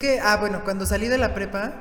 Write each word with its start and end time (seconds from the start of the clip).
Que, 0.00 0.20
ah, 0.20 0.36
bueno, 0.36 0.62
cuando 0.62 0.86
salí 0.86 1.08
de 1.08 1.18
la 1.18 1.34
prepa, 1.34 1.72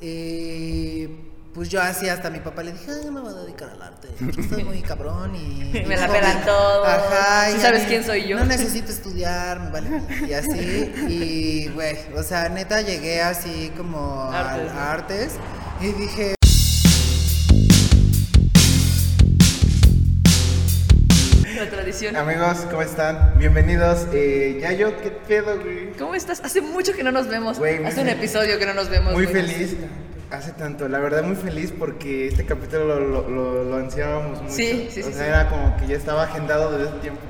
eh, 0.00 1.08
pues 1.54 1.68
yo 1.68 1.80
así 1.80 2.08
hasta 2.08 2.26
a 2.26 2.30
mi 2.32 2.40
papá 2.40 2.64
le 2.64 2.72
dije, 2.72 2.90
ay, 2.90 3.08
me 3.08 3.20
voy 3.20 3.32
a 3.32 3.36
dedicar 3.36 3.70
al 3.70 3.80
arte. 3.80 4.08
Estoy 4.36 4.64
muy 4.64 4.82
cabrón 4.82 5.36
y. 5.36 5.84
Me 5.86 5.96
la 5.96 6.08
pelan 6.08 6.44
todo. 6.44 6.84
Ajá. 6.84 7.50
¿Sí 7.50 7.58
y 7.58 7.60
sabes 7.60 7.82
mí 7.82 7.86
quién 7.86 8.02
soy 8.02 8.26
yo? 8.26 8.40
No 8.40 8.46
necesito 8.46 8.90
estudiar, 8.90 9.60
me 9.60 9.70
vale. 9.70 10.02
Y 10.28 10.32
así. 10.32 10.92
Y, 11.08 11.68
güey, 11.68 11.98
o 12.16 12.24
sea, 12.24 12.48
neta 12.48 12.80
llegué 12.80 13.22
así 13.22 13.70
como 13.76 14.24
Artes, 14.32 14.72
a, 14.72 14.74
¿no? 14.74 14.80
artes 14.80 15.32
y 15.80 15.92
dije. 15.92 16.34
Tradición. 21.92 22.16
Amigos, 22.16 22.58
¿cómo 22.70 22.82
están? 22.82 23.34
Bienvenidos. 23.38 24.06
Eh, 24.12 24.58
Yayo, 24.62 24.96
¿qué 25.02 25.10
pedo, 25.10 25.58
güey? 25.60 25.92
¿Cómo 25.98 26.14
estás? 26.14 26.40
Hace 26.42 26.60
mucho 26.62 26.92
que 26.94 27.02
no 27.02 27.12
nos 27.12 27.28
vemos. 27.28 27.58
Güey, 27.58 27.84
Hace 27.84 28.00
un 28.00 28.08
episodio 28.08 28.58
que 28.58 28.64
no 28.66 28.72
nos 28.74 28.88
vemos. 28.88 29.12
Muy 29.12 29.24
güey. 29.26 29.34
feliz. 29.42 29.76
Hace 30.30 30.52
tanto, 30.52 30.88
la 30.88 30.98
verdad 30.98 31.22
muy 31.24 31.36
feliz 31.36 31.72
porque 31.78 32.28
este 32.28 32.46
capítulo 32.46 32.86
lo, 32.86 33.00
lo, 33.00 33.28
lo- 33.28 33.64
lo 33.64 33.76
ansiábamos 33.76 34.40
mucho. 34.40 34.54
Sí, 34.54 34.88
sí, 34.90 35.02
O 35.02 35.06
sí, 35.06 35.12
sea, 35.12 35.22
sí. 35.24 35.28
era 35.28 35.48
como 35.50 35.76
que 35.76 35.86
ya 35.88 35.96
estaba 35.96 36.22
agendado 36.22 36.72
desde 36.72 36.88
hace 36.90 36.98
tiempo. 37.00 37.20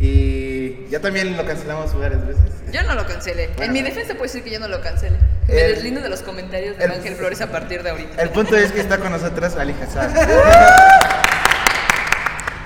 Y 0.00 0.88
ya 0.88 0.98
también 1.00 1.36
lo 1.36 1.46
cancelamos 1.46 1.96
varias 1.96 2.26
veces. 2.26 2.42
Yo 2.72 2.82
no 2.82 2.94
lo 2.94 3.06
cancelé. 3.06 3.48
Bueno. 3.56 3.64
En 3.66 3.72
mi 3.72 3.82
defensa 3.82 4.14
puedo 4.14 4.24
decir 4.24 4.42
que 4.42 4.50
yo 4.50 4.58
no 4.58 4.66
lo 4.66 4.80
cancelé. 4.80 5.18
Me 5.46 5.60
El- 5.60 5.74
deslindo 5.76 6.00
de 6.00 6.08
los 6.08 6.22
comentarios 6.22 6.76
de 6.76 6.84
el- 6.86 6.90
Ángel 6.90 7.14
Flores 7.14 7.40
a 7.42 7.46
partir 7.52 7.84
de 7.84 7.90
ahorita. 7.90 8.20
El 8.20 8.30
punto 8.30 8.56
es 8.56 8.72
que 8.72 8.80
está 8.80 8.98
con 8.98 9.12
nosotros 9.12 9.54
Ali 9.56 9.74
Hassan. 9.80 10.12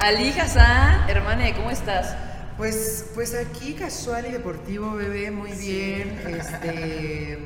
Ali 0.05 0.29
Hassan, 0.39 1.09
hermane, 1.09 1.55
¿cómo 1.55 1.71
estás? 1.71 2.15
Pues, 2.59 3.07
pues 3.15 3.35
aquí 3.35 3.73
casual 3.73 4.27
y 4.27 4.33
deportivo, 4.33 4.93
bebé, 4.95 5.31
muy 5.31 5.51
bien, 5.53 6.21
este, 6.29 7.39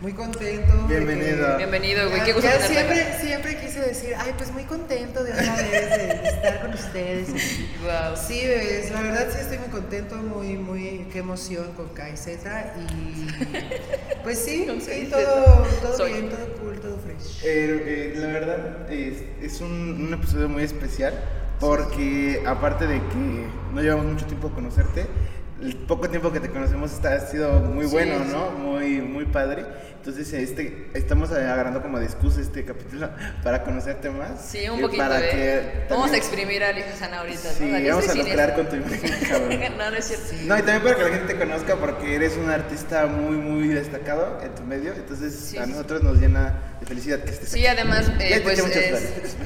muy 0.00 0.12
contento. 0.14 0.86
que- 0.88 0.94
Bienvenido. 0.96 1.58
Bienvenido, 1.58 2.08
güey. 2.08 2.20
Ya- 2.20 2.24
Qué 2.24 2.32
gusto 2.32 2.48
ya 2.48 2.66
siempre, 2.66 3.02
acá. 3.02 3.18
siempre 3.20 3.56
quise 3.58 3.80
decir, 3.82 4.14
ay, 4.18 4.32
pues 4.38 4.50
muy 4.50 4.62
contento 4.64 5.22
de 5.24 5.32
una 5.32 5.56
vez 5.56 5.70
de, 5.90 6.06
de 6.06 6.28
estar 6.28 6.62
con 6.62 6.72
ustedes. 6.72 7.28
Wow. 7.86 8.16
Sí, 8.16 8.40
bebés, 8.44 8.90
la 8.90 9.00
verdad 9.02 9.26
sí 9.30 9.38
estoy 9.42 9.58
muy 9.58 9.68
contento, 9.68 10.16
muy, 10.16 10.54
muy, 10.56 11.06
qué 11.12 11.18
emoción 11.20 11.70
con 11.76 11.90
KZ 11.90 12.26
y 12.28 13.26
pues 14.24 14.38
sí, 14.40 14.66
sí, 14.80 15.08
todo, 15.08 15.64
todo 15.82 15.96
Soy. 15.96 16.12
bien, 16.14 16.30
todo 16.30 16.48
cool, 16.60 16.80
todo 16.80 16.98
fresh. 16.98 17.44
Eh, 17.44 17.44
eh, 17.44 18.12
la 18.16 18.26
verdad 18.26 18.90
es, 18.90 19.18
es 19.40 19.60
un, 19.60 20.06
un 20.08 20.14
episodio 20.14 20.48
muy 20.48 20.64
especial 20.64 21.14
porque 21.60 22.42
aparte 22.46 22.86
de 22.86 22.98
que 22.98 23.46
no 23.72 23.80
llevamos 23.80 24.06
mucho 24.06 24.26
tiempo 24.26 24.48
a 24.48 24.50
conocerte, 24.52 25.06
el 25.62 25.74
poco 25.76 26.08
tiempo 26.08 26.32
que 26.32 26.40
te 26.40 26.50
conocemos 26.50 26.92
está, 26.92 27.14
ha 27.14 27.20
sido 27.20 27.60
muy 27.60 27.86
Sí, 27.86 27.92
bueno, 27.92 28.16
sí. 28.24 28.32
¿no? 28.32 28.50
Muy, 28.50 29.00
muy 29.00 29.24
padre. 29.24 29.64
Entonces 30.06 30.32
este, 30.34 30.88
estamos 30.94 31.32
agarrando 31.32 31.82
como 31.82 31.98
de 31.98 32.04
excusa 32.04 32.40
este 32.40 32.64
capítulo 32.64 33.10
para 33.42 33.64
conocerte 33.64 34.08
más. 34.08 34.40
Sí, 34.48 34.68
un 34.68 34.78
y 34.78 34.82
poquito, 34.82 35.02
para 35.02 35.18
¿eh? 35.20 35.30
que 35.88 35.92
Vamos 35.92 36.12
a 36.12 36.16
exprimir 36.16 36.62
a 36.62 36.68
Hassan 36.68 37.12
ahorita, 37.12 37.50
Sí, 37.50 37.64
¿no? 37.64 37.88
Vamos 37.90 38.08
a 38.08 38.12
soy 38.12 38.18
lucrar 38.22 38.50
cineasta. 38.50 38.54
con 38.54 38.68
tu 38.68 38.76
imagen, 38.76 39.28
cabrón. 39.28 39.78
no, 39.78 39.90
no 39.90 39.96
es 39.96 40.04
cierto. 40.04 40.24
No, 40.44 40.58
y 40.58 40.62
también 40.62 40.82
para 40.84 40.94
que 40.94 41.02
la 41.02 41.08
gente 41.08 41.34
te 41.34 41.38
conozca 41.40 41.74
porque 41.74 42.14
eres 42.14 42.36
un 42.36 42.48
artista 42.48 43.06
muy, 43.06 43.34
muy 43.36 43.66
destacado 43.66 44.38
en 44.44 44.54
tu 44.54 44.62
medio. 44.62 44.92
Entonces 44.94 45.34
Sí, 45.34 45.58
a 45.58 45.66
nosotros 45.66 46.04
nos 46.04 46.18
llena 46.18 46.54
de 46.78 46.86
felicidad 46.86 47.18
que 47.24 47.32
estés 47.32 47.48
Sí, 47.48 47.66
aquí. 47.66 47.76
además, 47.80 48.06
Ya 48.16 48.26
eh, 48.26 48.34
te 48.34 48.40
pues 48.42 48.58
es- 48.60 49.36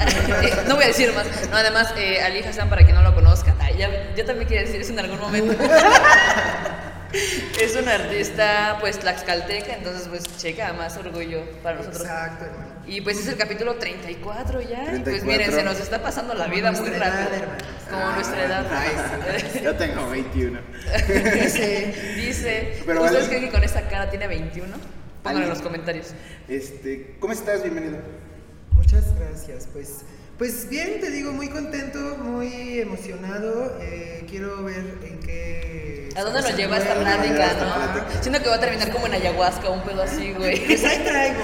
no 0.68 0.74
voy 0.74 0.84
a 0.84 0.88
decir 0.88 1.10
más. 1.14 1.24
No, 1.50 1.56
además, 1.56 1.94
eh, 1.96 2.20
Ali 2.20 2.40
Hassan, 2.42 2.68
para 2.68 2.82
quien 2.84 2.96
no 2.96 3.02
lo 3.02 3.14
conozca, 3.14 3.56
ay, 3.60 3.78
ya, 3.78 4.14
yo 4.14 4.26
también 4.26 4.46
quiero 4.46 4.66
decir 4.66 4.78
eso 4.82 4.92
en 4.92 4.98
algún 4.98 5.20
momento. 5.20 5.54
es 7.60 7.76
un 7.76 7.88
artista, 7.88 8.76
pues, 8.80 8.98
tlaxcalteca, 8.98 9.74
entonces, 9.76 10.08
pues, 10.08 10.24
checa, 10.38 10.72
más 10.72 10.96
orgullo 10.96 11.42
para 11.62 11.76
nosotros. 11.76 12.02
Exacto, 12.02 12.44
hermano. 12.44 12.70
Y 12.86 13.00
pues 13.02 13.18
es 13.18 13.28
el 13.28 13.36
capítulo 13.36 13.76
34 13.76 14.60
ya. 14.62 14.82
y 14.82 15.00
Pues 15.00 15.22
34. 15.22 15.26
miren, 15.26 15.52
se 15.52 15.62
nos 15.62 15.78
está 15.78 16.02
pasando 16.02 16.34
la 16.34 16.46
vida 16.48 16.72
muy 16.72 16.88
edad, 16.88 17.28
rápido. 17.30 17.48
Como 17.90 18.12
nuestra 18.12 18.44
edad. 18.44 18.66
Ay, 18.72 19.60
Yo 19.62 19.76
tengo 19.76 20.08
21. 20.10 20.58
Dice, 21.34 22.14
Dice, 22.16 22.82
Pero 22.84 23.02
¿ustedes 23.04 23.26
vale. 23.26 23.28
creen 23.28 23.44
que 23.44 23.50
con 23.50 23.62
esta 23.64 23.88
cara 23.88 24.10
tiene 24.10 24.26
21? 24.26 24.74
Pónganlo 25.22 25.44
en 25.44 25.50
los 25.50 25.60
comentarios. 25.62 26.08
Este, 26.48 27.16
¿cómo 27.20 27.32
estás? 27.32 27.62
Bienvenido. 27.62 27.98
Muchas 28.72 29.04
gracias, 29.16 29.68
pues, 29.72 29.98
pues 30.38 30.68
bien, 30.68 31.00
te 31.00 31.10
digo, 31.10 31.32
muy 31.32 31.48
contento, 31.48 32.16
muy 32.18 32.80
emocionado, 32.80 33.76
eh, 33.82 34.24
quiero 34.28 34.64
ver 34.64 34.96
en 35.04 35.20
qué... 35.20 35.99
¿A 36.16 36.22
dónde 36.22 36.42
nos 36.42 36.56
lleva 36.56 36.78
esta 36.78 36.94
plática, 36.94 37.52
no? 37.54 38.22
Siento 38.22 38.42
que 38.42 38.48
va 38.48 38.56
a 38.56 38.60
terminar 38.60 38.90
como 38.90 39.06
en 39.06 39.14
ayahuasca, 39.14 39.70
un 39.70 39.82
pedo 39.82 40.02
así, 40.02 40.32
güey. 40.32 40.58
Pues 40.66 40.84
ahí 40.84 40.98
traigo. 41.04 41.40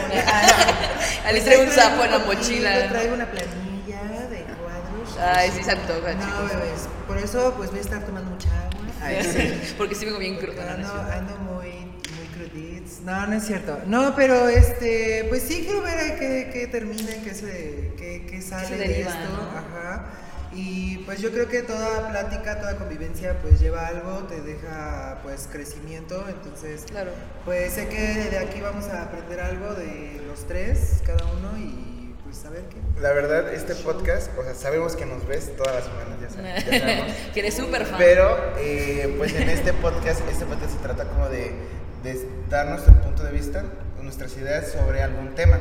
Ali 1.24 1.40
Pues 1.40 1.44
trae 1.44 1.64
un 1.64 1.70
sapo 1.70 2.04
en 2.04 2.10
la 2.10 2.18
mochila. 2.18 2.88
Traigo 2.88 3.14
una 3.14 3.26
planilla 3.30 4.02
de 4.28 4.44
cuadros. 4.44 5.18
Ay, 5.20 5.50
sí 5.56 5.62
se 5.62 5.70
antoja, 5.70 6.14
No, 6.14 6.44
bebés, 6.48 6.88
por 7.06 7.18
eso 7.18 7.54
pues 7.56 7.70
voy 7.70 7.78
a 7.78 7.82
estar 7.82 8.04
tomando 8.04 8.30
mucha 8.30 8.48
agua. 8.48 8.80
Ay, 9.02 9.22
sí. 9.64 9.74
Porque 9.78 9.94
sí 9.94 10.04
vengo 10.04 10.18
bien 10.18 10.36
cruda. 10.36 10.72
Ando, 10.72 10.92
ando 11.12 11.36
muy. 11.38 11.86
No, 13.04 13.26
no 13.26 13.36
es 13.36 13.44
cierto. 13.46 13.78
No, 13.86 14.16
pero 14.16 14.48
este, 14.48 15.26
pues 15.28 15.42
sí 15.42 15.62
quiero 15.64 15.82
ver 15.82 15.98
a 15.98 16.16
qué, 16.16 16.50
qué 16.52 16.66
termina, 16.66 17.12
qué 17.22 17.34
se, 17.34 17.92
qué, 17.96 18.26
qué 18.28 18.42
sale 18.42 18.66
se 18.66 18.76
de 18.76 19.00
esto. 19.02 19.14
¿no? 19.14 19.58
Ajá. 19.58 20.06
Y 20.54 20.98
pues 20.98 21.20
yo 21.20 21.30
creo 21.32 21.48
que 21.48 21.62
toda 21.62 22.08
plática, 22.10 22.60
toda 22.60 22.76
convivencia 22.76 23.36
pues 23.42 23.60
lleva 23.60 23.86
algo, 23.86 24.20
te 24.28 24.40
deja 24.40 25.18
pues 25.22 25.48
crecimiento, 25.50 26.24
entonces 26.28 26.84
Claro. 26.88 27.10
pues 27.44 27.74
sé 27.74 27.88
que 27.88 28.30
de 28.30 28.38
aquí 28.38 28.60
vamos 28.60 28.86
a 28.86 29.02
aprender 29.02 29.40
algo 29.40 29.74
de 29.74 30.20
los 30.26 30.46
tres, 30.46 31.02
cada 31.04 31.24
uno 31.26 31.58
y 31.58 32.14
pues 32.24 32.44
a 32.44 32.50
ver 32.50 32.62
qué. 32.70 32.76
La 33.00 33.12
verdad, 33.12 33.52
este 33.52 33.74
podcast, 33.74 34.30
o 34.38 34.42
sea, 34.44 34.54
sabemos 34.54 34.96
que 34.96 35.04
nos 35.06 35.26
ves 35.26 35.54
todas 35.56 35.74
las 35.74 35.84
semanas, 35.84 36.18
ya 36.20 36.30
sabes. 36.30 36.64
ya 36.64 36.78
sabemos. 36.80 37.12
que 37.34 37.40
eres 37.40 37.54
súper 37.54 37.84
fan. 37.84 37.98
Pero, 37.98 38.36
eh, 38.58 39.14
pues 39.18 39.34
en 39.34 39.48
este 39.50 39.72
podcast, 39.74 40.20
este 40.30 40.46
podcast 40.46 40.72
se 40.72 40.78
trata 40.78 41.04
como 41.08 41.28
de, 41.28 41.52
de 42.02 42.28
dar 42.48 42.66
nuestro 42.68 42.94
punto 43.02 43.22
de 43.24 43.32
vista, 43.32 43.64
nuestras 44.02 44.36
ideas 44.36 44.70
sobre 44.72 45.02
algún 45.02 45.34
tema. 45.34 45.58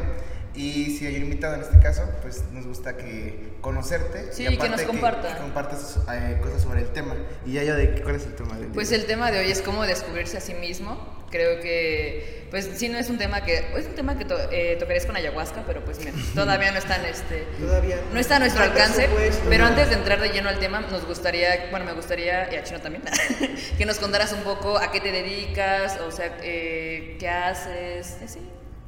Y 0.56 0.96
si 0.98 1.06
hay 1.06 1.18
un 1.18 1.24
invitado 1.24 1.56
en 1.56 1.62
este 1.62 1.80
caso, 1.80 2.04
pues 2.22 2.44
nos 2.52 2.66
gusta 2.66 2.96
que 2.98 3.54
conocerte. 3.62 4.32
Sí, 4.32 4.44
y 4.44 4.50
que 4.50 4.56
aparte 4.56 4.70
nos 4.78 4.82
comparta. 4.84 5.34
Que, 5.36 5.42
compartas 5.42 6.00
eh, 6.14 6.38
cosas 6.42 6.62
sobre 6.62 6.82
el 6.82 6.88
tema. 6.90 7.16
Y 7.46 7.54
ya 7.54 7.64
yo 7.64 7.76
de 7.76 8.02
cuál 8.02 8.16
es 8.16 8.26
el 8.26 8.36
tema 8.36 8.58
del 8.58 8.68
Pues 8.70 8.90
día? 8.90 8.98
el 9.00 9.06
tema 9.06 9.32
de 9.32 9.40
hoy 9.40 9.52
es 9.52 9.62
cómo 9.62 9.84
descubrirse 9.86 10.38
a 10.38 10.42
sí 10.42 10.54
mismo. 10.54 11.14
Creo 11.32 11.60
que, 11.60 12.48
pues 12.52 12.70
sí, 12.76 12.88
no 12.88 12.98
es 12.98 13.10
un 13.10 13.18
tema 13.18 13.44
que, 13.44 13.58
es 13.76 13.86
un 13.88 13.96
tema 13.96 14.18
que 14.18 14.24
to- 14.24 14.38
eh, 14.52 14.78
tocarías 14.80 15.06
con 15.06 15.18
ayahuasca, 15.18 15.64
pero 15.68 15.84
pues 15.84 16.00
mira, 16.00 16.12
todavía 16.36 16.72
no 16.72 16.78
está 16.78 16.96
en 16.98 17.06
este, 17.06 17.46
Todavía 17.60 17.98
no 18.14 18.20
está 18.20 18.38
a 18.38 18.40
nuestro 18.40 18.64
alcance. 18.64 19.10
Pero 19.50 19.64
¿no? 19.66 19.70
antes 19.72 19.90
de 19.90 19.96
entrar 19.96 20.22
de 20.22 20.30
lleno 20.30 20.48
al 20.48 20.60
tema, 20.60 20.80
nos 20.82 21.06
gustaría, 21.06 21.68
bueno, 21.72 21.86
me 21.86 21.92
gustaría, 21.94 22.54
y 22.54 22.56
a 22.56 22.64
Chino 22.64 22.80
también, 22.80 23.04
que 23.78 23.86
nos 23.86 23.98
contaras 23.98 24.32
un 24.32 24.42
poco 24.44 24.78
a 24.78 24.92
qué 24.94 25.02
te 25.02 25.12
dedicas, 25.12 26.00
o 26.00 26.12
sea, 26.12 26.38
eh, 26.44 27.18
qué 27.20 27.28
haces, 27.28 28.18
eh, 28.22 28.28
sí, 28.28 28.40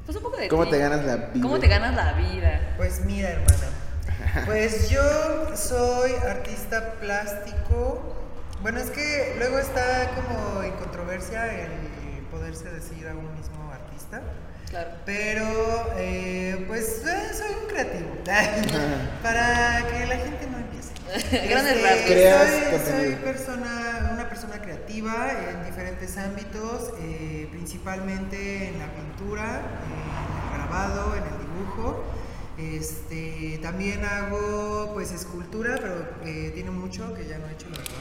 pues 0.07 0.17
un 0.17 0.23
poco 0.23 0.37
de 0.37 0.47
¿Cómo 0.47 0.63
ti. 0.63 0.71
te 0.71 0.77
ganas 0.79 1.03
la 1.05 1.15
vida? 1.17 1.41
¿Cómo 1.41 1.59
te 1.59 1.67
ganas 1.67 1.93
la 1.95 2.13
vida? 2.13 2.61
Pues 2.77 3.01
mira, 3.05 3.29
hermana. 3.29 4.45
Pues 4.45 4.89
yo 4.89 5.01
soy 5.55 6.13
artista 6.25 6.93
plástico. 6.93 8.15
Bueno, 8.61 8.79
es 8.79 8.89
que 8.89 9.35
luego 9.37 9.59
está 9.59 10.11
como 10.15 10.63
en 10.63 10.71
controversia 10.73 11.45
el 11.63 11.71
poderse 12.31 12.69
decir 12.71 13.05
a 13.07 13.11
uno 13.11 13.29
mismo 13.33 13.69
artista. 13.69 14.21
Claro. 14.69 14.91
Pero, 15.05 15.93
eh, 15.97 16.63
pues 16.69 17.01
eh, 17.05 17.33
soy 17.33 17.55
un 17.61 17.67
creativo. 17.67 18.15
Para 19.23 19.85
que 19.91 20.05
la 20.05 20.15
gente 20.15 20.47
no 20.49 20.57
empiece. 20.57 21.47
Grandes 21.49 21.77
Este, 21.77 22.79
soy, 22.79 23.05
soy 23.05 23.15
persona, 23.15 24.11
una 24.13 24.29
persona 24.29 24.61
creativa 24.61 24.76
en 24.97 25.63
diferentes 25.63 26.17
ámbitos, 26.17 26.91
eh, 26.99 27.47
principalmente 27.51 28.69
en 28.69 28.79
la 28.79 28.91
pintura, 28.95 29.61
en 29.85 30.49
el 30.49 30.57
grabado, 30.57 31.15
en 31.15 31.23
el 31.23 31.37
dibujo. 31.39 32.03
Este, 32.57 33.59
también 33.61 34.03
hago 34.03 34.91
pues 34.95 35.11
escultura, 35.11 35.75
pero 35.79 36.03
eh, 36.25 36.51
tiene 36.55 36.71
mucho 36.71 37.13
que 37.13 37.27
ya 37.27 37.37
no 37.37 37.47
he 37.47 37.53
hecho 37.53 37.69
la 37.69 37.77
verdad. 37.77 37.93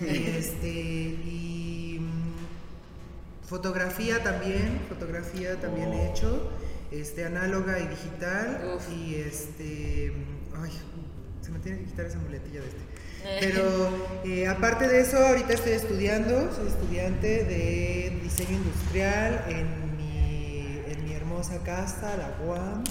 Este, 0.38 0.68
y 0.68 1.98
mm, 2.00 3.46
fotografía 3.46 4.22
también, 4.22 4.80
fotografía 4.88 5.60
también 5.60 5.92
he 5.92 6.10
hecho, 6.10 6.50
este, 6.90 7.26
análoga 7.26 7.78
y 7.80 7.88
digital. 7.88 8.76
Uf. 8.76 8.88
Y 8.96 9.16
este, 9.16 10.12
ay, 10.56 10.70
se 11.42 11.50
me 11.50 11.58
tiene 11.58 11.78
que 11.78 11.84
quitar 11.84 12.06
esa 12.06 12.18
muletilla 12.20 12.60
de 12.60 12.68
este. 12.68 12.87
Eh. 13.24 13.38
Pero 13.40 13.90
eh, 14.24 14.46
aparte 14.48 14.88
de 14.88 15.00
eso, 15.00 15.18
ahorita 15.18 15.52
estoy 15.54 15.72
estudiando, 15.72 16.52
soy 16.54 16.68
estudiante 16.68 17.44
de 17.44 18.18
diseño 18.22 18.52
industrial 18.56 19.44
en 19.48 19.96
mi, 19.96 20.82
en 20.90 21.04
mi 21.04 21.12
hermosa 21.14 21.58
casa, 21.64 22.16
la 22.16 22.36
UAM. 22.46 22.84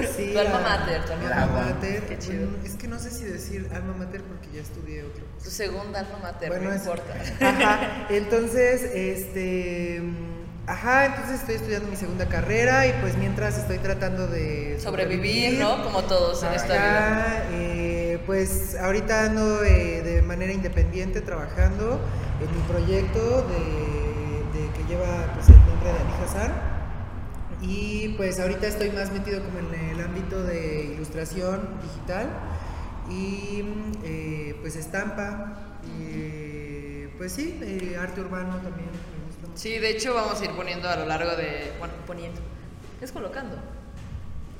Así, 0.00 0.32
tu 0.32 0.38
alma 0.38 0.60
la- 0.60 0.68
mater, 0.78 1.00
alma 1.00 1.16
mi 1.16 1.32
alma 1.32 1.60
mater. 1.72 2.02
Qué 2.06 2.18
chido. 2.18 2.48
Bueno, 2.50 2.64
es 2.64 2.74
que 2.74 2.88
no 2.88 2.98
sé 2.98 3.10
si 3.10 3.24
decir 3.24 3.68
alma 3.74 3.94
mater 3.94 4.22
porque 4.22 4.48
ya 4.54 4.60
estudié 4.62 5.02
otro. 5.02 5.24
Tu 5.42 5.50
segunda 5.50 6.00
alma 6.00 6.18
mater, 6.22 6.48
Bueno, 6.50 6.70
no 6.70 6.72
es- 6.74 6.82
importa. 6.82 7.14
Ajá. 7.40 8.06
Entonces, 8.10 8.82
este, 8.94 10.00
mm, 10.02 10.33
Ajá, 10.66 11.04
entonces 11.06 11.40
estoy 11.40 11.56
estudiando 11.56 11.88
mi 11.90 11.96
segunda 11.96 12.26
carrera 12.26 12.86
y 12.86 12.94
pues 13.02 13.18
mientras 13.18 13.58
estoy 13.58 13.78
tratando 13.78 14.26
de 14.26 14.78
sobrevivir, 14.80 15.58
¿no? 15.58 15.82
Como 15.84 16.02
todos 16.04 16.42
en 16.42 16.54
esta 16.54 16.72
vida. 16.72 17.44
Eh, 17.50 18.18
pues 18.24 18.74
ahorita 18.80 19.26
ando 19.26 19.62
eh, 19.62 20.00
de 20.02 20.22
manera 20.22 20.52
independiente 20.52 21.20
trabajando 21.20 22.00
en 22.40 22.56
mi 22.56 22.62
proyecto 22.66 23.42
de, 23.46 24.58
de 24.58 24.70
que 24.72 24.84
lleva 24.88 25.32
pues, 25.34 25.48
el 25.48 25.56
nombre 25.66 25.92
de 25.92 25.98
Ali 25.98 26.24
Hazar. 26.24 26.74
Y 27.60 28.14
pues 28.16 28.40
ahorita 28.40 28.66
estoy 28.66 28.90
más 28.90 29.12
metido 29.12 29.42
como 29.44 29.58
en 29.58 29.90
el 29.90 30.00
ámbito 30.00 30.42
de 30.42 30.84
ilustración 30.94 31.68
digital 31.82 32.26
y 33.10 33.64
eh, 34.02 34.56
pues 34.62 34.76
estampa. 34.76 35.78
eh, 36.00 37.08
pues 37.18 37.32
sí, 37.32 37.58
eh, 37.62 37.96
arte 38.00 38.22
urbano 38.22 38.56
también. 38.56 38.88
Sí, 39.54 39.78
de 39.78 39.90
hecho 39.90 40.14
vamos 40.14 40.40
a 40.40 40.44
ir 40.44 40.50
poniendo 40.52 40.88
a 40.88 40.96
lo 40.96 41.06
largo 41.06 41.36
de... 41.36 41.72
Bueno, 41.78 41.94
poniendo. 42.06 42.40
Es 43.00 43.12
colocando. 43.12 43.56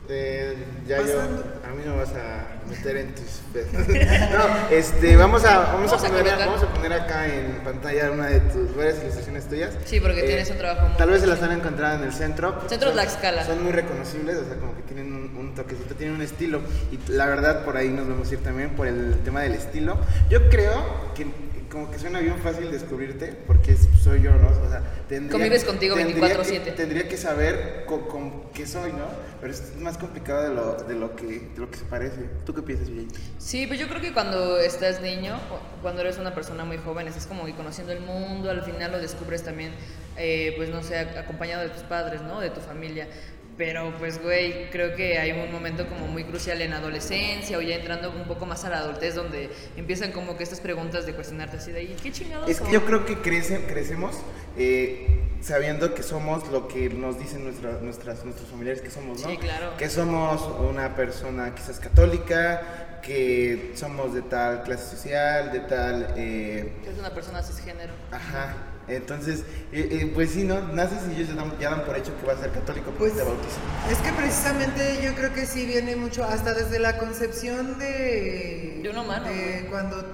Eh, 0.07 0.55
ya 0.87 0.99
Pasando. 0.99 1.43
yo, 1.43 1.67
a 1.67 1.75
mí 1.75 1.83
no 1.87 1.97
vas 1.97 2.11
a 2.11 2.69
meter 2.69 2.95
en 2.99 3.15
tus 3.15 3.41
no, 3.55 4.69
este, 4.71 5.17
vamos 5.17 5.43
a, 5.47 5.61
vamos, 5.61 5.91
Vamos 5.91 5.93
a 5.93 5.95
a 5.95 5.99
poner, 6.11 6.25
comentar. 6.25 6.47
vamos 6.47 6.63
a 6.63 6.75
poner 6.75 6.93
acá 6.93 7.27
en 7.27 7.61
pantalla 7.65 8.11
una 8.11 8.27
de 8.27 8.41
tus 8.41 8.77
varias 8.77 8.99
ilustraciones 9.01 9.49
tuyas. 9.49 9.73
Sí, 9.87 10.01
porque 10.01 10.23
tienes 10.25 10.51
un 10.51 10.59
trabajo 10.59 10.89
muy- 10.89 10.97
Tal 10.99 11.09
vez 11.09 11.23
se 11.23 11.27
las 11.27 11.43
han 11.43 11.53
encontrado 11.53 11.97
en 11.97 12.03
el 12.05 12.13
centro. 12.13 12.61
Centro 12.69 12.89
son- 12.89 12.99
Tlaxcala. 12.99 13.47
Son 13.47 13.63
muy 13.65 13.73
reconocibles, 13.73 14.37
o 14.37 14.45
sea, 14.45 14.57
como 14.57 14.77
que 14.77 14.83
tienen 14.83 15.11
un, 15.11 15.37
un 15.39 15.55
toquecito, 15.55 15.95
tienen 15.95 16.17
un 16.17 16.23
estilo. 16.23 16.61
Y 16.93 16.99
la 17.11 17.25
verdad, 17.25 17.65
por 17.65 17.79
ahí 17.79 17.89
nos 17.89 18.07
vamos 18.07 18.31
a 18.31 18.35
ir 18.35 18.43
también 18.43 18.77
por 18.77 18.87
el 18.87 19.19
tema 19.25 19.41
del 19.41 19.55
estilo. 19.55 19.97
Yo 20.29 20.51
creo 20.51 21.13
que 21.15 21.27
como 21.75 21.91
que 21.91 21.99
suena 21.99 22.21
bien 22.21 22.39
fácil 22.39 22.71
descubrirte, 22.71 23.35
porque 23.49 23.77
soy 24.01 24.23
yo, 24.23 24.31
¿no? 24.37 24.47
O 24.49 24.71
sea, 24.71 24.81
tendría, 25.09 25.33
Convives 25.33 25.65
contigo 25.65 25.97
tendría 25.97 26.37
24/7. 26.39 26.63
que- 26.67 26.71
Tendría 26.73 27.09
que 27.09 27.17
saber 27.17 27.85
con, 27.87 28.03
con 28.07 28.45
qué 28.53 28.65
soy, 28.65 28.93
¿no? 28.93 29.07
Pero 29.41 29.53
es 29.53 29.75
más 29.81 29.99
complicado 29.99 30.45
de 30.49 30.55
lo, 30.55 30.75
de 30.85 30.95
lo, 30.95 31.17
que, 31.17 31.27
de 31.27 31.59
lo 31.59 31.69
que 31.69 31.77
se 31.79 31.85
parece. 31.85 32.21
¿Tú 32.47 32.55
qué 32.55 32.63
piensas, 32.63 32.87
Yuyay? 32.89 33.09
Sí, 33.39 33.67
pues 33.67 33.81
yo 33.81 33.89
creo 33.89 34.01
que 34.01 34.13
cuando 34.13 34.57
estás 34.59 35.01
niño, 35.03 35.37
cuando 35.83 36.01
eres 36.03 36.17
una 36.19 36.33
persona 36.33 36.65
muy 36.65 36.79
joven, 36.79 37.09
estás 37.09 37.27
como 37.27 37.43
conociendo 37.57 37.93
el 37.93 38.01
mundo, 38.01 38.51
al 38.51 38.63
final 38.63 38.93
lo 38.93 38.99
descubres 39.01 39.43
también, 39.43 39.73
eh, 40.17 40.55
pues 40.57 40.69
no 40.71 40.81
sé, 40.85 40.95
ac- 40.95 41.19
acompañado 41.19 41.65
de 41.65 41.71
tus 41.71 41.83
padres, 41.83 42.23
¿no? 42.23 42.39
De 42.41 42.51
tu 42.51 42.61
familia. 42.61 43.09
Pero 43.57 43.93
pues, 43.99 44.21
güey, 44.21 44.69
creo 44.71 44.97
que 44.97 45.19
hay 45.19 45.31
un 45.31 45.53
momento 45.53 45.87
como 45.89 46.07
muy 46.09 46.25
crucial 46.25 46.61
en 46.61 46.73
adolescencia 46.73 47.57
o 47.57 47.61
ya 47.61 47.77
entrando 47.77 48.11
un 48.11 48.25
poco 48.25 48.47
más 48.47 48.65
a 48.65 48.71
la 48.71 48.79
adultez 48.79 49.15
donde 49.15 49.49
empiezan 49.77 50.11
como 50.11 50.37
que 50.37 50.43
estas 50.43 50.61
preguntas 50.61 51.07
de 51.07 51.15
cuestionarte 51.15 51.59
así 51.59 51.71
de 51.71 51.79
ahí, 51.81 51.97
¿qué 52.03 52.11
chingados 52.11 52.51
Es 52.51 52.57
son?". 52.57 52.67
que 52.67 52.73
yo 52.73 52.85
creo 52.85 53.05
que 53.07 53.19
crecen, 53.19 53.63
crecemos 53.67 54.17
eh, 54.57 55.21
sabiendo 55.41 55.95
que 55.95 56.03
somos 56.03 56.49
lo 56.49 56.67
que 56.67 56.89
nos 56.89 57.19
dicen 57.19 57.45
nuestra- 57.45 57.79
nuestras, 57.81 58.25
nuestros 58.25 58.49
familiares 58.49 58.83
que 58.83 58.91
somos, 58.91 59.21
¿no? 59.23 59.29
Sí, 59.31 59.37
claro. 59.37 59.77
Que 59.77 59.89
somos 59.89 60.43
una 60.69 60.97
persona 60.97 61.55
quizás 61.55 61.79
católica, 61.79 62.99
que 63.03 63.73
somos 63.77 64.15
de 64.15 64.23
tal 64.23 64.63
clase 64.65 64.97
social, 64.97 65.53
de 65.53 65.61
tal... 65.61 66.15
eh, 66.17 66.73
Que 66.83 66.91
es 66.91 66.99
una 66.99 67.15
persona 67.15 67.43
cisgénero. 67.43 67.93
ajá. 68.11 68.55
Entonces, 68.89 69.41
eh, 69.73 69.89
eh, 69.91 70.13
pues 70.15 70.31
sí, 70.31 70.45
¿no? 70.45 70.61
Naces 70.69 70.99
y 71.11 71.15
ellos 71.17 71.29
ya 71.29 71.35
dan, 71.35 71.59
ya 71.59 71.71
dan 71.71 71.85
por 71.85 71.97
hecho 71.97 72.13
que 72.21 72.27
vas 72.27 72.39
a 72.39 72.43
ser 72.43 72.53
católico 72.53 72.91
porque 72.91 72.99
Pues 72.99 73.17
te 73.17 73.23
bautizan. 73.23 73.63
es 73.91 73.99
que 73.99 74.13
precisamente 74.13 75.01
yo 75.03 75.15
creo 75.15 75.33
que 75.33 75.47
sí 75.47 75.65
viene 75.67 75.97
mucho, 75.97 76.25
hasta 76.25 76.53
desde 76.55 76.79
la 76.79 76.99
concepción 76.99 77.79
de... 77.79 78.81
De 78.83 78.91
un 78.91 78.99
humano, 78.99 79.27
de 79.27 79.67
cuando... 79.71 80.05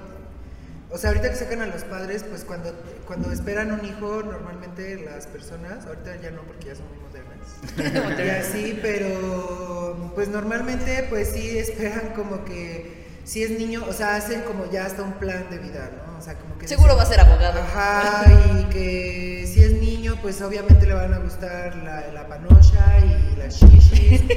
O 0.92 0.98
sea, 0.98 1.10
ahorita 1.10 1.30
que 1.30 1.36
sacan 1.36 1.62
a 1.62 1.66
los 1.66 1.84
padres, 1.84 2.24
pues 2.24 2.44
cuando, 2.44 2.74
cuando 3.06 3.30
esperan 3.30 3.70
un 3.70 3.84
hijo, 3.84 4.22
normalmente 4.24 4.96
las 5.04 5.26
personas, 5.28 5.86
ahorita 5.86 6.16
ya 6.20 6.32
no 6.32 6.42
porque 6.42 6.66
ya 6.66 6.74
son 6.74 6.86
muy 6.88 6.98
modernas, 6.98 8.18
y 8.26 8.28
así, 8.28 8.78
pero 8.82 10.10
pues 10.16 10.26
normalmente 10.28 11.06
pues 11.08 11.28
sí 11.28 11.56
esperan 11.58 12.12
como 12.16 12.44
que 12.44 13.06
si 13.24 13.44
es 13.44 13.50
niño, 13.50 13.84
o 13.88 13.92
sea, 13.92 14.16
hacen 14.16 14.40
como 14.42 14.68
ya 14.68 14.84
hasta 14.86 15.02
un 15.04 15.12
plan 15.12 15.48
de 15.48 15.58
vida, 15.58 15.90
¿no? 16.06 16.09
O 16.20 16.22
sea, 16.22 16.34
como 16.34 16.58
que 16.58 16.68
Seguro 16.68 16.94
va 16.96 17.02
a 17.04 17.06
ser 17.06 17.18
abogado. 17.18 17.60
Ajá, 17.62 18.24
y 18.60 18.64
que 18.64 19.48
si 19.50 19.62
es 19.62 19.72
niño, 19.72 20.18
pues 20.20 20.42
obviamente 20.42 20.84
le 20.86 20.92
van 20.92 21.14
a 21.14 21.18
gustar 21.18 21.74
la, 21.76 22.08
la 22.12 22.28
panocha 22.28 22.98
y 23.02 23.36
las 23.36 23.54
shishis. 23.58 24.20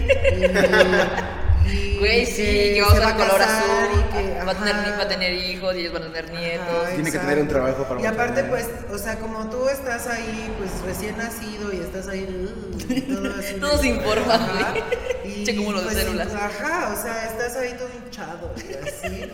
y, 1.65 1.97
Güey, 1.99 2.25
sí, 2.25 2.73
que 2.75 2.81
va 2.81 3.09
a 3.09 3.15
color 3.17 3.41
azul, 3.41 3.99
y 3.99 4.13
que- 4.13 4.43
va, 4.45 4.51
a 4.51 4.55
tener, 4.55 4.75
va 4.97 5.03
a 5.03 5.07
tener 5.09 5.33
hijos 5.33 5.75
y 5.75 5.79
ellos 5.79 5.91
van 5.93 6.03
a 6.03 6.13
tener 6.13 6.31
nietos. 6.31 6.83
Ajá, 6.85 6.93
Tiene 6.95 7.11
que 7.11 7.19
tener 7.19 7.39
un 7.39 7.47
trabajo 7.49 7.83
para 7.83 8.01
Y 8.01 8.05
aparte, 8.05 8.43
pues, 8.45 8.65
o 8.89 8.97
sea, 8.97 9.19
como 9.19 9.49
tú 9.49 9.67
estás 9.67 10.07
ahí, 10.07 10.53
pues 10.57 10.71
recién 10.85 11.17
nacido 11.17 11.73
y 11.73 11.77
estás 11.81 12.07
ahí. 12.07 12.23
uh, 12.23 12.93
y 12.93 13.01
todo 13.01 13.33
así. 13.39 13.53
Todo 13.59 13.77
se 13.77 13.87
informa, 13.87 14.35
Ajá, 14.35 14.71
güey. 14.71 15.41
y, 15.41 15.43
Che, 15.45 15.55
como 15.55 15.73
los 15.73 15.81
de 15.83 15.87
pues, 15.91 16.03
células. 16.03 16.33
Ajá, 16.33 16.93
o 16.97 17.01
sea, 17.01 17.25
estás 17.27 17.57
ahí 17.57 17.73
todo 17.77 17.89
hinchado 18.05 18.53
y 18.57 18.73
así. 18.87 19.31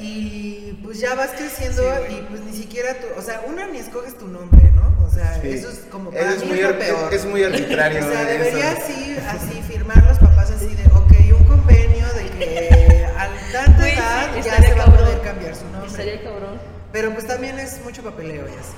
Y 0.00 0.78
pues 0.82 1.00
ya 1.00 1.14
vas 1.14 1.30
creciendo 1.36 1.82
Sí, 2.08 2.14
y 2.14 2.20
pues 2.28 2.40
ni 2.42 2.52
siquiera 2.56 2.94
tú, 2.94 3.06
o 3.18 3.22
sea, 3.22 3.42
una 3.46 3.66
ni 3.66 3.78
escoges 3.78 4.16
tu 4.16 4.26
nombre, 4.28 4.70
¿no? 4.74 4.96
O 5.06 5.10
sea, 5.10 5.38
Sí. 5.42 5.50
eso 5.50 5.70
es 5.70 5.80
como 5.90 6.10
Eso 6.10 6.18
para 6.20 6.32
es 6.34 6.40
mí 6.42 6.46
muy 6.50 6.58
es 6.60 6.68
lo 6.68 6.78
peor. 6.78 7.14
es- 7.14 7.20
es 7.20 7.26
muy 7.26 7.42
arbitrario, 7.44 7.98
O 8.06 8.10
sea, 8.10 8.22
eso. 8.22 8.30
debería 8.30 8.70
así, 8.72 9.16
así 9.28 9.62
firmar 9.62 10.04
los 10.06 10.18
papás 10.18 10.50
así 10.50 10.74
de, 10.74 10.84
ok, 10.86 11.38
un 11.40 11.44
convenio 11.46 12.06
de 12.14 12.24
que 12.38 13.06
al 13.18 13.30
tanta 13.52 13.84
sí, 13.84 13.90
edad 13.90 14.30
ya 14.44 14.62
se 14.62 14.74
va 14.74 14.84
a 14.84 14.96
poder 14.96 15.20
cambiar 15.22 15.54
su 15.54 15.64
nombre. 15.64 15.90
Estaría 15.90 16.22
cabrón. 16.22 16.60
Pero 16.92 17.12
pues 17.12 17.26
también 17.26 17.58
es 17.58 17.80
mucho 17.84 18.02
papeleo 18.02 18.46
y 18.48 18.52
así. 18.52 18.74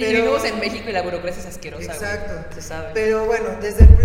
Y 0.00 0.14
vivimos 0.14 0.44
en 0.44 0.58
México 0.58 0.88
y 0.88 0.92
la 0.92 1.02
burocracia 1.02 1.40
es 1.40 1.46
asquerosa. 1.48 1.84
güey. 1.84 1.96
Exacto. 1.96 2.54
Se 2.54 2.62
sabe. 2.62 2.90
Pero 2.94 3.26
bueno, 3.26 3.48
desde 3.60 3.84
el, 3.84 3.96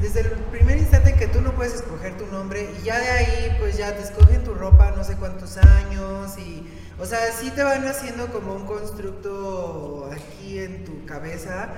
desde 0.00 0.20
el 0.20 0.30
primer 0.50 0.78
instante 0.78 1.10
en 1.10 1.16
que 1.16 1.26
tú 1.28 1.40
no 1.40 1.52
puedes 1.52 1.74
escoger 1.74 2.16
tu 2.16 2.26
nombre 2.26 2.68
y 2.80 2.84
ya 2.84 2.98
de 2.98 3.08
ahí 3.10 3.56
pues 3.60 3.76
ya 3.76 3.94
te 3.94 4.02
escogen 4.02 4.42
tu 4.44 4.54
ropa 4.54 4.92
no 4.96 5.04
sé 5.04 5.16
cuántos 5.16 5.56
años 5.56 6.36
y 6.38 6.66
o 7.02 7.06
sea, 7.06 7.32
sí 7.32 7.50
te 7.50 7.64
van 7.64 7.84
haciendo 7.86 8.28
como 8.28 8.54
un 8.54 8.64
constructo 8.64 10.08
aquí 10.12 10.60
en 10.60 10.84
tu 10.84 11.04
cabeza 11.04 11.70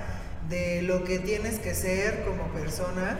de 0.49 0.83
lo 0.83 1.03
que 1.03 1.17
tienes 1.17 1.57
que 1.57 1.73
ser 1.73 2.23
como 2.25 2.47
persona 2.53 3.17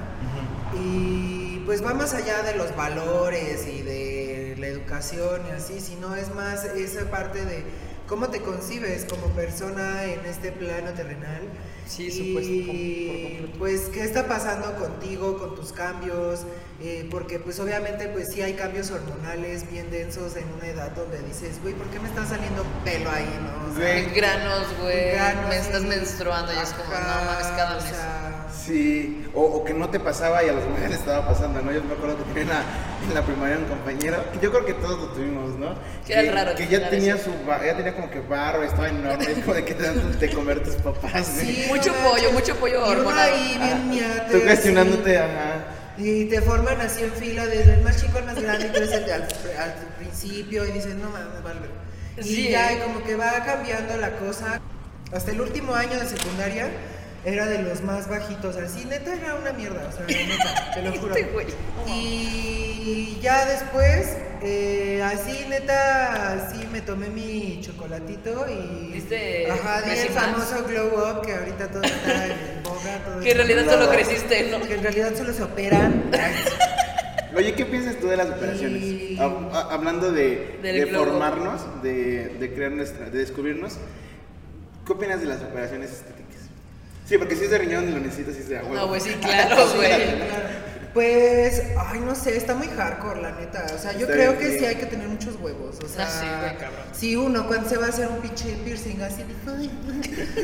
y 0.76 1.64
pues 1.66 1.84
va 1.84 1.96
más 1.96 2.14
allá 2.14 2.44
de 2.44 2.56
los 2.56 2.76
valores 2.76 3.66
y 3.68 3.82
de 3.82 4.56
la 4.60 4.68
educación 4.68 5.42
y 5.50 5.52
así, 5.54 5.80
sino 5.80 6.16
es 6.16 6.34
más 6.36 6.66
esa 6.66 7.10
parte 7.10 7.44
de 7.44 7.64
cómo 8.08 8.30
te 8.30 8.42
concibes 8.42 9.06
como 9.06 9.28
persona 9.34 10.04
en 10.06 10.26
este 10.26 10.52
plano 10.52 10.92
terrenal. 10.94 11.42
Sí, 11.86 12.10
y 12.12 12.12
supuesto, 12.12 13.50
por 13.52 13.60
pues 13.60 13.82
qué 13.94 14.04
está 14.04 14.28
pasando 14.28 14.76
contigo, 14.76 15.38
con 15.38 15.56
tus 15.56 15.72
cambios, 15.72 16.46
Eh, 16.82 17.08
porque 17.10 17.40
pues 17.40 17.58
obviamente 17.62 18.10
pues 18.10 18.34
sí 18.34 18.42
hay 18.42 18.54
cambios 18.56 18.92
hormonales 18.92 19.70
bien 19.72 19.90
densos 19.92 20.36
en 20.36 20.44
una 20.52 20.68
edad 20.68 20.92
donde 20.92 21.22
dices, 21.22 21.62
güey, 21.62 21.74
¿por 21.74 21.88
qué 21.90 22.02
me 22.02 22.10
está 22.10 22.26
saliendo 22.26 22.64
pelo 22.84 23.10
ahí, 23.10 23.30
no? 23.42 23.72
O 23.72 23.76
sea, 23.78 24.02
granos, 24.14 24.68
güey. 24.82 25.12
granos, 25.12 25.48
Me 25.48 25.58
estás 25.58 25.84
menstruando 25.84 26.52
y 26.54 26.58
es 26.58 26.74
como, 26.74 26.90
no 27.00 27.24
mames, 27.26 27.48
cada 27.56 27.78
o 27.78 27.82
mes. 27.82 27.90
sea, 27.90 28.25
Sí, 28.66 29.26
o, 29.36 29.42
o 29.44 29.64
que 29.64 29.74
no 29.74 29.90
te 29.90 30.00
pasaba 30.00 30.44
y 30.44 30.50
a 30.50 30.54
los 30.54 30.64
demás 30.64 30.82
les 30.90 31.00
estaba 31.00 31.28
pasando, 31.28 31.62
¿no? 31.62 31.72
Yo 31.72 31.84
me 31.84 31.94
acuerdo 31.94 32.18
que 32.18 32.24
tenía 32.24 32.42
en 32.44 32.50
la, 32.50 32.64
en 33.10 33.14
la 33.14 33.22
primaria 33.22 33.58
un 33.60 33.66
compañero, 33.66 34.18
que 34.34 34.40
yo 34.40 34.52
creo 34.52 34.66
que 34.66 34.74
todos 34.74 35.00
lo 35.00 35.08
tuvimos, 35.10 35.56
¿no? 35.60 35.76
Que 36.06 36.14
era 36.14 36.32
raro 36.32 36.56
Que 36.56 36.68
ya 36.68 36.90
tenía 36.90 37.16
eso. 37.16 37.26
su, 37.26 37.32
ya 37.66 37.76
tenía 37.78 37.94
como 37.94 38.10
que 38.10 38.22
barro, 38.22 38.64
estaba 38.64 38.90
enorme, 38.90 39.24
es 39.32 39.38
como 39.44 39.54
de 39.54 39.66
que 39.66 39.74
te 39.76 39.84
dan 39.84 40.20
de 40.20 40.30
comer 40.32 40.64
tus 40.64 40.76
papás, 40.76 41.28
sí, 41.40 41.66
Mucho 41.68 41.92
no 41.94 42.10
pollo, 42.10 42.32
mucho 42.32 42.56
pollo 42.56 42.86
hormonado. 42.86 43.34
ahí 43.36 43.58
bien 43.62 43.90
miate, 43.90 44.32
Tú 44.32 44.44
cuestionándote, 44.44 45.18
ajá. 45.20 45.66
Y 45.98 46.26
te 46.26 46.42
forman 46.42 46.82
así 46.82 47.04
en 47.04 47.12
fila, 47.12 47.46
desde 47.46 47.76
el 47.76 47.82
más 47.82 48.02
chico 48.02 48.18
al 48.18 48.26
más 48.26 48.42
grande, 48.42 48.66
y 48.66 48.70
tú 48.70 48.78
eres 48.78 48.92
el 48.92 49.06
de 49.06 49.14
al, 49.14 49.22
al 49.24 49.74
principio, 50.00 50.66
y 50.66 50.72
dices, 50.72 50.96
no 50.96 51.10
mames, 51.10 51.44
vale. 51.44 51.60
Y 52.18 52.24
Sí, 52.24 52.50
ya, 52.50 52.72
eh. 52.72 52.78
y 52.78 52.82
como 52.82 53.04
que 53.04 53.16
va 53.16 53.44
cambiando 53.46 53.96
la 53.98 54.18
cosa. 54.18 54.60
Hasta 55.14 55.32
el 55.32 55.40
último 55.40 55.76
año 55.76 56.00
de 56.00 56.08
secundaria 56.08 56.68
era 57.26 57.46
de 57.48 57.64
los 57.64 57.82
más 57.82 58.08
bajitos, 58.08 58.56
así, 58.58 58.86
neta 58.86 59.14
era 59.16 59.36
una 59.36 59.52
mierda, 59.54 59.90
o 59.90 59.92
sea, 59.92 60.06
neta, 60.06 60.72
te 60.76 60.82
lo 60.84 60.92
juro. 61.00 61.16
Este 61.16 61.32
güey. 61.32 61.48
Y 61.88 63.18
ya 63.22 63.46
después, 63.46 64.18
eh, 64.44 65.02
así, 65.04 65.46
neta, 65.50 66.34
así 66.34 66.68
me 66.72 66.82
tomé 66.82 67.10
mi 67.10 67.60
chocolatito 67.62 68.46
y. 68.50 68.92
¿Viste 68.94 69.50
Ajá, 69.52 69.82
di 69.82 69.92
el 69.92 70.10
famoso 70.10 70.64
glow 70.66 70.88
up 71.10 71.26
que 71.26 71.34
ahorita 71.34 71.68
todo 71.70 71.82
está 71.84 72.26
en 72.28 72.64
boga. 72.64 73.00
todo 73.06 73.20
Que 73.22 73.32
en 73.32 73.38
realidad 73.38 73.66
solo 73.72 73.90
creciste, 73.90 74.50
¿no? 74.52 74.60
Que 74.62 74.76
en 74.76 74.84
realidad 74.84 75.16
solo 75.18 75.34
se 75.34 75.44
operan. 75.44 76.04
Oye, 77.36 77.54
¿qué 77.54 77.66
piensas 77.66 77.98
tú 78.00 78.08
de 78.08 78.16
las 78.18 78.30
operaciones? 78.30 78.82
Y- 78.84 79.18
Hab- 79.20 79.52
ha- 79.52 79.74
hablando 79.74 80.12
de, 80.12 80.58
de 80.62 80.86
formarnos, 80.88 81.82
de, 81.84 82.30
de 82.40 82.54
crear 82.54 82.72
nuestra, 82.72 83.10
de 83.10 83.18
descubrirnos, 83.20 83.74
¿qué 84.86 84.94
opinas 84.94 85.20
de 85.20 85.26
las 85.28 85.42
operaciones 85.42 85.92
estéticas? 85.92 86.25
Sí, 87.06 87.18
porque 87.18 87.36
si 87.36 87.44
es 87.46 87.52
de 87.52 87.58
riñón 87.60 87.88
y 87.88 87.92
lo 87.92 88.00
necesitas, 88.00 88.34
si 88.36 88.42
es 88.42 88.50
de 88.50 88.58
agua. 88.58 88.76
No, 88.76 88.88
güey, 88.88 89.00
sí, 89.02 89.12
claro, 89.22 89.68
güey. 89.76 90.46
Pues, 90.94 91.62
ay, 91.78 92.00
no 92.00 92.16
sé, 92.16 92.38
está 92.38 92.56
muy 92.56 92.68
hardcore, 92.70 93.22
la 93.22 93.32
neta. 93.32 93.66
O 93.76 93.78
sea, 93.78 93.92
yo 93.92 94.02
Está 94.08 94.14
creo 94.14 94.32
bien, 94.32 94.44
que 94.44 94.54
sí. 94.54 94.60
sí 94.60 94.66
hay 94.66 94.76
que 94.76 94.86
tener 94.86 95.08
muchos 95.10 95.36
huevos. 95.42 95.78
O 95.84 95.88
sea, 95.90 96.06
Ah, 96.08 96.10
sí, 96.10 96.26
güey, 96.40 96.58
cabrón. 96.58 96.86
si 96.94 97.16
uno 97.18 97.48
cuando 97.48 97.68
se 97.70 97.76
va 97.78 97.88
a 97.88 97.90
hacer 97.90 98.08
un 98.08 98.20
pinche 98.22 98.54
piercing 98.64 99.02
así 99.02 99.24
ay, 99.46 99.70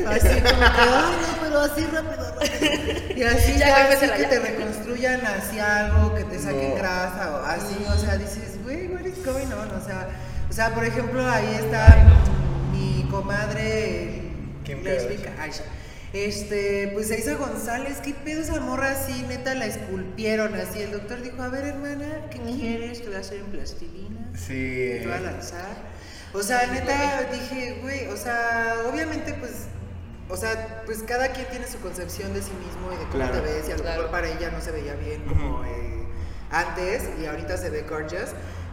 así 0.06 0.28
como 0.28 0.60
que, 0.60 0.64
ay, 0.66 1.16
no, 1.22 1.42
pero 1.42 1.58
así 1.60 1.84
rápido, 1.86 2.34
rápido. 2.38 3.16
Y 3.16 3.22
así 3.22 3.52
Ya, 3.58 3.58
ya, 3.58 3.74
así 3.76 3.82
cálmesela, 3.82 4.16
que 4.16 4.22
ya. 4.22 4.28
te 4.28 4.40
reconstruyan 4.40 5.20
así 5.26 5.58
algo, 5.58 6.14
que 6.14 6.24
te 6.24 6.38
saquen 6.38 6.68
No. 6.70 6.74
grasa 6.76 7.32
o 7.32 7.46
así. 7.46 7.86
O 7.88 7.96
sea, 7.98 8.18
dices, 8.18 8.62
güey, 8.62 8.88
what 8.88 9.00
is 9.06 9.24
going 9.24 9.46
on? 9.46 9.70
O 9.70 9.82
sea, 9.84 10.08
o 10.50 10.52
sea, 10.52 10.74
por 10.74 10.84
ejemplo, 10.84 11.26
ahí 11.26 11.56
está 11.60 11.96
mi 12.72 13.08
comadre 13.10 14.20
lésbica. 14.82 15.30
Ay. 15.40 15.50
Este, 16.12 16.90
pues 16.92 17.10
Aiza 17.10 17.34
González, 17.36 17.98
¿qué 18.04 18.12
pedo 18.12 18.42
esa 18.42 18.60
morra 18.60 18.90
así? 18.90 19.22
Neta 19.28 19.54
la 19.54 19.64
esculpieron 19.66 20.54
así. 20.54 20.80
El 20.82 20.92
doctor 20.92 21.22
dijo, 21.22 21.42
a 21.42 21.48
ver 21.48 21.64
hermana, 21.64 22.26
¿qué 22.30 22.38
quieres? 22.38 23.00
Te 23.00 23.06
voy 23.08 23.16
a 23.16 23.20
hacer 23.20 23.38
en 23.38 23.46
plastilina, 23.46 24.30
Sí. 24.36 24.98
te 25.00 25.04
voy 25.06 25.14
a 25.16 25.20
lanzar. 25.20 25.92
O 26.34 26.42
sea, 26.42 26.66
neta 26.66 27.28
dije, 27.32 27.78
güey, 27.82 28.06
o 28.08 28.16
sea, 28.16 28.76
obviamente 28.92 29.32
pues, 29.34 29.52
o 30.28 30.36
sea, 30.36 30.82
pues 30.84 31.02
cada 31.02 31.28
quien 31.28 31.46
tiene 31.48 31.66
su 31.66 31.78
concepción 31.80 32.32
de 32.34 32.42
sí 32.42 32.52
mismo 32.66 32.92
y 32.92 32.96
de 32.96 33.02
cómo 33.04 33.14
Claro. 33.14 33.34
te 33.34 33.40
ves 33.40 33.68
y 33.68 33.72
a 33.72 33.76
lo 33.76 33.82
Claro. 33.82 33.96
mejor 34.02 34.10
para 34.10 34.28
ella 34.28 34.50
no 34.50 34.60
se 34.60 34.70
veía 34.70 34.94
bien 34.94 35.24
como 35.24 35.64
eh, 35.64 36.04
antes 36.50 37.04
y 37.20 37.24
ahorita 37.26 37.56
se 37.56 37.70
ve 37.70 37.82
gorgeous. 37.88 38.30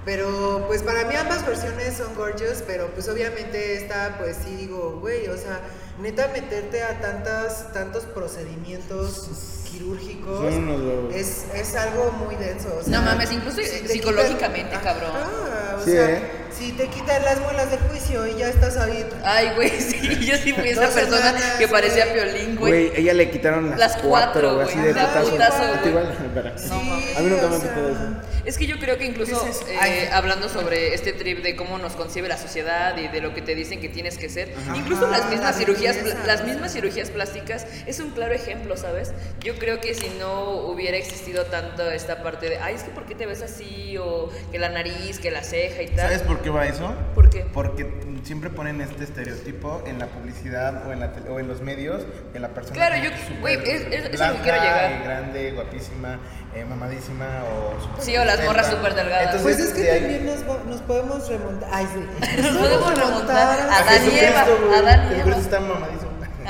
Pero 0.09 0.63
pues 0.65 0.81
para 0.81 1.05
mí 1.05 1.13
ambas 1.15 1.45
versiones 1.45 1.97
son 1.97 2.15
gorgeous, 2.15 2.63
pero 2.65 2.87
pues 2.95 3.07
obviamente 3.09 3.75
esta 3.75 4.15
pues 4.17 4.37
sí 4.43 4.55
digo, 4.55 4.97
güey, 4.99 5.27
o 5.27 5.37
sea, 5.37 5.59
neta 6.01 6.29
meterte 6.29 6.81
a 6.81 6.99
tantas, 6.99 7.71
tantos 7.73 8.05
procedimientos 8.05 9.29
quirúrgicos 9.71 10.39
Son 10.51 10.63
unos 10.67 10.81
huevos. 10.81 11.13
es, 11.15 11.43
es 11.53 11.75
algo 11.75 12.11
muy 12.25 12.35
denso. 12.37 12.69
o 12.69 12.77
No 12.77 12.83
sea, 12.85 13.01
mames, 13.01 13.31
incluso 13.31 13.57
te 13.57 13.87
psicológicamente, 13.87 14.71
quitan- 14.75 14.81
cabrón. 14.83 15.11
Ajá, 15.15 15.77
o 15.79 15.85
Sí, 15.85 15.91
sea, 15.91 16.09
¿eh? 16.09 16.21
Si 16.51 16.71
te 16.73 16.87
quitan 16.87 17.23
las 17.23 17.39
muelas 17.41 17.69
del 17.71 17.79
juicio 17.81 18.27
y 18.27 18.35
ya 18.37 18.47
estás 18.49 18.77
ahí. 18.77 19.05
Ay, 19.23 19.51
güey, 19.55 19.69
sí, 19.81 20.25
yo 20.25 20.35
sí 20.37 20.53
fui 20.53 20.69
esa 20.69 20.85
Dos 20.85 20.93
persona 20.93 21.17
semanas, 21.17 21.43
que 21.57 21.67
parecía 21.67 22.05
güey. 22.05 22.15
piolín, 22.15 22.55
güey. 22.55 22.87
Güey, 22.89 22.99
ella 23.01 23.13
le 23.13 23.29
quitaron 23.29 23.69
las, 23.69 23.79
Las 23.79 23.97
cuatro, 23.97 24.55
güey, 24.55 24.67
así 24.67 24.79
de 24.79 24.91
Ajá, 24.91 25.07
putazo. 25.21 25.31
putazo, 25.31 25.63
¿A 25.63 25.71
ti 25.71 25.77
güey. 25.77 25.89
igual? 25.89 26.11
Espera. 26.25 26.57
Sí. 26.57 27.13
A 27.17 27.19
mí 27.21 27.27
nunca 27.29 27.47
me 27.47 27.55
han 27.55 27.61
quitado 27.61 27.89
eso. 27.89 27.99
Es 28.45 28.57
que 28.57 28.65
yo 28.67 28.79
creo 28.79 28.97
que 28.97 29.05
incluso 29.05 29.43
¿Qué 29.43 29.49
es 29.51 29.61
eh, 29.69 30.09
hablando 30.11 30.49
sobre 30.49 30.93
este 30.95 31.13
trip 31.13 31.43
de 31.43 31.55
cómo 31.55 31.77
nos 31.77 31.93
concibe 31.93 32.27
la 32.27 32.37
sociedad 32.37 32.97
y 32.97 33.07
de 33.09 33.21
lo 33.21 33.33
que 33.35 33.41
te 33.41 33.53
dicen 33.53 33.79
que 33.81 33.89
tienes 33.89 34.17
que 34.17 34.29
ser, 34.29 34.53
incluso 34.75 35.05
Ajá, 35.05 35.17
las 35.19 35.29
mismas 35.29 35.51
la 35.53 35.59
cirugías, 35.59 35.97
las 36.25 36.43
mismas 36.45 36.73
cirugías 36.73 37.09
plásticas 37.11 37.67
es 37.85 37.99
un 37.99 38.09
claro 38.11 38.33
ejemplo, 38.33 38.75
¿sabes? 38.77 39.11
Yo 39.41 39.55
creo 39.59 39.81
que 39.81 39.93
si 39.93 40.09
no 40.19 40.51
hubiera 40.67 40.97
existido 40.97 41.45
tanto 41.45 41.89
esta 41.91 42.23
parte 42.23 42.49
de, 42.49 42.57
ay, 42.57 42.75
es 42.75 42.83
que 42.83 42.91
¿por 42.91 43.05
qué 43.05 43.13
te 43.13 43.25
ves 43.25 43.41
así? 43.41 43.97
O 43.97 44.29
que 44.51 44.57
la 44.57 44.69
nariz, 44.69 45.19
que 45.19 45.29
la 45.31 45.43
ceja 45.43 45.81
y 45.83 45.87
tal. 45.87 45.99
¿Sabes 46.07 46.21
por 46.21 46.38
qué 46.41 46.49
va 46.49 46.65
eso? 46.65 46.93
¿Por 47.15 47.29
qué? 47.29 47.45
Porque 47.53 47.87
siempre 48.23 48.49
ponen 48.49 48.81
este 48.81 49.03
estereotipo 49.03 49.81
en 49.87 49.97
la 49.99 50.07
publicidad 50.07 50.87
o 50.87 50.91
en, 50.93 50.99
la 50.99 51.11
tele- 51.13 51.29
o 51.29 51.39
en 51.39 51.47
los 51.47 51.61
medios 51.61 52.03
de 52.33 52.39
la 52.39 52.49
persona. 52.49 52.75
Claro, 52.75 52.95
yo- 52.97 53.09
güey, 53.41 53.55
es- 53.55 53.81
es- 53.91 54.03
lo 54.19 54.33
que 54.35 54.41
quiero 54.41 54.61
llegar. 54.61 55.03
grande, 55.03 55.51
guapísima, 55.53 56.19
eh, 56.55 56.65
mamadísima 56.65 57.25
o 57.45 57.81
súper 57.81 58.03
Sí, 58.03 58.17
o 58.17 58.25
las 58.25 58.43
morras 58.43 58.67
súper 58.69 58.93
delgadas. 58.95 59.35
Entonces, 59.35 59.43
Pues 59.43 59.59
es 59.59 59.73
que 59.73 59.91
ahí- 59.91 59.99
también 60.01 60.25
nos, 60.67 60.81
podemos 60.81 61.27
remontar. 61.29 61.69
Ay, 61.71 61.87
sí. 61.93 62.41
Nos 62.41 62.57
podemos 62.57 62.95
remontar 62.99 63.59
a 63.61 63.77
Adán 63.79 64.01
y 64.11 64.19
Eva. 64.19 64.45
Adán 64.77 65.13
y 65.27 65.39
está 65.39 65.59
mamadísimo. 65.59 66.09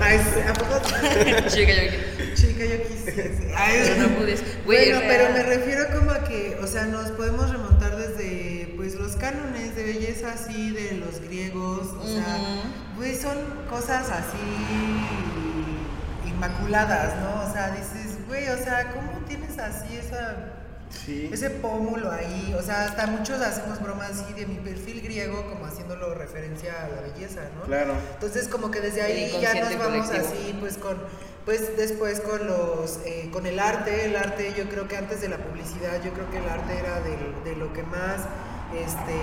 Ay, 0.00 0.18
sí, 0.18 0.40
¿a 0.46 0.52
poco? 0.52 0.80
Chica, 1.48 1.72
yo- 1.72 2.34
Chica, 2.34 2.64
yo 2.64 2.82
quise. 2.88 3.52
Ay, 3.56 3.80
Pero 3.82 4.02
no 4.02 4.08
pude. 4.16 4.36
Güey, 4.66 4.92
bueno, 4.92 5.00
pero 5.08 5.30
me 5.32 5.42
refiero 5.42 5.86
como 5.98 6.10
a 6.10 6.24
que, 6.24 6.58
o 6.62 6.66
sea, 6.66 6.84
nos 6.84 7.10
podemos 7.12 7.50
remontar 7.50 7.79
cánones 9.20 9.76
de 9.76 9.84
belleza 9.84 10.32
así 10.32 10.70
de 10.70 10.92
los 10.96 11.20
griegos, 11.20 11.88
o 12.00 12.04
sea, 12.06 12.36
Ujú. 12.36 12.96
güey, 12.96 13.14
son 13.14 13.36
cosas 13.68 14.08
así 14.10 14.46
inmaculadas, 16.28 17.14
¿no? 17.20 17.48
O 17.48 17.52
sea, 17.52 17.70
dices, 17.70 18.18
güey, 18.26 18.48
o 18.48 18.56
sea, 18.58 18.92
¿cómo 18.92 19.12
tienes 19.26 19.58
así 19.58 19.96
esa 19.96 20.36
Sí. 21.04 21.30
ese 21.32 21.50
pómulo 21.50 22.10
ahí, 22.10 22.52
o 22.58 22.62
sea, 22.62 22.82
hasta 22.84 23.06
muchos 23.06 23.40
hacemos 23.40 23.80
bromas 23.80 24.10
así 24.10 24.32
de 24.34 24.44
mi 24.44 24.56
perfil 24.56 25.00
griego, 25.00 25.46
como 25.48 25.64
haciéndolo 25.66 26.14
referencia 26.16 26.84
a 26.84 26.88
la 26.88 27.00
belleza, 27.02 27.42
¿no? 27.56 27.62
Claro. 27.62 27.94
Entonces 28.14 28.48
como 28.48 28.72
que 28.72 28.80
desde 28.80 29.02
ahí 29.02 29.38
ya 29.40 29.54
nos 29.54 29.78
vamos 29.78 30.08
colectivo. 30.08 30.34
así, 30.34 30.56
pues 30.58 30.78
con, 30.78 30.96
pues 31.44 31.76
después 31.76 32.18
con 32.20 32.44
los, 32.44 32.98
eh, 33.06 33.30
con 33.32 33.46
el 33.46 33.60
arte, 33.60 34.06
el 34.06 34.16
arte 34.16 34.52
yo 34.58 34.68
creo 34.68 34.88
que 34.88 34.96
antes 34.96 35.20
de 35.20 35.28
la 35.28 35.36
publicidad, 35.36 36.02
yo 36.04 36.12
creo 36.12 36.28
que 36.28 36.38
el 36.38 36.48
arte 36.48 36.76
era 36.80 36.98
de, 37.02 37.16
de 37.48 37.54
lo 37.56 37.72
que 37.72 37.84
más, 37.84 38.22
este, 38.74 39.14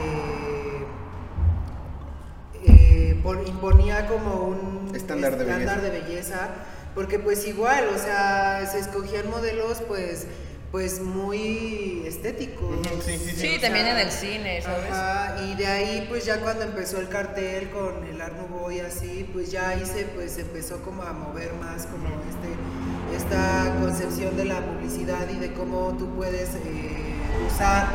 eh, 2.66 3.20
por- 3.24 3.48
imponía 3.48 4.08
como 4.08 4.34
un 4.46 4.78
Estándar 4.96 5.38
de 5.38 5.44
estándar 5.44 5.82
de 5.82 5.90
belleza, 5.90 6.50
porque 6.96 7.20
pues 7.20 7.46
igual, 7.48 7.88
o 7.94 7.98
sea, 8.00 8.66
se 8.72 8.80
escogían 8.80 9.30
modelos 9.30 9.82
pues 9.88 10.26
pues 10.72 11.00
muy 11.00 12.04
estéticos. 12.06 12.86
Sí, 13.06 13.18
sí, 13.18 13.30
sí. 13.30 13.36
Sí, 13.38 13.56
O 13.58 13.62
también 13.62 13.86
sea, 13.86 14.02
en 14.02 14.08
el 14.08 14.12
cine, 14.12 14.62
¿sabes? 14.62 14.92
Ajá, 14.92 15.42
y 15.46 15.56
de 15.56 15.66
ahí 15.66 16.06
pues 16.10 16.26
ya 16.26 16.42
cuando 16.42 16.64
empezó 16.64 17.00
el 17.00 17.08
cartel 17.08 17.70
con 17.70 18.04
el 18.04 18.20
Art 18.22 18.36
Nouveau 18.36 18.70
y 18.72 18.82
así, 18.82 19.30
pues 19.32 19.50
ya 19.50 19.70
ahí 19.70 19.86
se 19.86 20.04
pues 20.06 20.38
empezó 20.38 20.82
como 20.82 21.04
a 21.04 21.14
mover 21.14 21.54
más 21.54 21.86
como 21.86 22.08
este 22.30 23.16
esta 23.16 23.76
concepción 23.82 24.36
de 24.36 24.44
la 24.46 24.60
publicidad 24.60 25.30
y 25.30 25.38
de 25.40 25.54
cómo 25.54 25.96
tú 25.98 26.14
puedes 26.16 26.50
eh, 26.56 27.16
usar 27.50 27.88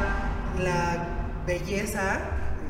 la 0.58 1.21
belleza 1.46 2.20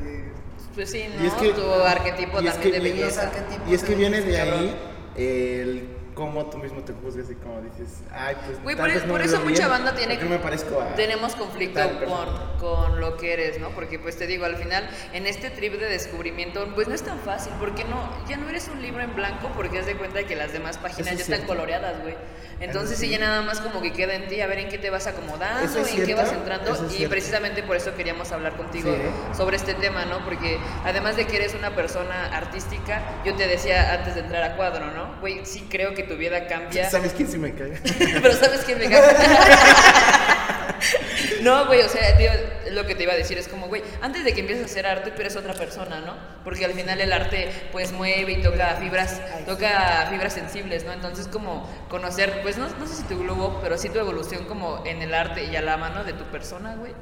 eh, 0.05 0.31
Pues 0.75 0.89
sí, 0.91 1.05
¿no? 1.15 1.23
Y 1.23 1.27
es 1.27 1.33
que- 1.33 1.49
tu 1.53 1.71
arquetipo 1.71 2.41
y 2.41 2.47
es 2.47 2.53
también 2.53 2.73
que- 2.73 2.79
de 2.79 2.91
belleza. 2.91 3.31
Y 3.69 3.73
es 3.73 3.83
que 3.83 3.95
viene 3.95 4.21
de 4.21 4.41
ahí 4.41 4.75
el 5.15 5.89
cómo 6.15 6.45
tú 6.45 6.59
mismo 6.59 6.81
te 6.83 6.93
juzgas 6.93 7.29
y 7.31 7.35
cómo 7.35 7.59
dices, 7.61 8.01
ay, 8.11 8.35
pues. 8.45 8.61
Güey, 8.61 8.75
tal 8.75 8.85
por, 8.85 8.93
vez 8.93 9.03
no 9.05 9.09
por 9.13 9.19
me 9.21 9.25
eso 9.25 9.39
mucha 9.39 9.51
bien, 9.57 9.69
banda 9.69 9.95
tiene 9.95 10.13
porque 10.13 10.29
no 10.29 10.35
me 10.37 10.43
parezco 10.43 10.79
a. 10.79 10.93
tenemos 10.95 11.35
conflicto 11.35 11.79
con, 12.05 12.59
con 12.59 12.99
lo 12.99 13.17
que 13.17 13.33
eres, 13.33 13.59
¿no? 13.59 13.69
Porque 13.69 13.97
pues 13.97 14.15
te 14.17 14.27
digo, 14.27 14.45
al 14.45 14.55
final, 14.57 14.87
en 15.13 15.25
este 15.25 15.49
trip 15.49 15.73
de 15.79 15.87
descubrimiento, 15.89 16.67
pues 16.75 16.87
no 16.87 16.93
es 16.93 17.01
tan 17.01 17.17
fácil, 17.19 17.51
porque 17.59 17.83
no, 17.85 18.09
ya 18.27 18.37
no 18.37 18.47
eres 18.47 18.67
un 18.67 18.79
libro 18.81 19.01
en 19.01 19.15
blanco 19.15 19.49
porque 19.55 19.79
has 19.79 19.87
de 19.87 19.95
cuenta 19.97 20.23
que 20.23 20.35
las 20.35 20.53
demás 20.53 20.77
páginas 20.77 21.07
Eso 21.07 21.09
ya 21.09 21.13
es 21.15 21.21
están 21.21 21.37
cierto. 21.37 21.47
coloreadas, 21.53 22.01
güey. 22.03 22.15
Entonces 22.63 22.97
sí. 22.97 23.09
ya 23.09 23.19
nada 23.19 23.41
más 23.41 23.59
como 23.59 23.81
que 23.81 23.91
queda 23.91 24.13
en 24.15 24.27
ti 24.27 24.39
a 24.41 24.47
ver 24.47 24.59
en 24.59 24.69
qué 24.69 24.77
te 24.77 24.89
vas 24.89 25.05
acomodando, 25.07 25.63
es 25.79 25.93
en 25.93 26.05
qué 26.05 26.15
vas 26.15 26.31
entrando. 26.31 26.73
es 26.73 26.81
y 26.93 26.95
cierto. 26.97 27.09
precisamente 27.09 27.63
por 27.63 27.75
eso 27.75 27.93
queríamos 27.95 28.31
hablar 28.31 28.53
contigo 28.55 28.89
Sí, 28.93 29.01
¿eh? 29.01 29.11
sobre 29.35 29.57
este 29.57 29.73
tema, 29.73 30.05
¿no? 30.05 30.23
Porque 30.25 30.57
además 30.85 31.15
de 31.15 31.25
que 31.27 31.35
eres 31.37 31.53
una 31.53 31.75
persona 31.75 32.35
artística, 32.35 33.01
yo 33.25 33.35
te 33.35 33.47
decía 33.47 33.93
antes 33.93 34.15
de 34.15 34.21
entrar 34.21 34.43
a 34.43 34.55
cuadro, 34.55 34.87
¿no? 34.91 35.19
Güey, 35.21 35.45
sí 35.45 35.67
creo 35.69 35.93
que 35.93 36.03
tu 36.03 36.15
vida 36.15 36.47
cambia. 36.47 36.89
¿Sabes 36.89 37.13
quién 37.13 37.27
sí 37.29 37.37
me 37.37 37.53
cae? 37.53 37.73
Pero 38.21 38.33
¿sabes 38.33 38.61
quién 38.65 38.79
me 38.79 38.89
caga? 38.89 39.13
no, 41.41 41.67
güey, 41.67 41.81
o 41.81 41.89
sea, 41.89 42.17
tío, 42.17 42.29
lo 42.71 42.85
que 42.85 42.95
te 42.95 43.03
iba 43.03 43.13
a 43.13 43.15
decir 43.15 43.37
es 43.37 43.47
como, 43.47 43.67
güey, 43.67 43.81
antes 44.01 44.23
de 44.23 44.33
que 44.33 44.41
empieces 44.41 44.63
a 44.63 44.65
hacer 44.67 44.85
arte, 44.85 45.11
tú 45.11 45.21
eres 45.21 45.35
otra 45.35 45.53
persona, 45.53 46.01
¿no? 46.01 46.15
Porque 46.43 46.65
al 46.65 46.73
final 46.73 46.99
el 47.01 47.13
arte, 47.13 47.49
pues, 47.71 47.91
mueve 47.91 48.33
y 48.33 48.41
toca 48.41 48.75
fibras, 48.75 49.21
toca 49.45 50.07
fibras 50.09 50.33
sensibles, 50.33 50.85
¿no? 50.85 50.93
Entonces, 50.93 51.27
como 51.27 51.69
conocer, 51.89 52.41
pues, 52.41 52.57
no, 52.57 52.67
no 52.69 52.87
sé 52.87 52.95
si 52.95 53.03
tu 53.03 53.19
globo, 53.19 53.59
pero 53.61 53.77
sí 53.77 53.89
tu 53.89 53.99
evolución 53.99 54.45
como 54.45 54.83
en 54.85 55.01
el 55.01 55.13
arte 55.13 55.45
y 55.45 55.55
a 55.55 55.61
la 55.61 55.77
mano 55.77 56.03
de 56.03 56.13
tu 56.13 56.25
persona, 56.25 56.75
güey. 56.75 56.93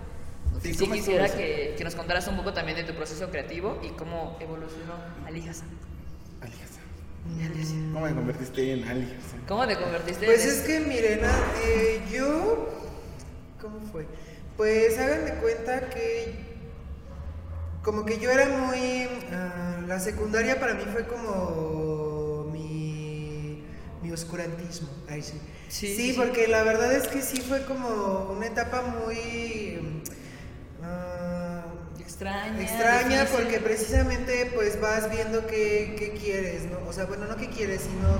Sí, 0.62 0.74
Sí, 0.74 0.80
¿cómo 0.80 0.94
quisiera 0.94 1.28
que, 1.28 1.74
que 1.78 1.84
nos 1.84 1.96
contaras 1.96 2.28
un 2.28 2.38
poco 2.38 2.54
también 2.54 2.78
de 2.78 2.84
tu 2.84 2.94
proceso 2.94 3.32
creativo 3.32 3.80
y 3.84 3.90
cómo 3.90 4.38
evolucionó 4.40 4.94
Alijas. 5.26 5.64
¿Cómo 7.94 8.06
me 8.06 8.14
convertiste 8.14 8.74
en 8.74 8.88
Alias? 8.88 9.12
¿Cómo 9.48 9.68
te 9.68 9.76
convertiste 9.76 10.26
Pues 10.26 10.44
en 10.44 10.50
es 10.52 10.62
que 10.62 10.80
miren, 10.80 11.22
eh, 11.64 12.02
yo, 12.12 12.70
¿cómo 13.62 13.80
fue? 13.92 14.08
Pues 14.58 14.98
hagan 14.98 15.26
de 15.26 15.34
cuenta 15.36 15.90
que 15.90 16.34
como 17.84 18.06
que 18.06 18.20
yo 18.20 18.30
era 18.30 18.48
muy, 18.48 19.08
ah, 19.32 19.80
la 19.88 20.00
secundaria 20.00 20.60
para 20.60 20.74
mí 20.74 20.84
fue 20.92 21.08
como 21.08 22.50
mi, 22.52 23.64
mi 24.02 24.12
oscurantismo, 24.12 24.90
ahí 25.10 25.22
sí. 25.22 25.40
Sí, 25.70 25.96
Sí, 25.96 26.14
porque 26.18 26.48
la 26.48 26.64
verdad 26.64 26.92
es 26.92 27.08
que 27.08 27.22
sí 27.22 27.42
fue 27.42 27.64
como 27.64 28.34
una 28.36 28.46
etapa 28.46 28.82
muy... 28.82 30.02
ah, 30.84 31.64
extraña? 32.00 32.62
extraña 32.62 33.22
difícil? 33.22 33.42
porque 33.42 33.60
precisamente 33.60 34.52
pues 34.54 34.80
vas 34.82 35.10
viendo 35.10 35.48
qué, 35.48 35.96
qué 35.98 36.12
quieres, 36.12 36.66
¿no? 36.66 36.88
O 36.88 36.94
sea, 36.94 37.06
bueno, 37.06 37.26
no 37.26 37.38
qué 37.38 37.48
quieres, 37.50 37.82
sino 37.84 38.20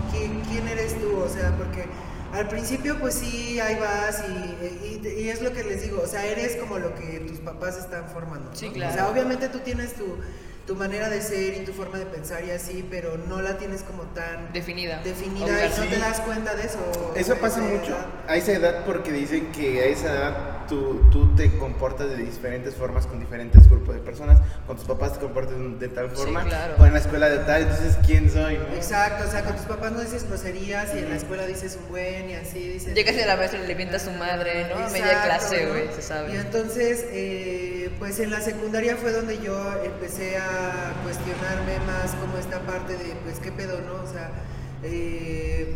quién 0.50 0.68
eres 0.70 1.00
tú, 1.00 1.18
o 1.18 1.30
sea, 1.30 1.56
porque 1.58 1.86
al 2.34 2.48
principio 2.48 2.98
pues 3.00 3.16
sí, 3.16 3.60
ahí 3.60 3.76
vas 3.80 4.24
y, 4.28 5.08
y- 5.08 5.22
y 5.24 5.30
es 5.30 5.42
lo 5.42 5.52
que 5.54 5.64
les 5.64 5.82
digo, 5.84 6.02
o 6.04 6.08
sea, 6.08 6.26
eres 6.26 6.56
como 6.56 6.78
lo 6.80 6.96
que 6.96 7.20
tus 7.28 7.40
papás 7.40 7.78
están 7.78 8.08
formando. 8.10 8.50
¿no? 8.50 8.56
Sí, 8.56 8.70
claro. 8.70 8.92
O 8.92 8.96
sea, 8.96 9.08
obviamente 9.10 9.50
tú 9.50 9.60
tienes 9.60 9.94
tu, 9.94 10.18
tu 10.68 10.76
manera 10.76 11.10
de 11.10 11.22
ser 11.22 11.56
y 11.62 11.66
tu 11.66 11.74
forma 11.74 11.98
de 11.98 12.06
pensar 12.06 12.44
y 12.46 12.52
así, 12.52 12.86
pero 12.90 13.18
no 13.18 13.42
la 13.42 13.58
tienes 13.58 13.82
como 13.84 14.04
tan 14.04 14.54
Definida. 14.54 15.02
definida 15.04 15.46
Obvio, 15.46 15.66
y 15.66 15.70
no 15.70 15.76
sí. 15.84 15.88
te 15.90 15.98
das 16.00 16.20
cuenta 16.22 16.56
de 16.56 16.64
eso. 16.64 17.14
Eso 17.16 17.34
a 17.34 17.36
pasa 17.38 17.60
mucho 17.62 17.92
edad. 17.92 18.06
a 18.28 18.36
esa 18.38 18.52
edad 18.54 18.86
porque 18.86 19.12
dicen 19.12 19.52
que 19.52 19.82
a 19.82 19.86
esa 19.86 20.12
edad 20.14 20.51
tú, 20.72 21.02
tú 21.12 21.36
te 21.36 21.52
comportas 21.58 22.08
de 22.10 22.16
diferentes 22.16 22.76
formas 22.76 23.06
con 23.06 23.20
diferentes 23.20 23.70
grupos 23.70 23.94
de 23.94 24.00
personas. 24.00 24.40
Con 24.66 24.78
tus 24.78 24.86
papás 24.86 25.14
te 25.14 25.20
comportas 25.20 25.54
de 25.80 25.88
tal 25.90 26.10
Sí, 26.12 26.16
forma, 26.16 26.46
claro. 26.46 26.76
o 26.80 26.86
en 26.86 26.94
la 26.94 27.00
escuela 27.00 27.28
de 27.30 27.40
tal, 27.40 27.64
entonces 27.64 27.98
¿quién 28.06 28.32
soy? 28.32 28.58
no? 28.58 28.74
Exacto, 28.74 29.26
o 29.28 29.30
sea, 29.32 29.44
con 29.44 29.58
tus 29.58 29.66
papás 29.66 29.92
no 29.92 30.00
dices 30.00 30.26
groserías 30.26 30.96
y 30.96 31.00
en 31.00 31.10
la 31.10 31.18
escuela 31.18 31.46
dices 31.46 31.78
un 31.84 31.90
buen 31.90 32.30
y 32.30 32.36
así 32.36 32.70
dices. 32.70 32.94
Llegas 32.94 33.16
y 33.16 33.20
a 33.20 33.28
la 33.28 33.36
maestra 33.36 33.60
le 33.60 33.76
pinta 33.76 33.98
a 33.98 34.00
su 34.00 34.12
madre, 34.12 34.68
¿no? 34.74 34.86
A 34.86 34.90
media 34.90 35.22
clase, 35.24 35.66
¿no? 35.66 35.72
güey, 35.72 35.90
se 35.94 36.02
sabe. 36.02 36.34
Y 36.34 36.38
entonces, 36.38 37.06
eh, 37.12 37.92
pues 38.00 38.20
en 38.22 38.32
la 38.32 38.40
secundaria 38.40 38.96
fue 38.96 39.12
donde 39.12 39.40
yo 39.40 39.58
empecé 39.84 40.38
a 40.38 40.94
cuestionarme 41.04 41.80
más 41.86 42.12
como 42.16 42.38
esta 42.38 42.60
parte 42.62 42.94
de, 42.94 43.14
pues, 43.26 43.40
¿qué 43.40 43.52
pedo, 43.52 43.82
no? 43.82 44.02
O 44.02 44.08
sea, 44.12 44.32
eh, 44.84 45.76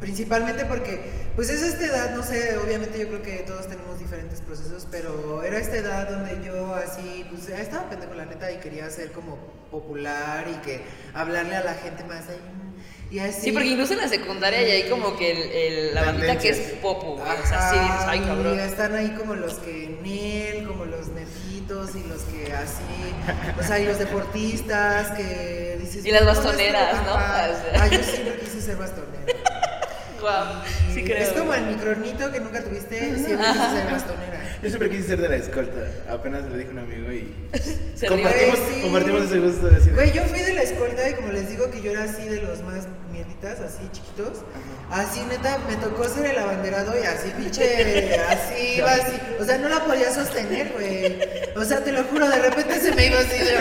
principalmente 0.00 0.64
porque, 0.64 1.00
pues 1.36 1.50
es 1.50 1.62
esta 1.62 1.84
edad, 1.86 2.14
no 2.14 2.22
sé, 2.22 2.56
obviamente 2.58 2.98
yo 2.98 3.08
creo 3.08 3.22
que 3.22 3.38
todos 3.46 3.68
tenemos 3.68 3.98
diferentes 3.98 4.40
procesos, 4.40 4.86
pero 4.90 5.42
era 5.42 5.58
esta 5.58 5.76
edad 5.76 6.08
donde 6.08 6.44
yo 6.46 6.74
así, 6.74 7.26
pues 7.30 7.46
ya 7.46 7.60
estaba 7.60 7.88
pendejo 7.88 8.14
la 8.14 8.26
neta 8.26 8.50
y 8.52 8.56
quería 8.58 8.88
ser 8.90 9.12
como 9.12 9.36
popular 9.70 10.46
y 10.48 10.54
que 10.64 10.82
hablarle 11.14 11.56
a 11.56 11.64
la 11.64 11.74
gente 11.74 12.04
más 12.04 12.28
ahí. 12.28 12.38
Y 13.10 13.18
así. 13.20 13.42
Sí, 13.42 13.52
porque 13.52 13.68
incluso 13.68 13.92
en 13.92 14.00
la 14.00 14.08
secundaria 14.08 14.62
ya 14.62 14.74
hay 14.74 14.88
como 14.88 15.16
que 15.16 15.30
el, 15.30 15.50
el- 15.88 15.94
la 15.94 16.02
bandita 16.04 16.38
que 16.38 16.48
es 16.48 16.58
popu, 16.82 17.16
güey. 17.18 17.32
O 17.42 17.46
sea, 17.46 17.70
sí 17.70 17.76
dices, 17.78 18.04
ay, 18.06 18.18
Ajá, 18.20 18.28
cabrón. 18.28 18.56
Y 18.58 18.62
están 18.62 18.94
ahí 18.96 19.10
como 19.16 19.34
los 19.34 19.54
que 19.54 19.98
Nel, 20.02 20.66
como 20.66 20.84
los 20.86 21.08
nefitos 21.08 21.90
y 21.94 22.02
los 22.08 22.22
que 22.22 22.52
así, 22.52 23.60
o 23.60 23.62
sea, 23.62 23.78
y 23.78 23.84
los 23.86 23.98
deportistas 23.98 25.10
que 25.12 25.76
dices. 25.80 26.04
Y 26.04 26.10
las 26.10 26.20
"¿Cómo 26.22 26.32
es 26.32 26.36
bastoneras, 26.38 26.94
esto?". 26.94 27.04
¿no? 27.04 27.14
Ajá. 27.14 27.48
O 27.52 27.72
sea. 27.72 27.82
Ah, 27.82 27.86
yo 27.88 28.02
siempre 28.02 28.38
quise 28.40 28.60
ser 28.60 28.76
bastonera. 28.76 29.14
Sí 30.92 31.02
creo. 31.04 31.18
Es 31.18 31.28
como 31.30 31.52
el 31.54 31.66
micronito 31.66 32.30
que 32.32 32.40
nunca 32.40 32.62
tuviste, 32.62 32.98
siempre 33.16 33.46
quise 33.46 33.70
ser 33.70 33.90
bastonera. 33.92 34.40
Yo 34.62 34.68
siempre 34.68 34.90
quise 34.90 35.02
ser 35.08 35.20
de 35.20 35.28
la 35.28 35.36
escolta, 35.36 35.80
apenas 36.08 36.44
le 36.50 36.56
dije 36.58 36.70
a 36.70 36.72
un 36.72 36.78
amigo 36.78 37.12
y 37.12 37.34
Se 37.94 38.06
compartimos, 38.06 38.58
ríe. 38.58 38.74
Sí. 38.76 38.82
compartimos 38.82 39.22
ese 39.24 39.38
gusto 39.40 39.66
de 39.66 39.74
decir. 39.76 39.94
Güey, 39.94 40.12
yo 40.12 40.22
fui 40.24 40.40
de 40.40 40.54
la 40.54 40.62
escolta 40.62 41.08
y 41.08 41.14
como 41.14 41.32
les 41.32 41.48
digo 41.48 41.70
que 41.70 41.82
yo 41.82 41.90
era 41.90 42.04
así 42.04 42.28
de 42.28 42.40
los 42.42 42.62
más 42.62 42.86
mierditas, 43.12 43.60
así 43.60 43.88
chiquitos. 43.92 44.38
Así 44.90 45.20
neta, 45.28 45.58
me 45.68 45.76
tocó 45.76 46.04
ser 46.08 46.26
el 46.26 46.38
abanderado 46.38 46.92
y 46.96 47.04
así 47.04 47.30
pinche, 47.36 48.14
así 48.20 48.74
iba 48.76 48.92
así. 48.92 49.18
O 49.40 49.44
sea, 49.44 49.58
no 49.58 49.68
la 49.68 49.84
podía 49.84 50.12
sostener, 50.12 50.72
güey. 50.72 51.18
O 51.56 51.64
sea, 51.64 51.82
te 51.82 51.90
lo 51.90 52.04
juro, 52.04 52.28
de 52.28 52.38
repente 52.38 52.78
se 52.80 52.92
me 52.92 53.06
iba 53.06 53.18
así 53.18 53.38
de 53.38 53.56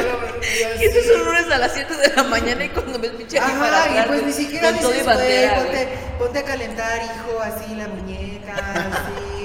Y 0.79 0.83
esos 0.83 1.05
son 1.11 1.25
lunes 1.25 1.49
a 1.49 1.57
las 1.57 1.73
7 1.73 1.95
de 1.95 2.15
la 2.15 2.23
mañana 2.23 2.65
y 2.65 2.69
cuando 2.69 2.99
ves 2.99 3.11
pinche 3.11 3.39
aquí 3.39 3.51
para 3.59 3.83
Ajá, 3.83 4.03
y 4.03 4.07
pues 4.07 4.23
ni 4.23 4.33
siquiera 4.33 4.71
dices, 4.71 5.03
güey, 5.03 5.49
ponte, 5.55 5.87
ponte 6.19 6.39
a 6.39 6.43
calentar, 6.43 7.01
hijo, 7.03 7.39
así 7.41 7.75
la 7.75 7.87
muñeca, 7.87 8.55
así, 8.55 9.42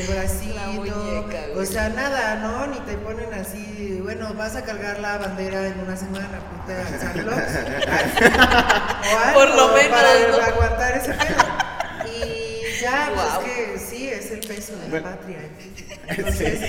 el 0.00 0.06
bracito. 0.06 1.26
O 1.56 1.64
sea, 1.64 1.88
nada, 1.90 2.36
¿no? 2.36 2.66
Ni 2.68 2.78
te 2.80 2.94
ponen 2.98 3.32
así, 3.34 4.00
bueno, 4.02 4.32
vas 4.34 4.56
a 4.56 4.62
cargar 4.62 4.98
la 5.00 5.18
bandera 5.18 5.66
en 5.66 5.80
una 5.80 5.96
semana, 5.96 6.40
ponte 6.50 6.74
a 6.74 6.86
alzarlo. 6.86 7.32
o 7.32 9.18
algo, 9.24 9.40
Por 9.40 9.54
lo 9.56 9.68
menos, 9.74 9.90
Para 10.00 10.28
¿no? 10.28 10.36
aguantar 10.44 10.96
ese 10.96 11.12
pedo. 11.12 11.44
Y 12.16 12.80
ya, 12.80 13.10
Guau. 13.14 13.40
pues 13.42 13.44
que 13.54 13.78
sí, 13.78 13.99
es 14.32 14.40
el 14.40 14.56
peso 14.56 14.72
de 14.76 14.82
la 14.82 14.88
Bueno. 14.88 15.10
patria. 15.10 15.38
Entonces, 16.08 16.60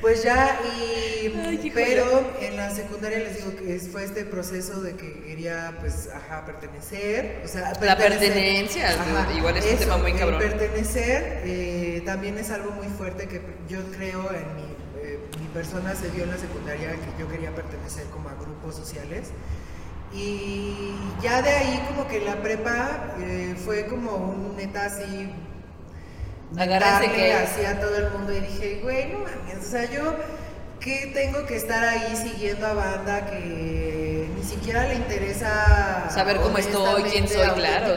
pues 0.00 0.22
ya, 0.22 0.58
y, 0.64 1.26
Ay, 1.46 1.70
pero 1.74 2.32
en 2.40 2.56
la 2.56 2.70
secundaria 2.74 3.18
les 3.18 3.36
digo 3.36 3.56
que 3.56 3.78
fue 3.80 4.04
este 4.04 4.24
proceso 4.24 4.80
de 4.80 4.94
que 4.96 5.22
quería, 5.22 5.76
pues, 5.80 6.08
ajá, 6.14 6.44
pertenecer, 6.46 7.42
o 7.44 7.48
sea, 7.48 7.72
La 7.80 7.96
pertenecer. 7.96 8.18
pertenencia, 8.32 8.90
igual 9.36 9.56
es 9.56 9.72
un 9.72 9.78
tema 9.78 9.96
muy 9.98 10.12
el 10.12 10.18
cabrón. 10.18 10.38
pertenecer 10.40 11.42
eh, 11.44 12.02
también 12.04 12.38
es 12.38 12.50
algo 12.50 12.70
muy 12.72 12.86
fuerte 12.88 13.26
que 13.28 13.40
yo 13.68 13.80
creo 13.96 14.30
en 14.32 14.54
mi, 14.56 14.62
eh, 15.02 15.18
mi 15.40 15.46
persona 15.48 15.94
se 15.94 16.10
dio 16.10 16.24
en 16.24 16.30
la 16.30 16.38
secundaria 16.38 16.90
que 16.92 17.20
yo 17.20 17.28
quería 17.28 17.54
pertenecer 17.54 18.04
como 18.06 18.28
a 18.28 18.34
grupos 18.34 18.76
sociales. 18.76 19.28
Y 20.12 20.94
ya 21.22 21.42
de 21.42 21.50
ahí 21.50 21.82
como 21.88 22.06
que 22.06 22.20
la 22.20 22.40
prepa 22.40 23.14
eh, 23.18 23.56
fue 23.64 23.86
como 23.86 24.14
un 24.16 24.56
neta 24.56 24.84
así 24.86 25.28
Agárrense 26.56 27.12
que- 27.12 27.32
así 27.32 27.64
a 27.64 27.80
todo 27.80 27.96
el 27.96 28.10
mundo 28.10 28.32
y 28.32 28.40
dije, 28.40 28.80
güey, 28.82 29.12
no 29.12 29.20
mames, 29.20 29.66
o 29.66 29.70
sea, 29.70 29.90
yo 29.90 30.14
que 30.80 31.10
tengo 31.14 31.46
que 31.46 31.56
estar 31.56 31.82
ahí 31.82 32.14
siguiendo 32.14 32.66
a 32.66 32.74
banda 32.74 33.24
que 33.26 34.28
ni 34.36 34.42
siquiera 34.42 34.86
le 34.86 34.96
interesa 34.96 36.08
Saber 36.10 36.36
cómo 36.36 36.58
estoy, 36.58 37.02
quién 37.04 37.26
soy, 37.26 37.48
claro, 37.54 37.96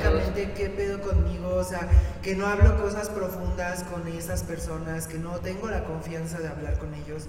qué 0.56 0.70
pedo 0.76 1.02
conmigo, 1.02 1.50
o 1.56 1.64
sea, 1.64 1.82
que 2.22 2.36
no 2.36 2.48
hablo 2.48 2.82
cosas 2.82 3.10
profundas 3.10 3.84
con 3.84 4.08
esas 4.08 4.44
personas, 4.44 5.08
que 5.08 5.18
no 5.18 5.32
tengo 5.40 5.68
la 5.70 5.84
confianza 5.84 6.40
de 6.40 6.48
hablar 6.48 6.78
con 6.78 6.94
ellos 6.94 7.24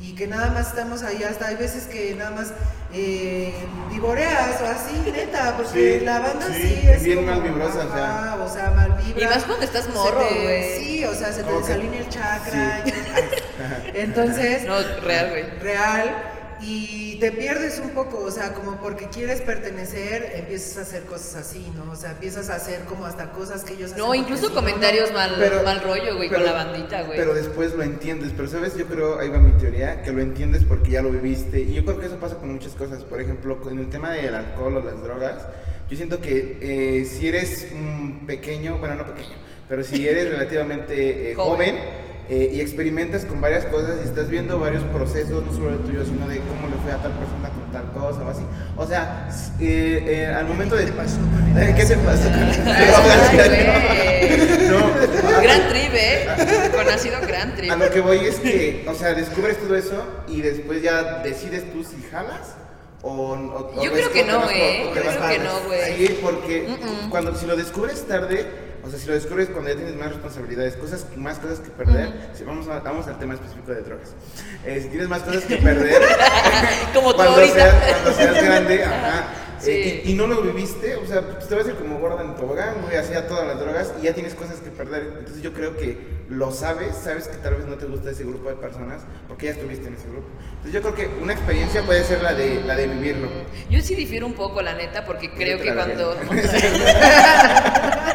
y 0.00 0.14
que 0.14 0.26
nada 0.26 0.50
más 0.50 0.68
estamos 0.68 1.02
ahí, 1.02 1.22
hasta 1.22 1.46
hay 1.48 1.56
veces 1.56 1.84
que 1.86 2.14
nada 2.14 2.30
más 2.32 2.52
eh, 2.92 3.54
vivoreas 3.90 4.60
o 4.60 4.66
así, 4.66 5.10
neta, 5.12 5.54
porque 5.56 5.98
Sí, 6.00 6.04
la 6.04 6.18
banda 6.20 6.46
sí, 6.46 6.62
sí, 6.62 6.88
es 6.88 7.02
bien 7.02 7.16
como, 7.24 7.28
mal 7.30 7.42
vibrosa, 7.42 7.78
o 7.86 7.92
sea. 7.94 8.04
ajá, 8.30 8.42
o 8.44 8.48
sea, 8.52 8.70
mal 8.70 8.92
vibra. 9.04 9.22
Y 9.22 9.24
más 9.26 9.44
cuando 9.44 9.64
estás 9.64 9.88
morro, 9.94 10.20
güey. 10.42 10.78
Sí, 10.78 11.04
o 11.04 11.14
sea, 11.14 11.32
se 11.32 11.42
te 11.42 11.52
desalinea 11.52 12.00
el 12.00 12.08
chakra. 12.08 12.82
y- 12.84 13.94
Entonces, 13.94 14.64
No, 14.64 14.74
real, 15.02 15.30
güey. 15.30 15.44
real 15.60 16.14
y 16.60 17.16
te 17.20 17.32
pierdes 17.32 17.78
un 17.78 17.90
poco, 17.90 18.18
o 18.18 18.30
sea, 18.30 18.52
como 18.54 18.76
porque 18.80 19.08
quieres 19.08 19.40
pertenecer, 19.40 20.32
empiezas 20.36 20.78
a 20.78 20.80
hacer 20.82 21.02
cosas 21.04 21.34
así, 21.36 21.66
¿no? 21.76 21.90
O 21.92 21.96
sea, 21.96 22.12
empiezas 22.12 22.48
a 22.50 22.56
hacer 22.56 22.80
como 22.84 23.06
hasta 23.06 23.30
cosas 23.32 23.64
que 23.64 23.74
ellos 23.74 23.92
hacen. 23.92 24.04
No, 24.04 24.14
incluso 24.14 24.52
comentarios 24.54 25.10
no- 25.10 25.16
mal, 25.18 25.34
Pero- 25.38 25.62
mal 25.62 25.80
rollo, 25.82 26.16
güey, 26.16 26.28
con 26.28 26.44
la 26.44 26.52
bandita, 26.52 27.02
güey. 27.02 27.18
Pero 27.18 27.34
después 27.34 27.74
lo 27.74 27.82
entiendes, 27.82 28.32
pero 28.36 28.48
sabes, 28.48 28.76
yo 28.76 28.86
creo, 28.86 29.18
ahí 29.18 29.28
va 29.28 29.38
mi 29.38 29.52
teoría, 29.52 30.02
que 30.02 30.12
lo 30.12 30.20
entiendes 30.20 30.64
porque 30.64 30.92
ya 30.92 31.02
lo 31.02 31.10
viviste. 31.10 31.60
Y 31.60 31.74
yo 31.74 31.84
creo 31.84 31.98
que 32.00 32.06
eso 32.06 32.16
pasa 32.18 32.36
con 32.36 32.52
muchas 32.52 32.72
cosas. 32.72 33.02
Por 33.04 33.20
ejemplo, 33.20 33.60
con 33.60 33.78
el 33.78 33.88
tema 33.90 34.10
del 34.12 34.34
alcohol 34.34 34.76
o 34.76 34.80
las 34.84 35.02
drogas, 35.02 35.46
yo 35.90 35.96
siento 35.96 36.20
que 36.20 36.58
eh, 36.60 37.04
si 37.04 37.28
eres 37.28 37.68
un 37.72 38.24
pequeño, 38.26 38.78
bueno, 38.78 38.94
no 38.94 39.06
pequeño, 39.06 39.34
pero 39.68 39.84
si 39.84 40.08
eres 40.08 40.30
relativamente 40.30 41.32
eh, 41.32 41.34
Joven. 41.34 41.76
joven, 41.76 41.84
eh, 42.28 42.50
y 42.54 42.60
experimentas 42.60 43.24
con 43.24 43.40
varias 43.40 43.64
cosas 43.66 43.96
y 44.02 44.08
estás 44.08 44.28
viendo 44.30 44.58
varios 44.58 44.82
procesos, 44.84 45.44
no 45.44 45.52
solo 45.52 45.70
el 45.70 45.78
tuyo, 45.80 46.04
sino 46.04 46.26
de 46.26 46.38
cómo 46.38 46.68
le 46.68 46.76
fue 46.82 46.92
a 46.92 46.96
tal 47.02 47.12
persona 47.12 47.50
con 47.50 47.70
tal 47.72 47.92
cosa 47.92 48.22
o 48.24 48.30
así. 48.30 48.42
O 48.76 48.86
sea, 48.86 49.28
eh, 49.60 50.04
eh, 50.06 50.26
al 50.34 50.46
momento 50.46 50.74
de... 50.76 50.84
¿Qué 50.86 50.90
te 50.92 50.96
pasó 50.96 51.16
con 51.18 51.58
el 51.58 51.74
¿Qué 51.76 51.84
te 51.84 51.96
pasó 51.96 52.22
con 52.22 53.40
el 53.40 53.48
güey. 54.48 54.64
No, 54.70 55.42
Gran 55.42 55.68
trip, 55.68 55.92
¿eh? 55.94 56.26
Con 56.74 56.88
ácido 56.88 57.20
gran 57.26 57.54
trip. 57.54 57.70
a 57.70 57.76
lo 57.76 57.90
que 57.90 58.00
voy 58.00 58.18
es 58.26 58.36
que, 58.36 58.84
o 58.88 58.94
sea, 58.94 59.12
descubres 59.14 59.58
todo 59.58 59.76
eso 59.76 60.02
y 60.26 60.40
después 60.40 60.82
ya 60.82 61.18
decides 61.22 61.70
tú 61.72 61.84
si 61.84 62.02
jalas 62.10 62.54
o, 63.02 63.10
o- 63.12 63.72
o 63.76 63.84
Yo 63.84 63.92
ves 63.92 64.08
creo 64.08 64.12
que 64.12 64.24
no, 64.24 64.38
vas 64.38 64.46
por- 64.46 64.56
¿eh? 64.56 64.86
o 64.88 64.92
te 64.92 64.94
Yo 65.04 65.10
creo 65.10 65.28
que 65.28 65.38
no, 65.40 65.60
güey. 65.66 65.96
Sí, 66.08 66.18
porque 66.22 66.66
Mm-mm. 66.68 67.10
cuando 67.10 67.34
si 67.36 67.46
lo 67.46 67.54
descubres 67.56 68.06
tarde, 68.08 68.46
o 68.84 68.90
sea, 68.90 68.98
si 68.98 69.06
lo 69.06 69.14
descubres 69.14 69.48
cuando 69.48 69.70
ya 69.70 69.76
tienes 69.76 69.96
más 69.96 70.08
responsabilidades, 70.10 70.74
cosas, 70.76 71.06
más 71.16 71.38
cosas 71.38 71.60
que 71.60 71.70
perder, 71.70 72.12
si 72.34 72.44
vamos, 72.44 72.68
a- 72.68 72.80
vamos 72.80 73.06
al 73.06 73.18
tema 73.18 73.34
específico 73.34 73.72
de 73.72 73.82
drogas. 73.82 74.10
Eh, 74.64 74.80
si 74.82 74.88
tienes 74.88 75.08
más 75.08 75.22
cosas 75.22 75.44
que 75.44 75.56
perder, 75.56 76.02
Como 76.94 77.10
tú 77.12 77.16
cuando, 77.16 77.34
ahorita. 77.34 77.54
seas, 77.54 77.74
cuando 77.92 78.12
seas 78.12 78.44
grande, 78.44 78.84
ajá. 78.84 79.24
Sí. 79.60 79.70
eh, 79.70 80.02
y, 80.04 80.10
y 80.10 80.14
no 80.14 80.26
lo 80.26 80.42
viviste, 80.42 80.96
o 80.96 81.06
sea, 81.06 81.22
pues 81.22 81.48
te 81.48 81.54
vas 81.54 81.64
a 81.64 81.70
ir 81.70 81.76
como 81.76 81.98
gorda 81.98 82.22
en 82.22 82.34
tobogán, 82.34 82.82
güey, 82.82 82.96
hacía 82.96 83.26
todas 83.26 83.46
las 83.46 83.58
drogas 83.58 83.94
y 84.00 84.04
ya 84.04 84.12
tienes 84.12 84.34
cosas 84.34 84.56
que 84.56 84.70
perder. 84.70 85.14
Entonces 85.20 85.42
yo 85.42 85.54
creo 85.54 85.76
que 85.76 85.98
lo 86.30 86.50
sabes, 86.52 86.96
sabes 86.96 87.28
que 87.28 87.36
tal 87.38 87.54
vez 87.56 87.66
no 87.66 87.74
te 87.76 87.86
gusta 87.86 88.10
ese 88.10 88.24
grupo 88.24 88.48
de 88.48 88.56
personas 88.56 89.02
porque 89.28 89.46
ya 89.46 89.52
estuviste 89.52 89.88
en 89.88 89.94
ese 89.94 90.08
grupo. 90.08 90.26
Entonces 90.56 90.72
yo 90.72 90.80
creo 90.82 90.94
que 90.94 91.22
una 91.22 91.32
experiencia 91.34 91.82
puede 91.82 92.02
ser 92.04 92.22
la 92.22 92.32
de, 92.34 92.62
la 92.64 92.74
de 92.76 92.86
vivirlo. 92.88 93.28
Yo 93.68 93.80
sí 93.82 93.94
difiero 93.94 94.26
un 94.26 94.32
poco, 94.34 94.62
la 94.62 94.74
neta, 94.74 95.04
porque 95.04 95.30
creo 95.32 95.60
que 95.60 95.74
cuando 95.74 96.16
verga. 96.30 96.44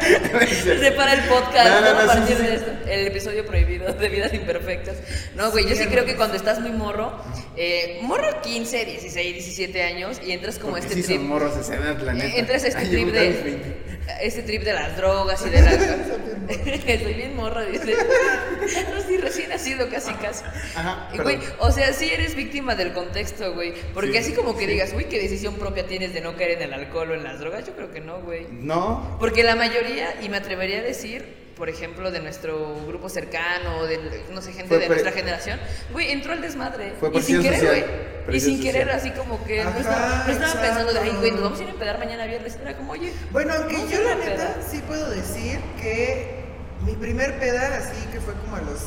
se 0.80 0.92
para 0.92 1.12
el 1.14 1.20
podcast 1.28 1.68
No, 1.68 1.80
no, 1.80 1.92
¿no? 1.92 1.98
a 1.98 2.02
sí, 2.02 2.06
partir 2.18 2.36
sí. 2.36 2.42
de 2.42 2.54
esto, 2.54 2.70
el 2.88 3.06
episodio 3.06 3.46
prohibido 3.46 3.92
de 3.92 4.08
vidas 4.08 4.32
imperfectas. 4.34 4.96
No, 5.36 5.50
güey, 5.50 5.64
yo 5.64 5.76
sí 5.76 5.80
Sí, 5.84 5.88
creo 5.88 6.04
que 6.04 6.16
cuando 6.16 6.36
estás 6.36 6.60
muy 6.60 6.72
morro, 6.72 7.12
eh, 7.56 8.00
morro 8.02 8.40
15, 8.42 8.84
16, 8.84 9.32
17 9.34 9.82
años 9.82 10.20
y 10.24 10.32
entras 10.32 10.58
como 10.58 10.72
Porque 10.72 10.86
este 10.86 10.96
sí 10.96 11.02
trip. 11.04 11.18
son 11.20 11.28
morros 11.28 11.68
edad, 11.70 11.98
la 12.00 12.12
neta. 12.14 12.26
Eh, 12.26 12.38
Entras 12.40 12.64
a 12.64 12.68
este 12.68 12.80
Ay, 12.80 12.88
trip 12.88 13.08
de. 13.12 13.99
Mis 14.10 14.18
20. 14.18 14.26
Este 14.26 14.42
trip 14.42 14.62
de 14.64 14.72
las 14.72 14.96
drogas 14.96 15.44
y 15.46 15.50
de 15.50 15.62
la. 15.62 15.70
Estoy 16.86 17.14
bien 17.14 17.36
morra, 17.36 17.62
dice. 17.64 17.94
No, 17.94 19.00
sí, 19.06 19.16
recién 19.18 19.48
nacido, 19.50 19.88
casi, 19.88 20.12
casi. 20.14 20.44
Ajá, 20.74 21.08
Y, 21.14 21.18
güey, 21.18 21.38
o 21.58 21.70
sea, 21.70 21.92
sí 21.92 22.10
eres 22.10 22.34
víctima 22.34 22.74
del 22.74 22.92
contexto, 22.92 23.52
güey. 23.54 23.72
Porque 23.94 24.12
Sí, 24.12 24.18
así 24.18 24.32
como 24.32 24.54
que 24.54 24.64
sí. 24.64 24.72
digas, 24.72 24.92
uy, 24.96 25.04
qué 25.04 25.18
decisión 25.20 25.54
propia 25.54 25.86
tienes 25.86 26.12
de 26.12 26.20
no 26.20 26.36
caer 26.36 26.52
en 26.52 26.62
el 26.62 26.72
alcohol 26.74 27.10
o 27.10 27.14
en 27.14 27.22
las 27.24 27.38
drogas, 27.40 27.66
yo 27.66 27.74
creo 27.74 27.92
que 27.92 28.00
no, 28.00 28.20
güey. 28.20 28.46
No, 28.50 29.16
Porque 29.20 29.42
la 29.44 29.54
mayoría, 29.56 30.14
y 30.22 30.28
me 30.28 30.38
atrevería 30.38 30.78
a 30.78 30.82
decir, 30.82 31.49
por 31.60 31.68
ejemplo, 31.68 32.10
de 32.10 32.20
nuestro 32.20 32.74
grupo 32.86 33.10
cercano, 33.10 33.84
de, 33.84 34.24
no 34.32 34.40
sé, 34.40 34.50
gente 34.52 34.68
Fue 34.68 34.78
de 34.78 34.88
nuestra 34.88 35.12
generación, 35.12 35.60
güey, 35.92 36.10
entró 36.10 36.32
al 36.32 36.40
desmadre. 36.40 36.94
Fue 36.98 37.10
y 37.12 37.20
sin 37.20 37.42
querer, 37.42 37.84
güey. 38.24 38.36
Y 38.38 38.40
sin 38.40 38.62
querer, 38.62 38.90
así 38.90 39.10
como 39.10 39.44
que 39.44 39.62
no 39.62 39.78
estaba, 39.78 40.24
no 40.26 40.32
estaba 40.32 40.62
pensando 40.62 40.94
de, 40.94 41.00
ay, 41.00 41.14
güey, 41.18 41.32
nos 41.32 41.42
vamos 41.42 41.58
a 41.60 41.62
ir 41.62 41.68
a 41.68 41.72
empedar 41.72 41.98
mañana 41.98 42.24
viernes. 42.24 42.56
Era 42.62 42.78
como, 42.78 42.92
oye, 42.92 43.12
Bueno, 43.30 43.52
aunque 43.52 43.76
yo 43.92 44.02
la 44.02 44.14
neta 44.14 44.56
sí 44.66 44.80
puedo 44.86 45.10
decir 45.10 45.60
que 45.78 46.46
mi 46.86 46.94
primer 46.94 47.38
peda, 47.38 47.76
así 47.76 48.06
que 48.10 48.20
fue 48.20 48.32
como 48.32 48.56
a 48.56 48.62
los 48.62 48.80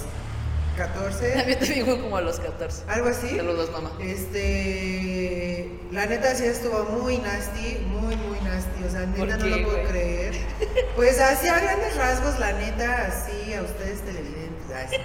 14, 0.75 1.29
También 1.35 1.59
te 1.59 1.65
digo 1.65 2.01
como 2.01 2.17
a 2.17 2.21
los 2.21 2.39
14. 2.39 2.83
algo 2.87 3.09
así. 3.09 3.29
Saludos, 3.35 3.71
mamá. 3.71 3.91
Este, 4.01 5.69
la 5.91 6.05
neta 6.05 6.33
sí 6.35 6.45
estuvo 6.45 6.83
muy 6.85 7.17
nasty, 7.19 7.85
muy, 7.87 8.15
muy 8.15 8.39
nasty, 8.41 8.83
o 8.85 8.89
sea, 8.91 9.05
¿Por 9.15 9.27
neta 9.27 9.37
no 9.37 9.45
lo 9.45 9.63
puedo 9.63 9.83
creer. 9.89 10.33
Pues 10.95 11.19
así 11.19 11.47
a 11.47 11.59
grandes 11.59 11.95
rasgos, 11.95 12.37
la 12.39 12.53
neta, 12.53 13.07
así 13.07 13.53
a 13.55 13.63
ustedes 13.63 14.01
televidentes, 14.01 14.71
así. 14.75 14.95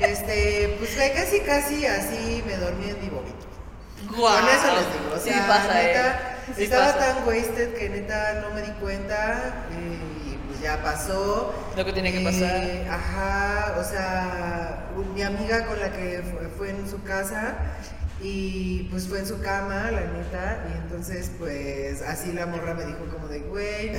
este, 0.00 0.76
pues 0.78 0.90
casi, 1.14 1.40
casi 1.40 1.86
así 1.86 2.42
me 2.46 2.56
dormí 2.58 2.90
en 2.90 3.00
mi 3.00 3.08
vómito. 3.08 3.46
Guau. 4.14 4.40
Con 4.40 4.48
eso 4.48 4.66
les 4.74 4.92
digo, 4.92 5.14
o 5.14 5.18
Sí 5.18 5.30
sea, 5.30 5.46
pasa, 5.48 5.82
eh. 5.82 5.86
neta, 5.86 6.36
Sí 6.54 6.64
estaba 6.64 6.92
pasa. 6.92 6.98
tan 7.14 7.26
wasted 7.26 7.74
que 7.74 7.88
neta 7.88 8.42
no 8.42 8.54
me 8.54 8.60
di 8.62 8.70
cuenta 8.72 9.66
eh, 9.72 10.17
ya 10.62 10.82
pasó. 10.82 11.54
Lo 11.76 11.84
que 11.84 11.92
tiene 11.92 12.12
que 12.12 12.20
Eh, 12.20 12.24
pasar. 12.24 12.94
Ajá, 13.00 13.76
o 13.78 13.84
sea, 13.84 14.84
mi 15.14 15.22
amiga 15.22 15.66
con 15.66 15.78
la 15.80 15.90
que 15.92 16.22
fue, 16.32 16.48
fue 16.56 16.70
en 16.70 16.88
su 16.88 17.02
casa 17.02 17.54
y 18.20 18.88
pues 18.90 19.06
fue 19.06 19.20
en 19.20 19.26
su 19.26 19.40
cama, 19.40 19.92
la 19.92 20.00
neta, 20.00 20.64
y 20.68 20.76
entonces 20.78 21.30
pues 21.38 22.02
así 22.02 22.32
la 22.32 22.46
morra 22.46 22.74
me 22.74 22.84
dijo 22.84 23.06
como 23.12 23.28
de, 23.28 23.38
güey, 23.40 23.92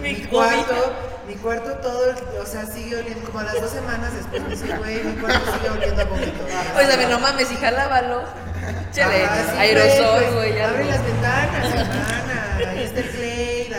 mi, 0.00 0.14
cuarto, 0.30 0.94
mi 1.28 1.34
cuarto 1.34 1.72
todo, 1.82 2.14
o 2.42 2.46
sea, 2.46 2.64
sigue 2.64 2.96
oliendo, 2.96 3.26
como 3.26 3.40
a 3.40 3.44
las 3.44 3.60
dos 3.60 3.70
semanas 3.72 4.14
después 4.14 4.42
me 4.42 4.48
dice, 4.48 4.74
güey, 4.78 5.04
mi 5.04 5.12
cuarto 5.20 5.52
sigue 5.52 5.68
oliendo 5.68 6.00
a 6.00 6.04
vómito. 6.06 6.44
Oye, 6.78 6.86
también 6.86 7.10
no 7.10 7.18
mames, 7.18 7.52
hija, 7.52 7.70
lávalo. 7.70 8.22
Sí, 8.90 9.00
aerosol, 9.02 10.22
pues, 10.22 10.34
güey. 10.34 10.60
Abre 10.60 10.78
algo. 10.78 10.90
las 10.90 11.04
ventanas, 11.04 11.64
hermana. 11.74 12.25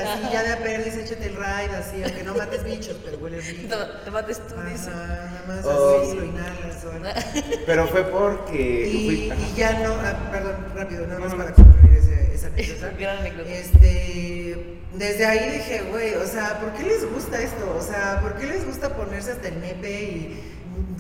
Así, 0.08 0.24
ya 0.34 0.44
de 0.44 0.54
a 0.54 0.58
perdiz, 0.60 0.96
échate 0.98 1.26
el 1.28 1.36
ride, 1.36 1.76
así, 1.76 2.04
aunque 2.04 2.24
no 2.24 2.34
mates 2.36 2.64
bichos, 2.64 2.98
pero 3.04 3.18
huele 3.18 3.42
rico. 3.42 3.76
Te- 3.76 4.06
Te 4.06 4.12
mates 4.12 4.40
tú, 4.48 4.56
dice. 4.72 4.90
Nada 4.90 5.44
más 5.48 5.66
Oh. 5.66 6.02
así 6.04 6.16
lo 6.18 6.26
inhalas 6.26 6.86
o 6.86 6.92
algo. 6.92 7.06
Pero 7.66 7.88
fue 7.88 8.04
porque. 8.06 8.88
Y, 8.88 9.06
fui- 9.30 9.34
y 9.54 9.56
ya 9.58 9.80
no, 9.80 9.94
ah, 9.94 10.30
perdón, 10.32 10.56
rápido, 10.76 11.08
nada 11.08 11.20
más 11.20 11.30
No, 11.32 11.38
no, 11.38 11.44
para 11.44 11.50
no. 11.52 11.56
concluir 11.64 11.98
ese- 11.98 12.34
esa 12.34 12.48
anécdota. 12.48 12.92
Gran 13.00 13.18
anécdota. 13.20 13.50
Este, 13.50 14.78
desde 14.94 15.26
ahí 15.26 15.52
dije, 15.58 15.84
güey, 15.92 16.16
o 16.16 16.26
sea, 16.26 16.60
¿por 16.60 16.74
qué 16.74 16.84
les 16.84 17.06
gusta 17.12 17.40
esto? 17.42 17.76
O 17.78 17.82
sea, 17.82 18.20
¿por 18.22 18.36
qué 18.36 18.48
les 18.48 18.66
gusta 18.66 18.96
ponerse 18.96 19.32
hasta 19.34 19.48
el 19.50 19.60
nepe 19.62 19.92
y 20.02 20.44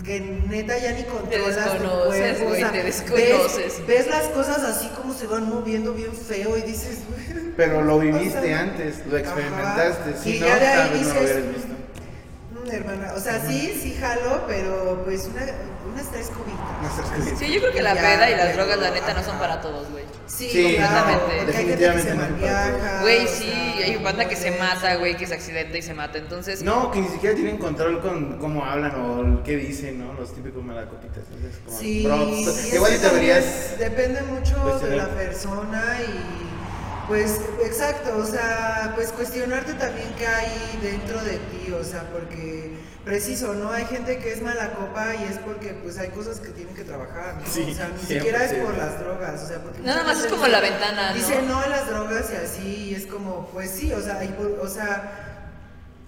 que 0.04 0.20
neta 0.20 0.78
ya 0.78 0.92
ni 0.94 1.04
controlas 1.04 1.56
tu 1.56 1.62
desconoces? 1.62 2.42
O 2.42 2.46
güey, 2.46 2.62
sea, 2.62 2.72
te 2.72 2.84
ves- 2.84 3.04
desconoces. 3.10 3.88
Ves, 3.88 4.08
las 4.08 4.24
cosas 4.28 4.60
así 4.64 4.88
como 4.90 5.14
se 5.14 5.28
van 5.28 5.50
moviendo 5.50 5.94
bien 5.94 6.14
feo 6.14 6.58
y 6.58 6.62
dices, 6.62 7.00
güey. 7.10 7.54
Pero 7.58 7.82
lo 7.82 7.96
o 7.96 8.00
viviste 8.00 8.42
sea, 8.42 8.60
antes, 8.60 9.06
lo 9.10 9.18
experimentaste. 9.18 10.14
Si 10.24 10.38
Y 10.38 10.40
no, 10.40 10.48
ya 10.48 10.60
de 10.60 10.68
ahí 10.68 10.76
tal 10.78 10.90
vez 10.92 11.08
no 11.08 11.14
lo 11.14 11.20
dices, 11.20 11.36
hubieras 11.36 11.56
visto. 11.56 11.74
"Mm, 12.64 12.72
hermana, 12.72 13.14
o 13.16 13.20
sea, 13.20 13.42
sí, 13.48 13.80
sí 13.82 13.98
jalo, 14.00 14.44
pero 14.48 15.02
pues 15.06 15.26
una, 15.26 15.42
unas 15.94 16.12
tres 16.12 16.28
cubitas. 16.28 17.10
Cositas. 17.12 17.40
Sí, 17.40 17.52
yo 17.54 17.60
creo 17.62 17.74
que 17.74 17.82
la 17.82 17.96
Ya, 17.96 18.02
peda 18.02 18.30
y 18.30 18.36
las 18.36 18.54
drogas, 18.56 18.78
la 18.80 18.92
neta, 18.92 19.14
no 19.14 19.24
son 19.24 19.38
para 19.40 19.60
todos, 19.62 19.90
güey. 19.92 20.04
Sí, 20.28 20.50
Sí, 20.50 20.64
completamente. 20.64 21.46
Definitivamente 21.46 22.10
no 22.14 22.22
malviaja, 22.22 23.02
Güey, 23.02 23.26
o 23.26 23.28
sí, 23.28 23.44
sea, 23.46 23.86
hay 23.86 23.96
banda 24.04 24.28
que 24.28 24.36
se 24.36 24.52
no 24.52 24.58
mata, 24.60 24.96
güey, 24.98 25.16
que 25.18 25.26
se 25.26 25.34
accidenta 25.34 25.78
y 25.78 25.82
se 25.82 25.94
mata. 25.94 26.18
Entonces, 26.18 26.62
No, 26.64 26.92
que 26.92 27.00
ni 27.02 27.08
siquiera 27.08 27.34
tienen 27.36 27.58
control 27.58 28.02
con 28.02 28.38
cómo 28.38 28.66
hablan 28.66 28.92
o 29.00 29.44
qué 29.44 29.56
dicen, 29.56 30.00
¿no? 30.00 30.14
Los 30.14 30.34
típicos 30.36 30.64
malacopitas. 30.64 31.24
Entonces, 31.34 31.60
como, 31.66 31.78
Sí, 31.80 32.02
y 32.72 32.76
igual 32.76 32.94
y 32.94 32.98
deberías. 32.98 33.80
Depende 33.80 34.22
mucho 34.24 34.80
de 34.80 34.98
la 34.98 35.08
persona 35.10 35.98
y 36.02 36.47
pues 37.08 37.40
exacto, 37.64 38.18
o 38.18 38.26
sea, 38.26 38.92
pues 38.96 39.12
cuestionarte 39.12 39.74
también 39.74 40.08
qué 40.18 40.28
hay 40.28 40.80
dentro 40.82 41.22
de 41.22 41.38
ti, 41.38 41.72
o 41.72 41.84
sea, 41.84 42.04
porque 42.12 42.78
preciso, 43.06 43.54
¿no? 43.54 43.72
Hay 43.72 43.86
gente 43.86 44.20
que 44.20 44.34
es 44.34 44.42
mala 44.42 44.74
copa 44.74 45.16
y 45.16 45.24
es 45.24 45.38
porque 45.38 45.70
pues 45.82 45.98
hay 45.98 46.10
cosas 46.10 46.42
que 46.42 46.50
tienen 46.50 46.76
que 46.76 46.84
trabajar, 46.84 47.36
¿no? 47.36 47.50
Sí, 47.50 47.70
o 47.72 47.74
sea, 47.74 47.88
ni 47.88 48.02
100%. 48.02 48.08
siquiera 48.08 48.44
es 48.44 48.54
por 48.56 48.78
las 48.78 49.00
drogas, 49.00 49.42
o 49.42 49.48
sea, 49.48 49.60
porque 49.60 49.80
Nada 49.80 50.04
más 50.04 50.20
es 50.20 50.28
como 50.28 50.48
la 50.48 50.60
ventana, 50.60 51.12
¿no? 51.12 51.16
Dice 51.16 51.42
no 51.44 51.60
a 51.60 51.68
las 51.68 51.88
drogas 51.88 52.26
y 52.34 52.36
así, 52.36 52.76
y 52.90 52.96
es 52.96 53.06
como, 53.06 53.48
pues 53.54 53.72
sí, 53.72 53.94
o 53.94 54.02
sea, 54.02 54.22
y 54.26 54.36
o 54.62 54.68
sea, 54.68 55.38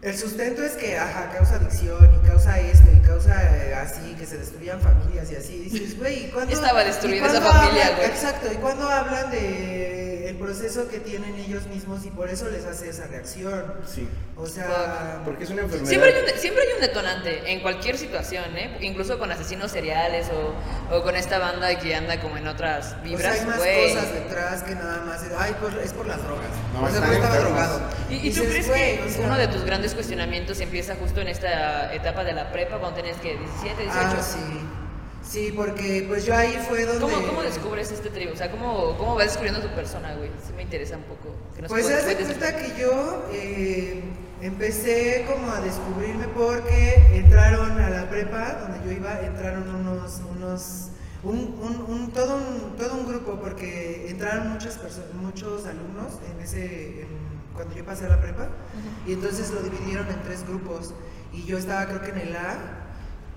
el 0.02 0.18
sustento 0.18 0.64
es 0.64 0.74
que, 0.74 0.98
ajá, 0.98 1.32
causa 1.32 1.56
adicción 1.56 2.10
y 2.22 2.28
causa 2.28 2.60
esto 2.60 2.88
y 2.94 3.00
causa 3.06 3.42
eh, 3.58 3.74
así, 3.74 4.16
que 4.16 4.26
se 4.26 4.38
destruyan 4.38 4.82
familias 4.82 5.32
y 5.32 5.36
así. 5.36 5.60
Dices, 5.60 5.98
güey, 5.98 6.26
¿y 6.26 6.30
cuándo? 6.30 6.54
Estaba 6.54 6.84
destruida 6.84 7.20
cuándo 7.20 7.40
esa 7.40 7.52
familia, 7.52 7.96
güey? 7.96 8.08
Exacto, 8.08 8.48
y 8.52 8.56
cuando 8.56 8.90
hablan 8.90 9.32
de 9.32 10.09
el 10.30 10.36
proceso 10.38 10.88
que 10.88 11.00
tienen 11.00 11.36
ellos 11.36 11.66
mismos 11.68 12.06
y 12.06 12.12
por 12.12 12.30
eso 12.30 12.48
les 12.50 12.64
hace 12.66 12.90
esa 12.90 13.08
reacción. 13.08 13.74
Sí. 13.88 14.08
O 14.38 14.46
sea, 14.46 15.22
Porque 15.26 15.44
es 15.44 15.50
una 15.50 15.64
enfermedad. 15.64 15.90
Siempre 15.90 16.14
hay, 16.14 16.22
un, 16.24 16.40
siempre 16.40 16.64
hay 16.64 16.74
un 16.76 16.82
detonante 16.82 17.52
en 17.52 17.60
cualquier 17.62 17.98
situación, 17.98 18.46
¿eh? 18.56 18.78
Incluso 18.82 19.18
con 19.20 19.32
asesinos 19.32 19.72
seriales 19.72 20.28
o, 20.30 20.96
o 20.96 21.04
con 21.04 21.16
esta 21.16 21.40
banda 21.40 21.78
que 21.80 21.94
anda 21.96 22.22
como 22.22 22.38
en 22.38 22.48
otras 22.48 22.86
o 22.86 22.90
sea, 22.92 23.00
vibras, 23.04 23.40
hay 23.40 23.46
más 23.48 23.58
cosas 23.58 24.14
detrás 24.14 24.64
que 24.64 24.76
nada 24.76 25.02
más. 25.06 25.24
es- 25.24 25.32
Ay, 25.38 25.56
pues 25.60 25.74
es 25.84 25.94
por 25.94 26.06
las 26.06 26.24
drogas. 26.24 26.48
No, 26.74 26.84
o 26.84 26.90
sea, 26.90 27.02
pues 27.02 27.12
estaba 27.18 27.38
drogado. 27.40 27.82
¿Y, 28.10 28.14
y 28.16 28.20
tú 28.32 28.44
Dices, 28.44 28.50
crees 28.50 28.68
que 28.70 29.04
o 29.08 29.10
sea, 29.10 29.26
uno 29.26 29.38
de 29.38 29.48
tus 29.48 29.64
grandes 29.66 29.94
cuestionamientos 29.94 30.60
empieza 30.62 30.96
justo 30.96 31.20
en 31.22 31.28
esta 31.30 31.94
etapa 31.94 32.24
de 32.24 32.34
la 32.34 32.52
prepa, 32.52 32.78
cuando 32.78 33.02
tienes 33.02 33.18
que 33.20 33.36
17, 33.36 33.82
18? 33.84 33.90
Ah, 33.92 34.22
sí. 34.22 34.40
Sí, 35.30 35.54
porque 35.56 36.06
pues 36.08 36.26
yo 36.26 36.36
ahí 36.36 36.58
fue 36.68 36.86
donde. 36.86 37.02
¿Cómo, 37.02 37.28
¿Cómo 37.28 37.44
descubres 37.44 37.92
este 37.92 38.10
trío? 38.10 38.34
O 38.34 38.36
sea, 38.36 38.50
¿cómo, 38.50 38.98
¿cómo 38.98 39.14
vas 39.14 39.26
descubriendo 39.26 39.62
tu 39.62 39.68
persona, 39.76 40.16
güey? 40.16 40.32
Sí 40.46 40.54
me 40.56 40.64
interesa 40.64 40.98
un 40.98 41.04
poco. 41.04 41.36
Que 41.56 41.62
nos 41.62 41.70
Pues 41.70 41.88
de 41.88 41.94
cuentes 42.02 42.26
cuenta 42.26 42.56
que 42.58 42.82
yo 42.82 43.26
eh, 43.32 44.02
empecé 44.42 45.26
como 45.32 45.52
a 45.52 45.62
descubrirme 45.62 46.28
porque 46.30 46.96
entraron 47.14 47.80
a 47.80 47.90
la 47.92 48.10
prepa 48.10 48.54
donde 48.56 48.84
yo 48.84 48.92
iba, 48.92 49.20
entraron 49.20 49.70
unos, 49.76 50.20
unos, 50.36 50.88
un, 51.22 51.38
un- 51.62 51.86
un- 51.94 52.12
todo, 52.12 52.36
un, 52.38 52.76
todo 52.76 52.96
un 52.96 53.08
grupo 53.08 53.40
porque 53.40 54.08
entraron 54.10 54.50
muchas 54.50 54.80
personas, 54.80 55.14
muchos 55.14 55.68
alumnos 55.68 56.14
en 56.34 56.42
ese, 56.44 57.02
en- 57.04 57.30
cuando 57.54 57.76
yo 57.76 57.86
pasé 57.86 58.06
a 58.08 58.10
la 58.10 58.20
prepa 58.22 58.48
y 59.06 59.14
entonces 59.14 59.52
lo 59.52 59.62
dividieron 59.62 60.08
en 60.10 60.24
tres 60.24 60.44
grupos 60.48 60.94
y 61.34 61.44
yo 61.44 61.58
estaba 61.60 61.86
creo 61.86 62.02
que 62.02 62.10
en 62.10 62.18
el 62.30 62.36
A, 62.36 62.58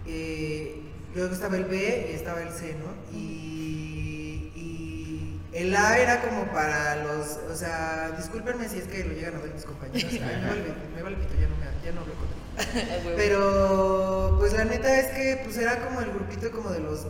eh, 0.07 0.81
luego 1.15 1.33
estaba 1.35 1.57
el 1.57 1.65
B 1.65 2.09
y 2.11 2.15
estaba 2.15 2.43
el 2.43 2.51
C, 2.51 2.75
¿no? 2.75 3.17
Y, 3.17 4.51
y 4.55 5.41
el 5.53 5.75
A 5.77 5.99
era 5.99 6.23
como 6.23 6.47
para 6.53 6.97
los, 6.97 7.39
o 7.51 7.55
sea, 7.55 8.13
discúlpenme 8.17 8.69
si 8.69 8.79
es 8.79 8.85
que 8.87 9.05
lo 9.05 9.13
llegan 9.15 9.37
a 9.37 9.41
ver 9.41 9.55
mis 9.55 9.65
compañeros, 9.65 10.11
Ay, 10.13 10.21
me 10.21 10.49
vale, 10.49 10.75
me 10.97 11.03
vale 11.03 11.17
pito, 11.17 11.35
ya 11.35 11.49
no, 11.49 11.57
me, 11.57 11.85
ya 11.85 11.93
no 11.93 12.01
hablo 12.01 12.15
con 12.15 12.27
él. 12.29 13.15
Pero 13.17 14.37
pues 14.39 14.53
la 14.53 14.65
neta 14.65 14.99
es 14.99 15.07
que 15.09 15.41
pues 15.45 15.57
era 15.57 15.85
como 15.85 16.01
el 16.01 16.11
grupito 16.11 16.51
como 16.51 16.71
de 16.71 16.81
los 16.81 17.07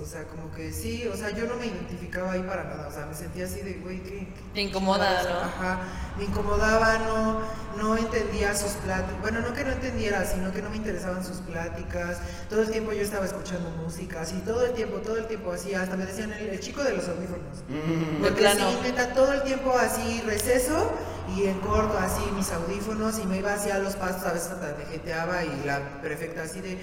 o 0.00 0.06
sea, 0.06 0.24
como 0.28 0.50
que 0.52 0.72
sí, 0.72 1.06
o 1.12 1.16
sea, 1.16 1.30
yo 1.30 1.46
no 1.46 1.56
me 1.56 1.66
identificaba 1.66 2.32
ahí 2.32 2.42
para 2.42 2.64
nada, 2.64 2.88
o 2.88 2.92
sea, 2.92 3.06
me 3.06 3.14
sentía 3.14 3.44
así 3.46 3.60
de, 3.60 3.74
güey, 3.74 4.02
¿qué? 4.02 4.10
qué 4.20 4.26
Te 4.54 4.60
incomoda, 4.62 5.18
chingados? 5.20 5.42
¿no? 5.42 5.48
Ajá, 5.48 5.80
me 6.16 6.24
incomodaba, 6.24 6.98
no, 6.98 7.40
no 7.76 7.96
entendía 7.96 8.54
sus 8.54 8.72
pláticas, 8.72 9.20
bueno, 9.20 9.40
no 9.40 9.52
que 9.54 9.64
no 9.64 9.72
entendiera, 9.72 10.24
sino 10.24 10.52
que 10.52 10.62
no 10.62 10.70
me 10.70 10.76
interesaban 10.76 11.24
sus 11.24 11.38
pláticas, 11.38 12.18
todo 12.48 12.62
el 12.62 12.70
tiempo 12.70 12.92
yo 12.92 13.02
estaba 13.02 13.24
escuchando 13.26 13.70
música, 13.70 14.20
así, 14.22 14.36
todo 14.46 14.64
el 14.64 14.72
tiempo, 14.72 14.98
todo 14.98 15.16
el 15.18 15.26
tiempo, 15.26 15.50
así, 15.52 15.74
hasta 15.74 15.96
me 15.96 16.06
decían 16.06 16.32
el, 16.32 16.48
el 16.50 16.60
chico 16.60 16.82
de 16.84 16.94
los 16.96 17.08
audífonos. 17.08 17.58
Mm, 17.68 18.22
Porque 18.22 18.40
plano. 18.40 18.70
sí, 18.70 18.78
neta, 18.84 19.12
todo 19.14 19.32
el 19.32 19.42
tiempo 19.42 19.72
así 19.76 20.22
receso 20.26 20.90
y 21.36 21.44
en 21.46 21.58
corto 21.60 21.96
así 21.98 22.22
mis 22.36 22.50
audífonos 22.50 23.18
y 23.18 23.26
me 23.26 23.38
iba 23.38 23.54
así 23.54 23.70
a 23.70 23.78
los 23.78 23.94
pastos, 23.96 24.26
a 24.26 24.32
veces 24.32 24.50
hasta 24.52 24.74
me 24.76 24.84
jeteaba 24.86 25.44
y 25.44 25.62
la 25.64 26.00
prefecta 26.02 26.42
así 26.42 26.60
de, 26.60 26.78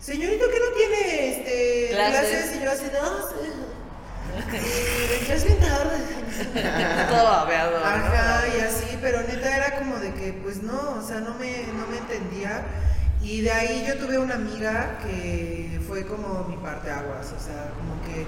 señorito, 0.00 0.44
que 0.50 0.58
no 0.58 0.76
tiene 0.76 1.28
este, 1.30 1.88
Clases. 1.90 2.20
clases? 2.30 2.56
Y 2.56 2.64
yo 2.64 2.70
así, 2.70 2.84
no, 2.92 3.28
sí. 3.28 3.48
Eh, 4.54 5.24
ya 5.26 5.34
es 5.34 5.44
bien 5.44 5.58
tarde. 5.58 7.06
Todo 7.10 7.24
babeado. 7.24 7.78
¿no? 7.80 7.84
Ajá, 7.84 8.44
y 8.56 8.60
así, 8.60 8.98
pero 9.00 9.22
neta 9.22 9.56
era 9.56 9.78
como 9.78 9.98
de 9.98 10.14
que, 10.14 10.32
pues 10.32 10.62
no, 10.62 10.96
o 10.98 11.02
sea, 11.06 11.20
no 11.20 11.34
me, 11.34 11.64
no 11.76 11.86
me 11.90 11.98
entendía. 11.98 12.62
Y 13.20 13.40
de 13.40 13.50
ahí 13.50 13.84
yo 13.86 13.96
tuve 13.98 14.18
una 14.18 14.36
amiga 14.36 14.98
que 15.02 15.80
fue 15.88 16.06
como 16.06 16.44
mi 16.44 16.56
parte 16.58 16.88
aguas, 16.90 17.26
o 17.36 17.42
sea, 17.44 17.70
como 17.76 18.00
que 18.06 18.24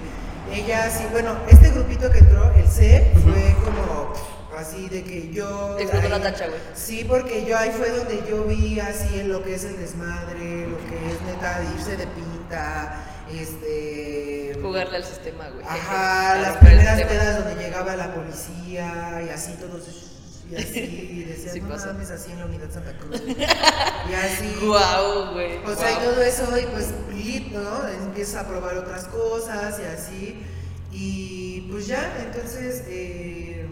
ella 0.53 0.89
sí, 0.89 1.05
bueno, 1.11 1.37
este 1.49 1.69
grupito 1.69 2.11
que 2.11 2.19
entró, 2.19 2.51
el 2.55 2.67
C, 2.67 3.13
fue 3.23 3.55
como 3.63 4.13
así 4.57 4.89
de 4.89 5.03
que 5.03 5.31
yo... 5.31 5.75
Te 5.77 5.83
explotó 5.83 6.09
la 6.09 6.21
tacha, 6.21 6.47
güey. 6.47 6.59
Sí, 6.73 7.05
porque 7.07 7.45
yo 7.45 7.57
ahí 7.57 7.71
fue 7.71 7.89
donde 7.89 8.23
yo 8.29 8.43
vi 8.45 8.79
así 8.79 9.19
en 9.19 9.29
lo 9.29 9.43
que 9.43 9.55
es 9.55 9.63
el 9.65 9.77
desmadre, 9.77 10.67
lo 10.67 10.77
que 10.77 11.11
es 11.11 11.21
neta 11.21 11.59
de 11.59 11.65
irse 11.75 11.97
de 11.97 12.07
pinta, 12.07 13.05
este... 13.33 14.59
Jugarle 14.61 14.97
al 14.97 15.03
sistema, 15.03 15.49
güey. 15.49 15.65
Ajá, 15.65 16.37
las 16.41 16.57
primeras 16.57 17.01
pedas 17.01 17.43
donde 17.43 17.63
llegaba 17.63 17.95
la 17.95 18.13
policía 18.13 19.23
y 19.25 19.29
así 19.29 19.53
todos 19.53 20.11
y 20.51 20.55
así 20.55 20.79
y 20.79 21.23
decían, 21.23 21.53
Sí 21.53 21.61
no 21.61 21.69
mames, 21.69 22.11
así 22.11 22.31
en 22.31 22.39
la 22.39 22.45
unidad 22.45 22.71
Santa 22.71 22.93
Cruz. 22.97 23.21
Y 23.27 24.13
así. 24.13 24.65
Guau, 24.65 25.33
güey. 25.33 25.57
O 25.63 25.75
sea, 25.75 25.91
y 25.91 26.03
todo 26.03 26.21
eso, 26.21 26.43
y 26.57 26.65
pues, 26.65 26.89
lit, 27.13 27.51
¿no? 27.51 27.87
Empiezas 27.87 28.43
a 28.43 28.47
probar 28.47 28.77
otras 28.77 29.05
cosas 29.05 29.79
y 29.79 29.85
así. 29.85 30.43
Y 30.91 31.61
pues 31.71 31.87
ya, 31.87 32.17
entonces, 32.25 32.83
eh, 32.87 33.65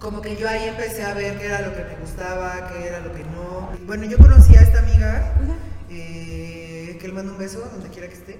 como 0.00 0.20
que 0.20 0.36
yo 0.36 0.48
ahí 0.48 0.68
empecé 0.68 1.02
a 1.04 1.14
ver 1.14 1.38
qué 1.38 1.46
era 1.46 1.60
lo 1.62 1.74
que 1.74 1.84
me 1.84 1.96
gustaba, 1.96 2.68
qué 2.72 2.86
era 2.86 3.00
lo 3.00 3.12
que 3.12 3.24
no. 3.24 3.70
Bueno, 3.86 4.04
yo 4.04 4.18
conocí 4.18 4.54
a 4.56 4.60
esta 4.60 4.80
amiga, 4.80 5.32
eh, 5.90 6.96
que 7.00 7.08
le 7.08 7.14
mando 7.14 7.32
un 7.32 7.38
beso 7.38 7.60
donde 7.72 7.88
quiera 7.88 8.08
que 8.08 8.14
esté. 8.14 8.38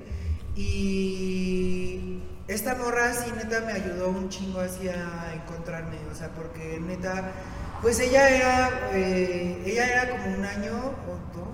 Y 0.55 2.21
esta 2.49 2.75
morra, 2.75 3.13
sí, 3.15 3.31
neta, 3.37 3.61
me 3.63 3.73
ayudó 3.73 4.09
un 4.11 4.29
chingo 4.29 4.61
así 4.61 4.89
a 4.89 5.33
encontrarme, 5.35 5.97
o 6.11 6.15
sea, 6.15 6.29
porque 6.31 6.79
neta, 6.81 7.33
pues 7.83 7.99
ella 8.01 8.29
era, 8.29 8.71
eh, 8.93 9.63
ella 9.67 9.87
era 9.87 10.11
como 10.11 10.35
un 10.37 10.45
año 10.45 10.73
o 11.09 11.37
dos. 11.37 11.47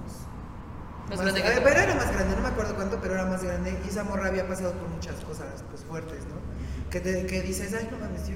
Más 1.09 1.19
Más- 1.19 1.21
grande 1.21 1.43
que 1.43 1.49
eh, 1.49 1.83
era 1.85 1.95
más 1.95 2.13
grande, 2.13 2.37
no 2.37 2.43
me 2.43 2.49
acuerdo 2.49 2.75
cuánto, 2.75 3.01
pero 3.01 3.15
era 3.15 3.27
más 3.27 3.43
grande. 3.43 3.79
Y 3.85 3.89
esa 3.89 4.05
morra 4.05 4.27
había 4.29 4.47
pasado 4.49 4.73
por 4.73 4.89
muchas 4.89 5.17
cosas 5.17 5.63
pues, 5.71 5.85
fuertes, 5.85 6.21
¿no? 6.27 6.91
Que, 6.91 7.01
te- 7.01 7.27
que 7.27 7.43
dices, 7.43 7.75
ay, 7.79 7.89
no 7.91 7.99
mames, 7.99 8.29
yo. 8.29 8.35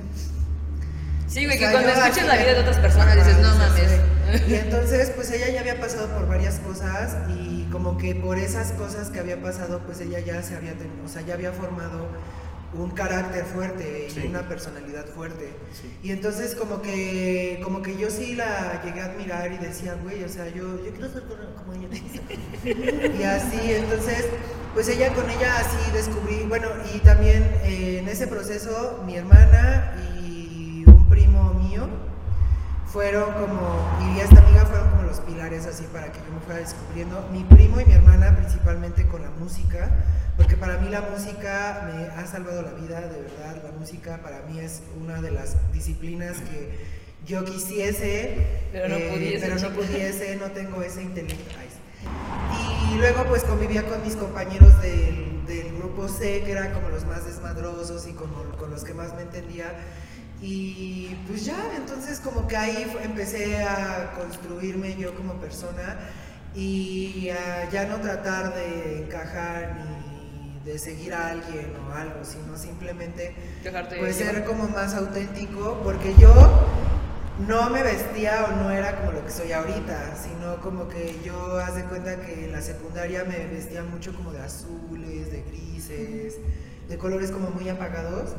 Sí, 1.28 1.44
güey, 1.44 1.56
O 1.56 1.60
que 1.60 1.70
cuando 1.72 1.90
escuchas 1.90 2.26
la 2.26 2.36
vida 2.36 2.54
de 2.54 2.60
otras 2.60 2.78
personas 2.78 3.08
Ajá, 3.16 3.16
dices, 3.16 3.38
no 3.38 3.54
mames. 3.56 3.82
güey. 3.82 4.50
Y 4.50 4.54
entonces, 4.54 5.10
pues 5.14 5.30
ella 5.30 5.48
ya 5.50 5.60
había 5.60 5.80
pasado 5.80 6.08
por 6.08 6.26
varias 6.28 6.58
cosas 6.60 7.16
y 7.30 7.64
como 7.70 7.96
que 7.98 8.14
por 8.14 8.38
esas 8.38 8.72
cosas 8.72 9.10
que 9.10 9.20
había 9.20 9.40
pasado, 9.40 9.80
pues 9.86 10.00
ella 10.00 10.18
ya 10.20 10.42
se 10.42 10.56
había 10.56 10.72
tenido, 10.72 11.04
o 11.04 11.08
sea, 11.08 11.22
ya 11.22 11.34
había 11.34 11.52
formado 11.52 12.08
un 12.74 12.90
carácter 12.90 13.44
fuerte 13.44 14.08
y 14.08 14.10
Sí. 14.12 14.26
una 14.28 14.48
personalidad 14.48 15.06
fuerte. 15.06 15.50
Sí. 15.72 15.96
Y 16.02 16.10
entonces 16.10 16.54
como 16.54 16.82
que 16.82 17.60
como 17.62 17.80
que 17.82 17.96
yo 17.96 18.10
sí 18.10 18.34
la 18.34 18.82
llegué 18.84 19.00
a 19.00 19.06
admirar 19.06 19.52
y 19.52 19.58
decía, 19.58 19.94
güey, 20.02 20.24
o 20.24 20.28
sea, 20.28 20.48
yo, 20.48 20.84
yo 20.84 20.90
quiero 20.92 21.10
ser 21.12 21.22
como- 21.22 21.72
ella. 21.72 21.88
y 23.18 23.22
así, 23.22 23.72
entonces, 23.72 24.26
pues 24.74 24.88
ella 24.88 25.12
con 25.14 25.28
ella 25.30 25.54
así 25.58 25.90
descubrí, 25.92 26.44
bueno, 26.48 26.68
y 26.94 26.98
también 26.98 27.42
eh, 27.62 27.98
en 28.02 28.08
ese 28.08 28.26
proceso 28.26 29.02
mi 29.06 29.16
hermana 29.16 29.94
y 30.20 30.25
primo 31.16 31.54
mío 31.54 31.88
fueron 32.92 33.32
como, 33.32 33.88
y 34.04 34.20
esta 34.20 34.38
amiga 34.38 34.66
fueron 34.66 34.90
como 34.90 35.02
los 35.04 35.20
pilares 35.20 35.66
así 35.66 35.84
para 35.92 36.12
que 36.12 36.18
yo 36.18 36.32
me 36.32 36.40
fuera 36.40 36.60
descubriendo. 36.60 37.26
Mi 37.32 37.42
primo 37.44 37.80
y 37.80 37.86
mi 37.86 37.94
hermana 37.94 38.36
principalmente 38.36 39.06
con 39.06 39.22
la 39.22 39.30
música, 39.30 39.90
porque 40.36 40.56
para 40.56 40.76
mí 40.76 40.90
la 40.90 41.00
música 41.00 41.86
me 41.86 42.20
ha 42.20 42.26
salvado 42.26 42.62
la 42.62 42.72
vida, 42.72 43.00
de 43.00 43.22
verdad. 43.22 43.62
La 43.64 43.72
música 43.78 44.18
para 44.22 44.42
mí 44.42 44.58
es 44.60 44.82
una 45.02 45.22
de 45.22 45.30
las 45.30 45.56
disciplinas 45.72 46.36
que 46.38 46.86
yo 47.26 47.44
quisiese, 47.44 48.34
eh, 48.34 48.68
Pero 48.72 48.88
no 48.88 48.96
pudiese, 49.14 49.46
pero 49.46 49.60
no 49.60 49.74
pudiese, 49.74 50.36
no 50.36 50.50
tengo 50.50 50.82
ese 50.82 51.02
intelecto. 51.02 51.54
Y 52.92 52.98
luego 52.98 53.24
pues 53.24 53.42
convivía 53.44 53.86
con 53.86 54.02
mis 54.04 54.16
compañeros 54.16 54.80
del, 54.82 55.44
del 55.46 55.76
grupo 55.78 56.08
C, 56.08 56.42
que 56.44 56.52
eran 56.52 56.72
como 56.72 56.90
los 56.90 57.04
más 57.06 57.24
desmadrosos 57.24 58.06
y 58.06 58.12
como 58.12 58.44
con 58.58 58.70
los 58.70 58.84
que 58.84 58.92
más 58.92 59.14
me 59.14 59.22
entendía. 59.22 59.72
Y 60.40 61.16
pues 61.26 61.44
ya, 61.46 61.56
entonces 61.76 62.20
como 62.20 62.46
que 62.46 62.56
ahí 62.56 62.86
empecé 63.02 63.62
a 63.64 64.12
construirme 64.18 64.96
yo 64.96 65.14
como 65.14 65.34
persona 65.34 65.98
y 66.54 67.30
a 67.30 67.68
ya 67.70 67.86
no 67.86 68.00
tratar 68.00 68.54
de 68.54 69.04
encajar 69.04 69.76
ni 69.76 70.60
de 70.70 70.78
seguir 70.78 71.14
a 71.14 71.28
alguien 71.28 71.72
o 71.76 71.92
algo, 71.94 72.24
sino 72.24 72.56
simplemente 72.56 73.34
Dejarte 73.62 73.98
pues 73.98 74.16
ser 74.16 74.44
como 74.44 74.68
más 74.68 74.94
auténtico, 74.94 75.80
porque 75.84 76.14
yo 76.18 76.32
no 77.46 77.70
me 77.70 77.82
vestía 77.82 78.46
o 78.46 78.56
no 78.62 78.70
era 78.70 78.96
como 78.96 79.12
lo 79.12 79.24
que 79.24 79.30
soy 79.30 79.52
ahorita, 79.52 80.16
sino 80.16 80.56
como 80.60 80.88
que 80.88 81.16
yo 81.24 81.58
haz 81.58 81.76
de 81.76 81.84
cuenta 81.84 82.20
que 82.20 82.46
en 82.46 82.52
la 82.52 82.62
secundaria 82.62 83.24
me 83.24 83.46
vestía 83.46 83.84
mucho 83.84 84.14
como 84.14 84.32
de 84.32 84.40
azules, 84.40 85.30
de 85.30 85.42
grises, 85.42 86.34
de 86.88 86.98
colores 86.98 87.30
como 87.30 87.50
muy 87.50 87.68
apagados 87.68 88.30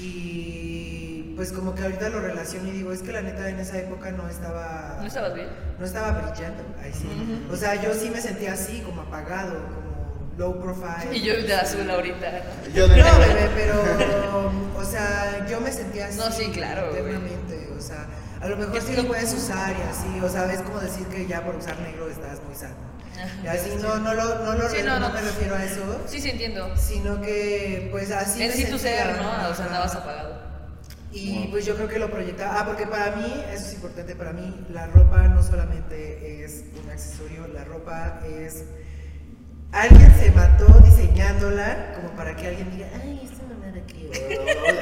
y 0.00 1.21
pues 1.36 1.52
como 1.52 1.74
que 1.74 1.82
ahorita 1.82 2.08
lo 2.08 2.20
relaciono 2.20 2.68
y 2.68 2.72
digo, 2.72 2.92
es 2.92 3.02
que 3.02 3.12
la 3.12 3.22
neta 3.22 3.48
en 3.48 3.58
esa 3.60 3.78
época 3.78 4.10
no 4.12 4.28
estaba 4.28 4.98
¿No 5.00 5.06
estabas 5.06 5.34
bien? 5.34 5.48
no 5.78 5.84
estaba 5.86 6.10
brillando, 6.12 6.62
ahí 6.82 6.92
sí. 6.92 7.06
Ujú. 7.06 7.52
O 7.52 7.56
sea, 7.56 7.74
yo 7.82 7.94
sí 7.94 8.10
me 8.10 8.20
sentía 8.20 8.52
así, 8.54 8.80
como 8.80 9.02
apagado, 9.02 9.54
como 9.54 10.32
low 10.38 10.60
profile. 10.62 11.10
Y 11.16 11.22
yo 11.22 11.34
de 11.34 11.54
azul 11.54 11.88
ahorita. 11.90 12.26
Yo 12.74 12.88
de 12.88 12.96
No, 12.96 13.18
bebé, 13.18 13.50
pero, 13.54 14.52
o 14.76 14.84
sea, 14.84 15.46
yo 15.48 15.60
me 15.60 15.72
sentía 15.72 16.06
así. 16.06 16.18
No, 16.18 16.30
sí, 16.30 16.50
claro. 16.52 16.90
Eternamente, 16.90 17.68
o 17.76 17.80
sea, 17.80 18.06
a 18.40 18.48
lo 18.48 18.56
mejor 18.56 18.80
sí 18.80 18.94
lo 18.96 19.06
puedes 19.06 19.32
usar 19.34 19.70
y 19.76 19.82
así, 19.90 20.20
o 20.24 20.28
sea, 20.28 20.52
es 20.52 20.60
como 20.62 20.80
decir 20.80 21.06
que 21.08 21.26
ya 21.26 21.44
por 21.44 21.56
usar 21.56 21.78
negro 21.80 22.08
estás 22.08 22.42
muy 22.44 22.54
sano. 22.54 22.74
Y 23.44 23.46
así, 23.46 23.70
no, 23.80 23.98
no, 23.98 24.14
lo, 24.14 24.38
no, 24.44 24.54
lo 24.54 24.68
Sí, 24.68 24.78
no, 24.84 24.98
no 24.98 25.08
no. 25.08 25.14
me 25.14 25.20
refiero 25.20 25.54
a 25.54 25.62
eso, 25.64 26.00
Sí, 26.06 26.20
sí 26.20 26.30
entiendo. 26.30 26.74
sino 26.76 27.20
que, 27.20 27.88
pues 27.92 28.10
así 28.10 28.42
en 28.42 28.50
sí 28.52 28.64
tu 28.64 28.78
ser, 28.78 29.16
¿no? 29.20 29.48
O 29.50 29.54
sea, 29.54 29.66
andabas 29.66 29.94
apagado. 29.94 30.51
Y 31.12 31.48
pues 31.50 31.66
yo 31.66 31.74
creo 31.76 31.88
que 31.88 31.98
lo 31.98 32.10
proyectaba. 32.10 32.60
Ah, 32.60 32.66
porque 32.66 32.86
para 32.86 33.16
mí, 33.16 33.44
eso 33.52 33.66
es 33.66 33.74
importante, 33.74 34.16
para 34.16 34.32
mí 34.32 34.66
la 34.70 34.86
ropa 34.86 35.28
no 35.28 35.42
solamente 35.42 36.44
es 36.44 36.64
un 36.82 36.90
accesorio, 36.90 37.46
la 37.48 37.64
ropa 37.64 38.20
es... 38.26 38.64
Alguien 39.72 40.14
se 40.18 40.30
mató 40.32 40.66
diseñándola 40.84 41.94
como 41.94 42.14
para 42.14 42.36
que 42.36 42.48
alguien 42.48 42.70
diga, 42.70 42.88
ay, 43.02 43.28
aquí. 43.84 44.08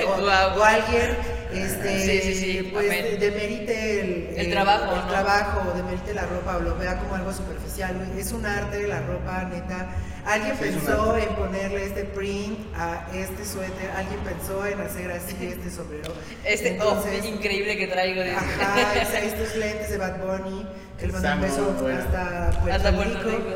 O, 0.07 0.11
o- 0.13 0.21
Guau. 0.23 0.59
o 0.59 0.65
alguien, 0.65 1.17
este, 1.53 2.01
Sí, 2.01 2.21
sí, 2.23 2.35
sí, 2.35 2.71
pues 2.73 2.87
amén. 2.87 3.19
demerite 3.19 4.01
el, 4.01 4.39
El 4.39 4.51
trabajo, 4.51 4.93
el 4.95 5.01
¿no? 5.01 5.09
trabajo, 5.09 5.73
demerite 5.77 6.15
la 6.15 6.27
ropa, 6.27 6.57
o 6.57 6.61
lo 6.61 6.77
vea 6.77 6.99
como 6.99 7.15
algo 7.17 7.33
superficial. 7.33 7.97
Es 8.19 8.33
un 8.33 8.47
arte, 8.47 8.87
la 8.87 9.01
ropa, 9.01 9.45
neta. 9.53 9.89
Alguien 10.27 10.55
pensó 10.59 11.17
en 11.17 11.29
ponerle 11.35 11.85
este 11.87 12.05
print 12.05 12.59
a 12.77 13.07
este 13.15 13.45
suéter, 13.45 13.91
alguien 13.97 14.21
pensó 14.21 14.65
en 14.67 14.79
hacer 14.81 15.11
así 15.13 15.35
este 15.41 15.71
sombrero. 15.71 16.13
Este 16.45 16.69
Entonces, 16.69 17.21
oh, 17.23 17.27
increíble 17.27 17.77
que 17.79 17.87
traigo. 17.87 18.21
de- 18.23 18.33
Ajá, 18.37 18.95
estos 19.23 19.57
lentes 19.57 19.91
de 19.91 19.97
Bad 19.97 20.19
Bunny, 20.19 20.67
que 20.99 21.07
un 21.07 21.13
beso 21.41 21.75
bueno. 21.81 21.99
hasta 22.01 22.51
Puerto, 22.61 22.77
Hasta 22.77 22.93
Puerto 22.95 23.19
Rico. 23.19 23.31
Rico. 23.31 23.51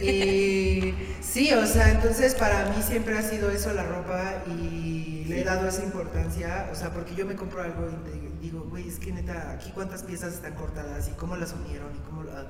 Y 0.00 0.94
sí, 1.20 1.52
o 1.52 1.66
sea, 1.66 1.90
entonces 1.90 2.34
para 2.34 2.64
mí 2.70 2.82
siempre 2.86 3.16
ha 3.18 3.22
sido 3.22 3.50
eso 3.50 3.72
la 3.72 3.82
ropa 3.84 4.42
y 4.46 5.24
le 5.28 5.40
he 5.40 5.44
dado 5.44 5.68
esa 5.68 5.82
importancia, 5.82 6.68
o 6.72 6.74
sea, 6.74 6.90
porque 6.90 7.14
yo 7.14 7.26
me 7.26 7.34
compro 7.34 7.62
algo 7.62 7.88
y 8.14 8.44
digo, 8.44 8.62
güey, 8.70 8.88
es 8.88 8.98
que 8.98 9.12
neta, 9.12 9.50
aquí 9.52 9.70
cuántas 9.74 10.02
piezas 10.02 10.34
están 10.34 10.54
cortadas 10.54 11.08
y 11.08 11.12
cómo 11.12 11.36
las 11.36 11.52
unieron 11.52 11.94
y 11.96 11.98
cómo 12.00 12.22
la- 12.22 12.46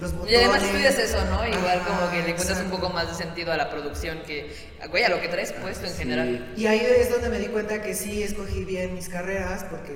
los 0.00 0.12
botones. 0.12 0.32
Y 0.32 0.36
además 0.36 0.62
estudias 0.62 0.98
eso, 0.98 1.24
¿no? 1.26 1.46
Igual 1.46 1.80
como 1.86 2.10
que 2.10 2.22
le 2.22 2.30
encuentras 2.30 2.60
un 2.60 2.70
poco 2.70 2.90
más 2.90 3.08
de 3.08 3.14
sentido 3.24 3.52
a 3.52 3.56
la 3.56 3.70
producción 3.70 4.18
que, 4.26 4.52
güey, 4.90 5.04
a 5.04 5.08
lo 5.08 5.20
que 5.20 5.28
traes 5.28 5.52
puesto 5.52 5.86
en 5.86 5.92
Sí. 5.92 5.98
general. 5.98 6.52
Y 6.56 6.66
ahí 6.66 6.80
es 6.80 7.10
donde 7.10 7.28
me 7.30 7.38
di 7.38 7.46
cuenta 7.46 7.80
que 7.82 7.94
sí 7.94 8.22
escogí 8.22 8.64
bien 8.64 8.94
mis 8.94 9.08
carreras, 9.08 9.64
porque, 9.64 9.92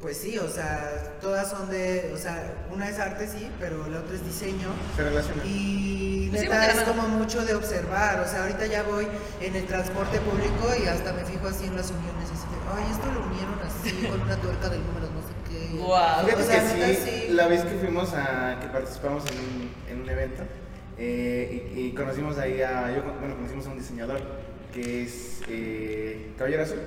pues 0.00 0.16
sí, 0.16 0.38
o 0.38 0.48
sea, 0.48 1.18
todas 1.20 1.50
son 1.50 1.68
de, 1.68 2.10
o 2.14 2.16
sea, 2.16 2.54
una 2.72 2.88
es 2.88 2.98
arte, 2.98 3.26
sí, 3.26 3.50
pero 3.58 3.86
la 3.88 4.00
otra 4.00 4.14
es 4.14 4.24
diseño. 4.24 4.68
Se 4.96 5.04
relaciona. 5.04 5.42
Y 5.44 6.28
Pues 6.30 6.42
sí, 6.42 6.48
neta 6.48 6.72
es 6.72 6.80
como 6.80 7.08
mucho 7.08 7.44
de 7.44 7.54
observar, 7.54 8.20
o 8.20 8.26
sea, 8.26 8.42
ahorita 8.42 8.66
ya 8.66 8.82
voy 8.82 9.06
en 9.40 9.56
el 9.56 9.66
transporte 9.66 10.18
público 10.20 10.72
y 10.82 10.86
hasta 10.86 11.12
me 11.12 11.24
fijo 11.24 11.48
así 11.48 11.66
en 11.66 11.76
las 11.76 11.90
uniones, 11.90 12.30
así 12.30 12.46
de, 12.48 12.56
ay, 12.74 12.90
esto 12.90 13.06
lo 13.12 13.26
unieron 13.26 13.58
así 13.62 14.06
con 14.10 14.20
una 14.22 14.36
tuerca 14.36 14.68
del 14.70 14.80
número 14.86 15.06
no 15.10 15.20
sé 15.20 15.34
qué. 15.48 15.76
Guau. 15.76 16.24
Fíjate 16.24 16.42
O 16.42 16.46
sea, 16.46 16.60
que 16.60 16.78
neta, 16.78 17.00
sí, 17.04 17.26
sí. 17.26 17.32
la 17.32 17.46
vez 17.48 17.64
que 17.64 17.74
fuimos 17.74 18.14
a, 18.14 18.58
que 18.60 18.68
participamos 18.68 19.24
en 19.30 19.38
un, 19.38 19.74
en 19.90 20.00
un 20.02 20.08
evento, 20.08 20.42
eh, 20.96 21.72
y, 21.74 21.80
y 21.80 21.92
conocimos 21.94 22.38
ahí 22.38 22.62
a, 22.62 22.90
yo, 22.94 23.02
bueno, 23.02 23.36
conocimos 23.36 23.66
a 23.66 23.70
un 23.70 23.78
diseñador 23.78 24.20
que 24.72 25.02
es 25.02 25.40
eh, 25.48 26.32
Caballero 26.38 26.62
Azul. 26.62 26.78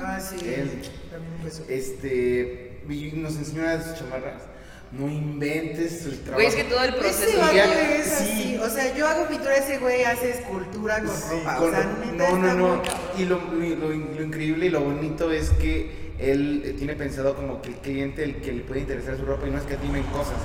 Ah, 0.00 0.20
sí, 0.20 0.36
Él- 0.46 0.82
también 1.10 1.34
un 1.38 1.44
beso. 1.44 1.64
Este, 1.68 2.80
y 2.88 3.12
nos 3.16 3.36
enseñó 3.36 3.62
una 3.62 3.76
de 3.76 3.84
sus 3.84 3.98
chamarras. 3.98 4.42
No 4.90 5.06
inventes 5.06 6.06
el 6.06 6.20
trabajo. 6.20 6.34
Güey, 6.36 6.46
es 6.46 6.54
que 6.54 6.64
todo 6.64 6.82
el 6.82 6.90
Ese 6.94 6.98
proceso. 6.98 7.38
vato 7.40 7.54
ya- 7.54 7.94
es 7.96 8.06
sí. 8.06 8.24
así, 8.24 8.56
o 8.58 8.70
sea, 8.70 8.96
yo 8.96 9.06
hago 9.06 9.28
pintura, 9.28 9.56
ese 9.56 9.78
güey 9.78 10.02
hace 10.04 10.30
escultura 10.30 11.00
con 11.02 11.14
Sí, 11.14 11.22
ropa, 11.30 11.56
con 11.56 11.68
o 11.68 11.70
sea, 11.72 11.84
no, 11.84 12.36
no, 12.38 12.38
no. 12.38 12.46
cabrón. 12.48 12.80
Y 13.18 13.24
lo, 13.26 13.36
lo- 13.36 13.88
lo 13.90 14.22
increíble 14.22 14.66
y 14.66 14.70
lo 14.70 14.80
bonito 14.80 15.30
es 15.30 15.50
que 15.50 16.08
él 16.18 16.74
tiene 16.78 16.94
pensado 16.94 17.36
como 17.36 17.60
que 17.60 17.68
el 17.68 17.74
cliente, 17.76 18.24
el 18.24 18.36
que 18.36 18.52
le 18.52 18.62
puede 18.62 18.80
interesar 18.80 19.18
su 19.18 19.26
ropa, 19.26 19.46
y 19.46 19.50
no 19.50 19.58
es 19.58 19.64
que 19.64 19.74
atimen 19.74 20.04
cosas. 20.04 20.36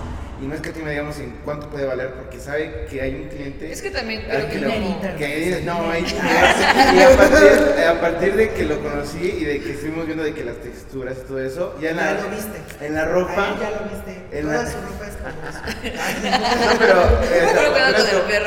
Y 0.44 0.46
no 0.48 0.56
es 0.56 0.62
que 0.62 0.70
atime, 0.72 0.90
digamos, 0.92 1.18
en 1.20 1.32
cuánto 1.46 1.70
puede 1.70 1.86
valer, 1.86 2.12
porque 2.16 2.38
sabe 2.38 2.86
que 2.90 3.02
hay 3.02 3.16
un 3.16 3.30
cliente. 3.30 3.72
Es 3.72 3.82
que 3.82 3.92
también 3.92 4.22
al 4.24 4.28
creo 4.28 4.48
que 4.50 4.60
que 4.60 4.66
como- 4.66 5.02
que 5.18 5.62
no, 5.64 5.90
hay- 5.90 6.04
y 6.04 7.02
a 7.02 7.16
partir, 7.18 7.84
a 7.88 8.02
partir 8.02 8.36
de 8.36 8.50
que 8.52 8.66
lo 8.66 8.82
conocí 8.82 9.20
y 9.40 9.46
de 9.46 9.62
que 9.62 9.72
estuvimos 9.72 10.06
viendo 10.06 10.24
de 10.24 10.34
que 10.34 10.44
las 10.44 10.58
texturas 10.58 11.16
y 11.24 11.28
todo 11.28 11.40
eso, 11.40 11.78
ya 11.82 11.92
en 11.92 11.96
Ya 11.98 12.14
la, 12.14 12.22
lo 12.22 12.30
viste. 12.30 12.86
en 12.86 12.94
la 12.94 13.06
ropa. 13.06 13.56
ya 13.62 13.70
lo 13.72 13.90
viste. 13.90 14.24
en 14.38 14.42
Toda 14.46 14.64
la- 14.64 14.70
su 14.70 14.78
ropa 14.82 15.06
es 15.08 15.16
como 15.16 15.34
No, 16.74 16.80
pero. 16.80 17.02
eh, 17.24 17.48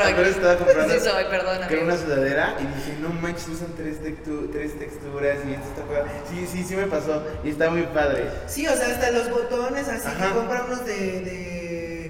apenas 0.03 0.27
estaba 0.29 0.57
comprando. 0.57 0.93
Sí 0.93 0.99
soy, 0.99 1.23
perdóname. 1.29 1.67
Que 1.67 1.77
una 1.83 1.97
sudadera 1.97 2.55
y 2.59 2.65
dije, 2.75 2.97
no 3.01 3.09
manches, 3.09 3.47
usan 3.47 3.69
tres, 3.75 3.97
tectu- 4.03 4.51
tres 4.51 4.77
texturas 4.77 5.37
y 5.47 5.53
esto 5.53 5.81
está. 5.81 6.05
Sí, 6.29 6.47
sí, 6.51 6.63
sí 6.67 6.75
me 6.75 6.85
pasó 6.87 7.23
y 7.43 7.49
está 7.49 7.69
muy 7.69 7.83
padre. 7.83 8.25
Sí, 8.47 8.67
o 8.67 8.75
sea, 8.75 8.87
hasta 8.87 9.11
los 9.11 9.29
botones, 9.31 9.87
así 9.87 10.07
Ajá. 10.07 10.27
que 10.27 10.33
compra 10.33 10.63
unos 10.65 10.85
de, 10.85 10.93
de 11.21 11.66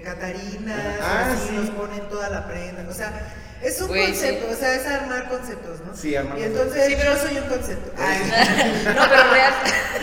Catarinas, 0.08 0.80
Ah, 1.02 1.32
así 1.34 1.48
sí. 1.50 1.56
nos 1.56 1.70
ponen 1.72 2.00
toda 2.10 2.30
la 2.30 2.48
prenda, 2.48 2.86
o 2.90 2.94
sea, 2.94 3.12
es 3.62 3.82
un 3.82 3.88
Güey, 3.90 4.06
concepto, 4.06 4.46
sí. 4.48 4.54
o 4.54 4.58
sea, 4.58 4.74
es 4.76 4.86
armar 4.88 5.28
conceptos, 5.28 5.82
¿no? 5.86 5.94
Sí, 5.96 6.16
armar 6.16 6.40
Y 6.40 6.44
entonces 6.44 6.86
Sí, 6.86 6.96
pero- 6.98 7.14
yo 7.14 7.20
soy 7.20 7.38
un 7.38 7.50
concepto. 7.50 7.92
Ay, 7.98 8.20
No, 8.86 9.02
pero 9.10 9.24
real, 9.34 9.54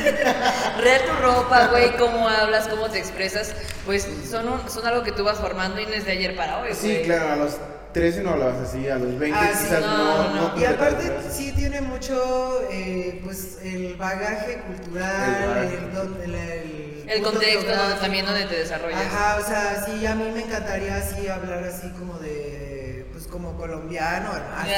real 0.82 1.00
tu 1.06 1.22
ropa, 1.22 1.66
güey, 1.68 1.96
cómo 1.96 2.28
hablas, 2.28 2.68
cómo 2.68 2.90
te 2.90 2.98
expresas, 2.98 3.52
pues 3.86 4.06
son, 4.30 4.46
un- 4.48 4.68
son 4.70 4.86
algo 4.86 5.02
que 5.04 5.12
tú 5.12 5.24
vas 5.24 5.38
formando 5.38 5.80
y 5.80 5.86
no 5.86 5.92
es 5.94 6.04
de 6.04 6.12
ayer 6.12 6.36
para 6.36 6.58
hoy, 6.58 6.74
Sí, 6.74 6.88
güey. 6.92 7.04
claro, 7.04 7.32
a 7.32 7.36
los 7.36 7.52
13 7.94 8.22
no 8.22 8.30
hablabas 8.30 8.68
así, 8.68 8.88
a 8.88 8.98
los 8.98 9.18
20 9.18 9.38
Ah, 9.40 9.48
quizás 9.50 9.80
no, 9.80 9.96
no. 9.96 10.34
no, 10.34 10.54
no. 10.54 10.60
Y 10.60 10.64
aparte 10.64 11.10
sí 11.30 11.52
tiene 11.52 11.80
mucho, 11.80 12.60
eh, 12.70 13.20
pues, 13.24 13.58
el 13.62 13.94
bagaje 13.96 14.58
cultural, 14.66 15.42
El 15.42 15.48
bagaje. 15.48 15.74
el, 15.76 15.92
don- 15.94 16.20
el, 16.22 16.34
el 16.34 17.04
El 17.08 17.22
punto 17.22 17.30
contexto 17.38 17.74
donde 17.76 17.94
también 17.96 18.26
donde 18.26 18.44
te 18.46 18.56
desarrollas. 18.56 19.00
Ajá, 19.00 19.36
o 19.40 19.44
sea, 19.46 19.84
sí, 19.86 20.04
a 20.06 20.14
mí 20.14 20.30
me 20.34 20.42
encantaría 20.42 20.96
así 20.96 21.28
hablar 21.28 21.64
así 21.64 21.88
como 21.92 22.18
de, 22.18 23.06
pues 23.12 23.26
como 23.28 23.56
colombiano, 23.56 24.30
así, 24.58 24.70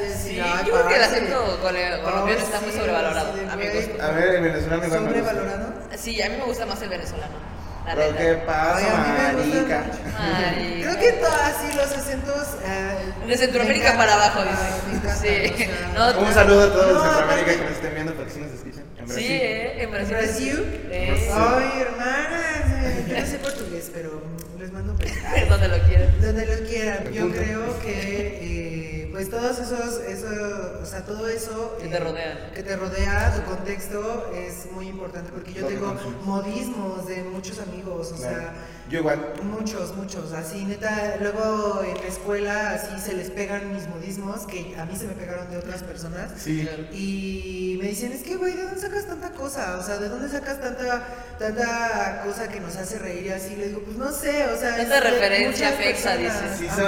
decir, 0.00 0.32
sí, 0.34 0.36
yo 0.66 0.72
creo 0.72 0.88
que 0.88 0.96
el 0.96 1.02
acento 1.02 1.58
colombiano 1.62 2.38
está 2.38 2.60
muy 2.60 2.72
sobrevalorado, 2.72 3.32
a 3.50 3.56
mi 3.56 3.64
güey. 3.66 3.86
gusto. 3.86 4.02
A 4.02 4.10
ver, 4.10 4.34
el 4.36 4.42
venezolano. 4.42 4.88
¿Sobrevalorado? 4.88 5.72
Sí, 5.96 6.20
a 6.22 6.28
mí 6.28 6.36
me 6.36 6.44
gusta 6.44 6.66
más 6.66 6.80
el 6.82 6.88
venezolano. 6.90 7.51
La 7.86 7.94
Pero 7.96 8.12
neta. 8.12 8.18
qué 8.18 8.34
pasa, 8.46 9.32
marica. 9.34 9.84
Creo 10.54 10.98
que 10.98 11.12
todos 11.12 11.34
así 11.34 11.76
los 11.76 11.90
acentos. 11.92 12.48
eh, 12.64 13.26
De 13.26 13.36
Centroamérica 13.36 13.96
para 13.96 14.14
abajo, 14.14 14.40
dice. 14.42 14.62
me 14.88 14.94
encantan, 14.96 15.16
Sí. 15.16 15.52
o 15.52 15.56
sea, 15.56 16.12
No, 16.14 16.20
Un 16.20 16.32
saludo 16.34 16.62
a 16.62 16.72
todos 16.72 16.86
No, 16.86 16.92
los 16.94 17.02
Centroamérica 17.16 17.52
que 17.56 17.62
nos 17.62 17.72
estén 17.72 17.94
viendo 17.94 18.14
porque 18.14 18.30
sí 18.32 18.40
nos 18.40 18.52
escuchan. 18.52 18.84
En 18.98 19.06
Brasil. 19.06 19.26
Sí, 19.26 19.32
eh, 19.32 19.82
en 19.82 19.90
Brasil. 19.90 20.16
Brasil. 20.16 20.80
Eh, 20.90 21.30
Ay, 21.32 21.80
hermanas, 21.82 22.84
eh, 22.84 23.04
yo 23.08 23.20
no 23.20 23.26
sé 23.26 23.38
portugués, 23.38 23.90
pero 23.92 24.22
les 24.60 24.72
mando 24.72 24.92
un 24.92 24.98
donde 25.48 25.68
lo 25.68 25.78
quieras. 25.88 26.08
Donde 26.20 26.46
lo 26.46 26.68
quieran. 26.68 27.12
Yo 27.12 27.30
creo 27.30 27.78
que, 27.80 28.38
eh, 28.42 29.01
pues 29.12 29.30
todos 29.30 29.58
esos, 29.58 30.00
eso, 30.00 30.26
o 30.82 30.86
sea, 30.86 31.04
todo 31.04 31.28
eso 31.28 31.76
Que 31.78 31.86
eh, 31.86 31.90
te 31.90 32.00
rodea. 32.00 32.50
que 32.54 32.62
te 32.62 32.76
rodea, 32.76 33.34
tu 33.36 33.50
contexto 33.50 34.30
es 34.34 34.70
muy 34.72 34.88
importante 34.88 35.30
porque 35.32 35.52
yo 35.52 35.66
tengo 35.66 35.94
modismos 36.24 37.06
de 37.06 37.22
muchos 37.24 37.58
amigos, 37.60 38.12
o 38.12 38.16
Claro. 38.16 38.34
sea, 38.34 38.54
Yo 38.92 38.98
igual. 38.98 39.32
muchos, 39.42 39.96
muchos, 39.96 40.32
así 40.34 40.66
neta. 40.66 41.16
Luego 41.18 41.82
en 41.82 41.94
la 41.96 42.06
escuela 42.06 42.72
así 42.72 43.00
se 43.00 43.14
les 43.14 43.30
pegan 43.30 43.72
mis 43.72 43.88
modismos 43.88 44.42
que 44.46 44.76
a 44.78 44.84
mí 44.84 44.94
se 44.94 45.06
me 45.06 45.14
pegaron 45.14 45.50
de 45.50 45.56
otras 45.56 45.82
personas. 45.82 46.30
Sí. 46.36 46.68
Y 46.92 47.78
me 47.80 47.88
dicen, 47.88 48.12
es 48.12 48.22
que, 48.22 48.36
güey, 48.36 48.52
¿de 48.52 48.64
dónde 48.64 48.78
sacas 48.78 49.06
tanta 49.06 49.30
cosa? 49.30 49.78
O 49.78 49.82
sea, 49.82 49.96
¿de 49.96 50.10
dónde 50.10 50.28
sacas 50.28 50.60
tanta, 50.60 51.06
tanta 51.38 52.20
cosa 52.22 52.48
que 52.48 52.60
nos 52.60 52.76
hace 52.76 52.98
reír 52.98 53.24
y 53.24 53.30
así? 53.30 53.56
Le 53.56 53.68
digo, 53.68 53.80
pues 53.80 53.96
no 53.96 54.12
sé, 54.12 54.46
o 54.48 54.58
sea... 54.58 54.78
Es 54.78 54.90
de 54.90 55.00
referencia 55.00 55.70
personas. 55.70 56.18
dices. 56.18 56.58
Sí, 56.58 56.68
sí, 56.68 56.82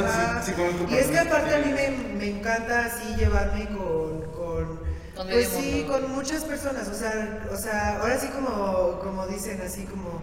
sí 0.45 0.53
conozco 0.53 0.87
Y 0.91 0.97
es 0.97 1.07
que 1.07 1.19
aparte 1.19 1.55
a 1.55 1.59
mí 1.61 1.73
me, 1.73 1.89
me 2.19 2.29
encanta 2.29 2.85
así 2.85 3.15
llevarme 3.17 3.67
con... 3.69 4.31
con 4.33 4.79
pues 5.15 5.49
sí, 5.49 5.87
con 5.89 6.13
muchas 6.13 6.45
personas, 6.45 6.87
o 6.89 6.95
sea, 6.95 7.47
o 7.51 7.57
sea, 7.57 8.01
ahora 8.01 8.19
sí 8.19 8.27
como, 8.27 8.99
como 8.99 9.27
dicen, 9.27 9.59
así 9.65 9.85
como 9.85 10.21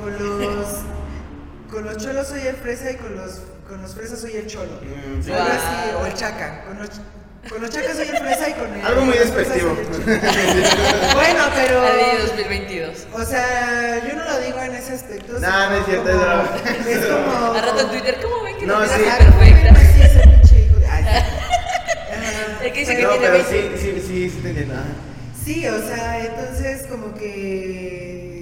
con 0.00 0.12
los... 0.12 0.66
Con 1.70 1.84
los 1.84 1.96
cholos 1.96 2.28
soy 2.28 2.46
el 2.46 2.54
fresa 2.56 2.90
y 2.92 2.96
con 2.96 3.16
los, 3.16 3.40
con 3.68 3.82
los 3.82 3.94
fresas 3.94 4.20
soy 4.20 4.32
el 4.36 4.46
cholo. 4.46 4.80
Mm, 4.82 5.22
sí. 5.22 5.30
Wow. 5.30 6.02
o 6.02 6.06
el 6.06 6.14
chaca. 6.14 6.62
Con 6.66 6.78
los, 6.78 6.88
con 7.50 7.60
los 7.62 7.70
chacas 7.70 7.96
soy 7.96 8.08
el 8.08 8.16
fresa 8.18 8.48
y 8.48 8.52
con 8.52 8.72
el... 8.74 8.86
Algo 8.86 9.04
muy 9.06 9.18
despectivo. 9.18 9.74
Bueno, 11.14 11.44
pero. 11.56 11.80
Ali 11.84 12.18
2022. 12.28 13.06
O 13.14 13.24
sea, 13.24 14.06
yo 14.06 14.14
no 14.14 14.24
lo 14.24 14.38
digo 14.40 14.58
en 14.60 14.74
ese 14.74 14.92
aspecto. 14.92 15.32
No, 15.40 15.70
no 15.70 15.76
es 15.76 15.84
cierto, 15.86 16.10
como- 16.10 16.22
es 16.22 16.26
broma. 16.26 16.90
Es 16.90 17.06
como. 17.06 17.54
Rato 17.54 17.80
en 17.80 17.88
Twitter, 17.90 18.18
¿cómo 18.22 18.42
ven 18.44 18.56
que 18.58 18.66
No, 18.66 18.80
la 18.80 18.88
sí. 18.88 19.00
vida 19.02 19.12
Ajá, 19.14 19.18
es 19.24 19.26
¿cómo 19.30 19.40
ven 19.40 19.54
perfecta? 19.62 19.80
así 19.80 20.00
ese 20.02 20.20
pinche 20.28 20.60
hijo 20.66 20.76
de- 20.78 20.86
Ay, 20.86 21.04
Ajá. 21.08 21.24
El 22.64 22.72
que 22.72 22.80
dice 22.80 22.96
que 22.96 23.02
No, 23.02 23.08
tiene 23.10 23.26
pero 23.26 23.44
20. 23.50 23.78
sí, 23.78 23.82
sí, 23.82 24.00
sí, 24.06 24.30
sí 24.30 24.38
te 24.42 24.48
entiendo. 24.50 24.74
Sí, 25.44 25.66
o 25.68 25.78
sea, 25.86 26.24
entonces 26.24 26.86
como 26.86 27.14
que 27.14 28.33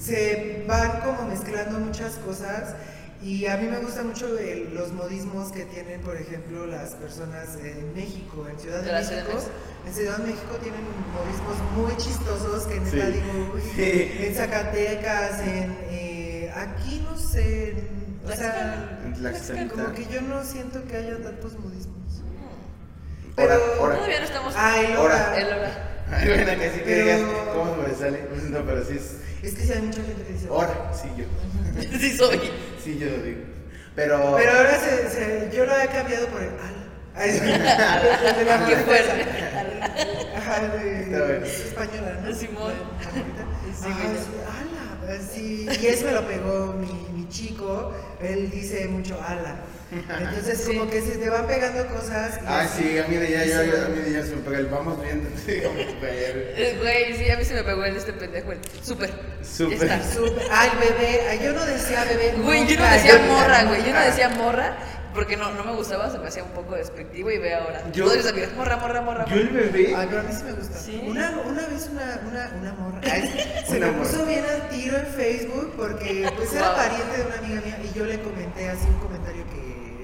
se 0.00 0.64
van 0.66 1.00
como 1.00 1.28
mezclando 1.28 1.78
muchas 1.78 2.14
cosas 2.26 2.74
y 3.22 3.44
a 3.46 3.56
mí 3.58 3.66
me 3.68 3.78
gusta 3.80 4.02
mucho 4.02 4.38
el- 4.38 4.74
los 4.74 4.92
modismos 4.92 5.52
que 5.52 5.66
tienen, 5.66 6.00
por 6.00 6.16
ejemplo, 6.16 6.66
las 6.66 6.94
personas 6.94 7.56
en 7.62 7.92
México, 7.94 8.46
en 8.50 8.58
Ciudad 8.58 8.78
de, 8.80 8.86
De 8.86 8.92
la 8.92 9.02
Ciudad 9.04 9.24
de 9.26 9.34
México. 9.34 9.50
México. 9.50 9.86
En 9.86 9.94
Ciudad 9.94 10.16
de 10.18 10.24
México 10.24 10.56
tienen 10.62 10.80
modismos 11.12 11.56
muy 11.76 11.96
chistosos 11.98 12.66
que 12.66 12.80
neta 12.80 13.06
Sí. 13.06 13.12
digo, 13.12 13.52
uy, 13.54 13.62
Sí. 13.76 14.12
en 14.26 14.34
Zacatecas, 14.34 15.40
en 15.40 15.76
eh, 15.90 16.52
aquí 16.56 17.04
no 17.10 17.18
sé, 17.18 17.70
en- 17.70 18.20
o 18.24 18.32
sea, 18.34 18.98
En 19.54 19.68
como 19.68 19.92
que 19.92 20.06
yo 20.06 20.22
no 20.22 20.42
siento 20.44 20.82
que 20.86 20.96
haya 20.96 21.22
tantos 21.22 21.58
modismos. 21.58 21.96
Hora, 23.36 23.56
Pero- 23.58 23.82
hora. 23.82 23.94
Todavía 23.96 24.18
no 24.20 24.24
estamos. 24.26 24.54
Ah, 24.56 24.80
el 24.80 24.96
Hora. 24.96 25.36
El 25.38 25.46
hora. 25.46 26.04
Ay, 26.10 26.28
bueno, 26.28 26.52
que 26.58 26.70
sí 26.70 26.78
que 26.78 26.84
Pero- 26.84 27.04
digas 27.04 27.20
cómo 27.54 27.74
sobresale. 27.76 28.28
No, 28.50 28.64
pero 28.66 28.84
sí 28.84 28.96
es 28.96 29.16
Es 29.42 29.54
que 29.54 29.62
sí 29.64 29.72
hay 29.72 29.82
mucha 29.82 30.02
gente 30.02 30.22
que 30.22 30.32
dice 30.32 30.48
hora. 30.50 30.92
Sí, 30.94 31.08
yo. 31.16 31.24
Sí, 31.98 32.16
soy. 32.16 32.40
Sí, 32.82 32.98
yo 32.98 33.06
lo 33.08 33.22
digo. 33.22 33.40
Pero. 33.94 34.34
Pero 34.36 34.50
ahora 34.52 34.78
se, 34.78 35.08
se- 35.10 35.50
yo 35.56 35.64
lo 35.66 35.78
he 35.80 35.86
cambiado 35.88 36.26
por 36.28 36.42
el 36.42 36.48
ala. 36.50 36.84
Ay, 37.14 37.32
sí. 37.32 37.40
Qué 38.68 38.76
fuerte. 38.76 39.24
Ajá, 40.36 40.60
de, 40.68 41.46
española, 41.46 42.20
¿no? 42.24 42.34
Simón. 42.34 42.72
Abuelita. 43.06 43.44
Sí, 43.76 43.88
ala. 44.46 45.18
Sí, 45.32 45.66
y 45.80 45.86
eso 45.86 46.06
me 46.06 46.12
lo 46.12 46.26
pegó 46.26 46.74
mi, 46.74 46.92
mi 47.18 47.28
chico. 47.28 47.92
Él 48.20 48.50
dice 48.50 48.86
mucho 48.88 49.18
ala. 49.26 49.56
Entonces, 49.92 50.58
Sí. 50.64 50.76
como 50.76 50.90
que 50.90 51.00
se 51.00 51.18
te 51.18 51.28
van 51.28 51.46
pegando 51.46 51.86
cosas. 51.88 52.38
y 52.42 52.46
Ah, 52.46 52.60
así. 52.60 52.82
sí, 52.82 52.98
a 52.98 53.06
mí 53.08 53.16
de 53.16 53.30
ya, 53.30 53.44
yo, 53.44 53.60
a 53.86 53.88
mí 53.88 53.98
de 53.98 54.12
ya 54.12 54.22
se 54.24 54.36
me 54.36 54.42
pega 54.42 54.58
el 54.58 54.66
vamos 54.66 55.02
viendo. 55.02 55.28
Eh, 56.02 56.76
Güey, 56.80 57.16
sí, 57.16 57.30
a 57.30 57.36
mí 57.36 57.44
se 57.44 57.54
me 57.54 57.62
pegó 57.64 57.84
el 57.84 57.94
de 57.94 57.98
este 58.00 58.12
pendejo. 58.12 58.52
el 58.52 58.58
Súper. 58.82 59.10
Súper. 59.42 59.88
Ya 59.88 59.96
está. 59.96 60.14
Súper- 60.14 60.46
Ay, 60.50 60.70
bebé. 60.80 61.26
Ay, 61.28 61.40
yo 61.44 61.52
no 61.52 61.64
decía 61.64 62.04
bebé. 62.04 62.34
Güey, 62.42 62.66
yo 62.66 62.78
no 62.78 62.90
decía 62.90 63.18
morra, 63.28 63.64
güey. 63.64 63.78
Yo 63.80 63.86
no 63.86 63.92
nunca. 63.94 64.04
decía 64.06 64.28
morra 64.30 64.76
porque 65.14 65.36
no, 65.36 65.50
no 65.54 65.64
me 65.64 65.72
gustaba, 65.74 66.08
se 66.10 66.18
me 66.18 66.28
hacía 66.28 66.44
un 66.44 66.50
poco 66.52 66.76
despectivo 66.76 67.30
y 67.32 67.38
ve 67.38 67.54
ahora. 67.54 67.82
Yo- 67.92 68.04
Todos 68.04 68.18
mis 68.18 68.26
amigos, 68.26 68.52
morra, 68.56 68.76
morra, 68.76 69.00
morra. 69.00 69.24
Yo 69.26 69.36
el 69.36 69.48
bebé. 69.48 69.92
Ay, 69.96 70.06
pero 70.08 70.20
a 70.20 70.24
mí 70.24 70.32
sí 70.32 70.44
me 70.44 70.52
gusta. 70.52 70.78
Sí. 70.78 71.02
Una, 71.04 71.30
una 71.46 71.66
vez 71.66 71.88
una, 71.90 72.20
una, 72.28 72.52
una 72.60 72.72
morra 72.74 73.00
ay, 73.10 73.64
se 73.68 73.76
Una 73.76 73.86
me 73.86 73.92
morra. 73.92 74.08
puso 74.10 74.26
bien 74.26 74.44
al 74.44 74.68
tiro 74.68 74.96
en 74.98 75.06
Facebook 75.06 75.74
porque 75.76 76.30
pues 76.36 76.52
era 76.52 76.68
Wow. 76.68 76.76
pariente 76.76 77.16
de 77.18 77.26
una 77.26 77.38
amiga 77.38 77.60
mía 77.64 77.78
y 77.82 77.98
yo 77.98 78.04
le 78.04 78.20
comenté 78.20 78.68
así 78.68 78.86
un 78.86 78.98
comentario 79.00 79.44
que 79.50 79.59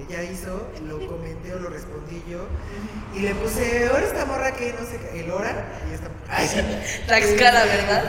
ella 0.09 0.23
hizo, 0.25 0.69
lo 0.87 1.05
comenté 1.07 1.55
o 1.55 1.59
lo 1.59 1.69
respondí 1.71 2.23
yo 2.31 2.47
y 3.14 3.21
le 3.21 3.35
puse, 3.35 3.87
ahora 3.88 4.05
esta 4.07 4.25
morra 4.25 4.53
que 4.53 4.73
no 4.79 4.87
sé 4.87 4.99
qué, 4.99 5.21
el 5.25 5.31
hora, 5.31 5.64
y 5.90 5.95
esta 5.95 6.09
ay. 6.29 6.49
Tlaxcala, 7.07 7.64
¿verdad? 7.66 8.05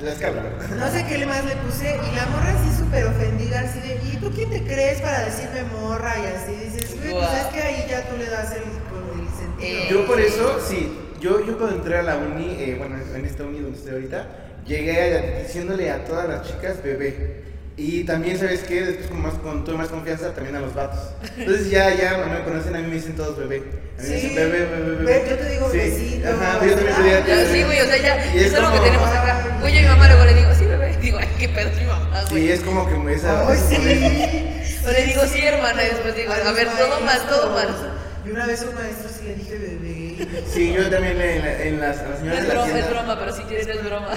La 0.00 0.12
escala, 0.12 0.42
¿verdad? 0.42 0.68
No 0.76 0.90
sé 0.90 1.04
qué 1.06 1.26
más 1.26 1.44
le 1.44 1.56
puse 1.56 1.86
y 1.96 2.16
la 2.16 2.26
morra 2.26 2.54
así 2.58 2.78
súper 2.78 3.04
ofendida, 3.06 3.60
así 3.60 3.80
de, 3.80 4.00
¿y 4.12 4.16
tú 4.20 4.30
quién 4.34 4.48
te 4.50 4.62
crees 4.64 5.00
para 5.00 5.24
decirme 5.26 5.62
morra? 5.64 6.14
Y 6.18 6.26
así 6.26 6.52
dices, 6.64 6.96
güey, 7.00 7.12
pues 7.12 7.32
es 7.40 7.46
que 7.52 7.60
ahí 7.62 7.86
ya 7.88 8.08
tú 8.08 8.16
le 8.16 8.26
das 8.26 8.52
el, 8.52 8.62
el 8.62 9.28
sentido. 9.36 9.78
Eh, 9.80 9.88
Yo 9.90 10.06
por 10.06 10.20
eso, 10.20 10.58
sí, 10.66 10.96
yo, 11.20 11.44
yo 11.44 11.58
cuando 11.58 11.76
entré 11.76 11.98
a 11.98 12.02
la 12.02 12.16
uni, 12.16 12.56
eh, 12.58 12.76
bueno, 12.78 12.96
en 13.14 13.26
esta 13.26 13.42
uni 13.44 13.60
donde 13.60 13.76
estoy 13.76 13.92
ahorita, 13.92 14.26
llegué 14.66 15.16
a- 15.18 15.42
diciéndole 15.42 15.90
a 15.90 16.04
todas 16.04 16.28
las 16.28 16.46
chicas 16.46 16.82
bebé. 16.82 17.49
Y 17.82 18.04
también, 18.04 18.38
¿sabes 18.38 18.60
qué? 18.64 18.82
Después 18.84 19.08
con, 19.08 19.22
más, 19.22 19.34
con 19.34 19.64
tuve 19.64 19.76
más 19.78 19.88
confianza 19.88 20.34
también 20.34 20.54
a 20.54 20.60
los 20.60 20.74
vatos. 20.74 21.00
Entonces 21.38 21.70
ya, 21.70 21.94
ya 21.94 22.18
me 22.30 22.44
conocen, 22.44 22.76
a 22.76 22.78
mí 22.80 22.88
me 22.88 22.96
dicen 22.96 23.16
todos 23.16 23.38
bebé. 23.38 23.62
A 23.98 24.02
mí 24.02 24.08
me 24.08 24.14
dicen 24.16 24.34
bebé, 24.34 24.66
bebé, 24.66 24.96
bebé. 24.96 25.24
Yo 25.30 25.36
te 25.38 25.48
digo 25.50 25.70
Sí, 25.70 25.78
besito. 25.78 26.28
Ajá, 26.28 26.66
yo 26.66 26.74
también 26.74 26.96
te 26.96 27.02
digo, 27.02 27.26
Ya, 27.26 27.46
sí, 27.50 27.62
güey, 27.64 27.80
o 27.80 27.84
sea, 27.86 27.96
ya, 27.96 28.24
eso 28.34 28.56
es 28.56 28.62
lo 28.62 28.72
que 28.72 28.80
tenemos 28.80 29.08
acá. 29.08 29.56
Güey, 29.62 29.72
yo 29.72 29.78
a 29.78 29.82
mi 29.82 29.88
mamá 29.88 30.08
luego 30.08 30.24
le 30.26 30.34
digo, 30.34 30.50
sí, 30.58 30.64
bebé. 30.66 30.96
Digo, 31.00 31.16
ay, 31.18 31.28
qué 31.38 31.48
pedo, 31.48 31.70
mi 31.78 31.84
mamá, 31.86 32.22
güey. 32.28 32.42
Sí, 32.42 32.52
es 32.52 32.60
como 32.60 32.86
que 32.86 33.14
esa... 33.14 33.48
Ay, 33.48 33.54
esa- 33.56 33.68
sí. 33.70 34.82
O 34.86 34.92
le 34.92 35.02
digo, 35.06 35.22
sí, 35.26 35.40
hermana, 35.40 35.82
y 35.82 35.86
después 35.88 36.14
digo, 36.16 36.32
A 36.34 36.52
ver, 36.52 36.68
todo 36.76 37.00
mal, 37.00 37.18
todo 37.30 37.46
mal. 37.54 37.64
maestros. 37.66 37.92
Y 38.26 38.30
una 38.30 38.46
vez 38.46 38.60
a 38.62 38.68
un 38.68 38.74
maestro 38.74 39.08
sí 39.08 39.24
le 39.24 39.34
dije 39.36 39.56
bebé. 39.56 40.42
Sí, 40.52 40.74
yo 40.74 40.90
también 40.90 41.16
le- 41.16 41.36
en, 41.36 41.42
la- 41.44 41.62
en 41.62 41.80
las, 41.80 41.98
a 42.00 42.02
las 42.10 42.10
No 42.10 42.16
señoras 42.18 42.40
es 42.40 42.46
de 42.46 42.48
la 42.48 42.54
broma, 42.54 42.66
es 42.66 42.72
tienda... 42.84 42.90
broma, 42.90 43.18
pero 43.20 43.32
si 43.32 43.42
quieres 43.44 43.66
es 43.68 43.82
broma. 43.84 44.08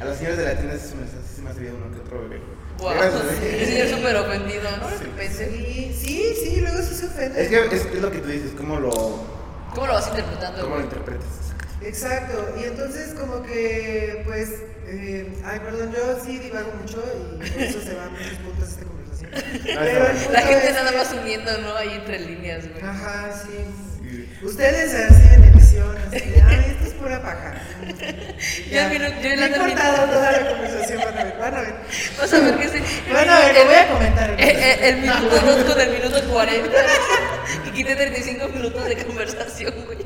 A 0.00 0.04
las 0.04 0.16
señoras 0.18 0.38
de 0.38 0.44
la 0.44 0.54
tienda 0.56 0.74
sí 0.76 0.88
se 0.88 0.94
me, 0.96 1.06
sí 1.06 1.40
me 1.42 1.48
ha 1.48 1.72
uno 1.72 1.94
que 1.94 2.00
otro 2.00 2.20
bebé. 2.28 2.51
Wow, 2.82 2.92
sí, 3.38 3.46
el 3.46 3.66
señor 3.66 3.88
súper 3.88 4.16
ofendido, 4.16 4.70
¿no? 4.78 4.88
Sí. 4.90 5.04
Pensé, 5.16 5.50
Sí, 5.50 5.96
sí, 5.98 6.34
sí, 6.42 6.60
luego 6.60 6.78
sí 6.78 6.94
se 6.94 7.06
ofende. 7.06 7.42
Es 7.42 7.48
que 7.48 7.76
es, 7.76 7.84
es 7.86 8.00
lo 8.00 8.10
que 8.10 8.18
tú 8.18 8.28
dices, 8.28 8.50
cómo 8.56 8.80
lo, 8.80 8.90
¿cómo 9.74 9.86
lo 9.86 9.92
vas 9.92 10.08
interpretando? 10.08 10.62
cómo 10.62 10.76
lo 10.76 10.82
interpretas. 10.82 11.28
Exacto, 11.80 12.54
y 12.60 12.64
entonces 12.64 13.14
como 13.14 13.42
que, 13.42 14.22
pues, 14.24 14.50
eh, 14.86 15.32
ay, 15.44 15.60
perdón, 15.60 15.92
yo 15.92 16.18
sí 16.24 16.38
divago 16.38 16.72
mucho 16.80 17.02
y 17.40 17.50
por 17.50 17.62
eso 17.62 17.80
se 17.80 17.94
van 17.94 18.12
muchos 18.12 18.38
puntos 18.38 18.68
de 18.68 18.74
esta 18.74 18.84
conversación. 18.84 19.30
Pero 19.64 20.06
punto 20.06 20.32
La 20.32 20.40
gente 20.42 20.68
es 20.68 20.74
nada 20.74 20.92
más 20.92 21.12
uniendo, 21.12 21.58
¿no? 21.58 21.76
Ahí 21.76 21.90
entre 21.94 22.20
líneas, 22.20 22.68
güey. 22.68 22.82
Ajá, 22.82 23.30
sí. 23.32 23.64
Sí. 24.00 24.28
Ustedes 24.42 24.94
así 24.94 25.34
en 25.34 25.44
edición, 25.44 25.96
así 26.08 26.34
ay, 26.44 26.66
es 26.68 26.71
pura 27.02 27.22
paja. 27.22 27.54
Ya, 28.70 28.88
mira, 28.88 29.08
yo 29.20 29.36
No 29.36 29.44
he 29.44 29.48
la 29.48 29.58
cortado 29.58 30.06
toda 30.08 30.32
la 30.32 30.48
conversación, 30.50 31.00
van 31.04 31.18
a 31.18 31.24
ver, 31.24 31.38
van 31.38 31.54
a 31.54 31.60
ver. 31.60 31.74
Vas 32.18 32.32
a 32.32 32.40
ver 32.40 32.56
que 32.56 32.68
sí. 32.68 32.82
Van 33.12 33.28
a 33.28 33.38
ver, 33.38 33.54
lo 33.54 33.64
voy 33.66 33.74
a 33.74 33.88
comentar. 33.88 34.30
Eh, 34.38 34.88
el 34.88 34.96
minuto 34.96 35.38
2 35.46 35.64
con 35.64 35.80
el 35.80 35.90
minuto 35.90 36.28
40. 36.28 36.70
Y 37.66 37.70
quité 37.70 37.94
35 37.94 38.48
minutos 38.48 38.84
de 38.84 38.96
conversación, 39.04 39.74
güey. 39.84 39.98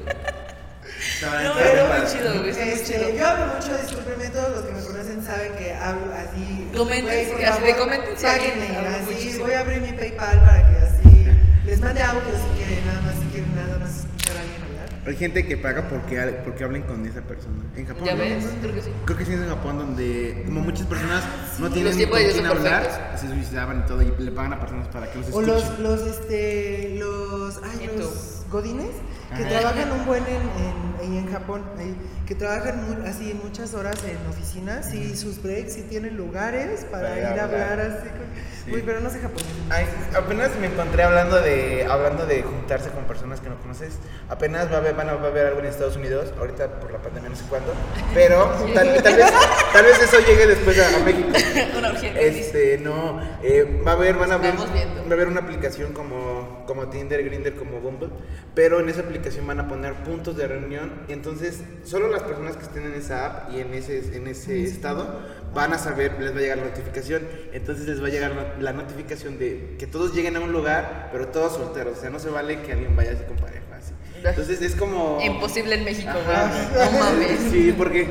No, 1.22 1.54
pero 1.54 1.86
muy 1.86 2.06
chido, 2.06 2.40
güey. 2.40 2.50
Este, 2.50 2.94
chido. 2.94 3.10
yo 3.10 3.26
hablo 3.26 3.54
mucho, 3.54 3.76
discúlpenme, 3.78 4.28
todos 4.28 4.50
los 4.50 4.64
que 4.66 4.72
me 4.72 4.82
conocen 4.82 5.24
saben 5.24 5.52
que 5.54 5.72
hablo 5.72 6.12
así. 6.12 6.68
Comenten, 6.76 7.30
por 7.30 7.42
favor, 7.42 7.76
comenten 7.76 8.18
si 8.18 8.26
alguien 8.26 8.54
así, 8.60 9.12
muchísimo. 9.12 9.44
voy 9.44 9.54
a 9.54 9.60
abrir 9.60 9.80
mi 9.80 9.92
PayPal 9.92 10.40
para 10.40 10.68
que 10.68 10.76
así 10.78 11.26
les 11.64 11.80
mande 11.80 12.02
audio 12.02 12.20
si 12.20 12.58
quieren, 12.58 12.86
nada 12.86 13.00
más 13.00 13.14
si 13.14 13.26
quieren 13.32 13.54
nada 13.54 13.78
más 13.78 13.96
escuchar 13.96 14.36
a 14.36 14.40
alguien 14.40 14.62
hablar. 14.62 14.88
Hay 15.06 15.14
gente 15.16 15.46
que 15.46 15.56
paga 15.56 15.88
porque, 15.88 16.20
porque 16.44 16.64
hablen 16.64 16.82
con 16.82 17.06
esa 17.06 17.20
persona. 17.20 17.62
En 17.76 17.86
Japón. 17.86 18.04
¿Ya 18.04 18.14
¿no? 18.14 18.18
ves? 18.20 18.44
Creo 18.60 18.74
que 18.74 18.82
sí. 18.82 18.90
Creo 19.04 19.18
que 19.18 19.24
sí 19.24 19.32
es 19.34 19.40
en 19.40 19.48
Japón 19.48 19.78
donde 19.78 20.42
como 20.46 20.60
muchas 20.62 20.86
personas 20.86 21.22
no 21.60 21.70
tienen 21.70 21.96
tiempos 21.96 22.18
con 22.20 22.30
quién 22.32 22.46
hablar, 22.46 22.82
perfectos. 22.82 23.20
se 23.20 23.28
suicidaban 23.28 23.82
y 23.84 23.88
todo 23.88 24.02
y 24.02 24.12
le 24.18 24.32
pagan 24.32 24.54
a 24.54 24.60
personas 24.60 24.88
para 24.88 25.10
que 25.10 25.18
los 25.18 25.26
O 25.32 25.40
escuchen. 25.40 25.54
los, 25.54 25.78
los, 25.78 26.00
este, 26.08 26.96
los, 26.98 27.60
ay, 27.62 27.90
los 27.96 28.42
godines 28.50 28.90
que 29.36 29.42
Ajá. 29.42 29.48
trabajan 29.58 29.90
un 29.92 30.06
buen 30.06 30.22
en, 30.24 30.34
en, 30.36 30.96
ahí 31.00 31.18
en 31.18 31.32
Japón, 31.32 31.62
ahí, 31.78 31.96
que 32.26 32.34
trabajan 32.36 32.80
mu- 32.88 33.06
así 33.08 33.38
muchas 33.42 33.74
horas 33.74 33.96
en 34.04 34.16
oficinas 34.30 34.94
y 34.94 35.16
sus 35.16 35.42
breaks 35.42 35.76
y 35.78 35.82
tienen 35.82 36.16
lugares 36.16 36.84
para, 36.90 37.08
Para 37.08 37.18
ir 37.34 37.40
a 37.40 37.44
hablar. 37.44 37.80
así. 37.80 38.08
con- 38.10 38.56
Sí. 38.66 38.72
Uy, 38.74 38.82
pero 38.84 38.98
no 39.00 39.08
sé 39.10 39.20
japonés. 39.20 39.44
Ay, 39.70 39.86
apenas 40.16 40.50
me 40.60 40.66
encontré 40.66 41.04
hablando 41.04 41.40
de 41.40 41.86
hablando 41.88 42.26
de 42.26 42.42
juntarse 42.42 42.90
con 42.90 43.04
personas 43.04 43.40
que 43.40 43.48
no 43.48 43.54
conoces. 43.60 43.92
Apenas 44.28 44.68
va 44.72 44.76
a 44.76 44.78
haber, 44.78 44.94
van 44.94 45.08
a, 45.08 45.14
va 45.14 45.26
a 45.26 45.30
haber 45.30 45.46
algo 45.46 45.60
en 45.60 45.66
Estados 45.66 45.94
Unidos, 45.96 46.32
ahorita 46.36 46.80
por 46.80 46.90
la 46.90 46.98
pandemia 46.98 47.30
no 47.30 47.36
sé 47.36 47.44
cuándo, 47.48 47.72
pero 48.12 48.44
tal, 48.74 49.00
tal 49.04 49.14
vez, 49.16 49.32
tal 49.72 49.84
vez 49.84 50.02
eso 50.02 50.16
llegue 50.18 50.48
después 50.48 50.76
a, 50.80 50.96
a 50.96 50.98
México. 51.04 51.28
Una 51.78 51.90
urgencia. 51.90 52.20
Este, 52.20 52.78
no, 52.78 53.20
eh, 53.40 53.82
va 53.86 53.92
a 53.92 53.94
haber, 53.94 54.16
van 54.16 54.32
a 54.32 54.34
haber, 54.34 54.54
va 54.58 55.10
a 55.10 55.12
haber 55.12 55.28
una 55.28 55.40
aplicación 55.42 55.92
como, 55.92 56.55
como 56.66 56.88
Tinder, 56.88 57.24
Grinder, 57.24 57.54
como 57.54 57.80
Bumble, 57.80 58.08
pero 58.54 58.80
en 58.80 58.88
esa 58.88 59.00
aplicación 59.00 59.46
van 59.46 59.60
a 59.60 59.68
poner 59.68 59.94
puntos 59.94 60.36
de 60.36 60.46
reunión 60.46 60.92
y 61.08 61.12
entonces 61.12 61.62
solo 61.84 62.08
las 62.08 62.22
personas 62.22 62.56
que 62.56 62.64
estén 62.64 62.86
en 62.86 62.94
esa 62.94 63.26
app 63.26 63.54
y 63.54 63.60
en 63.60 63.74
ese, 63.74 64.16
en 64.16 64.26
ese 64.26 64.62
estado 64.64 65.20
van 65.54 65.72
a 65.72 65.78
saber, 65.78 66.20
les 66.20 66.34
va 66.34 66.38
a 66.38 66.40
llegar 66.40 66.58
la 66.58 66.64
notificación, 66.64 67.22
entonces 67.52 67.86
les 67.86 68.02
va 68.02 68.08
a 68.08 68.10
llegar 68.10 68.56
la, 68.60 68.72
notificación 68.72 69.38
de 69.38 69.76
que 69.78 69.86
todos 69.86 70.14
lleguen 70.14 70.36
a 70.36 70.40
un 70.40 70.52
lugar, 70.52 71.08
pero 71.12 71.28
todos 71.28 71.54
solteros, 71.54 71.98
o 71.98 72.00
sea, 72.00 72.10
no 72.10 72.18
se 72.18 72.28
vale 72.28 72.60
que 72.60 72.72
alguien 72.72 72.94
vaya 72.94 73.12
así 73.12 73.24
con 73.24 73.36
pareja, 73.36 73.64
así. 73.76 73.92
Entonces 74.22 74.60
es 74.60 74.74
como... 74.74 75.18
Imposible 75.22 75.76
en 75.76 75.84
México, 75.84 76.12
güey. 76.12 76.90
No 76.90 76.98
mames. 76.98 77.40
Sí, 77.50 77.74
porque... 77.76 78.06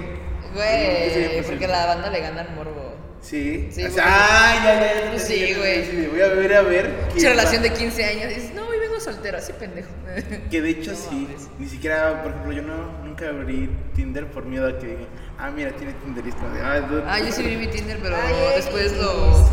Güey, 0.54 1.44
porque 1.44 1.68
la 1.68 1.86
banda 1.86 2.10
le 2.10 2.22
gana 2.22 2.42
al 2.42 2.56
morbo. 2.56 2.85
Sí, 3.26 3.70
Sí, 3.72 3.84
o 3.86 3.92
sea, 3.92 4.04
güey. 4.04 4.16
ay, 4.16 4.60
ya, 4.64 4.80
ya, 4.80 5.12
ya, 5.14 5.20
Sí, 5.20 5.54
güey. 5.58 5.86
sí, 5.86 6.08
voy 6.12 6.22
a 6.22 6.28
ver 6.28 6.54
a 6.54 6.62
ver. 6.62 6.90
Mucha 7.14 7.30
relación 7.30 7.64
de 7.64 7.74
15 7.74 8.06
años. 8.06 8.32
Y 8.32 8.36
dices, 8.36 8.54
no, 8.54 8.68
hoy 8.68 8.78
vengo 8.80 9.00
soltero, 9.00 9.38
así 9.40 9.52
pendejo. 9.54 9.90
Que 10.52 10.62
de 10.62 10.70
hecho 10.70 10.92
No 10.92 10.98
sí, 10.98 11.28
mames. 11.30 11.48
ni 11.58 11.68
siquiera, 11.68 12.22
por 12.22 12.32
ejemplo, 12.32 12.52
yo 12.54 12.62
no, 12.62 13.04
nunca 13.04 13.28
abrí 13.30 13.70
Tinder 13.96 14.28
por 14.28 14.46
miedo 14.46 14.68
a 14.68 14.78
que 14.78 14.86
digan, 14.88 15.08
ah, 15.40 15.50
mira, 15.50 15.72
tiene 15.72 15.94
Tinder 15.94 16.24
y 16.26 16.30
de, 16.30 16.62
ah, 16.64 16.80
dude". 16.82 17.04
Ah, 17.08 17.20
yo 17.20 17.32
sí 17.32 17.42
vi 17.44 17.56
mi 17.58 17.68
Tinder, 17.68 17.98
pero 18.02 18.16
Ay, 18.16 18.34
después 18.58 18.94
lo. 18.98 19.50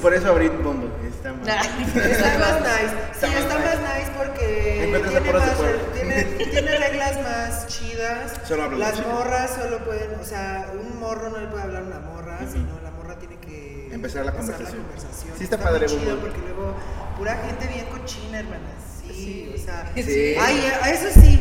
Por 0.00 0.12
eso 0.14 0.28
abrí 0.28 0.48
Bumble, 0.48 0.88
está 1.08 1.32
mal. 1.34 1.46
Está 1.94 2.38
más 2.38 2.60
nice. 2.60 2.94
Sí, 3.12 3.26
Está 3.26 3.58
más 3.58 3.78
nice. 3.78 3.82
más 3.82 4.10
porque 4.16 4.84
Encuentras 4.84 5.22
tiene, 5.22 5.38
más, 5.38 5.92
tiene, 5.94 6.24
tiene 6.50 6.78
reglas 6.78 7.22
más 7.22 7.66
chidas. 7.68 8.40
Solo 8.48 8.70
Las 8.72 9.06
morras 9.06 9.54
solo 9.54 9.78
pueden, 9.84 10.18
o 10.20 10.24
sea, 10.24 10.66
un 10.78 10.98
morro 10.98 11.30
no 11.30 11.38
le 11.38 11.46
puede 11.46 11.62
hablar 11.62 11.82
a 11.82 11.86
una 11.86 12.00
morra, 12.00 12.38
sino 12.50 12.80
la 12.82 12.90
morra 12.90 13.16
tiene 13.20 13.36
que 13.38 13.83
Empezar 13.94 14.26
la 14.26 14.32
conversación. 14.32 14.82
conversación. 14.82 15.32
Sí 15.38 15.44
está 15.44 15.56
muy 15.56 15.66
padre, 15.66 15.86
chido 15.86 16.00
Bumble. 16.00 16.16
porque 16.20 16.38
luego 16.40 16.74
pura 17.16 17.36
gente 17.46 17.66
bien 17.68 17.86
cochina, 17.86 18.38
hermanas. 18.40 18.72
Sí, 19.06 19.52
o 19.54 19.58
sea, 19.64 19.92
Sí. 19.94 20.34
ay, 20.40 20.72
a 20.82 20.90
eso 20.90 21.06
sí. 21.20 21.38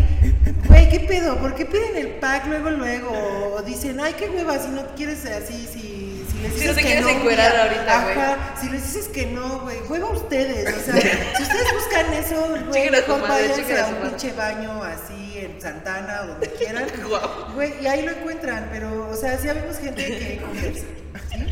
Güey, 0.68 0.90
¿qué 0.90 1.00
pedo? 1.02 1.38
¿Por 1.38 1.56
qué 1.56 1.66
piden 1.66 1.96
el 1.98 2.08
pack 2.20 2.46
luego, 2.48 2.70
luego? 2.72 3.54
O 3.56 3.62
dicen, 3.64 4.00
ay, 4.00 4.14
qué 4.18 4.30
hueva, 4.30 4.58
si 4.60 4.70
no 4.70 4.86
quieres 4.96 5.26
así, 5.26 5.68
si, 5.72 6.26
si 6.30 6.38
les 6.42 6.54
Si 6.54 6.60
dices 6.60 6.68
no 6.68 6.74
te 6.76 6.82
que 6.82 6.86
quieres 6.88 7.04
no, 7.04 7.10
encuerar 7.10 7.56
ahorita, 7.56 8.04
güey. 8.04 8.18
Ajá, 8.18 8.38
si 8.60 8.70
les 8.70 8.84
dices 8.84 9.08
que 9.08 9.26
no, 9.28 9.60
güey, 9.62 9.78
hueva 9.90 10.08
ustedes. 10.10 10.76
O 10.76 10.80
sea, 10.86 10.94
si 11.38 11.44
ustedes 11.44 11.68
buscan 11.74 12.14
eso, 12.14 12.48
güey, 12.70 12.90
mejor 12.92 13.22
váyanse 13.28 13.80
a 13.80 13.88
un 13.88 13.96
pinche 14.10 14.34
baño 14.34 14.84
así 14.84 15.40
en 15.40 15.60
Santana 15.62 16.22
o 16.24 16.28
donde 16.28 16.50
quieran. 16.58 16.86
Güey, 17.56 17.74
y 17.82 17.88
ahí 17.88 18.04
lo 18.06 18.12
encuentran, 18.12 18.70
pero, 18.72 19.10
o 19.10 19.16
sea, 19.16 19.38
sí 19.38 19.50
habemos 19.50 19.78
gente 19.78 20.06
que 20.06 20.42
conversa. 20.42 20.86
¿sí? 21.32 21.46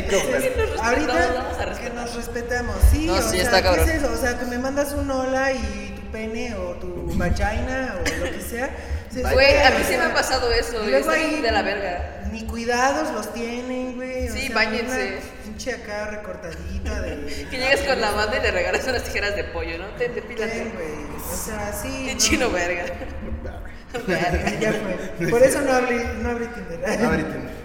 ¿Qué? 0.00 0.52
Nos 0.72 0.80
Ahorita 0.80 1.78
que 1.82 1.90
nos 1.90 2.14
respetamos, 2.14 2.76
sí, 2.90 3.06
No, 3.06 3.14
o 3.14 3.22
sí, 3.22 3.30
sea, 3.36 3.42
está 3.42 3.56
¿qué 3.58 3.62
cabrón. 3.68 3.88
es 3.88 3.94
eso? 3.96 4.12
O 4.12 4.16
sea, 4.16 4.38
que 4.38 4.44
me 4.46 4.58
mandas 4.58 4.92
un 4.92 5.10
hola 5.10 5.52
y 5.52 5.94
tu 5.96 6.10
pene 6.12 6.54
o 6.54 6.74
tu 6.74 7.12
vagina 7.16 7.96
o 7.96 8.24
lo 8.24 8.30
que 8.32 8.40
sea. 8.40 8.70
Se- 9.12 9.22
Güey, 9.22 9.58
a 9.58 9.70
mí 9.70 9.84
sí 9.86 9.96
me 9.96 10.04
ha 10.04 10.14
pasado 10.14 10.50
eso, 10.52 10.82
luego 10.84 11.10
ahí 11.10 11.40
de 11.42 11.50
la 11.50 11.62
verga. 11.62 12.22
Ni 12.32 12.46
cuidados 12.46 13.12
los 13.12 13.32
tienen, 13.34 13.96
güey. 13.96 14.28
Sí, 14.28 14.46
sea, 14.46 14.54
báñense. 14.54 15.18
una 15.18 15.42
Pinche 15.44 15.72
acá 15.74 16.06
recortadita 16.10 17.00
de. 17.02 17.46
Que 17.50 17.58
llegas 17.58 17.80
con 17.80 18.00
la 18.00 18.10
banda 18.12 18.38
y 18.38 18.42
le 18.42 18.50
regalas 18.52 18.86
unas 18.86 19.02
tijeras 19.04 19.36
de 19.36 19.44
pollo, 19.44 19.76
¿no? 19.78 19.86
Te 19.98 20.08
depílate. 20.08 20.60
güey. 20.74 21.30
O 21.30 21.36
sea, 21.36 21.72
sí. 21.74 22.04
Qué 22.06 22.14
no. 22.14 22.18
chino, 22.20 22.50
verga. 22.50 22.84
Verga. 24.06 24.50
Ya 24.58 24.72
fue. 24.72 25.28
Por 25.28 25.42
eso 25.42 25.60
no 25.60 25.72
abrí, 25.74 26.00
no 26.22 26.30
abrí 26.30 26.46
Tinder. 26.46 27.04
Abrí 27.04 27.22
Tinder. 27.24 27.61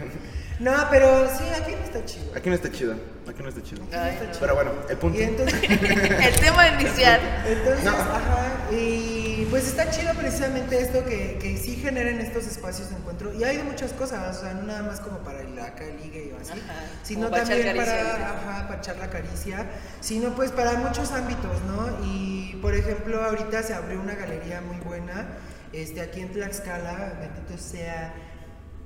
No, 0.59 0.73
pero 0.89 1.27
sí, 1.37 1.43
aquí 1.59 1.71
no 1.71 1.83
está 1.83 2.03
chido. 2.05 2.25
Aquí 2.35 2.49
no 2.49 2.55
está 2.55 2.71
chido, 2.71 2.95
aquí 3.29 3.43
no 3.43 3.49
está 3.49 3.61
chido. 3.61 3.83
Ay, 3.93 4.17
no. 4.21 4.39
Pero 4.39 4.55
bueno, 4.55 4.71
el 4.89 4.97
punto. 4.97 5.19
Y 5.19 5.23
entonces. 5.23 5.61
El 5.69 6.35
tema 6.39 6.67
inicial. 6.69 7.19
Entonces, 7.45 7.83
No. 7.83 7.91
ajá, 7.91 8.71
y 8.71 9.45
pues 9.51 9.67
está 9.67 9.89
chido 9.91 10.13
precisamente 10.15 10.79
esto 10.81 11.05
que, 11.05 11.37
que 11.39 11.57
sí 11.57 11.75
generen 11.75 12.19
estos 12.19 12.47
espacios 12.47 12.89
de 12.89 12.95
encuentro. 12.97 13.33
Y 13.33 13.43
hay 13.43 13.57
de 13.57 13.63
muchas 13.63 13.93
cosas, 13.93 14.35
o 14.35 14.41
sea, 14.41 14.53
no 14.55 14.63
nada 14.63 14.81
más 14.81 14.99
como 14.99 15.19
para 15.19 15.41
el 15.41 15.57
acá, 15.59 15.85
el 15.85 15.97
ligue 16.01 16.33
o 16.37 16.41
así, 16.41 16.51
Ajá, 16.59 16.73
sino 17.03 17.29
también 17.29 17.61
para, 17.77 17.85
caricia, 17.85 18.17
¿no? 18.17 18.25
ajá, 18.25 18.67
para 18.67 18.79
echar 18.79 18.97
la 18.97 19.09
caricia, 19.11 19.65
sino 20.01 20.35
pues 20.35 20.51
para 20.51 20.73
muchos 20.73 21.11
ámbitos, 21.11 21.61
¿no? 21.67 22.03
Y 22.05 22.57
por 22.63 22.73
ejemplo, 22.73 23.23
ahorita 23.23 23.61
se 23.61 23.73
abrió 23.75 24.01
una 24.01 24.15
galería 24.15 24.61
muy 24.61 24.77
buena, 24.77 25.27
este, 25.71 26.01
aquí 26.01 26.21
en 26.21 26.31
Tlaxcala, 26.33 27.13
bendito 27.19 27.61
sea 27.61 28.13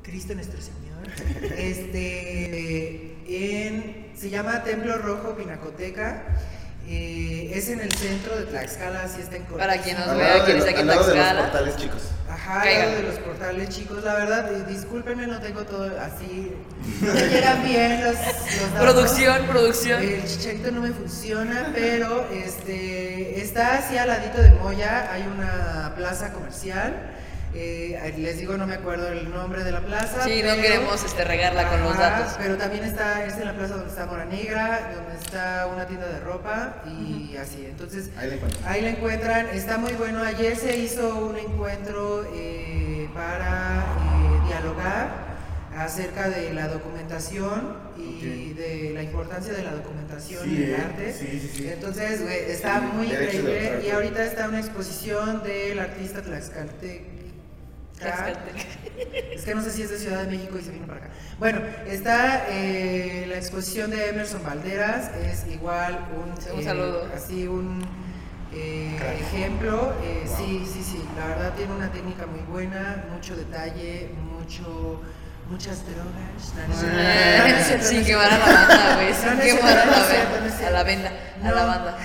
Cristo 0.04 0.34
nuestro 0.36 0.60
Señor, 0.62 0.91
este, 1.58 3.16
en, 3.28 4.08
se 4.16 4.30
llama 4.30 4.64
Templo 4.64 4.98
Rojo 4.98 5.36
Pinacoteca. 5.36 6.24
eh, 6.88 7.52
es 7.54 7.70
en 7.70 7.80
el 7.80 7.92
centro 7.94 8.36
de 8.38 8.46
Tlaxcala, 8.46 9.04
así 9.04 9.22
está 9.22 9.36
en 9.38 9.44
Para 9.44 9.78
quien 9.78 9.98
nos 9.98 10.08
Al 10.10 10.18
vea, 10.18 10.30
lado 10.30 10.46
quien 10.46 10.58
está 10.58 10.72
aquí 10.72 10.82
en 10.82 10.90
al 10.90 10.96
lado 10.96 11.08
de 11.08 11.16
los 11.16 11.16
Tlaxcala. 11.26 11.42
portales, 11.52 11.76
chicos. 11.78 12.02
Ajá, 12.30 12.64
lo 12.66 12.92
de 12.96 13.04
los 13.04 13.20
portales, 13.20 13.70
chicos, 13.70 14.04
la 14.04 14.14
verdad, 14.16 14.50
discúlpenme, 14.66 15.28
no 15.28 15.40
tengo 15.42 15.64
todo 15.66 15.92
así, 16.00 16.52
no 17.02 17.14
llegan 17.14 17.64
bien 17.64 18.02
los, 18.04 18.14
los 18.16 18.74
datos. 18.74 18.80
Producción, 18.80 19.48
producción. 19.48 20.02
El 20.02 20.26
chicharito 20.26 20.72
no 20.72 20.82
me 20.82 20.92
funciona, 20.92 21.72
pero 21.76 22.28
este 22.32 23.42
está 23.42 23.78
así 23.80 23.98
al 23.98 24.08
ladito 24.08 24.42
de 24.42 24.50
Moya, 24.52 25.12
hay 25.12 25.24
una 25.24 25.94
plaza 25.96 26.32
comercial. 26.34 27.12
Eh, 27.54 28.14
les 28.18 28.38
digo, 28.40 28.56
no 28.58 28.66
me 28.68 28.76
acuerdo 28.76 29.08
el 29.10 29.30
nombre 29.32 29.64
de 29.64 29.72
la 29.72 29.82
plaza. 29.82 30.24
Sí, 30.24 30.42
no 30.44 30.56
queremos 30.56 31.04
este, 31.04 31.24
regarla 31.26 31.68
con 31.70 31.82
los 31.84 31.98
datos. 31.98 32.36
Pero 32.38 32.58
también 32.58 32.84
está, 32.84 33.26
es 33.26 33.36
en 33.38 33.46
la 33.46 33.54
plaza 33.54 33.76
donde 33.76 33.90
está 33.90 34.06
Mora 34.06 34.26
Negra, 34.26 34.92
donde 34.96 35.16
está 35.22 35.68
una 35.68 35.86
tienda 35.88 36.08
de 36.08 36.20
ropa 36.20 36.76
y 36.88 37.36
así. 37.38 37.66
Entonces, 37.66 38.10
Ahí 38.18 38.30
la. 38.30 38.70
Ahí 38.70 38.82
la 38.82 38.90
encuentran, 38.90 39.48
está 39.54 39.78
muy 39.78 39.94
bueno. 39.94 40.24
Ayer 40.24 40.56
se 40.56 40.78
hizo 40.78 41.26
un 41.26 41.38
encuentro 41.38 42.26
eh, 42.36 43.10
para 43.14 43.80
eh, 43.80 44.48
dialogar 44.48 45.32
acerca 45.78 46.30
de 46.30 46.54
la 46.54 46.68
documentación 46.68 47.78
y 47.98 48.54
de 48.54 48.92
la 48.94 49.04
importancia 49.04 49.54
de 49.54 49.64
la 49.64 49.72
documentación 49.72 50.44
Sí, 50.44 50.56
en 50.56 50.64
el 50.64 50.70
eh, 50.72 50.76
arte. 50.78 51.14
sí, 51.14 51.40
sí, 51.40 51.52
sí. 51.56 51.68
Entonces, 51.70 52.22
está 52.22 52.80
Sí, 52.80 52.86
muy 52.94 53.08
increíble. 53.08 53.82
Y 53.86 53.90
ahorita 53.90 54.24
está 54.24 54.48
una 54.50 54.60
exposición 54.60 55.44
del 55.44 55.80
artista 55.80 56.22
Tlaxcalteca. 56.22 57.04
Tlaxcalteca. 58.02 58.60
Es 59.34 59.44
que 59.44 59.56
no 59.56 59.62
sé 59.64 59.72
si 59.72 59.82
es 59.84 59.90
de 59.90 59.98
Ciudad 59.98 60.24
de 60.24 60.28
México 60.36 60.58
y 60.60 60.64
se 60.64 60.72
vino 60.72 60.86
para 60.88 61.00
acá. 61.00 61.10
Bueno, 61.40 61.62
está 61.88 62.46
eh, 62.50 63.26
la 63.28 63.36
exposición 63.36 63.90
de 63.92 64.10
Emerson 64.10 64.44
Valderas, 64.44 65.12
es 65.16 65.46
igual 65.52 66.00
un, 66.16 66.54
un 66.54 66.60
eh, 66.60 66.64
saludo. 66.64 67.08
así 67.16 67.48
un 67.48 67.82
eh, 68.54 68.98
ejemplo. 69.22 69.94
eh, 70.04 70.26
Wow. 70.28 70.38
Sí, 70.38 70.66
sí, 70.72 70.84
sí, 70.84 71.04
la 71.18 71.28
verdad 71.28 71.54
tiene 71.56 71.74
una 71.74 71.92
técnica 71.92 72.26
muy 72.26 72.42
buena, 72.42 73.06
mucho 73.12 73.36
detalle, 73.36 74.12
mucho, 74.32 75.02
muchas 75.50 75.82
drogas. 75.86 77.84
Sin 77.86 78.04
quemar 78.06 78.32
a 78.32 78.38
la 78.38 78.46
banda, 78.46 78.96
güey. 78.96 79.14
Sin 79.14 79.40
quemar 79.40 79.78
a 79.80 79.86
la 80.72 80.84
venda. 80.84 81.10
A 81.44 81.52
la 81.52 81.64
venda. 81.66 81.98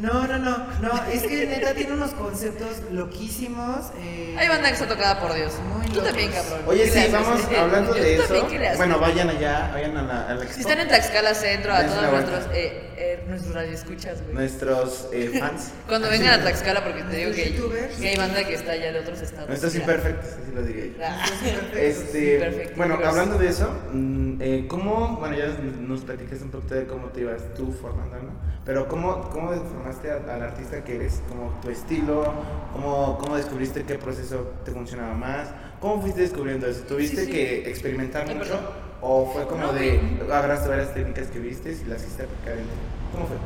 No. 0.00 0.26
No, 0.28 0.38
no, 0.38 0.58
no, 0.80 1.02
es 1.12 1.22
que 1.22 1.46
neta 1.46 1.74
tiene 1.74 1.92
unos 1.92 2.10
conceptos 2.12 2.68
loquísimos. 2.92 3.86
eh, 4.00 4.36
Hay 4.38 4.48
banda 4.48 4.68
que 4.68 4.74
está 4.74 4.86
tocada 4.86 5.20
por 5.20 5.34
Dios. 5.34 5.54
Muy 5.76 5.86
Tú 5.86 5.94
locos. 5.96 6.08
también, 6.10 6.30
cabrón. 6.30 6.60
Oye, 6.66 6.84
¿Qué 6.84 6.90
sí, 6.90 6.98
haces? 7.00 7.12
vamos 7.12 7.40
hablando 7.58 7.94
de 7.94 8.14
eso. 8.14 8.34
Bueno, 8.76 8.98
vayan 9.00 9.28
allá, 9.30 9.70
vayan 9.72 9.96
a 9.96 10.02
la, 10.02 10.26
a 10.28 10.34
la 10.34 10.46
Si 10.52 10.60
están 10.60 10.78
en 10.78 10.88
Tlaxcala 10.88 11.34
Centro, 11.34 11.74
a 11.74 11.82
todos 11.84 12.10
nuestros 12.12 12.44
eh, 12.52 12.87
eh, 12.98 13.24
nuestros 13.28 13.54
radioescuchas, 13.54 14.22
güey. 14.22 14.34
Nuestros 14.34 15.08
eh, 15.12 15.36
fans. 15.38 15.72
Cuando 15.86 16.10
vengan 16.10 16.40
a 16.40 16.42
Tlaxcala, 16.42 16.82
porque 16.84 17.02
te 17.04 17.16
digo 17.16 17.30
que, 17.32 17.52
youtubers. 17.52 17.94
que 17.96 18.08
hay 18.08 18.16
banda 18.16 18.44
que 18.44 18.54
está 18.54 18.72
allá 18.72 18.92
de 18.92 19.00
otros 19.00 19.20
estados. 19.22 19.48
Nuestros 19.48 19.72
Mira. 19.74 19.84
imperfectos, 19.86 20.30
así 20.32 20.52
lo 20.54 20.62
diría 20.62 20.86
yo. 20.86 20.92
Ah, 21.04 21.24
Este, 21.76 22.72
bueno, 22.76 22.98
hablando 23.04 23.38
de 23.38 23.48
eso, 23.48 23.70
mm, 23.92 24.42
eh, 24.42 24.64
¿cómo, 24.68 25.16
bueno, 25.18 25.36
ya 25.36 25.46
nos 25.80 26.00
platicaste 26.02 26.44
un 26.44 26.50
poquito 26.50 26.74
de 26.74 26.86
cómo 26.86 27.06
te 27.08 27.20
ibas 27.20 27.42
tú 27.56 27.72
formando, 27.72 28.16
¿no? 28.16 28.48
Pero 28.64 28.86
¿cómo, 28.88 29.30
cómo 29.30 29.52
formaste 29.52 30.10
al 30.10 30.42
artista 30.42 30.84
que 30.84 30.96
eres? 30.96 31.22
¿Cómo 31.28 31.58
tu 31.62 31.70
estilo? 31.70 32.34
¿Cómo, 32.74 33.16
¿Cómo 33.18 33.36
descubriste 33.36 33.84
qué 33.84 33.94
proceso 33.94 34.52
te 34.64 34.72
funcionaba 34.72 35.14
más? 35.14 35.48
¿Cómo 35.80 36.02
fuiste 36.02 36.20
descubriendo 36.20 36.66
eso? 36.66 36.82
¿Tuviste 36.82 37.20
Sí, 37.20 37.26
sí. 37.26 37.32
que 37.32 37.70
experimentar 37.70 38.26
mucho? 38.34 38.60
¿O 39.00 39.30
fue 39.32 39.46
como 39.46 39.62
No, 39.66 39.72
de, 39.72 40.00
agarraste 40.24 40.68
varias 40.68 40.92
técnicas 40.94 41.28
que 41.28 41.38
viste 41.38 41.72
y 41.72 41.84
las 41.88 42.02
hiciste 42.02 42.24
aplicar 42.24 42.58
en? 42.58 42.64
¿Cómo 43.12 43.26
fue? 43.26 43.36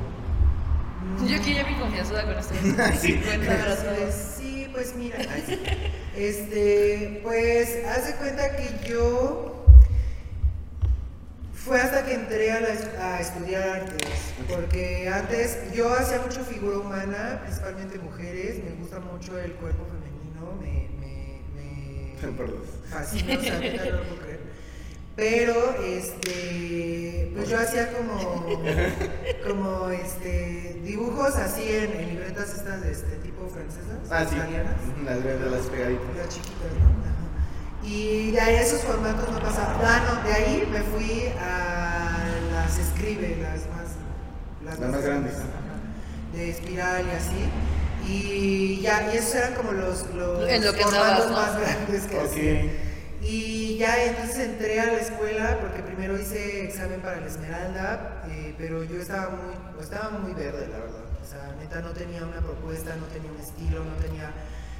Yo 1.28 1.36
aquí 1.36 1.54
ya 1.54 1.64
vi 1.64 1.74
confianzuda 1.74 2.24
con 2.24 2.34
esto. 2.38 2.54
Sí. 3.00 3.20
Pues, 3.22 4.14
sí, 4.38 4.68
pues 4.72 4.94
mira, 4.96 5.18
este, 6.16 7.20
pues 7.22 7.84
haz 7.86 8.06
de 8.06 8.14
cuenta 8.14 8.56
que 8.56 8.88
yo 8.88 9.64
fue 11.54 11.80
hasta 11.80 12.04
que 12.04 12.14
entré 12.14 12.50
a, 12.52 12.60
la- 12.60 13.14
a 13.14 13.20
estudiar 13.20 13.68
artes, 13.82 14.08
porque 14.48 15.08
antes 15.12 15.58
yo 15.74 15.92
hacía 15.94 16.20
mucho 16.22 16.44
figura 16.44 16.78
humana, 16.78 17.40
principalmente 17.42 17.98
mujeres, 17.98 18.62
me 18.64 18.70
gusta 18.80 18.98
mucho 19.00 19.38
el 19.38 19.52
cuerpo 19.52 19.84
femenino, 19.86 20.54
me, 20.60 20.88
me, 20.98 21.40
me 21.54 22.16
fascina, 22.90 23.38
o 23.38 23.42
sea, 23.42 23.58
neta, 23.58 23.84
no 23.84 23.90
lo 23.98 24.02
puedo 24.04 24.22
creer. 24.22 24.31
Pero, 25.16 25.76
este, 25.84 27.30
pues 27.34 27.48
yo 27.48 27.58
hacía 27.58 27.92
como, 27.92 28.46
como, 29.46 29.88
este, 29.90 30.80
dibujos 30.84 31.36
así 31.36 31.62
en, 31.68 31.92
en 31.92 32.08
libretas 32.10 32.54
estas 32.54 32.80
de 32.82 32.92
este 32.92 33.16
tipo 33.16 33.46
francesas, 33.48 33.98
Ah, 34.10 34.24
sí. 34.28 34.36
italianas, 34.36 34.74
Las 35.04 35.22
de 35.22 35.50
las 35.50 35.66
pegaditas. 35.66 36.16
las 36.16 36.28
chiquitas, 36.28 36.72
¿no? 36.80 36.88
Ajá. 37.02 37.86
Y 37.86 38.30
de 38.30 38.40
ahí 38.40 38.54
esos 38.56 38.80
formatos 38.82 39.28
no 39.30 39.38
pasaban. 39.40 39.76
Ah, 39.84 40.02
no, 40.22 40.28
de 40.28 40.32
ahí 40.34 40.68
me 40.72 40.80
fui 40.80 41.24
a 41.38 42.24
las 42.54 42.78
escribe, 42.78 43.36
las 43.42 43.66
más, 43.68 43.90
Las 44.64 44.80
más 44.90 45.02
grandes. 45.02 45.34
ajá, 45.34 46.32
de 46.32 46.50
espiral 46.50 47.04
y 47.06 47.10
así. 47.10 48.10
Y 48.10 48.80
ya, 48.80 49.12
y 49.12 49.16
esos 49.18 49.34
eran 49.34 49.54
como 49.54 49.72
los, 49.72 50.06
los 50.14 50.48
En 50.48 50.64
lo 50.64 50.72
que 50.72 50.82
formatos 50.82 51.26
andabas, 51.26 51.30
¿no? 51.30 51.36
más 51.36 51.60
grandes 51.60 52.02
que 52.04 52.18
hacía. 52.20 52.72
Y 53.22 53.76
ya 53.78 54.04
entonces 54.04 54.38
entré 54.38 54.80
a 54.80 54.86
la 54.86 54.98
escuela 54.98 55.58
porque 55.60 55.82
primero 55.82 56.18
hice 56.18 56.64
examen 56.64 57.00
para 57.00 57.20
la 57.20 57.26
Esmeralda, 57.26 58.24
eh, 58.28 58.54
pero 58.58 58.82
yo 58.82 59.00
estaba 59.00 59.30
muy, 59.30 59.82
estaba 59.82 60.10
muy 60.10 60.32
verde, 60.32 60.66
la 60.68 60.78
verdad. 60.78 61.04
O 61.22 61.24
sea, 61.24 61.54
neta 61.60 61.80
no 61.80 61.90
tenía 61.90 62.24
una 62.24 62.40
propuesta, 62.40 62.96
no 62.96 63.06
tenía 63.06 63.30
un 63.30 63.38
estilo, 63.38 63.84
no 63.84 63.94
tenía, 64.04 64.32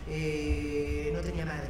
eh, 0.08 1.10
no 1.14 1.20
tenía 1.20 1.44
madre. 1.46 1.68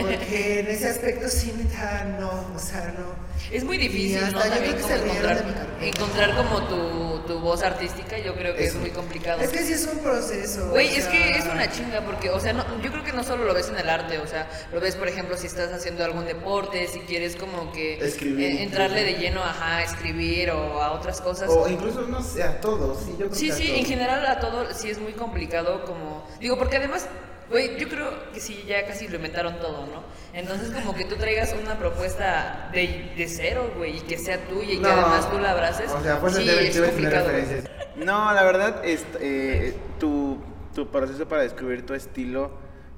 Porque 0.00 0.60
en 0.60 0.66
ese 0.68 0.88
aspecto 0.88 1.28
sí, 1.28 1.52
neta, 1.56 2.04
no, 2.20 2.30
o 2.54 2.58
sea, 2.58 2.94
no. 2.98 3.14
Es 3.52 3.62
muy 3.62 3.78
difícil, 3.78 4.16
hasta 4.24 4.30
¿no? 4.32 4.44
yo 4.44 4.50
También 4.50 4.74
creo 4.74 4.76
que 4.76 4.82
como 4.82 4.96
se 4.96 5.04
rieron 5.04 5.34
de 5.36 5.38
encontrar, 5.38 5.66
encontrar 5.82 6.36
como 6.36 6.62
tu, 6.66 7.18
tu 7.28 7.38
voz 7.40 7.62
artística, 7.62 8.18
yo 8.18 8.34
creo 8.34 8.56
que 8.56 8.64
es 8.66 8.74
muy 8.74 8.90
complicado. 8.90 9.40
Es 9.40 9.50
que 9.50 9.58
sí 9.60 9.74
es 9.74 9.86
un 9.86 9.98
proceso. 10.00 10.70
Güey, 10.70 10.88
o 10.88 10.90
es 10.90 11.04
sea, 11.04 11.12
que 11.12 11.30
es 11.38 11.44
una 11.44 11.70
chinga 11.70 12.00
porque, 12.00 12.30
o 12.30 12.40
sea, 12.40 12.54
no, 12.54 12.64
yo 12.82 12.90
creo 12.90 13.04
que 13.04 13.12
no 13.12 13.22
solo 13.22 13.44
lo 13.44 13.54
ves 13.54 13.68
en 13.68 13.76
el 13.76 13.88
arte, 13.88 14.18
o 14.18 14.26
sea, 14.26 14.48
lo 14.72 14.80
ves, 14.80 14.96
por 14.96 15.06
ejemplo, 15.06 15.36
si 15.36 15.46
estás 15.46 15.72
haciendo 15.72 16.04
algún 16.04 16.24
deporte, 16.24 16.88
si 16.88 17.00
quieres 17.00 17.36
como 17.36 17.70
que 17.72 17.98
Escribir. 18.04 18.40
eh, 18.50 18.62
entrarle 18.64 19.04
de 19.04 19.12
lleno 19.14 19.44
ajá, 19.44 19.76
a 19.76 19.82
escribir 19.84 20.50
o 20.50 20.82
a 20.82 20.90
otras 20.92 21.20
cosas. 21.20 21.48
O 21.50 21.68
incluso, 21.68 22.00
no 22.02 22.20
sé, 22.22 22.42
a 22.42 22.60
todos. 22.60 22.98
Sí, 23.04 23.10
yo 23.12 23.26
creo 23.28 23.34
Sí, 23.34 23.46
que 23.46 23.52
a 23.52 23.56
sí, 23.56 23.66
todos. 23.68 23.78
en 23.78 23.86
general 23.86 24.26
a 24.26 24.40
todo 24.40 24.74
sí 24.74 24.90
es 24.90 24.98
muy 24.98 25.12
complicado 25.12 25.84
como... 25.84 26.26
Digo, 26.40 26.58
porque 26.58 26.78
además, 26.78 27.06
güey, 27.50 27.78
yo 27.78 27.88
creo 27.88 28.32
que 28.32 28.40
sí, 28.40 28.64
ya 28.66 28.86
casi 28.86 29.08
lo 29.08 29.16
inventaron 29.16 29.58
todo, 29.58 29.86
¿no? 29.86 30.02
Entonces 30.32 30.70
como 30.70 30.94
que 30.94 31.04
tú 31.04 31.16
traigas 31.16 31.54
una 31.60 31.78
propuesta 31.78 32.70
de, 32.72 33.12
de 33.16 33.28
cero, 33.28 33.72
güey, 33.76 33.98
y 33.98 34.00
que 34.00 34.18
sea 34.18 34.38
tuya 34.46 34.74
y 34.74 34.78
que 34.80 34.86
además 34.86 35.30
tú 35.30 35.38
la 35.38 35.52
abraces. 35.52 35.90
O 35.90 36.02
sea, 36.02 36.20
pues 36.20 36.34
sí, 36.34 36.44
debe, 36.44 36.68
es 36.68 36.78
complicado. 36.78 37.28
referencias. 37.28 37.70
No, 37.96 38.32
la 38.32 38.44
verdad, 38.44 38.84
es, 38.84 39.04
eh, 39.20 39.74
tu, 39.98 40.38
tu 40.74 40.88
proceso 40.88 41.26
para 41.26 41.42
descubrir 41.42 41.86
tu 41.86 41.94
estilo, 41.94 42.50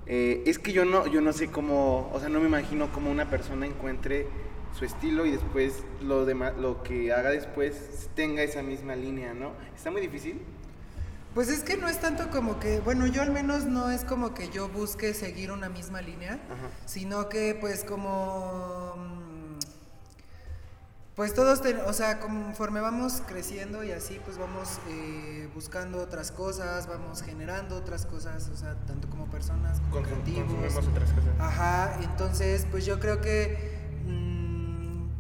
eh, 0.07 0.43
es 0.47 0.59
que 0.59 0.73
yo 0.73 0.85
no, 0.85 1.07
yo 1.07 1.21
no 1.21 1.33
sé 1.33 1.51
cómo, 1.51 2.11
o 2.13 2.19
sea, 2.19 2.29
no 2.29 2.41
me 2.41 2.47
imagino 2.47 2.91
cómo 2.93 3.11
una 3.11 3.29
persona 3.29 3.67
encuentre 3.67 4.27
su 4.77 4.85
estilo 4.85 5.27
y 5.27 5.33
después 5.33 5.85
lo, 6.01 6.25
demás, 6.25 6.55
lo 6.57 6.83
que 6.83 7.13
haga 7.13 7.31
después 7.31 8.09
tenga 8.15 8.43
esa 8.43 8.63
misma 8.63 8.97
línea, 8.97 9.35
¿no? 9.35 9.53
Está 9.77 9.91
muy 9.91 10.01
difícil. 10.01 10.41
Pues 11.39 11.51
es 11.51 11.63
que 11.63 11.77
no 11.77 11.87
es 11.89 12.01
tanto 12.01 12.31
como 12.33 12.59
que, 12.59 12.81
bueno, 12.81 13.07
yo 13.07 13.23
al 13.23 13.31
menos 13.31 13.65
no 13.65 13.93
es 13.93 14.03
como 14.05 14.35
que 14.35 14.49
yo 14.51 14.69
busque 14.69 15.15
seguir 15.15 15.53
una 15.53 15.69
misma 15.69 16.03
línea, 16.03 16.33
Ajá. 16.33 16.69
sino 16.85 17.29
que 17.29 17.57
pues 17.61 17.85
como, 17.85 18.97
mm, 18.97 19.59
pues 21.15 21.35
todos, 21.35 21.63
ten- 21.63 21.79
o 21.87 21.93
sea, 21.93 22.19
conforme 22.19 22.81
vamos 22.81 23.23
creciendo 23.25 23.85
y 23.85 23.93
así, 23.93 24.21
pues 24.25 24.37
vamos 24.37 24.81
eh, 24.89 25.49
buscando 25.55 26.03
otras 26.03 26.33
cosas, 26.33 26.89
vamos 26.89 27.23
generando 27.23 27.77
otras 27.77 28.05
cosas, 28.05 28.49
o 28.53 28.57
sea, 28.57 28.75
tanto 28.89 29.09
como 29.09 29.27
personas, 29.27 29.79
como 29.79 29.95
Consum- 30.01 30.07
creativos. 30.25 30.43
consumimos 30.51 30.89
otras 30.89 31.11
cosas. 31.13 31.31
Ajá, 31.39 31.99
entonces 32.03 32.67
pues 32.69 32.85
yo 32.85 32.99
creo 32.99 33.21
que 33.21 33.78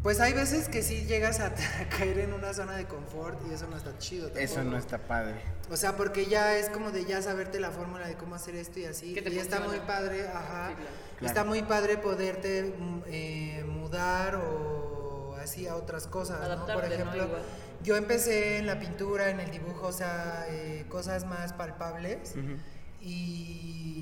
pues 0.02 0.20
hay 0.20 0.32
veces 0.32 0.68
que 0.68 0.82
sí 0.82 1.06
llegas 1.06 1.40
a, 1.40 1.46
a 1.46 1.88
caer 1.98 2.18
en 2.20 2.32
una 2.32 2.52
zona 2.54 2.76
de 2.76 2.86
confort 2.86 3.40
y 3.48 3.54
eso 3.54 3.66
no 3.68 3.76
está 3.76 3.96
chido. 3.98 4.30
Eso 4.34 4.64
no 4.64 4.76
está 4.76 4.98
padre. 4.98 5.40
O 5.70 5.76
sea, 5.76 5.96
porque 5.96 6.26
ya 6.26 6.56
es 6.56 6.70
como 6.70 6.90
de 6.90 7.04
ya 7.04 7.20
saberte 7.20 7.60
la 7.60 7.70
fórmula 7.70 8.06
de 8.06 8.14
cómo 8.14 8.34
hacer 8.34 8.54
esto 8.54 8.80
y 8.80 8.84
así. 8.84 9.12
Que 9.12 9.22
te 9.22 9.30
Y 9.30 9.38
está 9.38 9.60
muy 9.60 9.80
padre, 9.80 10.26
ajá. 10.28 10.68
Sí, 10.68 10.74
claro. 10.74 10.90
Claro. 11.18 11.26
Está 11.26 11.44
muy 11.44 11.62
padre 11.62 11.98
poderte 11.98 12.74
mm, 12.78 13.02
eh, 13.06 13.64
mudar 13.66 14.36
o 14.36 15.34
así 15.42 15.66
a 15.66 15.76
otras 15.76 16.06
cosas, 16.06 16.40
¿no? 16.48 16.66
Por 16.66 16.84
ejemplo, 16.84 17.24
Igual. 17.24 17.42
yo 17.82 17.96
empecé 17.96 18.58
en 18.58 18.66
la 18.66 18.78
pintura, 18.78 19.30
en 19.30 19.40
el 19.40 19.50
dibujo, 19.50 19.88
o 19.88 19.92
sea, 19.92 20.46
eh, 20.48 20.84
cosas 20.88 21.24
más 21.24 21.52
palpables 21.52 22.34
y, 23.00 23.97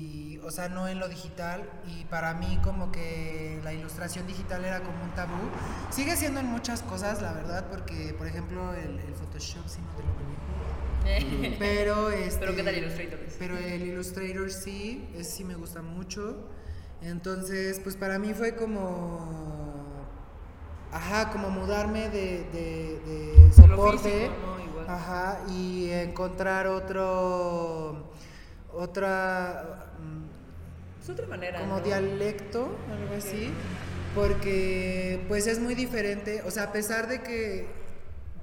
o 0.47 0.51
sea, 0.51 0.69
no 0.69 0.87
en 0.87 0.99
lo 0.99 1.09
digital. 1.09 1.69
Y 1.85 2.05
para 2.05 2.33
mí 2.33 2.59
como 2.63 2.91
que 2.91 3.59
la 3.63 3.73
ilustración 3.73 4.25
digital 4.25 4.63
era 4.63 4.79
como 4.79 5.03
un 5.03 5.11
tabú. 5.11 5.49
Sigue 5.91 6.15
siendo 6.15 6.39
en 6.39 6.47
muchas 6.47 6.81
cosas, 6.81 7.21
la 7.21 7.33
verdad, 7.33 7.67
porque, 7.69 8.15
por 8.17 8.27
ejemplo, 8.27 8.73
el, 8.73 8.99
el 8.99 9.13
Photoshop 9.13 9.67
sí 9.67 9.79
no 9.81 9.95
te 9.95 10.03
lo 10.03 10.09
manejo. 10.13 10.47
Pero, 11.59 12.09
este, 12.09 12.39
Pero 12.39 12.55
¿qué 12.55 12.63
tal 12.63 12.77
Illustrator? 12.77 13.19
Pero 13.39 13.57
el 13.57 13.81
Illustrator 13.81 14.51
sí, 14.51 15.07
ese 15.15 15.31
sí 15.31 15.43
me 15.43 15.55
gusta 15.55 15.81
mucho. 15.81 16.49
Entonces, 17.01 17.79
pues 17.81 17.95
para 17.95 18.19
mí 18.19 18.33
fue 18.33 18.55
como. 18.55 19.75
Ajá, 20.91 21.29
como 21.31 21.49
mudarme 21.49 22.09
de, 22.09 22.45
de, 22.53 23.51
soporte. 23.53 24.09
físico, 24.09 24.33
¿no? 24.41 24.63
Igual. 24.63 24.89
Ajá, 24.89 25.39
y 25.49 25.89
encontrar 25.91 26.67
otro. 26.67 28.11
Otra. 28.73 29.86
Es 31.07 31.11
otra 31.11 31.27
manera. 31.27 31.61
como 31.61 31.77
¿no? 31.77 31.81
dialecto, 31.81 32.77
algo 32.91 33.15
así, 33.15 33.53
porque 34.13 35.23
pues 35.29 35.47
es 35.47 35.57
muy 35.57 35.73
diferente, 35.73 36.41
o 36.45 36.51
sea, 36.51 36.63
a 36.63 36.71
pesar 36.73 37.07
de 37.07 37.21
que 37.23 37.65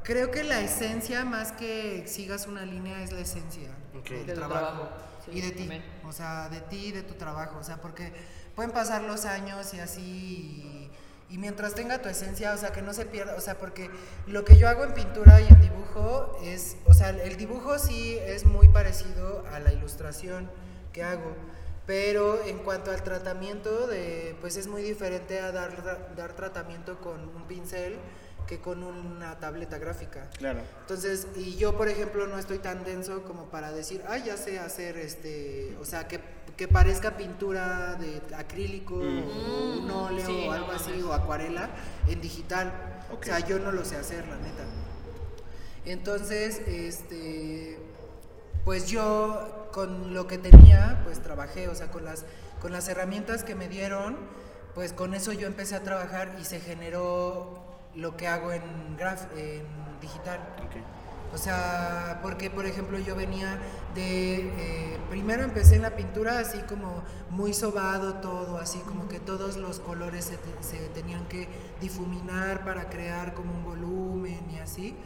creo 0.02 0.30
que 0.30 0.44
la 0.44 0.62
esencia 0.62 1.26
más 1.26 1.52
que 1.52 2.04
sigas 2.06 2.46
una 2.46 2.64
línea 2.64 3.02
es 3.02 3.12
la 3.12 3.20
esencia 3.20 3.68
del 3.92 4.26
De 4.26 4.32
trabajo, 4.32 4.60
trabajo, 4.60 4.88
sí, 5.26 5.32
y 5.34 5.40
de 5.42 5.50
ti, 5.50 5.58
también. 5.58 5.82
o 6.06 6.12
sea, 6.12 6.48
de 6.48 6.62
ti 6.62 6.86
y 6.86 6.92
de 6.92 7.02
tu 7.02 7.12
trabajo, 7.14 7.58
o 7.58 7.62
sea, 7.64 7.82
porque 7.82 8.10
pueden 8.54 8.70
pasar 8.72 9.02
los 9.02 9.26
años 9.26 9.74
y 9.74 9.80
así 9.80 10.00
y, 10.00 10.90
y 11.34 11.36
mientras 11.36 11.74
tenga 11.74 12.00
tu 12.00 12.08
esencia, 12.08 12.54
o 12.54 12.56
sea, 12.56 12.72
que 12.72 12.80
no 12.80 12.94
se 12.94 13.04
pierda, 13.04 13.34
o 13.36 13.42
sea, 13.42 13.58
porque 13.58 13.90
lo 14.26 14.46
que 14.46 14.56
yo 14.56 14.70
hago 14.70 14.84
en 14.84 14.94
pintura 14.94 15.38
y 15.42 15.48
en 15.48 15.60
dibujo 15.60 16.38
es, 16.42 16.78
o 16.86 16.94
sea, 16.94 17.10
el 17.10 17.36
dibujo 17.36 17.78
sí 17.78 18.16
es 18.24 18.46
muy 18.46 18.70
parecido 18.70 19.44
a 19.52 19.58
la 19.58 19.70
ilustración 19.70 20.50
que 20.94 21.02
hago, 21.02 21.34
pero 21.86 22.42
en 22.44 22.58
cuanto 22.58 22.90
al 22.90 23.02
tratamiento, 23.02 23.86
de, 23.86 24.36
pues 24.40 24.56
es 24.56 24.66
muy 24.66 24.82
diferente 24.82 25.40
a 25.40 25.52
dar, 25.52 26.14
dar 26.16 26.32
tratamiento 26.34 26.98
con 27.00 27.28
un 27.28 27.46
pincel 27.46 27.98
que 28.46 28.60
con 28.60 28.82
una 28.82 29.38
tableta 29.38 29.78
gráfica. 29.78 30.28
Claro. 30.38 30.60
Entonces, 30.80 31.26
y 31.34 31.56
yo, 31.56 31.76
por 31.76 31.88
ejemplo, 31.88 32.26
no 32.26 32.38
estoy 32.38 32.58
tan 32.58 32.84
denso 32.84 33.22
como 33.24 33.46
para 33.46 33.72
decir, 33.72 34.02
ah, 34.08 34.18
ya 34.18 34.36
sé 34.36 34.58
hacer 34.58 34.96
este, 34.96 35.76
o 35.80 35.84
sea, 35.84 36.08
que, 36.08 36.20
que 36.56 36.68
parezca 36.68 37.16
pintura 37.16 37.94
de 37.94 38.20
acrílico 38.34 38.94
o 38.94 39.78
un 39.78 39.90
óleo 39.90 40.26
sí, 40.26 40.42
o 40.42 40.46
no 40.46 40.52
algo 40.52 40.72
así, 40.72 40.90
mames. 40.90 41.04
o 41.04 41.12
acuarela 41.12 41.70
en 42.08 42.20
digital. 42.20 42.72
O 43.10 43.22
sea, 43.22 43.40
yo 43.40 43.58
no 43.58 43.72
lo 43.72 43.84
sé 43.84 43.96
hacer, 43.96 44.26
la 44.26 44.36
neta. 44.36 44.64
Entonces, 45.86 46.60
este, 46.66 47.78
pues 48.64 48.88
yo 48.88 49.68
con 49.72 50.14
lo 50.14 50.26
que 50.26 50.38
tenía, 50.38 51.00
pues 51.04 51.20
trabajé, 51.22 51.68
o 51.68 51.74
sea, 51.74 51.90
con 51.90 52.04
las, 52.04 52.24
con 52.60 52.72
las 52.72 52.88
herramientas 52.88 53.44
que 53.44 53.54
me 53.54 53.68
dieron, 53.68 54.16
pues 54.74 54.92
con 54.92 55.14
eso 55.14 55.32
yo 55.32 55.46
empecé 55.46 55.74
a 55.76 55.82
trabajar 55.82 56.36
y 56.40 56.44
se 56.44 56.60
generó 56.60 57.62
lo 57.94 58.16
que 58.16 58.26
hago 58.28 58.52
en, 58.52 58.62
graf 58.96 59.24
en 59.36 59.62
digital. 60.00 60.40
O 61.32 61.38
sea, 61.38 62.20
porque 62.22 62.48
por 62.48 62.64
ejemplo 62.64 62.96
yo 62.98 63.16
venía 63.16 63.58
de, 63.94 64.36
eh, 64.94 64.98
primero 65.10 65.42
empecé 65.42 65.74
en 65.76 65.82
la 65.82 65.96
pintura 65.96 66.38
así 66.38 66.58
como 66.60 67.02
muy 67.30 67.52
sobado 67.52 68.14
todo, 68.14 68.58
así 68.58 68.78
como 68.80 69.08
que 69.08 69.18
todos 69.18 69.56
los 69.56 69.80
colores 69.80 70.26
se, 70.26 70.36
te- 70.36 70.62
se 70.62 70.78
tenían 70.90 71.26
que 71.26 71.48
difuminar 71.80 72.64
para 72.64 72.88
crear 72.88 73.34
como 73.34 73.52
un 73.52 73.64
volumen 73.64 74.48
y 74.52 74.58
así. 74.58 74.96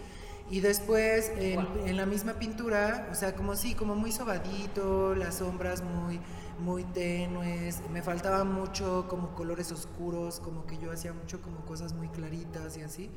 Y 0.51 0.61
después 0.61 1.31
en, 1.37 1.97
la 1.97 2.07
misma 2.07 2.35
pintura, 2.35 3.09
o 3.13 3.15
sea, 3.15 3.35
como 3.35 3.55
sí, 3.55 3.75
como 3.75 3.95
muy 3.95 4.13
sobadito, 4.13 5.15
las 5.15 5.37
sombras 5.37 5.83
muy, 5.83 6.21
muy 6.59 6.85
tenues, 6.85 7.83
me 7.93 8.01
faltaba 8.01 8.45
mucho 8.45 9.07
como 9.09 9.35
colores 9.35 9.71
oscuros, 9.73 10.41
como 10.41 10.67
que 10.67 10.79
yo 10.79 10.91
hacía 10.91 11.13
mucho 11.13 11.43
como 11.43 11.67
cosas 11.67 11.93
muy 11.93 12.09
claritas 12.09 12.79
y 12.79 12.81
así. 12.83 13.11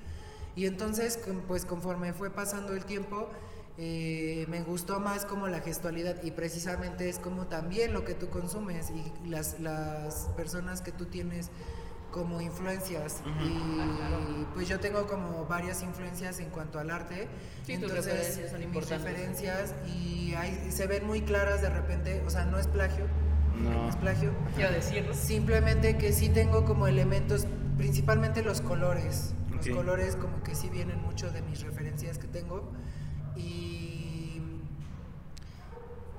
Y 0.57 0.65
entonces, 0.65 1.19
pues 1.47 1.63
conforme 1.63 2.11
fue 2.11 2.29
pasando 2.32 2.73
el 2.73 2.84
tiempo, 2.84 3.29
eh, 3.77 4.45
me 4.49 4.61
gustó 4.63 4.99
más 4.99 5.25
como 5.25 5.47
la 5.47 5.61
gestualidad 5.61 6.21
y 6.23 6.32
precisamente 6.32 7.07
es 7.07 7.17
como 7.17 7.47
también 7.47 7.93
lo 7.93 8.03
que 8.03 8.13
tú 8.13 8.29
consumes 8.29 8.91
y 8.91 9.29
las, 9.29 9.61
las 9.61 10.29
personas 10.36 10.82
que 10.82 10.91
tú 10.91 11.05
tienes 11.05 11.49
como 12.12 12.41
influencias 12.41 13.22
y 13.43 14.45
pues 14.53 14.68
yo 14.68 14.80
tengo 14.80 15.07
como 15.07 15.45
varias 15.45 15.82
influencias 15.82 16.39
en 16.39 16.49
cuanto 16.49 16.78
al 16.80 16.91
arte 16.91 17.28
Sí, 17.66 17.78
tus 17.78 17.89
entonces 17.89 18.05
referencias 18.05 18.49
son 18.51 18.59
mis 18.59 18.68
importantes. 18.68 19.03
referencias 19.07 19.74
y 19.88 20.34
hay- 20.36 20.72
se 20.72 20.88
ven 20.88 21.05
muy 21.07 21.22
claras 21.22 21.62
de 21.62 21.70
repente 21.70 22.22
o 22.26 22.30
sea 22.30 22.45
no 22.45 22.57
es 22.59 22.68
plagio 22.68 23.05
No. 23.62 23.88
es 23.89 23.95
plagio 23.95 24.32
Quiero 24.55 24.72
decirlo. 24.74 25.14
Simplemente 25.14 25.97
que 25.97 26.14
sí 26.14 26.30
tengo 26.30 26.66
como 26.66 26.88
elementos, 26.88 27.45
principalmente 27.78 28.41
los 28.43 28.59
colores. 28.62 29.34
Los 29.55 29.68
Ok. 29.68 29.74
colores 29.76 30.16
como 30.16 30.41
que 30.43 30.55
sí 30.55 30.70
vienen 30.70 30.99
mucho 31.01 31.30
de 31.32 31.41
mis 31.43 31.62
referencias 31.62 32.18
que 32.18 32.28
tengo. 32.28 32.72
Y 33.36 33.70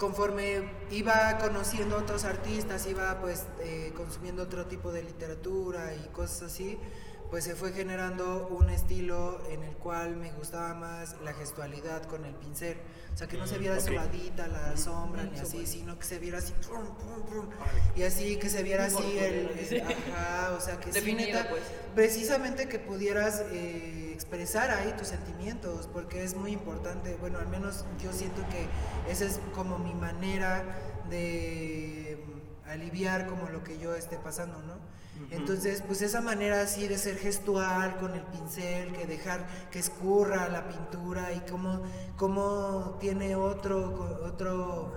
conforme 0.02 0.68
iba 0.90 1.38
conociendo 1.38 1.96
otros 1.96 2.24
artistas, 2.24 2.88
iba 2.88 3.20
pues 3.20 3.44
eh, 3.60 3.92
consumiendo 3.96 4.42
otro 4.42 4.66
tipo 4.66 4.90
de 4.90 5.04
literatura 5.04 5.94
y 5.94 6.08
cosas 6.08 6.50
así, 6.50 6.76
pues 7.30 7.44
se 7.44 7.54
fue 7.54 7.72
generando 7.72 8.48
un 8.48 8.68
estilo 8.68 9.40
en 9.48 9.62
el 9.62 9.76
cual 9.76 10.16
me 10.16 10.32
gustaba 10.32 10.74
más 10.74 11.14
la 11.22 11.32
gestualidad 11.34 12.02
con 12.06 12.24
el 12.24 12.34
pincel. 12.34 12.78
O 13.14 13.16
sea, 13.16 13.28
que 13.28 13.36
no 13.36 13.46
se 13.46 13.58
viera 13.58 13.76
ok. 13.76 13.80
sobadita 13.80 14.48
la 14.48 14.76
sombra 14.76 15.22
ni 15.22 15.38
así, 15.38 15.66
sino 15.68 15.96
que 15.96 16.04
se 16.04 16.18
viera 16.18 16.38
así, 16.38 16.52
prum, 16.66 16.84
prum, 16.96 17.22
prum, 17.24 17.46
y 17.94 18.02
así 18.02 18.38
que 18.38 18.48
se 18.48 18.64
viera 18.64 18.86
así 18.86 19.18
el, 19.18 19.50
el- 19.56 19.82
ajá, 20.14 20.54
o 20.58 20.60
sea, 20.60 20.80
que 20.80 20.86
sí, 20.92 20.98
Definido, 20.98 21.38
neta, 21.38 21.48
pues. 21.48 21.62
precisamente 21.94 22.68
que 22.68 22.80
pudieras 22.80 23.42
eh, 23.52 24.01
expresar 24.12 24.70
ahí 24.70 24.94
tus 24.96 25.08
sentimientos, 25.08 25.88
porque 25.92 26.22
es 26.22 26.34
muy 26.36 26.52
importante, 26.52 27.16
bueno, 27.20 27.38
al 27.38 27.48
menos 27.48 27.84
yo 28.02 28.12
siento 28.12 28.42
que 28.48 28.66
esa 29.10 29.24
es 29.24 29.40
como 29.54 29.78
mi 29.78 29.94
manera 29.94 30.64
de 31.08 32.24
mm, 32.26 32.68
aliviar 32.70 33.26
como 33.26 33.48
lo 33.48 33.62
que 33.64 33.78
yo 33.78 33.94
esté 33.94 34.16
pasando, 34.18 34.62
¿no? 34.62 34.92
Entonces, 35.30 35.82
pues 35.86 36.02
esa 36.02 36.20
manera 36.20 36.62
así 36.62 36.88
de 36.88 36.98
ser 36.98 37.16
gestual 37.16 37.96
con 37.98 38.14
el 38.14 38.22
pincel, 38.22 38.92
que 38.92 39.06
dejar 39.06 39.46
que 39.70 39.78
escurra 39.78 40.48
la 40.48 40.66
pintura 40.66 41.32
y 41.32 41.40
cómo, 41.50 41.82
cómo 42.16 42.96
tiene 43.00 43.36
otro, 43.36 44.20
otro, 44.24 44.92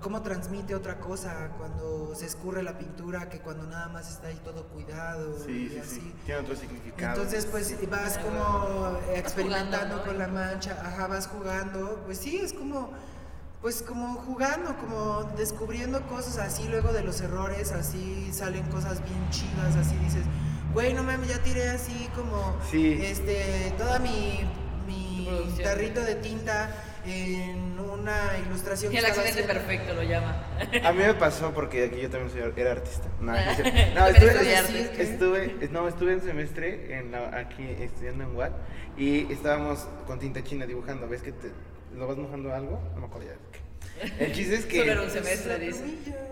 cómo 0.00 0.22
transmite 0.22 0.74
otra 0.74 1.00
cosa 1.00 1.50
cuando 1.58 2.14
se 2.14 2.26
escurre 2.26 2.62
la 2.62 2.78
pintura 2.78 3.28
que 3.28 3.40
cuando 3.40 3.64
nada 3.66 3.88
más 3.88 4.08
está 4.10 4.28
ahí 4.28 4.40
todo 4.44 4.64
cuidado 4.68 5.36
Sí, 5.44 5.66
y 5.66 5.68
sí, 5.70 5.78
así. 5.78 5.94
sí. 6.00 6.14
Tiene 6.24 6.40
otro 6.40 6.56
significado. 6.56 7.14
Entonces, 7.16 7.46
pues 7.46 7.74
vas 7.90 8.18
como 8.18 8.98
experimentando 9.14 9.96
¿no? 9.96 10.04
con 10.04 10.18
la 10.18 10.28
mancha, 10.28 10.80
ajá, 10.84 11.06
vas 11.06 11.26
jugando, 11.26 12.02
pues 12.06 12.18
sí, 12.18 12.38
es 12.38 12.52
como, 12.52 12.90
pues 13.60 13.82
como 13.82 14.14
jugando, 14.22 14.76
como 14.76 15.24
descubriendo 15.36 16.00
cosas 16.06 16.38
así, 16.38 16.68
luego 16.68 16.92
de 16.92 17.02
los 17.02 17.20
errores, 17.20 17.72
así 17.72 18.30
salen 18.32 18.64
cosas 18.70 19.02
bien 19.04 19.28
chidas, 19.30 19.74
así 19.76 19.96
dices, 19.96 20.22
güey, 20.72 20.94
no 20.94 21.02
mames, 21.02 21.28
ya 21.28 21.42
tiré 21.42 21.68
así 21.70 22.08
como, 22.14 22.56
Sí. 22.70 22.98
este, 23.02 23.74
toda 23.78 23.98
mi, 23.98 24.40
mi 24.86 25.28
tarrito 25.62 26.00
de 26.02 26.14
tinta 26.16 26.70
en 27.04 27.67
una 27.88 28.38
ilustración 28.46 28.92
que 28.92 28.98
El 28.98 29.04
accidente 29.06 29.30
haciendo. 29.42 29.52
perfecto 29.54 29.94
lo 29.94 30.02
llama. 30.02 30.44
A 30.84 30.92
mí 30.92 30.98
me 30.98 31.14
pasó 31.14 31.52
porque 31.52 31.84
aquí 31.84 32.00
yo 32.00 32.10
también 32.10 32.30
soy, 32.30 32.52
era 32.56 32.72
artista. 32.72 33.08
No, 33.20 33.32
no, 33.32 34.06
estuve, 34.08 35.02
estuve, 35.02 35.68
no, 35.70 35.88
estuve 35.88 36.12
en 36.14 36.20
semestre 36.22 36.98
en 36.98 37.10
la- 37.12 37.36
aquí 37.38 37.64
estudiando 37.80 38.24
en 38.24 38.36
WAD 38.36 38.52
y 38.96 39.32
estábamos 39.32 39.86
con 40.06 40.18
tinta 40.18 40.42
china 40.44 40.66
dibujando. 40.66 41.08
¿Ves 41.08 41.22
que 41.22 41.32
te, 41.32 41.50
lo 41.96 42.06
vas 42.06 42.16
mojando 42.16 42.52
algo? 42.54 42.80
No 42.94 43.00
me 43.00 43.06
acuerdo 43.06 43.28
ya. 43.28 44.08
El 44.24 44.32
chiste 44.32 44.54
es 44.54 44.66
que... 44.66 44.78
Solo 44.78 44.92
era 44.92 45.00
un 45.02 45.08
Pues, 45.08 45.24
semestre, 45.24 45.58
dice. 45.58 45.84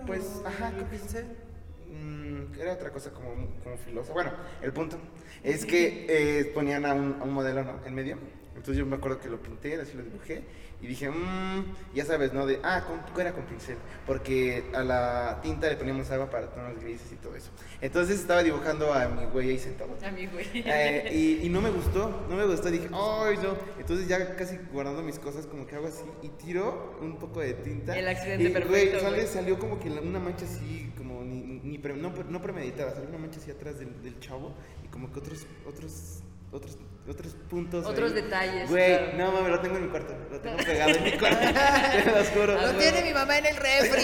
Pues, 0.06 0.22
ajá, 0.44 0.72
¿qué 0.76 0.84
pincel. 0.84 1.26
Mm, 1.90 2.60
era 2.60 2.72
otra 2.74 2.90
cosa 2.90 3.10
como, 3.10 3.30
como 3.62 3.76
filosa. 3.78 4.12
Bueno, 4.12 4.32
el 4.62 4.72
punto 4.72 4.98
es 5.42 5.64
que 5.66 6.06
eh, 6.08 6.44
ponían 6.54 6.84
a 6.86 6.94
un, 6.94 7.16
a 7.20 7.24
un 7.24 7.32
modelo 7.32 7.64
¿no? 7.64 7.80
en 7.84 7.94
medio. 7.94 8.18
Entonces 8.56 8.76
yo 8.78 8.86
me 8.86 8.96
acuerdo 8.96 9.20
que 9.20 9.28
lo 9.28 9.38
pinté, 9.40 9.80
así 9.80 9.94
lo 9.94 10.02
dibujé. 10.02 10.42
Y 10.82 10.86
dije, 10.88 11.08
mmm, 11.08 11.64
ya 11.94 12.04
sabes, 12.04 12.34
¿no? 12.34 12.44
De, 12.46 12.60
ah, 12.62 12.84
con, 12.86 13.20
era 13.20 13.32
con 13.32 13.44
pincel. 13.44 13.76
Porque 14.06 14.64
a 14.74 14.82
la 14.84 15.40
tinta 15.42 15.68
le 15.68 15.76
poníamos 15.76 16.10
agua 16.10 16.28
para 16.28 16.48
tonos 16.48 16.78
grises 16.78 17.10
y 17.12 17.16
todo 17.16 17.34
eso. 17.34 17.50
Entonces 17.80 18.20
estaba 18.20 18.42
dibujando 18.42 18.92
a 18.92 19.08
mi 19.08 19.24
güey 19.24 19.50
ahí 19.50 19.58
sentado. 19.58 19.96
A 20.04 20.10
mí, 20.10 20.26
güey. 20.26 20.46
Eh, 20.54 21.10
y, 21.12 21.46
y 21.46 21.48
no 21.48 21.62
me 21.62 21.70
gustó, 21.70 22.26
no 22.28 22.36
me 22.36 22.44
gustó, 22.46 22.70
dije, 22.70 22.88
ay 22.92 23.38
no. 23.42 23.56
Entonces 23.80 24.06
ya 24.06 24.36
casi 24.36 24.58
guardando 24.70 25.02
mis 25.02 25.18
cosas, 25.18 25.46
como 25.46 25.66
que 25.66 25.76
hago 25.76 25.86
así 25.86 26.04
y 26.22 26.28
tiro 26.28 26.98
un 27.00 27.16
poco 27.16 27.40
de 27.40 27.54
tinta. 27.54 27.96
El 27.98 28.06
accidente 28.08 28.44
y, 28.44 28.48
perfecto, 28.50 28.98
Güey, 28.98 29.00
sale- 29.00 29.26
salió 29.26 29.58
como 29.58 29.80
que 29.80 29.88
una 29.90 30.18
mancha 30.20 30.44
así, 30.44 30.92
como 30.98 31.22
ni, 31.24 31.40
ni 31.64 31.78
pre- 31.78 31.96
no, 31.96 32.12
no 32.28 32.42
premeditada, 32.42 32.92
salió 32.92 33.08
una 33.08 33.18
mancha 33.18 33.40
así 33.40 33.50
atrás 33.50 33.78
del, 33.78 34.02
del 34.02 34.20
chavo 34.20 34.52
y 34.84 34.88
como 34.88 35.10
que 35.10 35.20
otros, 35.20 35.46
otros, 35.66 36.20
otros, 36.52 36.76
otros 37.08 37.34
puntos. 37.48 37.86
Otros 37.86 38.12
ahí. 38.12 38.22
detalles, 38.22 38.68
Güey, 38.70 38.96
claro. 38.98 39.12
no 39.18 39.32
mames, 39.32 39.50
lo 39.50 39.60
tengo 39.60 39.76
en 39.76 39.82
mi 39.84 39.88
cuarto, 39.88 40.14
lo 40.30 40.40
tengo 40.40 40.56
pegado 40.58 40.90
en 40.90 41.04
mi 41.04 41.12
cuarto, 41.12 41.38
te 42.04 42.10
lo 42.10 42.24
juro. 42.24 42.60
Lo 42.60 42.72
tiene 42.78 43.02
mi 43.02 43.12
mamá 43.14 43.38
en 43.38 43.46
el 43.46 43.56
refri. 43.56 44.02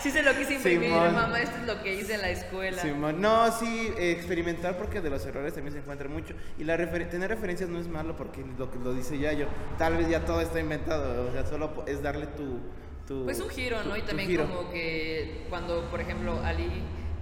Sí 0.00 0.10
se 0.12 0.22
lo 0.22 0.34
quise 0.36 0.54
imprimir, 0.54 0.88
Simón. 0.90 1.14
mamá, 1.14 1.40
esto 1.40 1.56
es 1.60 1.66
lo 1.66 1.82
que 1.82 1.94
hice 1.94 2.14
en 2.14 2.22
la 2.22 2.30
escuela. 2.30 2.82
Simón. 2.82 3.20
No, 3.20 3.50
sí, 3.58 3.92
eh, 3.98 4.10
experimentar 4.12 4.76
porque 4.76 5.00
de 5.00 5.10
los 5.10 5.24
errores 5.26 5.54
también 5.54 5.72
se 5.72 5.80
encuentra 5.80 6.08
mucho. 6.08 6.34
Y 6.58 6.64
la 6.64 6.76
refer- 6.76 7.08
tener 7.08 7.28
referencias 7.30 7.68
no 7.68 7.78
es 7.78 7.88
malo 7.88 8.16
porque 8.16 8.44
lo 8.58 8.70
que 8.70 8.78
lo 8.78 8.92
dice 8.92 9.18
ya 9.18 9.32
yo. 9.32 9.46
Tal 9.78 9.96
vez 9.96 10.08
ya 10.08 10.24
todo 10.24 10.40
está 10.40 10.60
inventado, 10.60 11.28
o 11.28 11.32
sea, 11.32 11.46
solo 11.46 11.84
es 11.86 12.02
darle 12.02 12.26
tu... 12.28 12.60
tu 13.06 13.24
Pues 13.24 13.40
un 13.40 13.48
giro, 13.48 13.78
tu- 13.82 13.88
¿no? 13.88 13.96
Y 13.96 14.02
también 14.02 14.36
como 14.36 14.70
que 14.70 15.46
cuando, 15.48 15.88
por 15.90 16.00
ejemplo, 16.00 16.40
Ali 16.44 16.68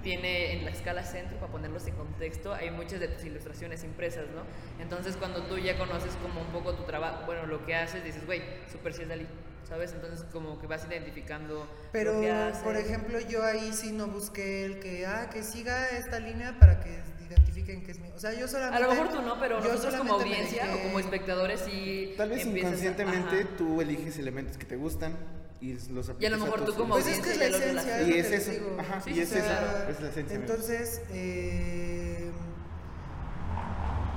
tiene 0.06 0.52
en 0.52 0.64
la 0.64 0.70
escala 0.70 1.02
centro, 1.02 1.36
para 1.40 1.50
ponerlos 1.50 1.84
en 1.88 1.96
contexto, 1.96 2.54
hay 2.54 2.70
muchas 2.70 3.00
de 3.00 3.08
tus 3.08 3.24
ilustraciones 3.24 3.82
impresas, 3.82 4.26
¿no? 4.36 4.42
Entonces 4.80 5.16
cuando 5.16 5.42
tú 5.42 5.58
ya 5.58 5.76
conoces 5.76 6.12
como 6.22 6.40
un 6.42 6.46
poco 6.52 6.74
tu 6.74 6.84
trabajo, 6.84 7.26
bueno, 7.26 7.44
lo 7.46 7.66
que 7.66 7.74
haces, 7.74 8.04
dices, 8.04 8.24
güey, 8.24 8.40
super 8.70 8.94
sí 8.94 9.02
es 9.02 9.08
Dalí, 9.08 9.26
¿sabes? 9.68 9.92
Entonces 9.94 10.24
como 10.32 10.60
que 10.60 10.68
vas 10.68 10.86
identificando 10.88 11.68
Pero, 11.90 12.14
lo 12.14 12.20
que 12.20 12.30
haces. 12.30 12.62
por 12.62 12.76
ejemplo, 12.76 13.18
yo 13.18 13.44
ahí 13.44 13.72
sí 13.72 13.90
no 13.90 14.06
busqué 14.06 14.64
el 14.64 14.78
que, 14.78 15.06
ah, 15.06 15.28
que 15.28 15.42
siga 15.42 15.88
esta 15.88 16.20
línea 16.20 16.56
para 16.60 16.78
que 16.78 17.00
identifiquen 17.28 17.82
que 17.84 17.90
es 17.90 17.98
mío. 17.98 18.12
O 18.14 18.20
sea, 18.20 18.32
yo 18.32 18.46
solamente... 18.46 18.76
A 18.84 18.86
lo 18.86 18.92
mejor 18.94 19.08
tú 19.12 19.22
no, 19.22 19.40
pero 19.40 19.60
yo 19.60 19.72
nosotros 19.72 19.96
como 19.96 20.14
audiencia 20.14 20.66
dejé- 20.66 20.78
o 20.78 20.82
como 20.84 21.00
espectadores 21.00 21.60
sí 21.62 22.14
Tal 22.16 22.28
vez 22.30 22.46
a- 22.46 22.48
inconscientemente 22.48 23.40
ajá. 23.40 23.48
tú 23.58 23.80
eliges 23.80 24.16
elementos 24.18 24.56
que 24.56 24.66
te 24.66 24.76
gustan 24.76 25.16
y 25.60 25.72
los 25.90 26.12
Y 26.18 26.26
a 26.26 26.30
lo 26.30 26.38
mejor 26.38 26.64
tú 26.64 26.74
como 26.74 26.94
Pues 26.94 27.06
es 27.06 27.20
que 27.20 27.30
es 27.32 27.38
la 27.38 27.46
esencia, 27.46 28.00
es 28.00 28.08
Y 28.08 28.12
es 28.18 28.30
eso, 28.32 28.50
digo. 28.50 28.76
ajá, 28.78 29.00
Sí, 29.00 29.10
y 29.14 29.20
es 29.20 29.32
eso, 29.32 29.46
es 29.90 30.00
la 30.00 30.08
esencia. 30.08 30.36
Entonces, 30.36 31.00
eh, 31.10 32.30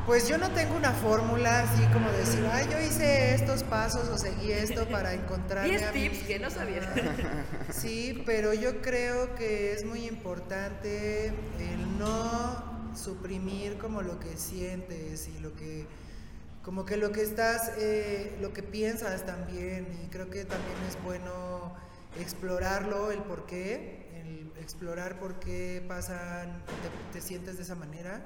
pues 0.05 0.27
yo 0.27 0.37
no 0.39 0.49
tengo 0.51 0.75
una 0.75 0.91
fórmula 0.91 1.61
así 1.61 1.83
como 1.93 2.09
decir, 2.11 2.43
ay, 2.51 2.67
yo 2.71 2.79
hice 2.79 3.35
estos 3.35 3.63
pasos 3.63 4.09
o 4.09 4.17
seguí 4.17 4.51
esto 4.51 4.87
para 4.89 5.13
encontrar. 5.13 5.65
10 5.69 5.91
tips 5.93 6.23
que 6.23 6.39
no 6.39 6.49
sabías. 6.49 6.87
Sí, 7.71 8.23
pero 8.25 8.53
yo 8.53 8.81
creo 8.81 9.35
que 9.35 9.73
es 9.73 9.85
muy 9.85 10.07
importante 10.07 11.27
el 11.27 11.99
no 11.99 12.91
suprimir 12.95 13.77
como 13.77 14.01
lo 14.01 14.19
que 14.19 14.35
sientes 14.35 15.27
y 15.27 15.39
lo 15.39 15.53
que 15.55 15.85
como 16.69 16.85
que 16.85 16.97
lo 16.97 17.11
que 17.11 17.23
estás 17.23 17.71
eh, 17.79 18.37
lo 18.41 18.53
que 18.53 18.61
piensas 18.61 19.25
también 19.25 19.87
y 20.03 20.07
creo 20.09 20.29
que 20.29 20.45
también 20.45 20.77
es 20.87 21.03
bueno 21.03 21.73
explorarlo 22.19 23.11
el 23.11 23.23
por 23.23 23.47
qué 23.47 24.07
el 24.21 24.51
explorar 24.61 25.19
por 25.19 25.39
qué 25.39 25.83
pasan 25.87 26.63
te, 27.11 27.17
te 27.17 27.25
sientes 27.25 27.57
de 27.57 27.63
esa 27.63 27.73
manera 27.73 28.21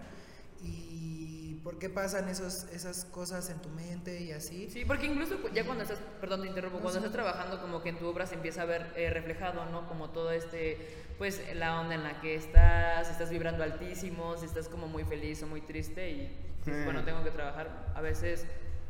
y 0.61 1.61
por 1.63 1.79
qué 1.79 1.87
pasan 1.89 2.27
esos 2.27 2.65
esas 2.73 3.05
cosas 3.05 3.49
en 3.49 3.61
tu 3.61 3.69
mente 3.69 4.19
y 4.19 4.33
así 4.33 4.69
Sí, 4.69 4.83
porque 4.83 5.05
incluso 5.05 5.37
ya 5.53 5.65
cuando 5.65 5.83
estás, 5.83 5.99
perdón, 6.19 6.41
te 6.41 6.49
interrumpo, 6.49 6.79
cuando 6.79 6.99
estás 6.99 7.13
trabajando 7.13 7.61
como 7.61 7.81
que 7.81 7.89
en 7.89 7.97
tu 7.97 8.07
obra 8.07 8.25
se 8.25 8.35
empieza 8.35 8.63
a 8.63 8.65
ver 8.65 8.91
eh, 8.97 9.09
reflejado, 9.09 9.63
¿no? 9.67 9.87
Como 9.87 10.09
todo 10.09 10.31
este, 10.31 11.05
pues 11.17 11.41
la 11.55 11.79
onda 11.79 11.95
en 11.95 12.03
la 12.03 12.19
que 12.19 12.35
estás, 12.35 13.07
si 13.07 13.13
estás 13.13 13.29
vibrando 13.29 13.63
altísimo, 13.63 14.35
si 14.35 14.47
estás 14.47 14.67
como 14.67 14.87
muy 14.87 15.05
feliz 15.05 15.41
o 15.43 15.47
muy 15.47 15.61
triste 15.61 16.11
y 16.11 16.52
dices, 16.71 16.85
bueno, 16.85 17.03
tengo 17.03 17.23
que 17.23 17.31
trabajar. 17.31 17.91
A 17.95 18.01
veces 18.01 18.45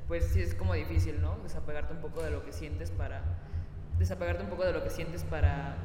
pues 0.08 0.26
sí 0.26 0.42
es 0.42 0.54
como 0.54 0.74
difícil, 0.74 1.22
¿no? 1.22 1.38
Desapegarte 1.44 1.94
un 1.94 2.02
poco 2.02 2.22
de 2.22 2.32
lo 2.32 2.46
que 2.46 2.52
sientes 2.52 2.92
para 2.92 3.22
desapegarte 3.98 4.44
un 4.44 4.50
poco 4.50 4.66
de 4.66 4.74
lo 4.74 4.84
que 4.84 4.90
sientes 4.90 5.24
para 5.24 5.78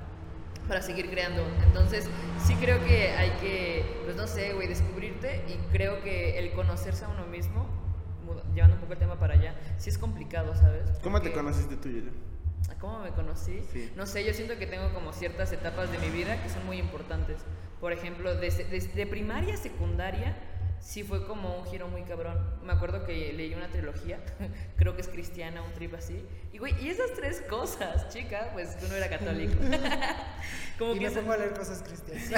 para 0.67 0.83
seguir 0.83 1.09
creando. 1.09 1.43
Entonces, 1.65 2.07
sí 2.45 2.55
creo 2.57 2.85
que 2.85 3.13
hay 3.13 3.31
que, 3.41 4.01
pues 4.05 4.17
no 4.17 4.27
sé, 4.27 4.53
güey, 4.53 4.69
descubrirte 4.69 5.43
y 5.49 5.57
creo 5.73 6.03
que 6.03 6.39
el 6.39 6.53
conocerse 6.53 7.07
a 7.07 7.09
uno 7.09 7.27
mismo, 7.27 7.67
llevando 8.55 8.77
un 8.77 8.83
poco 8.83 8.93
el 8.93 8.99
tema 8.99 9.19
para 9.19 9.33
allá, 9.35 9.55
sí 9.79 9.89
es 9.89 9.97
complicado, 9.97 10.55
¿sabes? 10.55 10.91
¿Cómo 11.03 11.23
te 11.23 11.33
conociste 11.33 11.77
tú, 11.77 11.89
Yuya? 11.89 12.11
¿Cómo 12.81 12.99
me 13.01 13.11
conocí? 13.11 13.63
No 13.97 14.05
sé, 14.07 14.25
yo 14.25 14.35
siento 14.35 14.59
que 14.59 14.67
tengo 14.67 14.93
como 14.93 15.13
ciertas 15.15 15.53
etapas 15.53 15.91
de 15.91 15.99
mi 15.99 16.11
vida 16.11 16.41
que 16.43 16.51
son 16.51 16.67
muy 16.67 16.77
importantes. 16.77 17.41
Por 17.81 17.93
ejemplo, 17.93 18.35
desde, 18.35 18.65
desde 18.65 19.07
primaria, 19.07 19.57
secundaria, 19.57 20.37
sí 20.81 21.03
fue 21.03 21.27
como 21.27 21.59
un 21.59 21.67
giro 21.67 21.89
muy 21.89 22.03
cabrón. 22.03 22.39
Me 22.63 22.73
acuerdo 22.73 23.05
que 23.05 23.33
leí 23.33 23.55
una 23.55 23.69
trilogía, 23.69 24.19
creo 24.77 24.95
que 24.95 25.03
es 25.03 25.09
cristiana, 25.09 25.63
un 25.63 25.73
trip 25.73 25.95
así. 25.95 26.25
Y 26.53 26.59
güey, 26.59 26.75
y 26.83 26.89
esas 26.89 27.13
tres 27.15 27.43
cosas, 27.49 28.09
chica, 28.09 28.51
pues 28.53 28.79
tú 28.79 28.89
no 28.89 28.95
eras 28.95 29.09
católico. 29.09 29.55
como 30.79 30.95
y 30.95 30.99
que 30.99 31.11
me 31.11 31.17
pongo 31.17 31.33
a 31.33 31.37
leer 31.37 31.55
cosas 31.55 31.83
cristianas. 31.83 32.31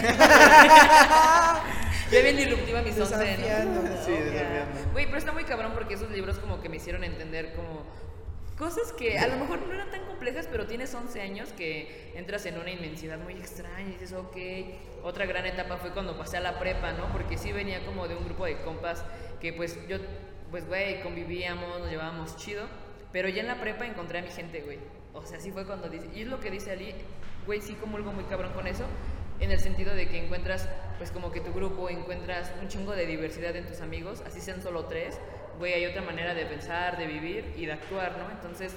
ya 2.11 2.22
bien 2.22 2.36
disruptiva 2.36 2.82
mis 2.82 2.99
once, 2.99 3.16
¿no? 3.16 4.05
Sí, 4.05 4.12
desafiando. 4.12 4.93
Güey, 4.93 5.07
pero 5.07 5.18
está 5.18 5.32
muy 5.32 5.45
cabrón 5.45 5.72
porque 5.74 5.95
esos 5.95 6.11
libros 6.11 6.38
como 6.38 6.61
que 6.61 6.68
me 6.68 6.76
hicieron 6.76 7.05
entender 7.05 7.55
como 7.55 7.84
cosas 8.61 8.92
que 8.92 9.18
a 9.18 9.26
lo 9.26 9.36
mejor 9.36 9.62
no 9.66 9.72
eran 9.72 9.90
tan 9.90 10.04
complejas, 10.04 10.46
pero 10.50 10.66
tienes 10.66 10.94
11 10.94 11.22
años 11.22 11.48
que 11.56 12.12
entras 12.14 12.44
en 12.44 12.58
una 12.58 12.70
inmensidad 12.70 13.18
muy 13.18 13.32
extraña 13.32 13.88
y 13.88 13.92
dices, 13.92 14.12
ok. 14.12 14.36
Otra 15.02 15.24
gran 15.24 15.46
etapa 15.46 15.78
fue 15.78 15.92
cuando 15.92 16.18
pasé 16.18 16.36
a 16.36 16.40
la 16.40 16.58
prepa, 16.58 16.92
¿no? 16.92 17.11
Porque 17.11 17.38
sí 17.38 17.52
venía 17.52 17.82
como 17.86 18.06
de 18.06 18.16
un 18.16 18.26
grupo 18.26 18.44
de 18.44 18.61
compas 18.61 19.02
que 19.40 19.54
pues 19.54 19.78
yo, 19.88 19.96
pues 20.50 20.66
güey, 20.66 21.00
convivíamos, 21.00 21.80
nos 21.80 21.88
llevábamos 21.88 22.36
chido, 22.36 22.66
pero 23.12 23.30
ya 23.30 23.40
en 23.40 23.46
la 23.46 23.62
prepa 23.62 23.86
encontré 23.86 24.18
a 24.18 24.22
mi 24.22 24.28
gente, 24.28 24.61
güey. 24.61 24.78
O 25.14 25.24
sea, 25.24 25.40
sí 25.40 25.50
fue 25.50 25.64
cuando 25.64 25.88
dice, 25.88 26.11
y 26.14 26.20
es 26.20 26.28
lo 26.28 26.38
que 26.38 26.50
dice 26.50 26.72
Ali, 26.72 26.94
güey, 27.46 27.62
sí 27.62 27.72
como 27.80 27.96
algo 27.96 28.12
muy 28.12 28.24
cabrón 28.24 28.52
con 28.52 28.66
eso, 28.66 28.84
en 29.40 29.50
el 29.52 29.58
sentido 29.58 29.94
de 29.94 30.06
que 30.06 30.22
encuentras, 30.22 30.68
pues 30.98 31.11
como 31.11 31.32
que 31.32 31.40
tu 31.40 31.54
grupo, 31.54 31.88
encuentras 31.88 32.52
un 32.61 32.68
chingo 32.68 32.92
de 32.92 33.06
diversidad 33.06 33.56
en 33.56 33.66
tus 33.66 33.80
amigos, 33.80 34.22
así 34.26 34.42
sean 34.42 34.62
solo 34.62 34.84
tres, 34.84 35.18
güey, 35.61 35.74
hay 35.74 35.86
otra 35.86 36.00
manera 36.00 36.34
de 36.34 36.46
pensar, 36.46 36.96
de 36.96 37.06
vivir 37.06 37.54
y 37.56 37.66
de 37.66 37.72
actuar, 37.74 38.16
¿no? 38.18 38.30
Entonces 38.30 38.74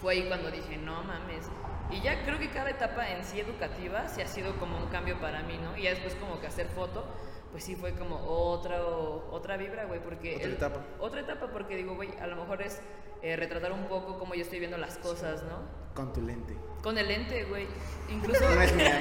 fue 0.00 0.12
ahí 0.12 0.28
cuando 0.28 0.50
dije, 0.50 0.76
no 0.76 1.02
mames. 1.02 1.46
Y 1.90 2.02
ya 2.02 2.22
creo 2.24 2.38
que 2.38 2.50
cada 2.50 2.70
etapa 2.70 3.10
en 3.10 3.24
sí 3.24 3.40
educativa 3.40 4.06
sí 4.08 4.20
ha 4.20 4.28
sido 4.28 4.56
como 4.58 4.76
un 4.76 4.86
cambio 4.88 5.18
para 5.18 5.42
mí, 5.42 5.58
¿no? 5.58 5.76
Y 5.76 5.84
ya 5.84 5.90
después 5.90 6.14
como 6.16 6.40
que 6.40 6.46
hacer 6.46 6.68
foto, 6.68 7.06
pues 7.52 7.64
sí 7.64 7.74
fue 7.74 7.94
como 7.94 8.16
otra, 8.16 8.84
otra 8.84 9.56
vibra, 9.56 9.86
güey, 9.86 10.00
porque... 10.00 10.36
Otra 10.36 10.48
etapa. 10.48 10.80
Otra 11.00 11.20
etapa 11.20 11.50
porque 11.50 11.74
digo, 11.74 11.94
güey, 11.94 12.10
a 12.20 12.26
lo 12.26 12.36
mejor 12.36 12.60
es 12.60 12.82
eh, 13.22 13.36
retratar 13.36 13.72
un 13.72 13.86
poco 13.86 14.18
cómo 14.18 14.34
yo 14.34 14.42
estoy 14.42 14.58
viendo 14.58 14.76
las 14.76 14.98
cosas, 14.98 15.42
¿no? 15.44 15.60
Con 15.94 16.12
tu 16.12 16.20
lente. 16.20 16.54
Con 16.82 16.98
el 16.98 17.08
lente, 17.08 17.44
güey. 17.44 17.66
Incluso... 18.10 18.46
no 18.46 18.60
es 18.60 18.74
mía. 18.74 18.98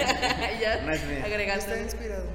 ya 0.61 0.81
no 0.83 0.93
es 0.93 1.05
mía. 1.05 1.25
agregaste. 1.25 1.73
Está 1.73 1.83
inspirado. 1.83 2.25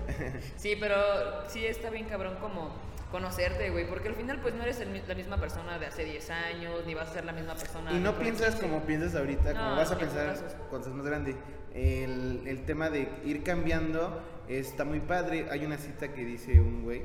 sí, 0.56 0.76
pero 0.78 1.48
sí 1.48 1.64
está 1.64 1.88
bien 1.88 2.06
cabrón 2.06 2.36
como 2.38 2.74
conocerte, 3.10 3.70
güey, 3.70 3.88
porque 3.88 4.08
al 4.08 4.14
final 4.14 4.40
pues 4.40 4.54
no 4.54 4.62
eres 4.62 4.82
la 5.06 5.14
misma 5.14 5.38
persona 5.38 5.78
de 5.78 5.86
hace 5.86 6.04
10 6.04 6.30
años, 6.30 6.86
ni 6.86 6.94
vas 6.94 7.10
a 7.10 7.14
ser 7.14 7.24
la 7.24 7.32
misma 7.32 7.54
persona. 7.54 7.92
Y 7.92 8.00
no 8.00 8.18
piensas 8.18 8.56
como 8.56 8.82
piensas 8.82 9.14
ahorita, 9.14 9.52
como 9.52 9.76
vas 9.76 9.90
a 9.90 9.98
pensar 9.98 10.36
cuando 10.68 10.84
seas 10.84 10.96
más 10.96 11.06
grande. 11.06 11.36
El, 11.74 12.42
el 12.46 12.64
tema 12.64 12.90
de 12.90 13.08
ir 13.24 13.42
cambiando 13.42 14.20
está 14.48 14.84
muy 14.84 15.00
padre. 15.00 15.46
Hay 15.50 15.64
una 15.64 15.78
cita 15.78 16.08
que 16.12 16.24
dice 16.24 16.60
un 16.60 16.82
güey 16.82 17.02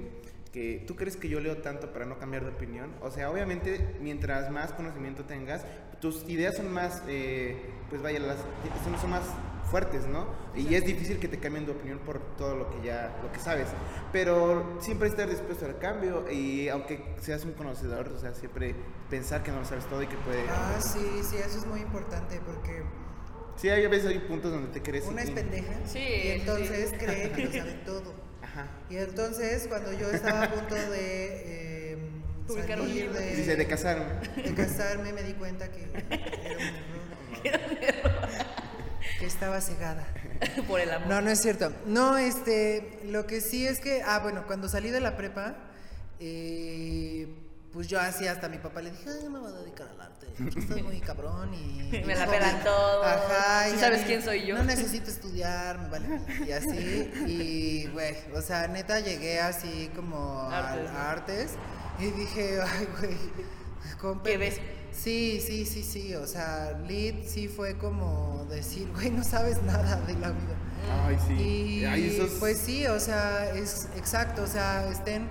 que 0.54 0.84
tú 0.88 0.96
crees 0.96 1.18
que 1.18 1.28
yo 1.28 1.40
leo 1.40 1.58
tanto 1.58 1.92
para 1.92 2.06
no 2.06 2.20
cambiar 2.20 2.46
de 2.46 2.52
opinión. 2.52 2.94
O 3.02 3.10
sea, 3.10 3.32
obviamente, 3.32 3.96
mientras 4.00 4.52
más 4.52 4.72
conocimiento 4.72 5.26
tengas, 5.26 5.66
tus 6.00 6.30
ideas 6.30 6.56
son 6.56 6.72
más, 6.72 7.02
eh, 7.08 7.58
pues 7.90 8.04
vaya, 8.04 8.20
las, 8.20 8.38
son, 8.84 8.98
son 9.02 9.10
más 9.10 9.24
fuertes, 9.72 10.06
¿no? 10.06 10.28
Y 10.56 10.76
es 10.76 10.86
difícil 10.86 11.18
que 11.18 11.28
te 11.28 11.40
cambien 11.40 11.66
de 11.66 11.72
opinión 11.72 11.98
por 12.00 12.20
todo 12.38 12.56
lo 12.56 12.70
que 12.70 12.86
ya, 12.86 13.20
lo 13.24 13.32
que 13.32 13.40
sabes. 13.40 13.68
Pero 14.12 14.78
siempre 14.80 15.08
estar 15.08 15.28
dispuesto 15.28 15.66
al 15.66 15.80
cambio 15.80 16.32
y 16.32 16.70
aunque 16.70 17.16
seas 17.20 17.44
un 17.46 17.54
conocedor, 17.54 18.10
o 18.10 18.20
sea, 18.20 18.36
siempre 18.36 18.76
pensar 19.10 19.42
que 19.42 19.52
no 19.52 19.62
lo 19.62 19.66
sabes 19.66 19.86
todo 19.88 20.04
y 20.04 20.08
que 20.08 20.18
puede... 20.18 20.44
Ah, 20.48 20.80
sí, 20.80 21.00
sí, 21.24 21.38
eso 21.38 21.58
es 21.58 21.66
muy 21.66 21.80
importante 21.80 22.40
porque... 22.46 22.84
Sí, 23.56 23.70
hay 23.70 23.86
a 23.86 23.90
veces 23.90 24.10
hay 24.10 24.20
puntos 24.20 24.52
donde 24.52 24.68
te 24.68 24.84
crees... 24.84 25.06
Una 25.06 25.24
es 25.24 25.32
pendeja. 25.32 25.74
Sí. 25.86 26.00
Y 26.00 26.28
entonces 26.30 26.94
cree 27.00 27.32
que 27.32 27.46
lo 27.46 27.52
sabe 27.52 27.74
todo. 27.86 28.23
Ajá. 28.54 28.68
Y 28.90 28.98
entonces 28.98 29.66
cuando 29.68 29.92
yo 29.94 30.10
estaba 30.12 30.44
a 30.44 30.52
punto 30.52 30.76
de... 30.76 30.84
Eh, 31.46 31.98
Publicar 32.48 32.82
un 32.82 32.94
libro. 32.94 33.14
De, 33.14 33.36
Dice, 33.36 33.56
de 33.56 33.68
casarme. 33.68 34.06
De 34.36 34.54
casarme 34.54 35.14
me 35.14 35.24
di 35.24 35.34
cuenta 35.34 35.72
que 35.72 35.84
era 37.44 37.60
un 37.68 37.78
error. 37.82 38.30
que 39.20 39.26
estaba 39.26 39.62
cegada. 39.62 40.06
Por 40.68 40.82
el 40.82 40.92
amor. 40.92 41.08
No, 41.08 41.22
no 41.22 41.30
es 41.30 41.42
cierto. 41.42 41.72
No, 41.86 42.18
este, 42.18 43.00
lo 43.06 43.26
que 43.26 43.40
sí 43.42 43.66
es 43.66 43.80
que, 43.80 44.02
ah, 44.04 44.20
bueno, 44.20 44.46
cuando 44.46 44.68
salí 44.68 44.90
de 44.90 45.00
la 45.00 45.16
prepa, 45.16 45.56
eh, 46.20 47.28
pues 47.74 47.88
yo 47.88 48.00
así 48.00 48.28
hasta 48.28 48.46
a 48.46 48.50
mi 48.50 48.60
papá 48.60 48.82
le 48.82 48.92
dije, 48.92 49.10
ay, 49.10 49.30
me 49.30 49.40
voy 49.40 49.52
a 49.52 49.56
dedicar 49.56 49.88
al 49.90 50.02
arte, 50.02 50.28
estoy 50.60 50.84
muy 50.84 51.00
cabrón 51.00 51.54
y... 51.54 52.04
me 52.06 52.16
la 52.16 52.28
pelan 52.28 52.64
todo. 52.64 53.04
Ajá. 53.04 53.70
¿Sí 53.70 53.78
sabes 53.80 54.04
quién 54.06 54.22
soy 54.22 54.46
yo? 54.46 54.56
No 54.58 54.64
necesito 54.64 55.10
estudiar, 55.10 55.80
me 55.80 55.90
vale. 55.90 56.22
Y 56.48 56.52
así, 56.52 57.12
y, 57.28 57.88
güey, 57.88 58.16
o 58.36 58.42
sea, 58.42 58.68
neta 58.68 59.00
llegué 59.00 59.40
así 59.40 59.90
como 59.96 60.42
artes. 60.50 60.90
a, 60.90 60.94
a 60.94 61.12
artes 61.12 61.52
y 62.00 62.06
dije, 62.12 62.60
ay, 62.62 62.88
güey, 63.00 63.18
¿Qué 64.24 64.38
ves? 64.38 64.60
Sí, 64.92 65.42
sí, 65.46 65.66
sí, 65.66 65.84
sí. 65.84 66.16
O 66.16 66.28
sea, 66.28 66.78
lead 66.88 67.26
sí 67.26 67.48
fue 67.48 67.78
como 67.78 68.46
decir, 68.50 68.90
güey, 68.94 69.10
no 69.12 69.24
sabes 69.24 69.62
nada 69.64 69.96
de 70.02 70.14
la 70.16 70.32
vida. 70.32 70.56
Ay, 71.06 71.18
sí. 71.26 71.34
Y 71.34 72.38
pues 72.40 72.58
sí, 72.58 72.86
o 72.88 73.00
sea, 73.00 73.50
es 73.54 73.88
exacto. 73.96 74.44
O 74.44 74.48
sea, 74.48 74.88
estén 74.92 75.28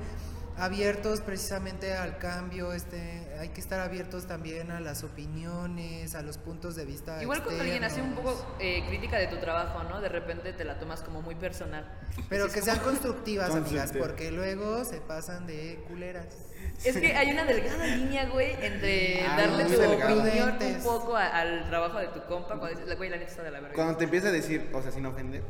abiertos 0.57 1.21
precisamente 1.21 1.95
al 1.95 2.19
cambio, 2.19 2.73
este, 2.73 3.29
hay 3.39 3.49
que 3.51 3.61
estar 3.61 3.81
abiertos 3.81 4.27
también 4.27 4.71
a 4.71 4.81
las 4.81 5.05
opiniones, 5.05 6.15
a 6.15 6.23
los 6.23 6.39
puntos 6.39 6.77
de 6.77 6.85
vista. 6.85 7.23
Igual 7.23 7.43
cuando 7.43 7.63
alguien 7.63 7.85
hace 7.85 8.03
un 8.03 8.15
poco 8.15 8.57
eh, 8.61 8.85
crítica 8.87 9.19
de 9.19 9.27
tu 9.29 9.37
trabajo, 9.39 9.83
¿no? 9.85 10.01
De 10.01 10.09
repente 10.09 10.53
te 10.53 10.65
la 10.65 10.79
tomas 10.79 11.03
como 11.03 11.23
muy 11.23 11.35
personal. 11.35 11.85
Pero 12.29 12.49
que 12.49 12.63
sean 12.63 12.79
constructivas, 12.81 13.51
amigas, 13.55 13.93
porque 13.99 14.31
luego 14.31 14.85
se 14.85 15.01
pasan 15.01 15.47
de 15.47 15.83
culeras. 15.89 16.27
Es 16.85 16.97
que 16.97 17.15
hay 17.15 17.31
una 17.31 17.45
delgada 17.45 17.87
línea, 17.87 18.27
güey, 18.27 18.57
entre 18.61 19.25
ah, 19.25 19.37
darle 19.37 19.65
tu 19.65 19.83
opinión 19.83 20.59
un 20.61 20.83
poco 20.83 21.17
al 21.17 21.69
trabajo 21.69 21.99
de 21.99 22.09
tu 22.09 22.23
compa 22.25 22.59
cuando 22.59 22.69
dices, 22.69 22.97
güey, 22.97 23.09
la 23.09 23.19
neta 23.19 23.31
está 23.31 23.43
de 23.43 23.51
la 23.53 23.61
verga. 23.61 23.75
Cuando 23.75 23.97
te 23.97 24.05
empieza 24.05 24.29
a 24.29 24.33
decir, 24.33 24.69
o 24.73 24.83
sea, 24.83 24.91
sin 24.91 25.07
ofender. 25.07 25.43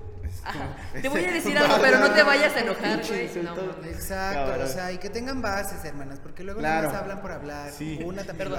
Te 1.00 1.08
voy 1.08 1.24
a 1.24 1.32
decir 1.32 1.56
algo, 1.56 1.76
pero 1.80 1.98
no 2.00 2.10
te 2.12 2.22
vayas 2.24 2.54
a 2.56 2.60
enojar, 2.60 3.00
güey. 3.06 3.30
Exacto, 3.90 4.62
o 4.62 4.66
sea, 4.66 4.92
y 4.92 4.98
que 4.98 5.10
tengan 5.10 5.40
bases, 5.40 5.84
hermanas, 5.84 6.18
porque 6.22 6.44
luego 6.44 6.60
no 6.60 6.82
nos 6.82 6.94
hablan 6.94 7.20
por 7.22 7.32
hablar. 7.32 7.70
Una 8.04 8.24
también 8.24 8.50
lo 8.50 8.56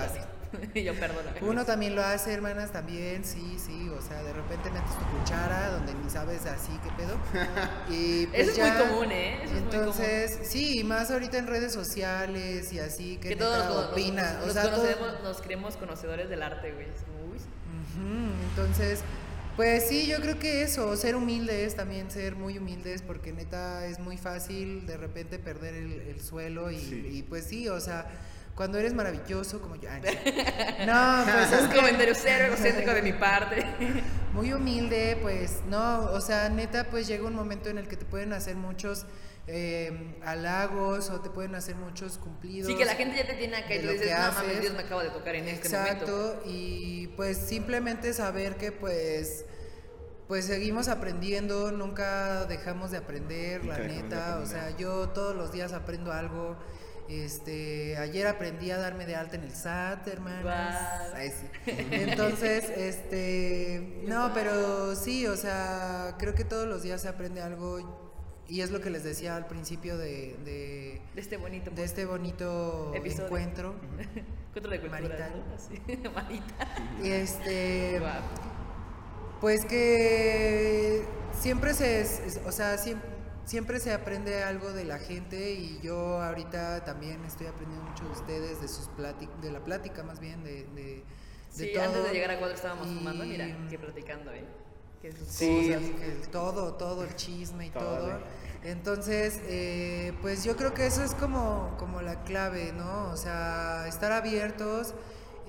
hace. 0.73 0.83
Yo 0.83 0.93
perdona. 0.95 1.33
Uno 1.41 1.65
también 1.65 1.95
lo 1.95 2.03
hace, 2.03 2.33
hermanas, 2.33 2.71
también, 2.71 3.23
sí, 3.23 3.57
sí. 3.57 3.89
O 3.89 4.01
sea, 4.01 4.23
de 4.23 4.33
repente 4.33 4.69
metes 4.69 4.97
tu 4.97 5.05
cuchara 5.17 5.71
donde 5.71 5.93
ni 5.93 6.09
sabes 6.09 6.45
así 6.45 6.71
qué 6.83 6.89
pedo. 6.97 7.17
Y 7.89 8.27
pues 8.27 8.49
Eso 8.49 8.63
es 8.63 8.73
muy 8.73 8.87
común, 8.87 9.11
¿eh? 9.11 9.43
entonces, 9.45 10.39
sí, 10.43 10.83
más 10.83 11.11
ahorita 11.11 11.37
en 11.37 11.47
redes 11.47 11.73
sociales 11.73 12.71
y 12.73 12.79
así, 12.79 13.17
que, 13.17 13.29
que 13.29 13.35
todos 13.35 13.91
opina. 13.91 14.33
Nos, 14.39 14.49
o 14.49 14.53
sea, 14.53 14.97
nos 15.23 15.41
creemos 15.41 15.77
conocedores 15.77 16.29
del 16.29 16.41
arte, 16.43 16.71
güey. 16.71 16.87
Entonces, 18.49 19.01
pues 19.55 19.87
sí, 19.87 20.07
yo 20.07 20.19
creo 20.19 20.39
que 20.39 20.63
eso, 20.63 20.95
ser 20.95 21.15
humildes, 21.15 21.75
también 21.75 22.09
ser 22.09 22.35
muy 22.35 22.57
humildes, 22.57 23.01
porque 23.01 23.33
neta 23.33 23.85
es 23.85 23.99
muy 23.99 24.17
fácil 24.17 24.85
de 24.87 24.97
repente 24.97 25.37
perder 25.37 25.75
el, 25.75 26.21
suelo 26.21 26.71
y, 26.71 26.77
y 26.77 27.23
pues 27.23 27.45
sí, 27.45 27.69
o 27.69 27.79
sea 27.79 28.07
cuando 28.55 28.77
eres 28.77 28.93
maravilloso 28.93 29.61
como 29.61 29.75
yo. 29.75 29.89
no, 30.85 31.23
pues 31.25 31.51
es 31.51 31.61
un 31.61 31.71
comentario 31.75 32.13
cero 32.15 32.45
egocéntrico 32.47 32.91
de 32.93 33.01
mi 33.01 33.13
parte. 33.13 33.65
Muy 34.33 34.53
humilde, 34.53 35.17
pues 35.21 35.61
no, 35.67 36.05
o 36.11 36.21
sea, 36.21 36.49
neta, 36.49 36.85
pues 36.85 37.07
llega 37.07 37.25
un 37.25 37.35
momento 37.35 37.69
en 37.69 37.77
el 37.77 37.87
que 37.87 37.97
te 37.97 38.05
pueden 38.05 38.33
hacer 38.33 38.55
muchos 38.55 39.05
eh, 39.45 40.15
halagos 40.23 41.09
o 41.09 41.19
te 41.21 41.29
pueden 41.29 41.55
hacer 41.55 41.75
muchos 41.75 42.17
cumplidos. 42.17 42.71
Sí, 42.71 42.77
que 42.77 42.85
la 42.85 42.95
gente 42.95 43.17
ya 43.17 43.27
te 43.27 43.33
tiene 43.33 43.57
acá 43.57 43.75
y 43.75 43.81
tú 43.81 43.89
dices, 43.89 44.11
no 44.11 44.31
mames, 44.31 44.61
Dios 44.61 44.73
me 44.73 44.81
acaba 44.81 45.03
de 45.03 45.09
tocar 45.09 45.35
en 45.35 45.47
este 45.47 45.69
momento. 45.69 45.93
Exacto, 45.93 46.43
y 46.45 47.07
pues 47.15 47.37
simplemente 47.37 48.13
saber 48.13 48.55
que 48.55 48.71
pues 48.71 49.45
pues 50.27 50.45
seguimos 50.45 50.87
aprendiendo, 50.87 51.71
nunca 51.71 52.45
dejamos 52.45 52.91
de 52.91 52.97
aprender, 52.97 53.65
la 53.65 53.77
neta, 53.79 54.39
o 54.41 54.45
sea, 54.45 54.75
yo 54.77 55.09
todos 55.09 55.35
los 55.35 55.51
días 55.51 55.73
aprendo 55.73 56.11
algo. 56.11 56.57
Este, 57.09 57.97
ayer 57.97 58.25
aprendí 58.27 58.71
a 58.71 58.77
darme 58.77 59.05
de 59.05 59.15
alta 59.15 59.35
en 59.35 59.43
el 59.43 59.51
SAT, 59.53 60.07
hermanas. 60.07 61.11
Entonces, 61.65 62.69
este, 62.75 64.01
no, 64.07 64.31
pero 64.33 64.95
sí, 64.95 65.27
o 65.27 65.35
sea, 65.35 66.15
creo 66.17 66.33
que 66.33 66.43
todos 66.45 66.67
los 66.67 66.81
días 66.81 67.01
se 67.01 67.07
aprende 67.09 67.41
algo. 67.41 67.99
y 68.47 68.61
es 68.61 68.71
lo 68.71 68.81
que 68.81 68.89
les 68.89 69.03
decía 69.03 69.35
al 69.35 69.47
principio 69.47 69.97
de, 69.97 70.37
de, 70.45 71.01
De 71.13 71.21
este 71.21 71.37
bonito. 71.37 71.71
de 71.71 71.83
este 71.83 72.05
bonito 72.05 72.91
Episodio. 72.95 73.25
encuentro. 73.25 73.75
Encuentro 74.55 74.71
de 74.71 74.81
culturas, 74.81 75.01
marital. 75.01 75.43
¿no? 75.47 75.55
Así, 75.55 75.97
marital. 76.15 76.67
Y 77.03 77.09
este, 77.09 78.01
pues 79.41 79.65
que 79.65 81.03
siempre 81.37 81.73
se, 81.73 82.05
o 82.45 82.51
sea, 82.51 82.77
siempre, 82.77 83.09
siempre 83.45 83.79
se 83.79 83.93
aprende 83.93 84.43
algo 84.43 84.71
de 84.71 84.85
la 84.85 84.99
gente 84.99 85.51
y 85.53 85.79
yo 85.81 86.21
ahorita 86.21 86.83
también 86.85 87.23
estoy 87.25 87.47
aprendiendo 87.47 87.85
mucho 87.89 88.03
de 88.05 88.11
ustedes, 88.11 88.61
de 88.61 88.67
sus 88.67 88.87
plátic 88.89 89.29
de 89.41 89.51
la 89.51 89.63
plática 89.63 90.03
más 90.03 90.19
bien, 90.19 90.43
de, 90.43 90.63
de, 90.75 90.83
de 90.83 91.03
Sí, 91.49 91.71
todo. 91.73 91.83
antes 91.83 92.03
de 92.03 92.09
llegar 92.11 92.31
a 92.31 92.39
cuadro 92.39 92.55
estábamos 92.55 92.87
Y- 92.87 92.95
fumando, 92.95 93.25
mira, 93.25 93.45
que 93.69 93.77
platicando, 93.79 94.31
¿eh? 94.31 94.45
Que 95.01 95.11
sus 95.11 95.27
Sí. 95.27 95.67
cosas. 95.75 95.89
que 95.99 96.11
el 96.11 96.27
todo, 96.29 96.73
todo 96.75 97.03
el 97.03 97.15
chisme 97.15 97.67
y 97.67 97.69
Todo. 97.69 97.97
todo. 97.97 98.19
Entonces, 98.63 99.41
eh, 99.43 100.13
pues 100.21 100.45
yo 100.45 100.55
creo 100.55 100.73
que 100.73 100.85
eso 100.87 101.03
es 101.03 101.13
como, 101.15 101.75
como 101.77 102.01
la 102.01 102.23
clave, 102.23 102.71
¿no? 102.71 103.09
O 103.11 103.17
sea, 103.17 103.85
estar 103.89 104.13
abiertos, 104.13 104.93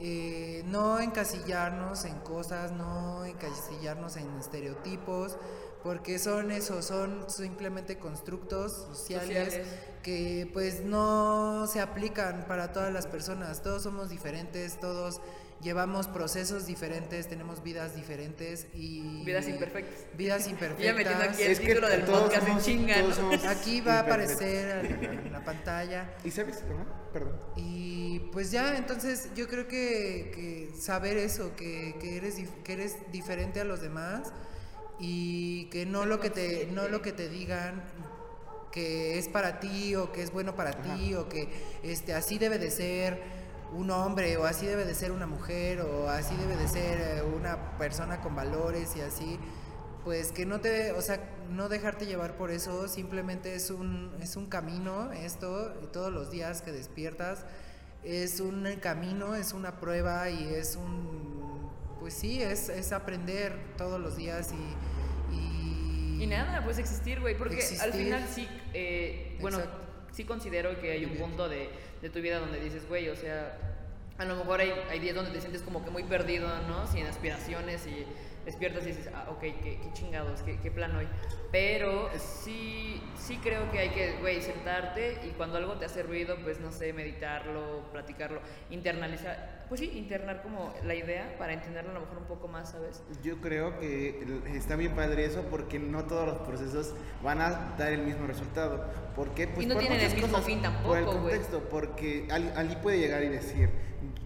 eh, 0.00 0.64
no 0.66 0.98
encasillarnos 0.98 2.04
en 2.06 2.18
cosas, 2.20 2.72
no 2.72 3.24
encasillarnos 3.24 4.16
en 4.16 4.28
estereotipos, 4.38 5.36
porque 5.84 6.18
son 6.18 6.50
eso, 6.50 6.82
son 6.82 7.30
simplemente 7.30 7.98
constructos 7.98 8.72
sociales, 8.72 9.44
Sociales. 9.52 9.68
que 10.02 10.50
pues 10.52 10.80
no 10.80 11.66
se 11.68 11.80
aplican 11.80 12.46
para 12.48 12.72
todas 12.72 12.92
las 12.92 13.06
personas, 13.06 13.62
todos 13.62 13.82
somos 13.84 14.08
diferentes, 14.10 14.80
todos 14.80 15.20
llevamos 15.60 16.08
procesos 16.08 16.66
diferentes, 16.66 17.28
tenemos 17.28 17.62
vidas 17.62 17.94
diferentes 17.94 18.66
y... 18.74 19.22
Vidas 19.24 19.46
imperfectas. 19.48 20.04
Vidas 20.16 20.46
imperfectas. 20.48 20.84
ya 20.86 20.92
metiendo 20.94 21.24
aquí 21.24 21.42
el 21.42 21.52
Es 21.52 21.60
que 21.60 21.66
título 21.68 21.88
del 21.88 22.02
podcast 22.02 22.42
en 22.48 22.54
somos- 22.54 22.64
chinga, 22.64 23.02
¿no? 23.02 23.14
somos 23.14 23.44
Aquí 23.46 23.80
va 23.80 23.94
a 23.94 24.00
aparecer 24.00 24.84
en 24.86 25.32
la 25.32 25.44
pantalla. 25.44 26.14
¿Y 26.24 26.30
sabes? 26.30 26.58
Ajá, 26.58 26.84
Perdón. 27.12 27.38
Y 27.56 28.18
pues 28.32 28.50
ya, 28.50 28.76
entonces 28.76 29.30
yo 29.36 29.48
creo 29.48 29.68
que, 29.68 30.32
que 30.34 30.80
saber 30.80 31.16
eso, 31.16 31.54
que, 31.56 31.94
que 32.00 32.16
eres, 32.16 32.38
dif- 32.38 32.62
que 32.62 32.72
eres 32.74 32.96
diferente 33.12 33.60
a 33.60 33.64
los 33.64 33.80
demás 33.80 34.32
y 34.98 35.66
que 35.66 35.86
no 35.86 36.06
lo 36.06 36.20
que, 36.20 36.30
te, 36.30 36.68
no 36.72 36.88
lo 36.88 37.02
que 37.02 37.12
te 37.12 37.28
digan 37.28 37.82
que 38.70 39.18
es 39.18 39.28
para 39.28 39.60
ti 39.60 39.94
o 39.94 40.12
que 40.12 40.22
es 40.22 40.32
bueno 40.32 40.56
para 40.56 40.72
ti 40.82 41.14
o 41.14 41.28
que 41.28 41.48
este, 41.82 42.14
así 42.14 42.38
debe 42.38 42.58
de 42.58 42.70
ser 42.70 43.22
un 43.72 43.90
hombre 43.90 44.36
o 44.36 44.44
así 44.44 44.66
debe 44.66 44.84
de 44.84 44.94
ser 44.94 45.12
una 45.12 45.26
mujer 45.26 45.80
o 45.80 46.08
así 46.08 46.34
debe 46.36 46.56
de 46.56 46.68
ser 46.68 47.00
eh, 47.00 47.22
una 47.22 47.78
persona 47.78 48.20
con 48.20 48.34
valores 48.34 48.96
y 48.96 49.00
así 49.00 49.38
pues 50.04 50.32
que 50.32 50.44
no 50.44 50.60
te, 50.60 50.92
o 50.92 51.00
sea, 51.00 51.18
no 51.50 51.68
dejarte 51.70 52.04
llevar 52.04 52.36
por 52.36 52.50
eso, 52.50 52.88
simplemente 52.88 53.54
es 53.54 53.70
un, 53.70 54.12
es 54.20 54.36
un 54.36 54.46
camino 54.46 55.10
esto, 55.12 55.72
y 55.82 55.86
todos 55.86 56.12
los 56.12 56.30
días 56.30 56.60
que 56.60 56.72
despiertas, 56.72 57.46
es 58.02 58.40
un 58.40 58.68
camino, 58.82 59.34
es 59.34 59.54
una 59.54 59.80
prueba 59.80 60.28
y 60.28 60.44
es 60.54 60.76
un, 60.76 61.53
pues 62.04 62.12
sí, 62.12 62.42
es, 62.42 62.68
es 62.68 62.92
aprender 62.92 63.56
todos 63.78 63.98
los 63.98 64.14
días 64.14 64.52
y... 64.52 65.34
Y, 65.34 66.22
Y 66.22 66.26
nada, 66.26 66.62
pues 66.62 66.76
existir, 66.76 67.18
güey, 67.18 67.34
porque 67.34 67.64
al 67.80 67.94
final 67.94 68.28
sí, 68.30 68.46
eh, 68.74 69.38
bueno, 69.40 69.56
Exacto. 69.56 69.86
sí 70.12 70.24
considero 70.24 70.78
que 70.78 70.90
hay 70.90 71.06
un 71.06 71.16
punto 71.16 71.48
de, 71.48 71.70
de 72.02 72.10
tu 72.10 72.20
vida 72.20 72.40
donde 72.40 72.60
dices, 72.60 72.86
güey, 72.90 73.08
o 73.08 73.16
sea, 73.16 73.56
a 74.18 74.26
lo 74.26 74.36
mejor 74.36 74.60
hay, 74.60 74.74
hay 74.90 75.00
días 75.00 75.14
donde 75.14 75.30
te 75.30 75.40
sientes 75.40 75.62
como 75.62 75.82
que 75.82 75.90
muy 75.90 76.04
perdido, 76.04 76.46
¿no? 76.68 76.86
Sin 76.88 77.06
aspiraciones 77.06 77.86
y 77.86 78.04
despiertas 78.44 78.84
y 78.84 78.88
dices, 78.88 79.10
ah, 79.14 79.26
ok, 79.30 79.40
qué, 79.40 79.78
qué 79.82 79.90
chingados, 79.92 80.42
qué, 80.42 80.58
qué 80.60 80.70
plan 80.70 80.94
hoy. 80.96 81.06
Pero 81.50 82.08
sí, 82.18 83.00
sí 83.16 83.38
creo 83.42 83.70
que 83.70 83.78
hay 83.78 83.90
que, 83.90 84.16
güey, 84.20 84.40
sentarte 84.42 85.18
y 85.26 85.30
cuando 85.30 85.58
algo 85.58 85.74
te 85.74 85.86
hace 85.86 86.02
ruido, 86.02 86.36
pues 86.42 86.60
no 86.60 86.72
sé, 86.72 86.92
meditarlo, 86.92 87.82
platicarlo, 87.92 88.40
internalizar, 88.70 89.64
pues 89.68 89.80
sí, 89.80 89.90
internar 89.94 90.42
como 90.42 90.74
la 90.84 90.94
idea 90.94 91.36
para 91.38 91.52
entenderlo 91.52 91.90
a 91.90 91.94
lo 91.94 92.00
mejor 92.00 92.18
un 92.18 92.24
poco 92.24 92.48
más, 92.48 92.72
¿sabes? 92.72 93.02
Yo 93.22 93.40
creo 93.40 93.78
que 93.78 94.24
está 94.54 94.76
bien 94.76 94.94
padre 94.94 95.24
eso 95.24 95.42
porque 95.50 95.78
no 95.78 96.04
todos 96.04 96.26
los 96.26 96.38
procesos 96.38 96.94
van 97.22 97.40
a 97.40 97.74
dar 97.78 97.92
el 97.92 98.02
mismo 98.02 98.26
resultado. 98.26 98.84
¿Por 99.14 99.30
qué? 99.34 99.46
Pues 99.48 99.64
Y 99.64 99.68
no 99.68 99.74
por 99.74 99.82
tienen 99.82 100.00
el 100.00 100.14
mismo 100.14 100.38
fin 100.42 100.60
Por 100.84 100.98
el 100.98 101.04
tampoco, 101.04 101.22
contexto, 101.22 101.60
porque 101.70 102.26
Ali, 102.30 102.50
Ali 102.56 102.76
puede 102.76 102.98
llegar 102.98 103.22
y 103.22 103.28
decir, 103.28 103.70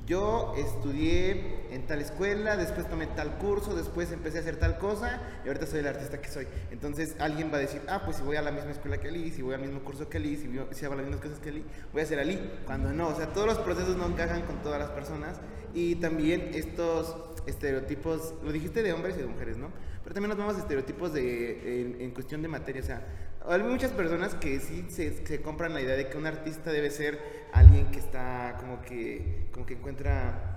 yo 0.08 0.54
estudié 0.56 1.66
en 1.70 1.86
tal 1.86 2.00
escuela, 2.00 2.56
después 2.56 2.88
tomé 2.88 3.06
tal 3.08 3.36
curso, 3.36 3.74
después 3.76 4.10
empecé 4.10 4.38
a 4.38 4.40
hacer 4.40 4.56
tal 4.56 4.78
cosa 4.78 5.20
y 5.44 5.48
ahorita 5.48 5.66
soy 5.66 5.80
el 5.80 5.86
artista 5.86 6.18
que 6.18 6.30
soy. 6.30 6.48
Entonces 6.70 7.14
alguien 7.18 7.50
va 7.52 7.58
a 7.58 7.60
decir, 7.60 7.82
ah, 7.88 8.00
pues 8.06 8.16
si 8.16 8.22
voy 8.22 8.36
a 8.36 8.42
la 8.42 8.50
misma 8.50 8.70
escuela 8.70 8.98
que 8.98 9.08
Ali, 9.08 9.30
si 9.30 9.42
voy 9.42 9.54
al 9.54 9.60
mismo 9.60 9.80
curso 9.80 10.08
que 10.08 10.16
Ali, 10.16 10.36
si, 10.36 10.84
hago 10.86 10.94
las 10.94 11.04
mismas 11.04 11.20
cosas 11.20 11.38
que 11.40 11.50
Ali, 11.50 11.62
voy 11.92 12.00
a 12.00 12.06
ser 12.06 12.18
Ali. 12.20 12.40
Cuando 12.64 12.90
no, 12.90 13.08
o 13.08 13.14
sea, 13.14 13.34
todos 13.34 13.46
los 13.46 13.58
procesos 13.58 13.96
no 13.96 14.06
encajan 14.06 14.42
con 14.42 14.62
todas 14.62 14.78
las 14.78 14.88
personas 14.90 15.36
y 15.74 15.96
también 15.96 16.52
estos 16.54 17.14
estereotipos, 17.46 18.34
lo 18.42 18.50
dijiste 18.50 18.82
de 18.82 18.94
hombres 18.94 19.16
y 19.18 19.20
de 19.20 19.26
mujeres, 19.26 19.58
¿no? 19.58 19.68
Pero 20.02 20.14
también 20.14 20.30
nos 20.30 20.38
vemos 20.38 20.56
estereotipos 20.56 21.12
de, 21.12 21.82
en, 21.82 22.00
en 22.00 22.10
cuestión 22.12 22.40
de 22.40 22.48
materia, 22.48 22.80
o 22.80 22.86
sea, 22.86 23.06
hay 23.50 23.62
muchas 23.62 23.90
personas 23.92 24.34
que 24.34 24.60
sí 24.60 24.86
se, 24.90 25.26
se 25.26 25.40
compran 25.42 25.74
la 25.74 25.80
idea 25.80 25.96
de 25.96 26.08
que 26.08 26.16
un 26.16 26.26
artista 26.26 26.70
debe 26.70 26.90
ser 26.90 27.18
alguien 27.52 27.90
que 27.90 27.98
está 27.98 28.56
como 28.60 28.82
que, 28.82 29.48
como 29.52 29.64
que 29.66 29.74
encuentra, 29.74 30.54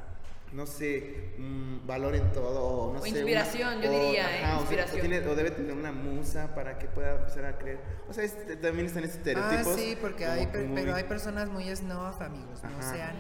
no 0.52 0.66
sé, 0.66 1.32
un 1.38 1.82
valor 1.88 2.16
en 2.16 2.32
todo, 2.34 2.62
o 2.62 2.94
no 2.94 3.00
O 3.00 3.04
sé. 3.04 3.10
inspiración, 3.10 3.82
yo 3.82 3.90
diría, 3.90 4.30
¿eh? 4.30 4.40
o 4.44 4.46
sea, 4.46 4.58
o 4.58 4.60
Inspiración. 4.62 5.00
tiene- 5.02 5.28
o 5.28 5.36
debe 5.36 5.52
tener 5.52 5.74
una 5.74 5.92
musa 5.94 6.54
para 6.54 6.78
que 6.78 6.88
pueda 6.88 7.16
empezar 7.16 7.46
a 7.46 7.58
creer. 7.58 7.80
O 8.10 8.14
sea, 8.14 8.24
es- 8.26 8.36
también 8.62 8.88
están 8.88 9.04
estos 9.06 9.22
Ah, 9.26 9.30
estereotipos. 9.30 9.76
sí, 9.80 9.98
porque 10.02 10.26
como 10.26 10.34
hay, 10.40 10.46
que 10.48 10.52
per- 10.52 10.66
muy- 10.68 10.82
pero 10.82 10.96
hay 10.96 11.04
personas 11.06 11.50
muy 11.50 11.74
snob, 11.76 12.22
amigos. 12.22 12.62
No 12.64 12.70
Ajá. 12.80 12.94
sean, 12.94 13.16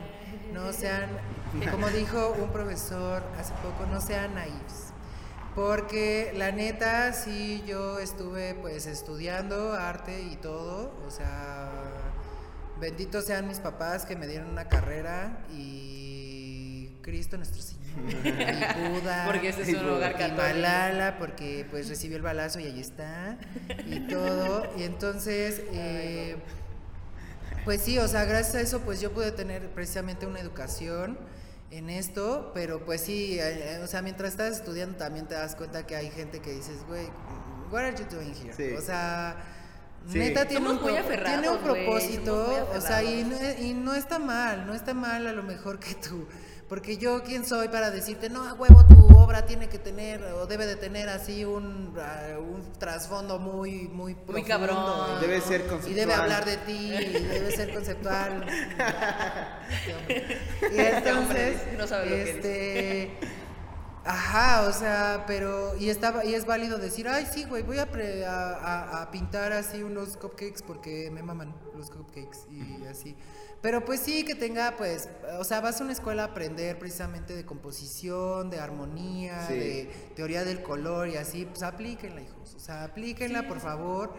no 0.53 0.73
sean, 0.73 1.09
como 1.71 1.87
dijo 1.89 2.35
un 2.41 2.51
profesor 2.51 3.23
hace 3.39 3.53
poco, 3.63 3.85
no 3.89 4.01
sean 4.01 4.35
naifs. 4.35 4.80
Porque 5.55 6.31
la 6.35 6.51
neta, 6.51 7.11
sí, 7.13 7.63
yo 7.67 7.99
estuve 7.99 8.55
pues 8.55 8.85
estudiando 8.85 9.73
arte 9.73 10.21
y 10.21 10.37
todo. 10.37 10.93
O 11.05 11.11
sea, 11.11 11.69
benditos 12.79 13.25
sean 13.25 13.47
mis 13.47 13.59
papás 13.59 14.05
que 14.05 14.15
me 14.15 14.27
dieron 14.27 14.49
una 14.49 14.69
carrera 14.69 15.45
y 15.53 16.89
Cristo 17.01 17.37
nuestro 17.37 17.61
Señor. 17.61 17.81
Y 18.23 18.89
Buda. 18.89 19.25
Porque 19.29 19.49
ese 19.49 19.63
es 19.63 19.73
un 19.73 19.89
hogar 19.89 20.15
y. 20.17 20.31
Malala 20.31 21.17
porque 21.19 21.65
pues 21.69 21.89
recibió 21.89 22.15
el 22.15 22.23
balazo 22.23 22.59
y 22.59 22.65
ahí 22.65 22.79
está 22.79 23.37
y 23.85 23.99
todo 24.07 24.65
y 24.77 24.83
entonces 24.83 25.61
eh, 25.73 26.37
pues 27.65 27.81
sí 27.81 27.99
o 27.99 28.07
sea 28.07 28.23
gracias 28.25 28.55
a 28.55 28.61
eso 28.61 28.79
pues 28.81 29.01
yo 29.01 29.11
pude 29.11 29.31
tener 29.31 29.67
precisamente 29.69 30.25
una 30.25 30.39
educación 30.39 31.17
en 31.71 31.89
esto 31.89 32.51
pero 32.53 32.85
pues 32.85 33.01
sí 33.01 33.37
eh, 33.39 33.79
o 33.83 33.87
sea 33.87 34.01
mientras 34.01 34.31
estás 34.31 34.57
estudiando 34.57 34.97
también 34.97 35.27
te 35.27 35.35
das 35.35 35.55
cuenta 35.55 35.85
que 35.87 35.95
hay 35.95 36.09
gente 36.11 36.39
que 36.39 36.51
dices 36.51 36.85
güey 36.87 37.07
what 37.71 37.83
are 37.83 37.95
you 37.97 38.05
doing 38.09 38.33
here 38.35 38.53
Sí. 38.55 38.75
o 38.75 38.81
sea 38.81 39.57
Sí. 40.09 40.17
Neta 40.17 40.47
tiene 40.47 40.65
Somos 40.65 40.83
un, 40.83 40.91
muy 40.91 41.01
tiene 41.23 41.47
un 41.49 41.59
propósito, 41.59 42.67
o 42.75 42.81
sea, 42.81 43.03
y 43.03 43.23
no, 43.23 43.35
y 43.59 43.73
no 43.75 43.93
está 43.93 44.17
mal, 44.17 44.65
no 44.65 44.73
está 44.73 44.95
mal 44.95 45.27
a 45.27 45.31
lo 45.31 45.43
mejor 45.43 45.79
que 45.79 45.93
tú, 45.93 46.27
porque 46.71 46.95
yo 46.95 47.21
quién 47.23 47.45
soy 47.45 47.67
para 47.67 47.91
decirte, 47.91 48.29
no, 48.29 48.47
a 48.47 48.53
huevo, 48.53 48.85
tu 48.85 49.05
obra 49.17 49.45
tiene 49.45 49.67
que 49.67 49.77
tener 49.77 50.23
o 50.23 50.45
debe 50.47 50.65
de 50.65 50.77
tener 50.77 51.09
así 51.09 51.43
un, 51.43 51.93
ah, 51.99 52.39
un 52.39 52.71
trasfondo 52.79 53.39
muy, 53.39 53.89
muy 53.89 54.15
profundo. 54.15 54.47
cabrón. 54.47 55.17
y- 55.17 55.21
Debe 55.27 55.41
ser 55.41 55.59
Y 55.59 55.63
debe 55.65 55.69
conceptual. 56.13 56.21
hablar 56.21 56.45
de 56.45 56.55
ti, 56.57 56.93
y 56.93 57.23
debe 57.27 57.51
ser 57.51 57.73
conceptual. 57.73 58.45
Este 58.47 59.93
hombre. 59.95 60.37
y 60.61 60.79
Este 60.79 61.11
hombre 61.11 61.47
entonces, 61.51 61.61
no 61.77 61.87
sabe 61.87 62.05
lo 62.05 62.15
que 62.15 62.31
este, 62.31 63.17
Ajá, 64.05 64.67
o 64.67 64.71
sea, 64.73 65.25
pero 65.27 65.75
y 65.77 65.89
estaba 65.89 66.23
y 66.25 66.33
es 66.35 66.45
válido 66.45 66.77
decir, 66.77 67.07
ay, 67.09 67.27
sí, 67.31 67.43
güey, 67.43 67.63
voy 67.63 67.79
a, 67.79 67.91
pre- 67.91 68.25
a, 68.25 68.49
a- 68.55 69.01
a 69.03 69.11
pintar 69.11 69.51
así 69.51 69.83
unos 69.83 70.15
cupcakes 70.15 70.63
porque 70.65 71.11
me 71.11 71.21
maman 71.21 71.53
los 71.75 71.91
cupcakes 71.91 72.47
y 72.49 72.85
así. 72.87 73.15
Pero 73.61 73.85
pues 73.85 73.99
sí 73.99 74.25
que 74.25 74.33
tenga, 74.33 74.75
pues, 74.75 75.07
o 75.39 75.43
sea, 75.43 75.61
vas 75.61 75.79
a 75.79 75.83
una 75.83 75.93
escuela 75.93 76.23
a 76.23 76.25
aprender 76.27 76.79
precisamente 76.79 77.35
de 77.35 77.45
composición, 77.45 78.49
de 78.49 78.59
armonía, 78.59 79.45
Sí. 79.47 79.53
de 79.53 79.91
teoría 80.15 80.43
del 80.43 80.63
color 80.63 81.07
y 81.09 81.17
así, 81.17 81.45
pues 81.45 81.61
aplíquenla, 81.61 82.21
hijos, 82.21 82.55
o 82.55 82.59
sea, 82.59 82.85
aplíquenla, 82.85 83.47
por 83.47 83.59
favor, 83.59 84.13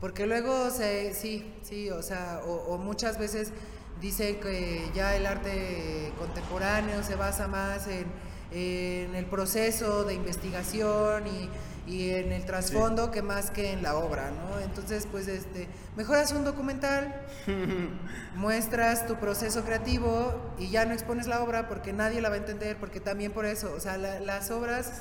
porque 0.00 0.26
luego 0.26 0.70
se, 0.70 1.14
sí, 1.14 1.54
sí, 1.62 1.90
o 1.90 2.02
sea, 2.02 2.40
o, 2.44 2.74
o 2.74 2.78
muchas 2.78 3.18
veces 3.18 3.52
dicen 4.00 4.40
que 4.40 4.84
ya 4.94 5.14
el 5.16 5.26
arte 5.26 6.12
contemporáneo 6.18 7.02
se 7.04 7.14
basa 7.14 7.46
más 7.46 7.86
en, 7.86 8.06
en 8.50 9.14
el 9.14 9.26
proceso 9.26 10.02
de 10.04 10.14
investigación 10.14 11.26
y, 11.28 11.48
y 11.88 12.10
en 12.10 12.32
el 12.32 12.44
trasfondo 12.44 13.10
que 13.10 13.22
más 13.22 13.50
que 13.50 13.72
en 13.72 13.82
la 13.82 13.96
obra, 13.96 14.30
¿no? 14.30 14.60
Entonces, 14.60 15.08
pues, 15.10 15.26
este, 15.26 15.66
mejoras 15.96 16.32
un 16.32 16.44
documental, 16.44 17.14
muestras 18.36 19.06
tu 19.06 19.16
proceso 19.16 19.64
creativo 19.64 20.34
y 20.58 20.68
ya 20.68 20.84
no 20.84 20.92
expones 20.92 21.26
la 21.26 21.42
obra 21.42 21.66
porque 21.68 21.92
nadie 21.92 22.20
la 22.20 22.28
va 22.28 22.34
a 22.34 22.38
entender, 22.38 22.76
porque 22.76 23.00
también 23.00 23.32
por 23.32 23.46
eso, 23.46 23.72
o 23.74 23.80
sea, 23.80 23.96
la- 23.96 24.20
las 24.20 24.50
obras 24.50 25.00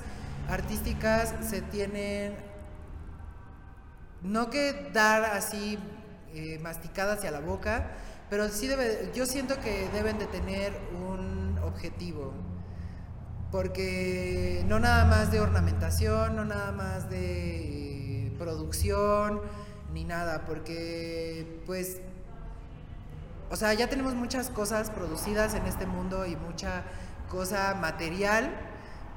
artísticas 0.49 1.33
se 1.47 1.61
tienen 1.61 2.33
no 4.21 4.49
que 4.49 4.89
dar 4.93 5.23
así 5.25 5.77
eh, 6.33 6.59
masticada 6.61 7.13
hacia 7.13 7.31
la 7.31 7.39
boca, 7.39 7.91
pero 8.29 8.49
sí 8.49 8.67
debe, 8.67 9.11
yo 9.15 9.25
siento 9.25 9.59
que 9.59 9.89
deben 9.93 10.17
de 10.19 10.25
tener 10.27 10.73
un 11.05 11.57
objetivo, 11.63 12.33
porque 13.51 14.63
no 14.67 14.79
nada 14.79 15.05
más 15.05 15.31
de 15.31 15.39
ornamentación, 15.39 16.35
no 16.35 16.45
nada 16.45 16.71
más 16.71 17.09
de 17.09 18.31
producción, 18.37 19.41
ni 19.93 20.03
nada, 20.03 20.45
porque 20.45 21.61
pues, 21.65 22.01
o 23.49 23.55
sea, 23.55 23.73
ya 23.73 23.87
tenemos 23.87 24.15
muchas 24.15 24.49
cosas 24.49 24.89
producidas 24.89 25.53
en 25.53 25.65
este 25.65 25.85
mundo 25.85 26.25
y 26.25 26.35
mucha 26.35 26.83
cosa 27.29 27.75
material 27.75 28.53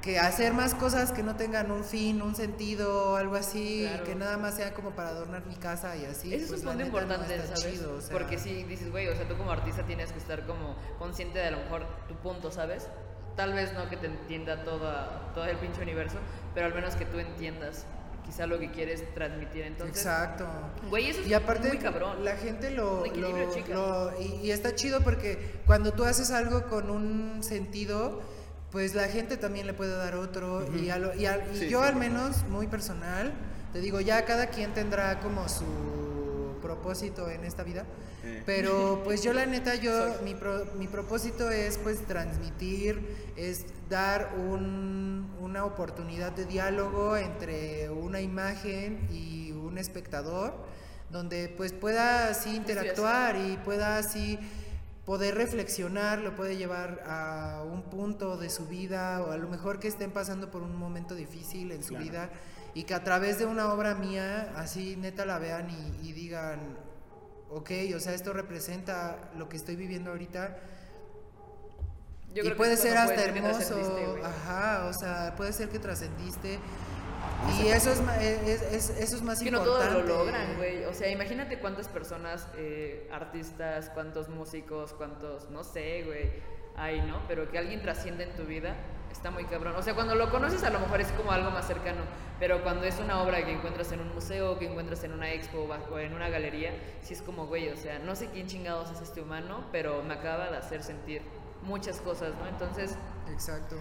que 0.00 0.18
hacer 0.18 0.54
más 0.54 0.74
cosas 0.74 1.12
que 1.12 1.22
no 1.22 1.36
tengan 1.36 1.70
un 1.70 1.84
fin, 1.84 2.22
un 2.22 2.34
sentido, 2.34 3.16
algo 3.16 3.34
así, 3.36 3.84
Claro. 3.86 4.04
que 4.04 4.14
nada 4.14 4.38
más 4.38 4.54
sea 4.54 4.72
como 4.72 4.92
para 4.92 5.10
adornar 5.10 5.44
mi 5.44 5.56
casa 5.56 5.94
y 5.96 6.06
así. 6.06 6.32
Ese 6.32 6.46
pues, 6.46 6.60
es 6.60 6.66
un 6.66 6.70
punto 6.70 6.78
no 6.80 6.86
importante, 6.86 7.46
¿sabes? 7.46 7.60
chido, 7.62 7.96
o 7.96 8.00
sea, 8.00 8.10
Porque 8.10 8.38
si 8.38 8.64
dices, 8.64 8.90
güey, 8.90 9.08
o 9.08 9.14
sea, 9.14 9.28
tú 9.28 9.36
como 9.36 9.50
artista 9.50 9.82
tienes 9.82 10.10
que 10.12 10.18
estar 10.18 10.46
como 10.46 10.74
consciente 10.98 11.38
de 11.40 11.48
a 11.48 11.50
lo 11.50 11.58
mejor 11.58 11.86
tu 12.08 12.14
punto, 12.14 12.50
¿sabes? 12.50 12.88
Tal 13.40 13.54
vez 13.54 13.72
no 13.72 13.88
que 13.88 13.96
te 13.96 14.04
entienda 14.06 14.64
toda, 14.64 15.32
todo 15.34 15.46
el 15.46 15.56
pinche 15.56 15.80
universo, 15.80 16.18
pero 16.52 16.66
al 16.66 16.74
menos 16.74 16.94
que 16.94 17.06
tú 17.06 17.18
entiendas 17.18 17.86
quizá 18.26 18.46
lo 18.46 18.58
que 18.58 18.70
quieres 18.70 19.02
transmitir. 19.14 19.62
Entonces, 19.64 19.96
Exacto. 19.96 20.46
güey, 20.90 21.08
eso 21.08 21.22
es 21.22 21.26
Y 21.26 21.32
aparte, 21.32 21.68
muy 21.68 21.78
cabrón. 21.78 22.22
la 22.22 22.36
gente 22.36 22.70
lo. 22.70 23.00
Un 23.00 23.06
equilibrio, 23.06 23.46
lo- 23.46 23.54
chica. 23.54 23.72
lo- 23.74 24.20
y, 24.20 24.24
y 24.46 24.50
está 24.50 24.74
chido 24.74 25.00
porque 25.00 25.62
cuando 25.64 25.92
tú 25.92 26.04
haces 26.04 26.30
algo 26.32 26.64
con 26.66 26.90
un 26.90 27.42
sentido, 27.42 28.20
pues 28.70 28.94
la 28.94 29.08
gente 29.08 29.38
también 29.38 29.66
le 29.66 29.72
puede 29.72 29.96
dar 29.96 30.16
otro. 30.16 30.66
Y, 30.76 30.90
a 30.90 30.98
lo- 30.98 31.14
y 31.14 31.24
a- 31.24 31.38
y 31.50 31.56
Sí, 31.60 31.68
yo, 31.70 31.80
sí. 31.80 31.88
al 31.88 31.96
menos, 31.96 32.44
muy 32.50 32.66
personal, 32.66 33.32
te 33.72 33.78
digo, 33.80 34.02
ya 34.02 34.26
cada 34.26 34.48
quien 34.48 34.74
tendrá 34.74 35.18
como 35.20 35.48
su 35.48 35.64
propósito 36.60 37.30
en 37.30 37.44
esta 37.44 37.62
vida. 37.62 37.86
Eh. 38.24 38.42
Pero 38.44 39.00
pues 39.04 39.22
yo 39.22 39.32
la 39.32 39.46
neta, 39.46 39.74
yo, 39.76 40.16
mi, 40.22 40.34
pro- 40.34 40.66
mi 40.76 40.86
propósito 40.86 41.50
es 41.50 41.78
pues 41.78 42.06
transmitir, 42.06 43.32
es 43.36 43.64
dar 43.88 44.34
un- 44.36 45.30
una 45.40 45.64
oportunidad 45.64 46.32
de 46.32 46.44
diálogo 46.44 47.16
entre 47.16 47.88
una 47.90 48.20
imagen 48.20 49.08
y 49.10 49.52
un 49.52 49.78
espectador, 49.78 50.54
donde 51.10 51.48
pues 51.56 51.72
pueda 51.72 52.28
así 52.28 52.54
interactuar 52.54 53.36
y 53.36 53.56
pueda 53.64 53.96
así 53.96 54.38
poder 55.06 55.34
reflexionar, 55.34 56.18
lo 56.20 56.36
puede 56.36 56.56
llevar 56.56 57.02
a 57.06 57.64
un 57.66 57.82
punto 57.84 58.36
de 58.36 58.48
su 58.50 58.66
vida 58.66 59.20
o 59.22 59.32
a 59.32 59.36
lo 59.38 59.48
mejor 59.48 59.80
que 59.80 59.88
estén 59.88 60.12
pasando 60.12 60.50
por 60.50 60.62
un 60.62 60.76
momento 60.76 61.14
difícil 61.16 61.72
en 61.72 61.82
su 61.82 61.90
Claro. 61.94 62.04
vida 62.04 62.30
y 62.74 62.84
que 62.84 62.94
a 62.94 63.02
través 63.02 63.38
de 63.38 63.46
una 63.46 63.72
obra 63.72 63.94
mía 63.96 64.52
así 64.56 64.94
neta 64.96 65.24
la 65.24 65.38
vean 65.40 65.68
y, 65.70 66.08
y 66.08 66.12
digan, 66.12 66.60
ok, 67.50 67.70
o 67.96 68.00
sea, 68.00 68.14
esto 68.14 68.32
representa 68.32 69.30
lo 69.36 69.48
que 69.48 69.56
estoy 69.56 69.76
viviendo 69.76 70.10
ahorita. 70.10 70.56
Yo 72.34 72.42
y 72.42 72.46
creo 72.46 72.56
puede 72.56 72.76
ser 72.76 72.96
hasta 72.96 73.24
hermoso, 73.24 74.16
ajá, 74.24 74.86
o 74.86 74.92
sea, 74.92 75.34
puede 75.36 75.52
ser 75.52 75.68
que 75.68 75.78
trascendiste. 75.80 76.58
Y 77.60 77.66
eso 77.68 77.90
es, 77.90 78.00
ma- 78.02 78.16
es- 78.22 78.62
es- 78.62 78.90
eso 78.90 79.16
es 79.16 79.22
más 79.22 79.40
que 79.40 79.50
no 79.50 79.58
importante. 79.58 79.94
todos 79.94 80.06
lo 80.08 80.16
logran, 80.16 80.56
güey. 80.56 80.84
O 80.84 80.94
sea, 80.94 81.08
imagínate 81.10 81.58
cuántas 81.58 81.88
personas, 81.88 82.46
eh, 82.56 83.08
artistas, 83.12 83.90
cuántos 83.94 84.28
músicos, 84.28 84.92
cuántos, 84.94 85.50
no 85.50 85.64
sé, 85.64 86.02
güey, 86.04 86.30
hay, 86.76 87.00
¿no? 87.02 87.20
Pero 87.26 87.50
que 87.50 87.58
alguien 87.58 87.82
trascienda 87.82 88.22
en 88.24 88.34
tu 88.36 88.44
vida 88.44 88.76
está 89.12 89.30
muy 89.30 89.44
cabrón. 89.44 89.74
O 89.76 89.82
sea, 89.82 89.94
cuando 89.94 90.14
lo 90.14 90.30
conoces 90.30 90.62
a 90.62 90.70
lo 90.70 90.80
mejor 90.80 91.00
es 91.00 91.08
como 91.12 91.32
algo 91.32 91.50
más 91.50 91.66
cercano, 91.66 92.02
pero 92.38 92.62
cuando 92.62 92.84
es 92.84 92.98
una 92.98 93.22
obra 93.22 93.44
que 93.44 93.52
encuentras 93.52 93.92
en 93.92 94.00
un 94.00 94.12
museo, 94.14 94.58
que 94.58 94.66
encuentras 94.66 95.04
en 95.04 95.12
una 95.12 95.32
expo 95.32 95.68
o 95.90 95.98
en 95.98 96.14
una 96.14 96.28
galería, 96.28 96.72
sí 97.02 97.14
es 97.14 97.22
como, 97.22 97.46
güey, 97.46 97.68
o 97.68 97.76
sea, 97.76 97.98
no 97.98 98.16
sé 98.16 98.28
quién 98.28 98.46
chingados 98.46 98.90
es 98.90 99.00
este 99.00 99.20
humano, 99.20 99.64
pero 99.72 100.02
me 100.02 100.14
acaba 100.14 100.50
de 100.50 100.56
hacer 100.56 100.82
sentir 100.82 101.22
muchas 101.62 102.00
cosas, 102.00 102.32
¿no? 102.40 102.48
Entonces, 102.48 102.96
Exacto. 103.30 103.76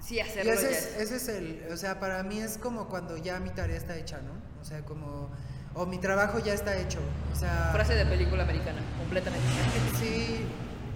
sí 0.00 0.16
Y 0.16 0.20
hacerlo 0.20 0.52
ese 0.52 0.70
ya 0.70 0.76
es, 0.76 0.96
ese 0.98 1.16
es 1.16 1.28
el, 1.28 1.66
o 1.72 1.76
sea, 1.76 1.98
para 1.98 2.22
mí 2.22 2.38
es 2.38 2.58
como 2.58 2.88
cuando 2.88 3.16
ya 3.16 3.40
mi 3.40 3.50
tarea 3.50 3.76
está 3.76 3.96
hecha, 3.96 4.20
¿no? 4.20 4.32
O 4.60 4.64
sea, 4.64 4.84
como, 4.84 5.30
o 5.74 5.86
mi 5.86 5.98
trabajo 5.98 6.38
ya 6.38 6.52
está 6.52 6.76
hecho, 6.76 7.00
o 7.32 7.36
sea... 7.36 7.70
Frase 7.72 7.94
de 7.94 8.04
película 8.04 8.42
americana, 8.42 8.80
completamente. 8.98 9.46
Sí, 9.98 10.46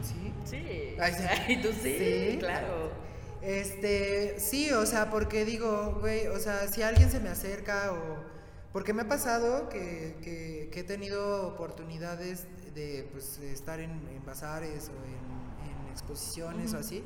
sí. 0.03 0.32
Sí. 0.45 0.97
Ay, 1.01 1.12
sí. 1.12 1.22
Ay, 1.49 1.62
tú 1.62 1.68
sí, 1.72 1.97
Sí. 2.32 2.37
claro. 2.39 3.05
Este, 3.47 4.40
sí, 4.40 4.72
o 4.72 4.84
sea, 4.86 5.09
porque 5.11 5.44
digo, 5.44 5.99
güey, 6.01 6.26
o 6.26 6.38
sea, 6.40 6.66
si 6.68 6.82
alguien 6.82 7.11
se 7.11 7.20
me 7.20 7.28
acerca 7.28 7.92
o... 7.92 8.24
Porque 8.72 8.92
me 8.92 9.03
ha 9.03 9.09
pasado 9.09 9.68
que, 9.68 10.16
que- 10.22 10.68
que 10.72 10.80
he 10.80 10.84
tenido 10.84 11.47
oportunidades 11.49 12.47
de 12.74 13.09
pues, 13.12 13.38
estar 13.38 13.80
en, 13.80 13.90
en 14.09 14.24
bazares 14.26 14.90
o 14.90 15.05
en, 15.05 15.70
en 15.84 15.88
exposiciones 15.92 16.74
o 16.74 16.78
así, 16.78 17.05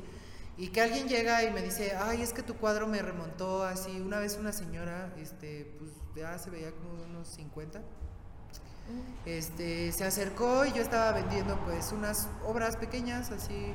y 0.57 0.69
que 0.69 0.81
alguien 0.81 1.07
llega 1.07 1.43
y 1.43 1.51
me 1.51 1.61
dice, 1.61 1.93
ay, 1.97 2.21
es 2.23 2.33
que 2.33 2.43
tu 2.43 2.55
cuadro 2.55 2.87
me 2.87 3.01
remontó 3.01 3.63
así. 3.63 4.01
Una 4.01 4.19
vez 4.19 4.37
una 4.37 4.51
señora, 4.51 5.13
este, 5.17 5.73
pues 5.79 5.91
ya 6.15 6.37
se 6.39 6.49
veía 6.49 6.71
como 6.71 7.03
unos 7.05 7.27
50, 7.29 7.81
este, 9.25 9.91
se 9.91 10.03
acercó 10.03 10.65
y 10.65 10.71
yo 10.73 10.81
estaba 10.81 11.11
vendiendo 11.11 11.57
pues 11.65 11.91
unas 11.91 12.27
obras 12.45 12.75
pequeñas, 12.75 13.31
así 13.31 13.73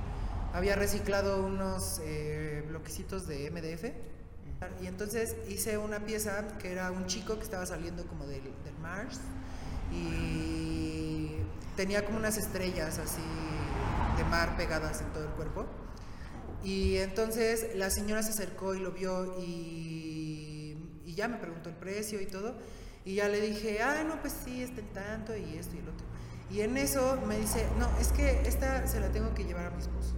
había 0.57 0.75
reciclado 0.75 1.45
unos 1.45 2.01
eh, 2.03 2.65
bloquecitos 2.67 3.27
de 3.27 3.51
MDF 3.51 3.93
y 4.83 4.87
entonces 4.87 5.37
hice 5.49 5.77
una 5.77 6.01
pieza 6.01 6.49
que 6.59 6.73
era 6.73 6.91
un 6.91 7.07
chico 7.07 7.37
que 7.37 7.45
estaba 7.45 7.67
saliendo 7.67 8.07
como 8.07 8.27
del, 8.27 8.43
del 8.43 8.79
Mars 8.81 9.21
y 9.93 11.37
tenía 11.77 12.07
como 12.07 12.17
unas 12.17 12.39
estrellas 12.39 12.99
así 12.99 13.21
de 14.17 14.25
mar 14.25 14.57
pegadas 14.57 15.03
en 15.03 15.13
todo 15.13 15.25
el 15.25 15.31
cuerpo 15.33 15.67
y 16.65 16.97
entonces 16.97 17.77
la 17.77 17.91
señora 17.91 18.23
se 18.23 18.31
acercó 18.31 18.75
y 18.75 18.79
lo 18.79 18.93
vio 18.93 19.39
y, 19.39 20.79
y 21.05 21.15
ya 21.15 21.29
me 21.29 21.37
preguntó 21.37 21.69
el 21.69 21.77
precio 21.77 22.21
y 22.21 22.27
todo. 22.27 22.57
Y 23.05 23.17
ya 23.17 23.29
le 23.29 23.41
dije, 23.41 23.81
ah, 23.83 24.03
no, 24.05 24.21
pues 24.21 24.35
sí, 24.45 24.63
está 24.63 24.81
en 24.81 24.89
tanto 24.89 25.37
y 25.37 25.59
esto 25.59 25.77
y 25.77 25.79
el 25.79 25.89
otro. 25.89 26.07
Y 26.51 26.63
en 26.63 26.77
eso 26.77 27.21
me 27.25 27.39
dice, 27.39 27.65
no, 27.79 27.89
es 28.01 28.09
que 28.09 28.41
esta 28.49 28.85
se 28.89 28.99
la 28.99 29.13
tengo 29.13 29.33
que 29.35 29.45
llevar 29.45 29.67
a 29.67 29.71
mi 29.71 29.81
esposo. 29.81 30.17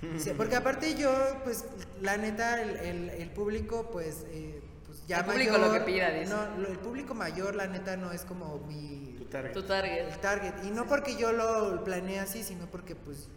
Dice, 0.00 0.34
porque 0.34 0.54
aparte 0.56 0.94
yo, 0.94 1.10
pues, 1.44 1.64
la 2.00 2.16
neta, 2.16 2.62
el, 2.62 2.76
el- 2.76 3.10
el 3.10 3.30
público, 3.30 3.88
pues, 3.90 4.24
eh, 4.30 4.62
pues 4.86 5.04
ya 5.08 5.18
El 5.20 5.24
público 5.24 5.52
mayor, 5.58 5.66
lo 5.66 5.72
que 5.72 5.80
pida, 5.80 6.10
dice. 6.10 6.32
No, 6.32 6.56
lo- 6.58 6.68
el 6.68 6.78
público 6.78 7.14
mayor, 7.14 7.54
la 7.56 7.66
neta, 7.66 7.96
no 7.96 8.12
es 8.12 8.22
como 8.24 8.58
mi 8.68 9.14
Tu 9.18 9.24
target. 9.24 9.52
Tu 9.52 9.62
target. 9.64 10.08
el 10.08 10.18
target. 10.18 10.52
Y 10.64 10.70
no 10.70 10.86
porque 10.86 11.16
yo 11.16 11.32
lo 11.32 11.82
planeé 11.84 12.20
así, 12.20 12.44
sino 12.44 12.66
porque, 12.66 12.94
pues, 12.94 13.28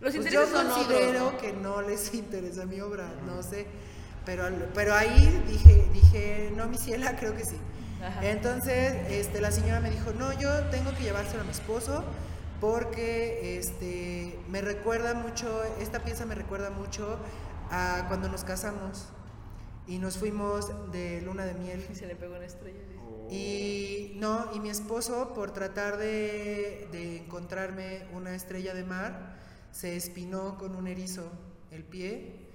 Los 0.00 0.14
pues 0.14 0.26
intereses 0.26 0.50
yo 0.52 0.56
son 0.58 0.68
considero 0.70 1.26
otros, 1.26 1.32
¿no? 1.34 1.38
que 1.38 1.52
no 1.52 1.82
les 1.82 2.14
interesa 2.14 2.64
mi 2.64 2.80
obra, 2.80 3.08
no 3.26 3.42
sé. 3.42 3.66
Pero, 4.24 4.44
pero 4.74 4.94
ahí 4.94 5.42
dije, 5.46 5.86
dije, 5.92 6.52
no, 6.56 6.66
mi 6.66 6.78
ciela, 6.78 7.14
creo 7.16 7.36
que 7.36 7.44
sí. 7.44 7.56
Ajá. 8.02 8.26
Entonces, 8.26 8.94
este, 9.08 9.40
la 9.40 9.50
señora 9.52 9.80
me 9.80 9.90
dijo, 9.90 10.12
no, 10.18 10.32
yo 10.38 10.50
tengo 10.70 10.92
que 10.96 11.04
llevárselo 11.04 11.42
a 11.42 11.44
mi 11.44 11.50
esposo 11.52 12.02
porque 12.60 13.58
este, 13.58 14.38
me 14.48 14.60
recuerda 14.60 15.14
mucho, 15.14 15.62
esta 15.80 16.02
pieza 16.04 16.26
me 16.26 16.34
recuerda 16.34 16.70
mucho 16.70 17.18
a 17.70 18.04
cuando 18.08 18.28
nos 18.28 18.44
casamos 18.44 19.08
y 19.86 19.98
nos 19.98 20.18
fuimos 20.18 20.92
de 20.92 21.22
luna 21.22 21.44
de 21.44 21.54
miel. 21.54 21.86
Y 21.90 21.94
se 21.94 22.06
le 22.06 22.16
pegó 22.16 22.36
una 22.36 22.46
estrella. 22.46 22.80
Oh. 23.00 23.28
Y 23.30 24.12
no, 24.16 24.50
y 24.54 24.60
mi 24.60 24.70
esposo, 24.70 25.32
por 25.34 25.52
tratar 25.52 25.98
de, 25.98 26.88
de 26.92 27.18
encontrarme 27.18 28.06
una 28.12 28.34
estrella 28.34 28.74
de 28.74 28.84
mar, 28.84 29.36
se 29.72 29.96
espinó 29.96 30.58
con 30.58 30.74
un 30.74 30.86
erizo 30.86 31.30
el 31.70 31.84
pie 31.84 32.46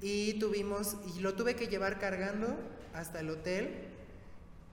y 0.00 0.34
tuvimos, 0.34 0.96
y 1.14 1.20
lo 1.20 1.34
tuve 1.34 1.54
que 1.54 1.68
llevar 1.68 1.98
cargando 1.98 2.56
hasta 2.92 3.20
el 3.20 3.30
hotel. 3.30 3.88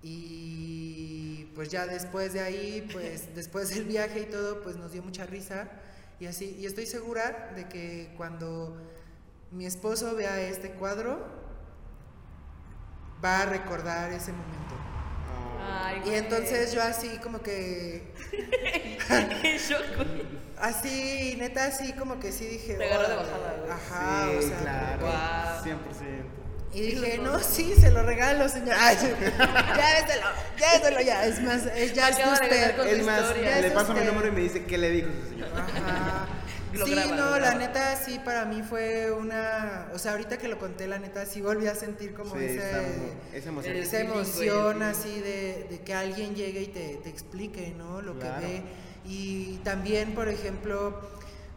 Y 0.03 1.30
pues 1.56 1.70
ya 1.70 1.86
después 1.86 2.34
de 2.34 2.41
ahí, 2.41 2.88
pues 2.93 3.34
después 3.36 3.70
del 3.74 3.86
viaje 3.86 4.22
y 4.22 4.26
todo, 4.26 4.62
pues 4.62 4.76
nos 4.78 4.91
dio 4.91 5.04
mucha 5.04 5.26
risa. 5.26 5.68
Y 6.20 6.28
así, 6.28 6.56
y 6.60 6.66
estoy 6.66 6.86
segura 6.86 7.52
de 7.56 7.68
que 7.68 8.14
cuando 8.16 8.78
mi 9.52 9.66
esposo 9.66 10.16
vea 10.16 10.39
este 10.41 10.72
cuadro, 10.72 11.26
va 13.24 13.41
a 13.41 13.45
recordar 13.47 14.12
ese 14.14 14.32
momento. 14.32 14.76
Ay, 15.64 16.02
Y 16.06 16.16
entonces 16.16 16.74
yo 16.74 16.82
así 16.84 17.18
como 17.24 17.41
que, 17.41 18.14
así, 20.60 21.36
neta, 21.38 21.66
así 21.66 21.93
como 21.93 22.20
que 22.20 22.32
sí 22.32 22.45
dije. 22.45 22.76
Te 22.76 22.86
agarró 22.93 23.10
de 23.10 23.16
bajada, 23.16 23.58
güey. 23.60 23.72
Ajá, 23.72 24.28
sí, 24.30 24.38
o 24.38 24.41
sea. 24.41 24.60
claro. 24.60 24.99
como 24.99 25.12
que- 25.12 25.18
Guau. 25.18 25.64
100%. 25.64 26.41
Y 26.74 26.82
dije, 26.82 27.17
no, 27.17 27.39
sí, 27.39 27.74
se 27.80 27.91
lo 27.91 28.03
regalo, 28.03 28.47
señor. 28.47 28.76
Ay, 28.80 28.95
ya 30.59 30.74
déselo, 30.74 31.01
ya. 31.01 31.26
Es 31.26 31.41
más, 31.41 31.65
es, 31.76 31.93
ya 31.93 32.09
es 32.09 32.17
usted. 32.17 32.80
Es 32.88 33.05
más, 33.05 33.22
historia. 33.22 33.59
le 33.59 33.67
Es 33.67 33.74
paso 33.74 33.93
mi 33.93 34.01
número 34.05 34.28
y 34.28 34.32
me 34.32 34.39
dice 34.41 34.63
qué 34.65 34.78
le 34.78 34.89
dijo 34.89 35.09
su 35.24 35.30
señor. 35.30 35.49
Ajá. 35.53 36.28
lo 36.74 36.86
sí, 36.86 36.91
graba, 36.95 37.15
no, 37.15 37.30
lo 37.32 37.39
la 37.39 37.55
neta 37.55 37.97
sí 37.97 38.22
para 38.24 38.45
mí 38.45 38.63
fue 38.63 39.11
una, 39.11 39.89
o 39.93 39.99
sea, 39.99 40.13
ahorita 40.13 40.38
que 40.38 40.47
lo 40.47 40.57
conté, 40.57 40.88
la 40.88 40.99
neta 40.99 41.26
sí 41.26 41.41
volví 41.41 41.67
a 41.67 41.76
sentir 41.76 42.13
como 42.13 42.34
Sí, 42.36 42.45
ese, 42.45 43.11
esa 43.34 43.49
emoción. 43.49 43.76
Esa 43.76 43.99
emoción 43.99 44.82
así 44.84 45.19
de, 45.19 45.67
de 45.69 45.80
que 45.84 45.93
alguien 45.93 46.36
llegue 46.36 46.61
y 46.61 46.67
te, 46.67 46.95
te 47.03 47.09
explique, 47.09 47.74
¿no? 47.78 48.01
Lo 48.01 48.17
Claro. 48.17 48.39
que 48.39 48.45
ve. 48.47 48.63
Y 49.03 49.57
también, 49.65 50.13
por 50.15 50.30
ejemplo, 50.30 51.01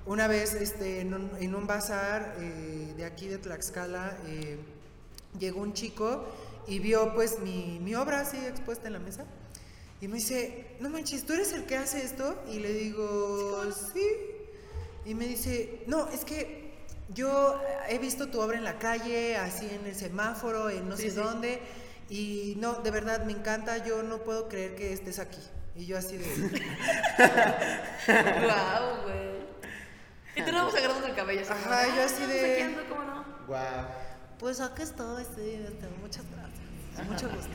una 0.06 0.26
vez 0.26 0.54
este, 0.54 1.00
en, 1.02 1.14
un, 1.14 1.30
en 1.38 1.54
un 1.54 1.66
bazar 1.68 2.34
eh, 2.40 2.94
de 2.96 3.04
aquí 3.04 3.28
de 3.28 3.38
Tlaxcala, 3.38 4.16
eh, 4.26 4.58
llegó 5.38 5.60
un 5.60 5.72
chico 5.72 6.26
y 6.66 6.78
vio 6.78 7.14
pues 7.14 7.38
mi, 7.40 7.78
mi 7.82 7.94
obra 7.94 8.20
así 8.20 8.36
expuesta 8.38 8.86
en 8.86 8.94
la 8.94 8.98
mesa. 8.98 9.24
Y 10.00 10.08
me 10.08 10.16
dice, 10.16 10.76
no 10.80 10.90
manches, 10.90 11.24
¿tú 11.24 11.32
eres 11.32 11.52
el 11.52 11.64
que 11.64 11.76
hace 11.76 12.04
esto? 12.04 12.42
Y 12.50 12.58
le 12.58 12.72
digo, 12.72 13.62
sí. 13.92 14.06
Y 15.06 15.14
me 15.14 15.26
dice, 15.26 15.82
no, 15.86 16.08
es 16.08 16.24
que 16.24 16.72
yo 17.14 17.60
he 17.88 17.98
visto 17.98 18.28
tu 18.28 18.40
obra 18.40 18.56
en 18.58 18.64
la 18.64 18.78
calle, 18.78 19.36
así 19.36 19.66
en 19.70 19.86
el 19.86 19.94
semáforo, 19.94 20.68
en 20.70 20.88
no 20.88 20.96
Sí, 20.96 21.04
sé 21.04 21.10
sí. 21.10 21.16
dónde. 21.16 21.60
Y 22.10 22.54
no, 22.58 22.74
de 22.74 22.90
verdad, 22.90 23.24
me 23.24 23.32
encanta, 23.32 23.84
yo 23.84 24.02
no 24.02 24.18
puedo 24.24 24.48
creer 24.48 24.74
que 24.74 24.92
estés 24.92 25.18
aquí. 25.18 25.40
Y 25.76 25.86
yo 25.86 25.96
así 25.98 26.16
de... 26.18 26.26
Guau, 28.06 29.02
güey. 29.02 29.34
Y 30.36 30.42
tú 30.42 30.52
vamos 30.52 30.74
agarrando 30.74 31.06
el 31.06 31.14
cabello. 31.14 31.42
Ajá, 31.48 31.86
yo 31.94 32.02
"Ah, 32.02 32.04
así 32.04 32.26
de- 32.26 32.52
aquí 32.54 32.62
ando, 32.62 32.82
¿cómo 32.88 33.04
no? 33.04 33.24
Guau. 33.46 33.86
Pues 34.44 34.60
aquí 34.60 34.82
estoy, 34.82 35.22
este, 35.22 35.88
muchas 36.02 36.22
gracias, 36.30 37.08
mucho 37.08 37.34
gusto. 37.34 37.50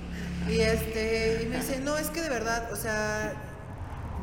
Y 0.51 0.59
este, 0.61 1.43
y 1.43 1.45
me 1.45 1.57
dice, 1.57 1.79
no, 1.81 1.95
es 1.99 2.09
que 2.09 2.19
de 2.19 2.29
verdad, 2.29 2.73
o 2.73 2.75
sea, 2.75 3.31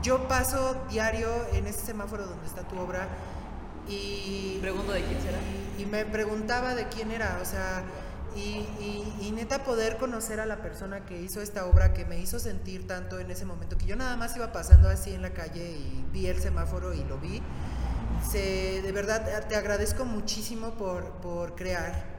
yo 0.02 0.26
paso 0.26 0.76
diario 0.90 1.28
en 1.52 1.68
ese 1.68 1.86
semáforo 1.86 2.26
donde 2.26 2.44
está 2.44 2.62
tu 2.66 2.76
obra 2.76 3.06
y, 3.88 4.58
Pregunto 4.60 4.90
de 4.90 5.04
quién 5.04 5.22
será. 5.22 5.38
y, 5.78 5.82
y 5.82 5.86
me 5.86 6.04
preguntaba 6.06 6.74
de 6.74 6.88
quién 6.88 7.12
era, 7.12 7.38
o 7.40 7.44
sea, 7.44 7.84
y, 8.34 8.40
y- 8.40 9.16
y 9.20 9.30
neta 9.30 9.62
poder 9.62 9.96
conocer 9.96 10.40
a 10.40 10.46
la 10.46 10.56
persona 10.60 11.06
que 11.06 11.22
hizo 11.22 11.40
esta 11.40 11.66
obra 11.66 11.94
que 11.94 12.04
me 12.04 12.18
hizo 12.18 12.40
sentir 12.40 12.88
tanto 12.88 13.20
en 13.20 13.30
ese 13.30 13.44
momento, 13.44 13.78
que 13.78 13.86
yo 13.86 13.94
nada 13.94 14.16
más 14.16 14.34
iba 14.36 14.50
pasando 14.50 14.88
así 14.88 15.14
en 15.14 15.22
la 15.22 15.30
calle 15.30 15.70
y 15.70 16.04
vi 16.12 16.26
el 16.26 16.40
semáforo 16.42 16.92
y 16.94 17.04
lo 17.04 17.16
vi. 17.18 17.40
Se, 18.28 18.82
de 18.82 18.90
verdad 18.90 19.46
te 19.46 19.54
agradezco 19.54 20.04
muchísimo 20.04 20.72
por, 20.72 21.12
por 21.20 21.54
crear, 21.54 22.15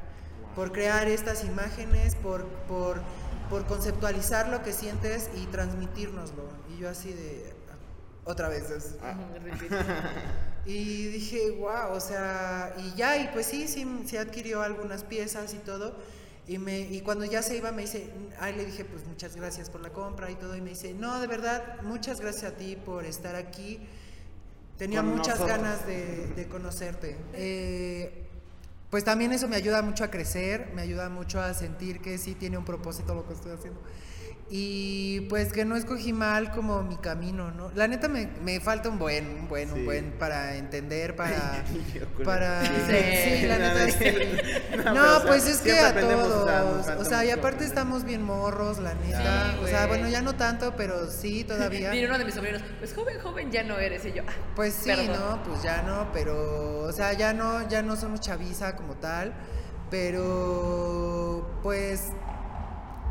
por 0.58 0.72
crear 0.72 1.08
estas 1.08 1.43
imágenes, 1.43 2.16
por, 2.16 2.43
por, 2.68 2.99
por 3.47 3.68
conceptualizar 3.68 4.49
lo 4.49 4.64
que 4.64 4.74
sientes 4.74 5.30
y 5.36 5.45
transmitírnoslo. 5.45 6.49
Y 6.76 6.82
yo 6.82 6.89
así 6.89 7.14
de, 7.14 7.53
otra 8.26 8.49
vez. 8.49 8.72
es- 8.72 8.95
repeat. 9.43 9.72
y 10.66 11.10
dije, 11.10 11.51
wow, 11.51 11.91
o 11.93 11.99
sea, 11.99 12.74
y 12.80 12.95
ya, 12.95 13.18
y 13.18 13.28
pues 13.28 13.45
sí, 13.45 13.68
sí, 13.68 13.86
se 14.08 14.18
adquirió 14.18 14.64
algunas 14.64 15.03
piezas 15.03 15.53
y 15.53 15.60
todo. 15.60 15.95
Y, 16.47 16.58
me, 16.58 16.80
y 16.80 17.01
cuando 17.01 17.24
ya 17.26 17.43
se 17.43 17.55
iba 17.55 17.72
me 17.72 17.84
dice, 17.84 18.10
ahí 18.39 18.55
le 18.55 18.66
dije, 18.66 18.84
pues 18.84 19.05
muchas 19.05 19.36
gracias 19.36 19.70
por 19.70 19.82
la 19.82 19.91
compra 19.91 20.32
y 20.32 20.36
todo. 20.36 20.55
Y 20.58 20.62
me 20.62 20.72
dice, 20.72 20.95
no, 20.95 21.22
de 21.22 21.28
verdad, 21.28 21.82
muchas 21.84 22.20
gracias 22.20 22.51
a 22.51 22.55
ti 22.55 22.76
por 22.84 23.05
estar 23.05 23.36
aquí. 23.36 23.80
Tenía 24.80 25.01
Con 25.01 25.10
muchas 25.18 25.39
nosotros". 25.39 25.49
ganas 25.55 25.86
de, 25.86 26.26
de 26.36 26.47
conocerte. 26.47 27.16
Eh, 27.34 28.24
pues 28.90 29.04
también 29.04 29.34
eso 29.34 29.48
me 29.48 29.56
ayuda 29.56 29.82
mucho 29.82 30.04
a 30.04 30.12
crecer, 30.12 30.72
me 30.74 30.82
ayuda 30.82 31.10
mucho 31.10 31.42
a 31.42 31.54
sentir 31.54 32.00
que 32.00 32.18
sí 32.18 32.36
tiene 32.36 32.58
un 32.58 32.66
propósito 32.66 33.14
lo 33.14 33.28
que 33.28 33.34
estoy 33.34 33.52
haciendo. 33.52 33.82
Y 34.50 35.22
pues 35.28 35.52
que 35.52 35.66
no 35.66 35.76
escogí 35.76 36.14
mal 36.14 36.52
como 36.52 36.82
mi 36.82 36.95
camino, 36.95 37.52
¿no? 37.52 37.70
La 37.76 37.89
neta 37.89 38.08
me, 38.08 38.28
me 38.41 38.62
falta 38.62 38.88
un 38.88 38.98
buen, 38.98 39.28
un 39.28 39.48
buen, 39.50 39.68
Sí. 39.68 39.74
un 39.80 39.84
buen 39.86 40.12
para 40.14 40.56
entender, 40.56 41.18
para... 41.18 41.66
Para... 42.24 42.64
Sí. 42.66 42.72
Sí, 43.41 43.45
la 43.45 43.58
neta 43.58 43.89
sí. 43.89 44.06
No, 44.86 44.93
No, 44.93 44.93
pero, 44.93 45.18
o 45.18 45.20
sea, 45.20 45.28
pues 45.28 45.48
es 45.48 45.58
que 45.60 45.78
a 45.78 45.93
todos. 46.00 46.88
O 46.98 47.04
sea, 47.04 47.26
y 47.26 47.32
aparte 47.32 47.66
estamos 47.66 48.06
bien 48.06 48.24
morros, 48.24 48.80
la 48.80 48.93
neta. 48.93 49.52
Sí, 49.52 49.64
o 49.66 49.68
sea, 49.68 49.86
bueno, 49.88 50.08
ya 50.08 50.22
no 50.22 50.36
tanto, 50.36 50.76
pero 50.78 51.12
sí 51.12 51.43
todavía. 51.43 51.91
Mira, 51.91 52.08
uno 52.08 52.18
de 52.18 52.24
mis 52.24 52.34
sobrinos, 52.36 52.62
pues 52.80 52.93
joven, 52.93 53.20
joven 53.20 53.52
ya 53.52 53.64
no 53.64 53.78
eres. 53.78 54.06
Y 54.06 54.14
yo, 54.14 54.24
ah, 54.26 54.32
Pues 54.56 54.74
sí, 54.76 54.89
Perdón. 54.91 55.20
¿no? 55.20 55.43
Pues 55.43 55.62
ya 55.62 55.82
no, 55.82 56.08
pero, 56.14 56.84
o 56.84 56.91
sea, 56.93 57.12
ya 57.12 57.34
no, 57.34 57.68
ya 57.68 57.82
no 57.82 57.98
somos 57.98 58.22
chaviza 58.22 58.78
como 58.78 58.95
tal, 58.95 59.34
pero, 59.91 61.60
pues, 61.64 62.04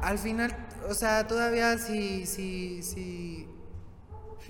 al 0.02 0.18
final, 0.18 0.56
o 0.88 0.94
sea, 0.94 1.26
todavía 1.26 1.78
sí, 1.78 2.26
sí, 2.26 2.82
sí, 2.82 3.48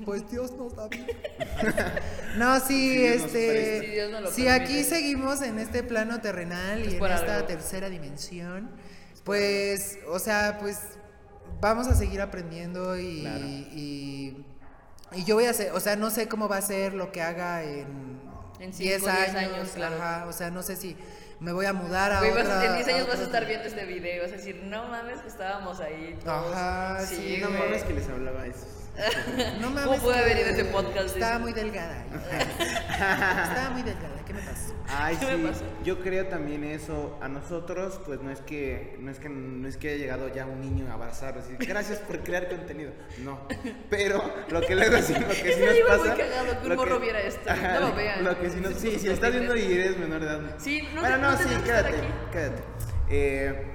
pues 0.04 0.30
Dios 0.30 0.52
nos 0.52 0.74
da 0.76 0.88
vida. 0.88 1.06
No, 2.36 2.60
sí, 2.60 3.02
este, 3.04 3.80
Dios 3.80 4.10
lo 4.20 4.30
si 4.30 4.42
permite. 4.44 4.50
aquí 4.50 4.84
seguimos 4.84 5.40
en 5.42 5.58
este 5.58 5.82
plano 5.82 6.20
terrenal 6.20 6.82
Es 6.82 6.92
y 6.92 6.96
en 6.96 7.04
esta 7.04 7.36
algo. 7.36 7.46
tercera 7.46 7.88
dimensión, 7.88 8.70
pues, 9.24 9.98
o 10.08 10.18
sea, 10.18 10.58
pues, 10.60 10.78
vamos 11.60 11.86
a 11.88 11.94
seguir 11.94 12.20
aprendiendo 12.20 12.98
y, 12.98 13.22
Claro. 13.22 13.44
y, 13.46 14.44
y 15.12 15.24
yo 15.24 15.36
voy 15.36 15.46
a 15.46 15.50
hacer, 15.50 15.72
o 15.72 15.80
sea, 15.80 15.96
no 15.96 16.10
sé 16.10 16.28
cómo 16.28 16.46
va 16.48 16.58
a 16.58 16.62
ser 16.62 16.92
lo 16.92 17.10
que 17.10 17.22
haga 17.22 17.62
en, 17.64 18.20
En 18.60 18.70
10 18.72 18.76
cinco, 18.76 19.06
diez 19.06 19.06
años, 19.34 19.52
años, 19.54 19.68
claro. 19.74 19.96
ajá, 19.96 20.26
o 20.28 20.32
sea, 20.34 20.50
no 20.50 20.62
sé 20.62 20.76
si 20.76 20.94
me 21.40 21.52
voy 21.52 21.66
a 21.66 21.72
mudar 21.72 22.12
a 22.12 22.20
otra... 22.20 22.64
en 22.66 22.74
10 22.74 22.88
años 22.88 23.08
vas 23.08 23.20
a 23.20 23.24
estar 23.24 23.46
viendo 23.46 23.66
este 23.66 23.84
video. 23.84 24.22
Vas 24.22 24.32
a 24.32 24.36
decir, 24.36 24.62
no 24.64 24.88
mames, 24.88 25.20
que 25.20 25.28
estábamos 25.28 25.80
ahí. 25.80 26.18
Todos. 26.24 26.54
Ajá, 26.54 27.00
sí, 27.00 27.38
No 27.42 27.50
mames 27.50 27.84
que 27.84 27.94
les 27.94 28.08
hablaba 28.08 28.46
eso. 28.46 28.66
No 29.60 29.70
mames. 29.70 29.84
¿Cómo 29.84 29.98
puede 30.02 30.40
ido 30.40 30.50
ese 30.50 30.64
podcast? 30.66 31.14
Estaba 31.14 31.38
muy 31.38 31.52
delgada. 31.52 32.04
estaba 32.10 33.70
muy 33.70 33.82
delgada, 33.82 34.24
¿qué 34.26 34.32
me 34.32 34.40
pasa? 34.40 34.72
Ay, 34.88 35.16
¿Qué 35.16 35.26
me 35.26 35.36
sí, 35.36 35.42
pasó? 35.48 35.64
yo 35.84 36.00
creo 36.00 36.26
también 36.26 36.64
eso. 36.64 37.18
A 37.20 37.28
nosotros, 37.28 38.00
pues 38.06 38.20
no 38.22 38.30
es 38.30 38.40
que 38.40 38.96
no 39.00 39.10
es 39.10 39.18
que 39.18 39.28
no 39.28 39.66
es 39.68 39.76
que 39.76 39.88
haya 39.90 39.98
llegado 39.98 40.32
ya 40.32 40.46
un 40.46 40.60
niño 40.60 40.86
a 40.90 40.94
abrazar, 40.94 41.36
así, 41.38 41.56
gracias 41.58 41.98
por 42.00 42.20
crear 42.20 42.48
contenido. 42.48 42.92
No, 43.18 43.40
pero 43.90 44.22
lo 44.48 44.60
que 44.62 44.74
luego 44.74 44.96
sí, 44.98 45.14
lo 45.14 45.28
que 45.28 45.34
sí 45.54 45.60
nos 45.64 45.78
pasa. 45.88 46.14
muy 46.14 46.16
cagado 46.24 46.52
que 46.60 46.62
un 46.62 46.68
lo 46.70 46.76
morro 46.76 47.00
viera 47.00 47.20
esto, 47.20 47.50
no 47.54 47.80
lo 47.88 47.94
vean. 47.94 48.24
Lo 48.24 48.38
que 48.40 48.50
sí 48.50 48.60
nos, 48.60 48.74
Sí, 48.74 48.80
sí, 48.80 48.90
sí, 48.92 48.98
si 49.00 49.06
lo 49.08 49.12
estás 49.14 49.30
sí, 49.32 49.36
viendo 49.38 49.54
sí. 49.56 49.60
y 49.68 49.72
eres 49.72 49.98
menor 49.98 50.20
de 50.20 50.26
edad. 50.26 50.40
Sí, 50.58 50.88
no 50.94 51.00
bueno, 51.00 51.16
no, 51.18 51.30
no 51.32 51.38
sí, 51.38 51.48
quédate, 51.64 51.94
quédate. 52.32 52.62
Eh, 53.08 53.72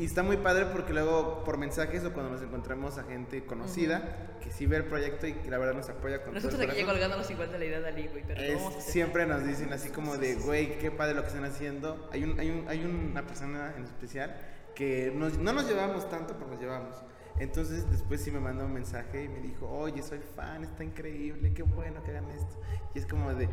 y 0.00 0.04
está 0.06 0.22
muy 0.22 0.38
padre 0.38 0.66
porque 0.72 0.92
luego 0.92 1.44
por 1.44 1.58
mensajes 1.58 2.04
o 2.04 2.12
cuando 2.12 2.32
nos 2.32 2.42
encontramos 2.42 2.96
a 2.98 3.04
gente 3.04 3.44
conocida 3.44 4.36
que 4.42 4.50
sí 4.50 4.66
ve 4.66 4.78
el 4.78 4.84
proyecto 4.84 5.26
y 5.26 5.34
que 5.34 5.50
la 5.50 5.58
verdad 5.58 5.74
nos 5.74 5.88
apoya 5.90 6.22
con 6.22 6.32
Nosotros 6.34 6.60
todo 6.60 6.70
aquí 6.72 6.82
colgándonos 6.84 7.30
igual 7.30 7.52
de 7.52 7.58
la 7.58 7.64
idea 7.66 7.80
de 7.80 7.88
Ali, 7.88 8.08
güey, 8.08 8.24
pero 8.26 8.70
siempre 8.80 9.26
nos 9.26 9.44
dicen 9.46 9.72
así 9.72 9.90
como 9.90 10.16
de, 10.16 10.34
güey, 10.36 10.78
qué 10.78 10.90
padre 10.90 11.14
lo 11.14 11.22
que 11.22 11.28
están 11.28 11.44
haciendo. 11.44 12.08
Hay, 12.12 12.24
un, 12.24 12.40
hay, 12.40 12.50
un, 12.50 12.66
hay 12.68 12.84
una 12.84 13.26
persona 13.26 13.74
en 13.76 13.84
especial 13.84 14.34
que 14.74 15.12
nos- 15.14 15.36
no 15.38 15.52
nos 15.52 15.68
llevamos 15.68 16.08
tanto, 16.08 16.34
pero 16.38 16.50
nos 16.50 16.60
llevamos. 16.60 16.96
Entonces 17.40 17.90
después 17.90 18.22
sí 18.22 18.30
me 18.30 18.38
mandó 18.38 18.66
un 18.66 18.72
mensaje 18.74 19.24
y 19.24 19.28
me 19.28 19.40
dijo, 19.40 19.66
oye, 19.68 20.02
soy 20.02 20.20
fan, 20.36 20.62
está 20.62 20.84
increíble, 20.84 21.52
qué 21.54 21.62
bueno 21.62 22.02
que 22.04 22.10
hagan 22.10 22.30
esto. 22.30 22.60
Y 22.94 22.98
es 22.98 23.06
como 23.06 23.32
de, 23.34 23.48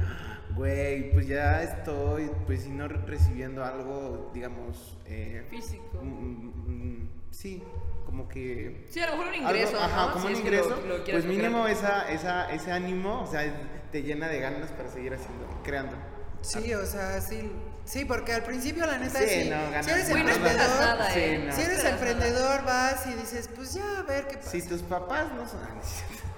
güey, 0.55 1.11
pues 1.13 1.25
ya 1.27 1.63
estoy, 1.63 2.29
pues 2.45 2.63
si 2.63 2.69
no 2.69 2.88
re- 2.89 3.01
recibiendo 3.05 3.63
algo, 3.63 4.29
digamos, 4.33 4.97
eh, 5.05 5.45
Físico. 5.49 5.99
mm, 6.03 6.07
mm, 6.07 6.53
mm, 6.67 7.09
sí, 7.31 7.63
como 8.05 8.27
que 8.27 8.85
Sí, 8.89 8.99
a 8.99 9.05
lo 9.05 9.11
mejor 9.13 9.27
un 9.27 9.33
algo- 9.35 9.49
ingreso, 9.49 9.79
ajá, 9.79 10.11
como 10.11 10.27
un 10.27 10.35
ingreso, 10.35 10.69
lo- 10.69 10.97
lo 10.97 11.03
quieres 11.05 11.23
pues 11.23 11.25
mínimo 11.25 11.65
esa, 11.67 12.11
esa, 12.11 12.51
ese 12.51 12.71
ánimo, 12.73 13.21
o 13.21 13.27
sea, 13.27 13.41
te 13.91 14.03
llena 14.03 14.27
de 14.27 14.39
ganas 14.41 14.69
para 14.71 14.89
seguir 14.89 15.13
haciendo, 15.13 15.47
creando. 15.63 15.95
Sí, 16.48 16.74
o 16.74 16.86
sea, 16.86 17.20
sí. 17.22 17.52
Sí, 17.86 18.04
porque 18.04 18.34
al 18.34 18.43
principio 18.43 18.86
la 18.86 18.98
neta 18.98 19.18
Sí, 19.20 19.26
sí. 19.43 19.50
no, 19.50 19.82
si 19.84 19.89
eres 19.91 20.10
nada. 20.10 20.19
emprendedor, 20.34 20.98
Sí, 21.14 21.19
¿eh? 21.19 21.44
no. 21.48 21.53
si 21.56 21.61
eres 21.61 21.84
emprendedor 21.86 22.65
vas 22.65 23.07
y 23.07 23.14
dices, 23.14 23.49
pues 23.56 23.74
ya 23.76 23.99
a 23.99 24.03
ver 24.03 24.28
qué 24.28 24.38
pasa. 24.38 24.49
Si 24.52 24.61
tus 24.68 24.82
papás 24.82 25.32
no 25.34 25.48
son... 25.48 25.60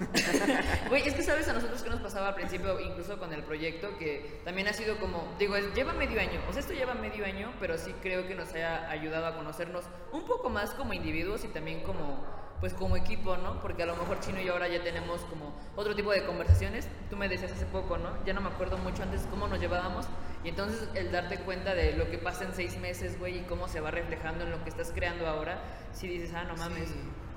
Güey, 0.88 1.06
es 1.08 1.14
que 1.14 1.22
sabes 1.22 1.46
a 1.48 1.52
nosotros 1.52 1.82
qué 1.82 1.90
nos 1.90 2.00
pasaba 2.00 2.28
al 2.28 2.34
principio, 2.34 2.78
incluso 2.80 3.18
con 3.18 3.32
el 3.34 3.42
proyecto, 3.42 3.98
que 3.98 4.40
también 4.44 4.68
ha 4.68 4.72
sido 4.72 4.98
como, 4.98 5.34
digo, 5.38 5.56
es- 5.56 5.74
lleva 5.74 5.92
medio 5.92 6.20
año, 6.20 6.40
o 6.48 6.52
sea, 6.52 6.60
esto 6.60 6.72
lleva 6.72 6.94
medio 6.94 7.24
año, 7.26 7.52
pero 7.60 7.76
sí 7.76 7.94
creo 8.00 8.26
que 8.28 8.34
nos 8.34 8.52
haya 8.54 8.88
ayudado 8.90 9.26
a 9.26 9.34
conocernos 9.36 9.84
un 10.12 10.24
poco 10.24 10.48
más 10.50 10.70
como 10.70 10.92
individuos 10.94 11.44
y 11.44 11.48
también 11.48 11.82
como, 11.82 12.24
pues 12.60 12.74
como 12.74 12.96
equipo, 12.96 13.36
¿no? 13.38 13.60
Porque 13.60 13.82
a 13.82 13.86
lo 13.86 13.96
mejor 13.96 14.20
Chino 14.20 14.40
y 14.40 14.44
yo 14.44 14.52
ahora 14.52 14.68
ya 14.68 14.82
tenemos 14.82 15.20
como 15.22 15.54
otro 15.76 15.94
tipo 15.96 16.12
de 16.12 16.24
conversaciones. 16.24 16.86
Tú 17.08 17.16
me 17.16 17.28
decías 17.28 17.52
hace 17.52 17.66
poco, 17.66 17.96
¿no? 17.98 18.10
Ya 18.24 18.32
no 18.34 18.40
me 18.40 18.48
acuerdo 18.48 18.76
mucho 18.78 19.02
antes 19.02 19.26
cómo 19.30 19.48
nos 19.48 19.58
llevábamos 19.60 20.06
y 20.44 20.48
entonces 20.50 20.88
el 20.94 21.10
darte 21.12 21.38
cuenta 21.40 21.74
de 21.74 21.94
lo 21.94 22.10
que 22.10 22.18
pasa 22.18 22.44
en 22.44 22.54
seis 22.54 22.78
meses, 22.78 23.18
güey, 23.18 23.38
y 23.38 23.42
cómo 23.42 23.66
se 23.68 23.80
va 23.80 23.90
reflejando 23.90 24.44
en 24.44 24.50
lo 24.50 24.62
que 24.62 24.70
estás 24.70 24.92
creando 24.94 25.26
ahora, 25.26 25.58
si 25.92 26.06
dices, 26.08 26.32
ah, 26.34 26.44
no 26.44 26.56
mames. 26.56 26.88
Sí. 26.88 26.94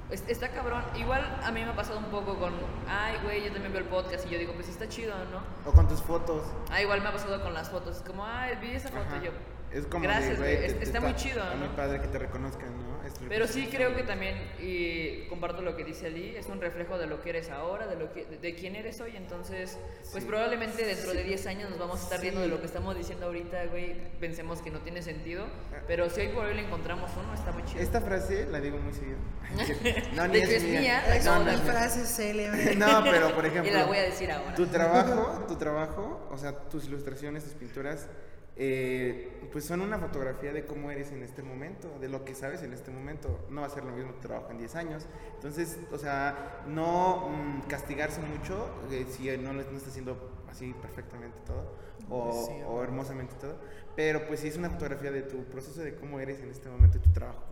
Es- 0.09 0.23
Está 0.27 0.49
cabrón. 0.49 0.83
Igual 0.95 1.21
a 1.41 1.51
mí 1.51 1.63
me 1.63 1.71
ha 1.71 1.75
pasado 1.75 1.97
un 1.99 2.05
poco 2.05 2.37
con, 2.37 2.53
ay, 2.87 3.15
güey, 3.23 3.43
yo 3.45 3.51
también 3.53 3.71
veo 3.73 3.81
el 3.81 3.87
podcast 3.87 4.25
y 4.27 4.29
yo 4.29 4.37
digo, 4.37 4.53
pues 4.53 4.67
está 4.67 4.87
chido, 4.89 5.13
¿no? 5.31 5.41
O 5.69 5.73
con 5.73 5.87
tus 5.87 6.01
fotos. 6.01 6.43
Ah, 6.69 6.81
igual 6.81 7.01
me 7.01 7.07
ha 7.07 7.11
pasado 7.13 7.41
con 7.41 7.53
las 7.53 7.69
fotos. 7.69 7.97
Es 7.97 8.03
como, 8.03 8.25
ay, 8.25 8.55
vi 8.61 8.71
esa 8.71 8.89
foto 8.89 9.01
Ajá. 9.07 9.21
yo. 9.23 9.31
Es 9.71 9.87
como 9.87 10.03
Gracias, 10.03 10.37
güey, 10.37 10.55
güey, 10.55 10.57
te- 10.59 10.65
es- 10.73 10.79
te 10.79 10.83
está 10.85 10.99
muy 11.01 11.15
chido, 11.15 11.41
Está 11.41 11.55
¿no? 11.55 11.65
muy 11.65 11.69
padre 11.75 11.99
que 12.01 12.07
te 12.09 12.19
reconozcan, 12.19 12.77
¿no? 12.77 12.92
Es 13.21 13.29
Pero 13.29 13.47
sí 13.47 13.67
creo 13.71 13.95
que 13.95 14.03
también, 14.03 14.35
y 14.59 15.25
comparto 15.27 15.61
lo 15.61 15.75
que 15.77 15.83
dice 15.85 16.07
Ali, 16.07 16.35
es 16.35 16.47
un 16.47 16.59
reflejo 16.59 16.97
de 16.97 17.07
lo 17.07 17.21
que 17.21 17.29
eres 17.29 17.49
ahora, 17.49 17.87
de 17.87 17.95
lo 17.95 18.11
que 18.11 18.25
de, 18.25 18.37
de 18.37 18.55
quién 18.55 18.75
eres 18.75 18.99
hoy, 19.01 19.15
entonces, 19.15 19.77
pues 20.11 20.23
Sí. 20.23 20.29
probablemente 20.29 20.85
dentro 20.85 21.13
de 21.13 21.23
10 21.23 21.45
años 21.47 21.69
nos 21.69 21.79
vamos 21.79 21.99
a 22.01 22.03
estar 22.03 22.19
riendo 22.19 22.41
Sí. 22.41 22.47
de 22.47 22.53
lo 22.53 22.59
que 22.59 22.65
estamos 22.67 22.97
diciendo 22.97 23.27
ahorita, 23.27 23.65
güey, 23.67 23.95
pensemos 24.19 24.61
que 24.61 24.71
no 24.71 24.79
tiene 24.79 25.01
sentido, 25.01 25.45
Ah. 25.73 25.81
pero 25.87 26.09
si 26.09 26.21
hoy 26.21 26.27
por 26.29 26.45
hoy 26.45 26.53
le 26.55 26.61
encontramos 26.65 27.11
uno, 27.17 27.33
está 27.33 27.51
muy 27.51 27.63
chido. 27.63 27.79
Esta 27.81 28.01
frase 28.01 28.45
la 28.51 28.59
digo 28.59 28.77
muy 28.77 28.93
seguido. 28.93 29.17
No, 30.15 30.27
De 30.27 30.39
hecho, 30.39 30.49
es 30.51 30.63
mía, 30.63 31.03
Es 31.15 31.21
acabo 31.25 31.43
No, 31.45 31.51
no, 31.51 31.57
hacer. 31.57 31.71
frase 31.71 32.05
célebre. 32.05 32.75
No, 32.75 33.03
pero 33.03 33.33
por 33.33 33.45
y 33.45 33.47
ejemplo. 33.47 33.73
la 33.73 33.85
voy 33.85 33.97
a 33.97 34.03
decir 34.03 34.31
ahora. 34.31 34.55
Tu 34.55 34.65
trabajo, 34.67 35.45
tu 35.47 35.55
trabajo, 35.55 36.27
o 36.31 36.37
sea, 36.37 36.51
tus 36.69 36.85
ilustraciones, 36.85 37.43
tus 37.43 37.53
pinturas, 37.53 38.07
eh, 38.55 39.49
pues 39.51 39.65
son 39.65 39.81
una 39.81 39.97
fotografía 39.97 40.53
de 40.53 40.65
cómo 40.65 40.91
eres 40.91 41.11
en 41.11 41.23
este 41.23 41.41
momento, 41.41 41.97
de 41.99 42.07
lo 42.07 42.23
que 42.23 42.35
sabes 42.35 42.61
en 42.63 42.73
este 42.73 42.91
momento. 42.91 43.45
No 43.49 43.61
va 43.61 43.67
a 43.67 43.69
ser 43.69 43.83
lo 43.83 43.91
mismo 43.91 44.13
tu 44.13 44.27
trabajo 44.27 44.51
en 44.51 44.57
10 44.57 44.75
años. 44.75 45.05
Entonces, 45.35 45.79
o 45.91 45.97
sea, 45.97 46.63
no 46.67 47.29
mm, 47.29 47.67
castigarse 47.67 48.21
mucho 48.21 48.69
eh, 48.91 49.05
si 49.09 49.35
no 49.37 49.53
no 49.53 49.61
está 49.61 49.89
haciendo 49.89 50.45
así 50.49 50.73
perfectamente 50.81 51.37
todo 51.45 51.71
o, 52.09 52.45
Sí, 52.47 52.53
o 52.67 52.83
hermosamente 52.83 53.35
todo. 53.39 53.55
Pero 53.95 54.27
pues 54.27 54.39
sí 54.39 54.47
es 54.47 54.57
una 54.57 54.69
fotografía 54.69 55.11
de 55.11 55.21
tu 55.23 55.43
proceso 55.45 55.81
de 55.81 55.95
cómo 55.95 56.19
eres 56.19 56.41
en 56.41 56.49
este 56.49 56.69
momento 56.69 56.97
y 56.97 57.01
tu 57.01 57.11
trabajo. 57.11 57.43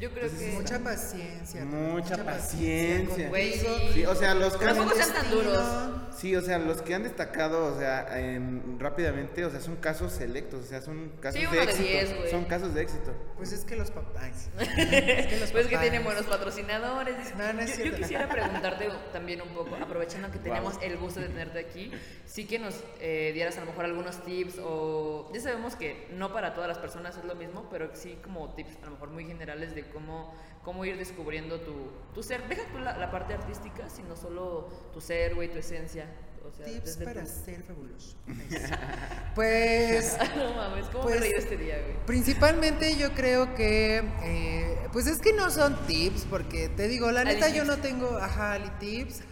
Yo 0.00 0.10
creo 0.10 0.24
Entonces, 0.24 0.50
que... 0.50 0.56
Mucha 0.60 0.78
paciencia. 0.80 1.64
Mucha 1.64 2.24
paciencia. 2.24 3.28
Contigo, 3.30 3.76
sí. 3.94 4.04
O 4.06 4.14
sea, 4.16 4.34
los 4.34 4.56
que 4.56 4.64
han- 4.64 4.76
Tampoco 4.76 4.96
sean 4.96 5.12
tan 5.12 5.22
destino. 5.22 5.42
duros. 5.42 5.90
Sí, 6.16 6.36
o 6.36 6.42
sea, 6.42 6.58
los 6.58 6.82
que 6.82 6.94
han 6.94 7.02
destacado, 7.04 7.74
o 7.74 7.78
sea, 7.78 8.18
en- 8.18 8.78
rápidamente, 8.80 9.44
o 9.44 9.50
sea, 9.50 9.60
son 9.60 9.76
casos 9.76 10.12
selectos, 10.12 10.64
o 10.64 10.68
sea, 10.68 10.80
son 10.80 11.10
casos 11.20 11.40
Sí, 11.40 11.46
de 11.46 11.56
de 11.56 11.62
éxito. 11.62 11.82
diez, 11.88 12.16
güey. 12.16 12.30
son 12.30 12.44
casos 12.44 12.74
de 12.74 12.82
éxito. 12.82 13.14
Pues 13.36 13.52
es 13.52 13.64
que 13.64 13.76
los 13.76 13.90
papás. 13.90 14.48
Es 14.58 15.26
que 15.26 15.38
los 15.40 15.50
Pues 15.52 15.66
que 15.66 15.74
papás. 15.74 15.80
tienen 15.82 16.04
buenos 16.04 16.24
patrocinadores. 16.26 17.34
No, 17.36 17.52
no 17.52 17.60
es 17.60 17.78
yo, 17.78 17.94
quisiera 17.94 18.28
preguntarte 18.28 18.88
también 19.12 19.42
un 19.42 19.48
poco, 19.50 19.74
aprovechando 19.80 20.30
que 20.30 20.38
tenemos 20.38 20.74
Wow. 20.74 20.82
el 20.82 20.96
gusto 20.98 21.20
de 21.20 21.28
tenerte 21.28 21.58
aquí, 21.60 21.92
sí 22.26 22.46
que 22.46 22.58
nos 22.58 22.74
eh, 23.00 23.30
dieras 23.34 23.56
a 23.58 23.60
lo 23.60 23.66
mejor 23.66 23.84
algunos 23.84 24.22
tips 24.24 24.58
o 24.60 25.30
ya 25.34 25.40
sabemos 25.40 25.76
que 25.76 26.08
no 26.12 26.32
para 26.32 26.54
todas 26.54 26.68
las 26.68 26.78
personas 26.78 27.16
es 27.16 27.24
lo 27.24 27.34
mismo, 27.34 27.68
pero 27.70 27.90
sí 27.94 28.18
como 28.24 28.54
tips 28.54 28.76
a 28.82 28.86
lo 28.86 28.92
mejor 28.92 29.10
muy 29.10 29.24
generales 29.24 29.74
de 29.74 29.83
cómo, 29.92 30.34
cómo 30.62 30.84
ir 30.84 30.96
descubriendo 30.96 31.60
tu, 31.60 31.90
tu 32.14 32.22
ser. 32.22 32.46
Deja 32.48 32.62
tú 32.72 32.78
la, 32.78 32.96
la 32.98 33.10
parte 33.10 33.34
artística, 33.34 33.88
sino 33.88 34.16
solo 34.16 34.68
tu 34.92 35.00
ser, 35.00 35.34
güey, 35.34 35.50
tu 35.50 35.58
esencia. 35.58 36.06
O 36.46 36.52
sea, 36.54 36.66
Tips 36.66 36.98
para 36.98 37.22
tu- 37.22 37.26
ser 37.30 37.62
fabuloso. 37.62 38.16
Pues 39.34 40.16
no 40.36 40.54
mames, 40.54 40.86
¿cómo 40.86 41.04
Pues- 41.04 41.16
me 41.16 41.20
reí 41.22 41.32
este 41.36 41.56
día, 41.56 41.80
güey? 41.80 41.94
Principalmente 42.06 42.96
yo 42.96 43.12
creo 43.14 43.54
que, 43.54 44.04
eh, 44.22 44.76
pues 44.92 45.06
es 45.06 45.18
que 45.20 45.32
no 45.32 45.50
son 45.50 45.74
tips, 45.86 46.26
porque 46.28 46.68
te 46.68 46.86
digo, 46.86 47.10
la 47.10 47.22
Ali 47.22 47.34
neta 47.34 47.48
yo 47.48 47.62
tips. 47.64 47.66
no 47.66 47.78
tengo, 47.78 48.16
ajá, 48.18 48.52
Ali 48.52 48.70
tips. 48.78 49.22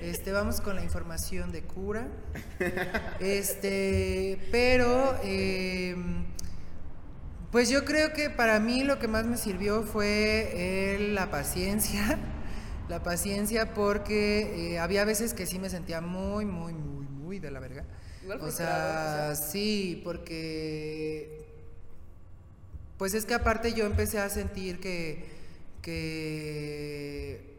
Este, 0.00 0.32
vamos 0.32 0.60
con 0.62 0.74
la 0.76 0.82
información 0.82 1.52
de 1.52 1.62
cura. 1.62 2.08
Este, 3.20 4.38
pero, 4.50 5.18
eh, 5.22 5.94
pues 7.54 7.68
yo 7.68 7.84
creo 7.84 8.12
que 8.12 8.30
para 8.30 8.58
mí 8.58 8.82
lo 8.82 8.98
que 8.98 9.06
más 9.06 9.26
me 9.26 9.36
sirvió 9.36 9.84
fue 9.84 10.50
eh, 10.54 10.98
la 11.12 11.30
paciencia. 11.30 12.18
La 12.88 13.00
paciencia 13.02 13.72
porque 13.74 14.72
eh, 14.74 14.78
había 14.80 15.04
veces 15.04 15.34
que 15.34 15.46
sí 15.46 15.60
me 15.60 15.70
sentía 15.70 16.00
muy, 16.00 16.44
muy, 16.44 16.72
muy, 16.74 17.06
muy 17.06 17.38
de 17.38 17.52
la 17.52 17.60
verga. 17.60 17.84
Igual 18.24 18.38
O 18.38 18.42
frustrado, 18.42 19.32
o 19.32 19.34
sea, 19.34 19.36
sí, 19.36 20.02
porque 20.04 21.46
pues 22.98 23.14
es 23.14 23.24
que 23.24 23.34
aparte 23.34 23.72
yo 23.72 23.86
empecé 23.86 24.18
a 24.18 24.28
sentir 24.28 24.80
que, 24.80 25.24
que 25.80 27.56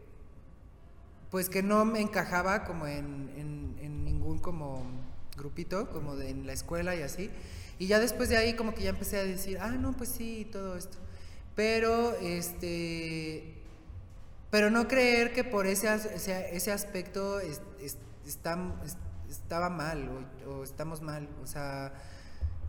pues 1.30 1.48
que 1.48 1.62
no 1.62 1.84
me 1.86 2.00
encajaba 2.02 2.64
como 2.64 2.86
en, 2.86 3.30
en- 3.36 3.76
en 3.82 4.04
ningún 4.04 4.38
como 4.40 4.84
grupito, 5.36 5.88
como 5.90 6.14
de, 6.16 6.30
en 6.30 6.46
la 6.46 6.52
escuela 6.52 6.94
y 6.94 7.02
así. 7.02 7.30
Y 7.78 7.86
ya 7.88 7.98
después 8.00 8.28
de 8.28 8.36
ahí 8.36 8.54
como 8.54 8.74
que 8.74 8.82
ya 8.82 8.90
empecé 8.90 9.18
a 9.18 9.24
decir, 9.24 9.58
ah, 9.60 9.70
no, 9.70 9.92
pues 9.92 10.08
sí, 10.10 10.48
todo 10.50 10.76
esto. 10.76 10.96
Pero, 11.54 12.16
este, 12.20 13.54
pero 14.50 14.70
no 14.70 14.88
creer 14.88 15.32
que 15.32 15.44
por 15.44 15.66
ese, 15.66 15.92
ese, 15.94 16.54
ese 16.56 16.72
aspecto 16.72 17.40
es- 17.40 17.60
es- 17.80 17.98
está- 18.26 18.58
es- 18.84 18.96
estaba 19.30 19.68
mal 19.70 20.08
o, 20.46 20.50
o 20.50 20.64
estamos 20.64 21.02
mal. 21.02 21.28
O 21.42 21.46
sea, 21.46 21.92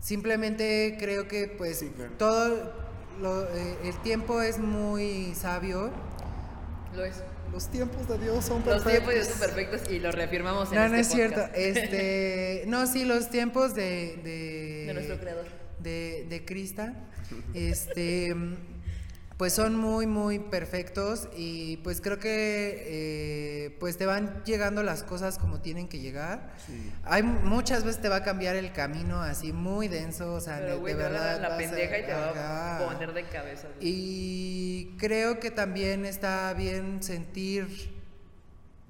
simplemente 0.00 0.96
creo 0.98 1.28
que 1.28 1.48
pues 1.48 1.78
Sí, 1.80 1.90
claro. 1.94 2.12
todo 2.18 2.72
lo- 3.20 3.44
eh, 3.48 3.76
el 3.84 3.96
tiempo 4.02 4.40
es 4.42 4.58
muy 4.58 5.34
sabio. 5.34 5.90
Lo 6.94 7.04
es. 7.04 7.22
Los 7.52 7.68
tiempos 7.70 8.06
de 8.08 8.18
Dios 8.18 8.44
son 8.44 8.62
Los 8.64 8.82
perfectos. 8.82 8.92
tiempos 8.92 9.14
ya 9.14 9.24
son 9.24 9.40
perfectos 9.40 9.90
y 9.90 9.98
lo 9.98 10.12
reafirmamos 10.12 10.68
en 10.70 10.74
No, 10.76 10.82
este 10.84 10.94
no 10.96 11.00
es 11.00 11.08
cierto. 11.08 11.40
podcast. 11.40 11.56
Este, 11.58 12.64
no, 12.68 12.86
sí, 12.86 13.04
los 13.04 13.30
tiempos 13.30 13.74
de 13.74 14.18
de, 14.22 14.84
De 14.86 14.94
nuestro 14.94 15.18
creador. 15.18 15.46
de, 15.80 16.26
de 16.28 16.44
Krista, 16.44 16.94
este, 17.54 18.34
pues 19.38 19.52
son 19.52 19.76
muy, 19.76 20.06
muy 20.08 20.40
perfectos 20.40 21.28
y 21.36 21.76
pues 21.78 22.00
creo 22.00 22.18
que 22.18 22.82
eh, 22.86 23.76
pues 23.78 23.96
te 23.96 24.04
van 24.04 24.42
llegando 24.44 24.82
las 24.82 25.04
cosas 25.04 25.38
como 25.38 25.60
tienen 25.60 25.86
que 25.88 26.00
llegar. 26.00 26.52
Sí. 26.66 26.92
Hay 27.04 27.22
muchas 27.22 27.84
veces 27.84 28.02
te 28.02 28.08
va 28.08 28.16
a 28.16 28.22
cambiar 28.24 28.56
el 28.56 28.72
camino 28.72 29.22
así 29.22 29.52
muy 29.52 29.86
denso, 29.86 30.34
o 30.34 30.40
sea, 30.40 30.56
de- 30.58 30.66
Pero, 30.66 30.80
güey, 30.80 30.94
de 30.94 31.04
te 31.04 31.04
va 31.04 31.08
a 31.08 31.12
verdad. 31.12 31.40
dar 31.40 31.48
la 31.50 31.54
a- 31.54 31.58
pendeja 31.58 31.98
y 31.98 32.02
te 32.06 32.12
va 32.12 32.76
a 32.78 32.88
poner 32.92 33.14
de 33.14 33.28
cabeza. 33.28 33.68
Y 33.80 34.96
creo 34.98 35.38
que 35.38 35.52
también 35.52 36.04
está 36.04 36.52
bien 36.54 37.00
sentir, 37.04 37.92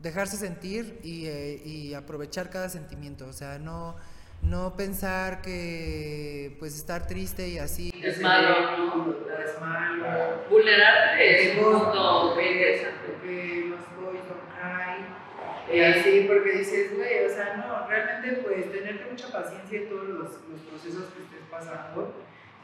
dejarse 0.02 0.38
sentir 0.38 0.98
y, 1.02 1.26
eh, 1.26 1.60
y 1.62 1.92
aprovechar 1.92 2.48
cada 2.48 2.70
sentimiento. 2.70 3.26
O 3.26 3.34
sea, 3.34 3.58
no, 3.58 3.96
no 4.42 4.74
pensar 4.76 5.42
que 5.42 6.56
pues 6.58 6.76
estar 6.76 7.06
triste 7.06 7.48
y 7.48 7.58
así. 7.58 7.92
Es 8.02 8.20
malo, 8.20 8.76
¿no? 8.76 9.14
Es 9.44 9.60
malo. 9.60 10.44
Vulnerarte 10.48 11.50
es 11.50 11.58
un 11.58 11.64
punto 11.64 12.34
muy 12.34 12.44
interesante. 12.44 12.98
Porque 13.06 13.66
los 13.68 13.80
boys 13.96 14.22
don't 14.28 14.48
cry. 14.54 15.76
Y 15.76 15.80
así, 15.80 16.24
porque 16.26 16.58
dices, 16.58 16.96
güey, 16.96 17.24
o 17.26 17.28
sea, 17.28 17.56
no, 17.56 17.86
realmente 17.86 18.42
pues 18.42 18.72
tenerte 18.72 19.04
mucha 19.10 19.30
paciencia 19.30 19.80
en 19.80 19.88
todos 19.88 20.08
los, 20.08 20.30
los 20.48 20.60
procesos 20.70 21.12
que 21.12 21.22
estés 21.22 21.44
pasando. 21.50 22.14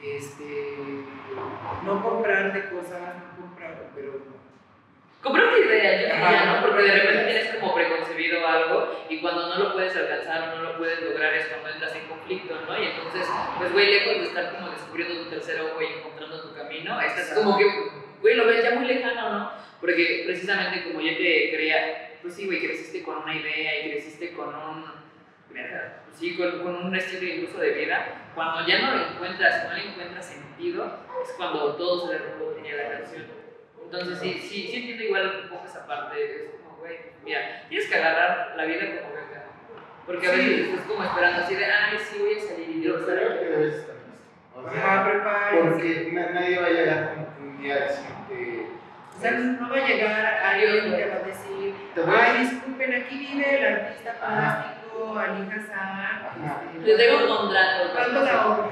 Este, 0.02 0.76
no 1.84 2.02
comprarte 2.02 2.68
cosas, 2.68 3.14
no 3.16 3.42
comprar, 3.42 3.90
pero 3.94 4.34
Comprar 5.24 5.46
una 5.48 5.59
idea, 5.59 6.02
yo 6.02 6.14
diría. 6.14 6.44
¿no? 6.44 6.66
Porque 6.66 6.82
de 6.82 6.92
repente 6.92 7.24
tienes 7.24 7.55
como 7.55 7.74
preconcebido 7.74 8.46
algo 8.46 9.06
y 9.09 9.20
cuando 9.20 9.48
no 9.48 9.64
lo 9.64 9.72
puedes 9.72 9.96
alcanzar 9.96 10.51
o 10.52 10.56
no 10.56 10.62
lo 10.62 10.76
puedes 10.76 11.01
lograr 11.01 11.32
es 11.32 11.46
cuando 11.46 11.70
entras 11.70 11.96
en 11.96 12.06
conflicto, 12.09 12.60
¿no? 12.60 12.78
Y 12.78 12.88
entonces, 12.88 13.26
pues, 13.56 13.72
güey, 13.72 13.90
lejos 13.90 14.18
de 14.18 14.24
estar 14.24 14.52
como 14.52 14.70
descubriendo 14.70 15.24
tu 15.24 15.30
tercer 15.30 15.62
ojo 15.62 15.80
y 15.80 15.98
encontrando 15.98 16.42
tu 16.42 16.55
camino, 16.55 17.01
estás 17.01 17.32
como 17.38 17.56
que, 17.56 17.64
güey, 18.20 18.34
lo 18.34 18.46
ves 18.46 18.62
ya 18.62 18.72
muy 18.72 18.86
lejano, 18.86 19.30
¿no? 19.30 19.51
Porque 19.80 20.24
precisamente 20.26 20.84
como 20.84 21.01
yo 21.01 21.16
te 21.16 21.52
creía, 21.55 22.18
pues 22.20 22.34
sí, 22.34 22.44
güey, 22.44 22.60
creciste 22.60 23.02
con 23.02 23.16
una 23.16 23.34
idea 23.34 23.80
y 23.80 23.90
creciste 23.92 24.34
con 24.34 24.55
un, 24.55 24.84
sí, 26.12 26.36
con, 26.36 26.62
con 26.62 26.84
un 26.84 26.94
estilo 26.94 27.32
incluso 27.32 27.59
de 27.60 27.70
vida, 27.70 28.30
cuando 28.34 28.66
ya 28.66 28.78
no 28.78 28.94
lo 28.94 29.06
encuentras, 29.09 29.70
no 29.70 29.74
le 29.74 29.88
encuentras 29.88 30.26
sentido, 30.26 30.98
es 31.22 31.32
cuando 31.38 31.76
todo 31.76 32.09
se 32.09 32.12
le 32.12 32.18
rompe 32.18 32.44
la 32.76 32.98
canción. 32.98 33.44
Entonces 33.85 34.19
sí, 34.19 34.32
sí, 34.40 34.69
sí 34.70 34.77
entiendo 34.77 35.05
igual 35.05 35.40
un 35.44 35.51
poco 35.51 35.66
esa 35.66 35.86
parte, 35.86 36.24
es 36.24 36.51
como, 36.62 36.77
güey, 36.78 36.97
mira, 37.24 37.62
tienes 37.69 37.89
que 37.89 37.94
agarrar 37.97 38.55
la 38.56 38.65
vida 38.65 38.81
como 39.01 39.15
venga. 39.15 39.44
Porque 40.06 40.27
a 40.27 40.31
Sí. 40.32 40.36
veces 40.39 40.69
estás 40.69 40.86
como 40.86 41.05
esperando 41.05 41.43
así 41.43 41.55
de, 41.55 41.65
ay, 41.65 41.98
sí, 41.98 42.19
voy 42.19 42.35
a 42.39 42.40
salir 42.40 42.69
y 42.70 42.82
Yo 42.82 42.97
Dios 42.98 43.02
creo 43.06 43.39
que 43.40 43.44
debes 43.47 43.74
estar 43.74 43.94
listo. 43.97 44.61
O 44.61 44.66
Ajá, 44.66 45.05
sea, 45.05 45.51
porque 45.62 46.09
na- 46.12 46.31
nadie 46.31 46.59
va 46.61 46.66
a 46.66 46.70
llegar 46.70 47.15
como 47.15 47.27
que 47.36 47.43
un 47.43 47.62
día 47.62 47.74
a 47.74 47.78
decirte. 47.81 48.66
O 49.16 49.20
sea, 49.20 49.31
no 49.31 49.70
va 49.70 49.77
a 49.77 49.86
llegar 49.86 50.27
alguien 50.44 50.89
y 50.89 50.97
te 50.97 51.06
va 51.09 51.15
a 51.15 51.19
decir, 51.20 51.74
ay, 52.06 52.39
disculpen, 52.40 52.94
aquí 52.94 53.19
vive 53.19 53.59
el 53.59 53.74
artista 53.77 54.12
plástico 54.15 55.19
Ali 55.19 55.48
Hassan. 55.51 56.74
Este, 56.77 56.86
Le 56.86 56.97
tengo 56.97 57.23
un 57.23 57.36
contrato. 57.39 57.93
¿Cuánto 57.94 58.20
la 58.24 58.47
obra? 58.47 58.70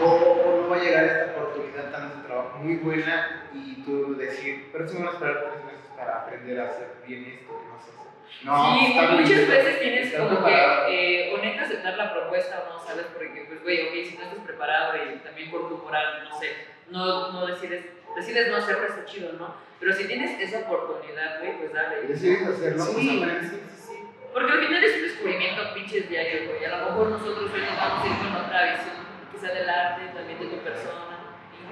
O, 0.00 0.04
o 0.06 0.62
no 0.62 0.68
va 0.70 0.76
a 0.76 0.80
llegar 0.80 1.04
esta 1.04 1.32
oportunidad 1.32 1.90
tan 1.92 2.08
de 2.22 2.26
trabajo 2.26 2.58
muy 2.58 2.76
buena 2.76 3.44
y 3.54 3.71
tú 3.84 4.14
decir, 4.16 4.68
pero 4.72 4.88
si 4.88 4.94
me 4.98 5.04
van 5.04 5.08
a 5.08 5.12
esperar 5.16 5.40
tres 5.52 5.64
meses 5.64 5.90
para 5.96 6.16
aprender 6.22 6.60
a 6.60 6.64
hacer 6.68 6.88
bien 7.06 7.24
esto 7.24 7.52
que 7.58 7.68
no 7.68 7.78
sé 7.78 7.90
hacer. 7.90 8.12
No, 8.44 8.78
sí, 8.78 8.86
está 8.86 9.02
muchas 9.12 9.28
lindo. 9.30 9.52
veces 9.52 9.80
tienes 9.80 10.14
como 10.14 10.44
que 10.44 10.54
eh, 10.88 11.32
o 11.34 11.38
neta 11.38 11.62
aceptar 11.62 11.96
la 11.96 12.12
propuesta 12.14 12.64
o 12.66 12.72
no, 12.72 12.84
¿sabes? 12.84 13.06
Porque, 13.12 13.44
pues, 13.48 13.62
güey, 13.62 13.88
ok, 13.88 13.94
si 14.08 14.16
no 14.16 14.24
estás 14.24 14.44
preparado 14.44 14.94
y 14.96 15.18
también 15.18 15.50
por 15.50 15.68
tu 15.68 15.78
moral, 15.78 16.28
no 16.28 16.38
sé, 16.38 16.48
no, 16.90 17.32
no 17.32 17.46
decides, 17.46 17.84
decides 18.16 18.48
no 18.48 18.56
hacerlo, 18.56 18.86
está 18.86 19.04
chido, 19.04 19.32
¿no? 19.34 19.54
Pero 19.78 19.92
si 19.92 20.06
tienes 20.06 20.38
esa 20.40 20.60
oportunidad, 20.60 21.40
güey, 21.40 21.58
pues 21.58 21.72
dale. 21.72 22.02
Decides 22.02 22.46
hacerlo, 22.48 22.82
Sí. 22.84 22.92
pues 22.94 23.22
aprendes. 23.22 23.50
Sí, 23.50 23.56
sí, 23.68 23.82
sí. 23.92 23.98
Porque 24.32 24.52
al 24.52 24.60
final 24.66 24.84
es 24.84 24.96
un 24.96 25.02
descubrimiento 25.02 25.74
pinches 25.74 26.08
diario, 26.08 26.48
güey. 26.48 26.64
A 26.64 26.76
lo 26.78 26.84
mejor 26.86 27.08
nosotros 27.10 27.50
hoy 27.52 27.60
nos 27.60 27.76
vamos 27.76 28.04
a 28.04 28.06
ir 28.08 28.16
con 28.22 28.44
otra 28.46 28.62
visión, 28.64 28.96
sea 29.40 29.54
del 29.54 29.68
arte, 29.68 30.02
también 30.14 30.38
de 30.38 30.46
tu 30.46 30.56
persona, 30.62 31.11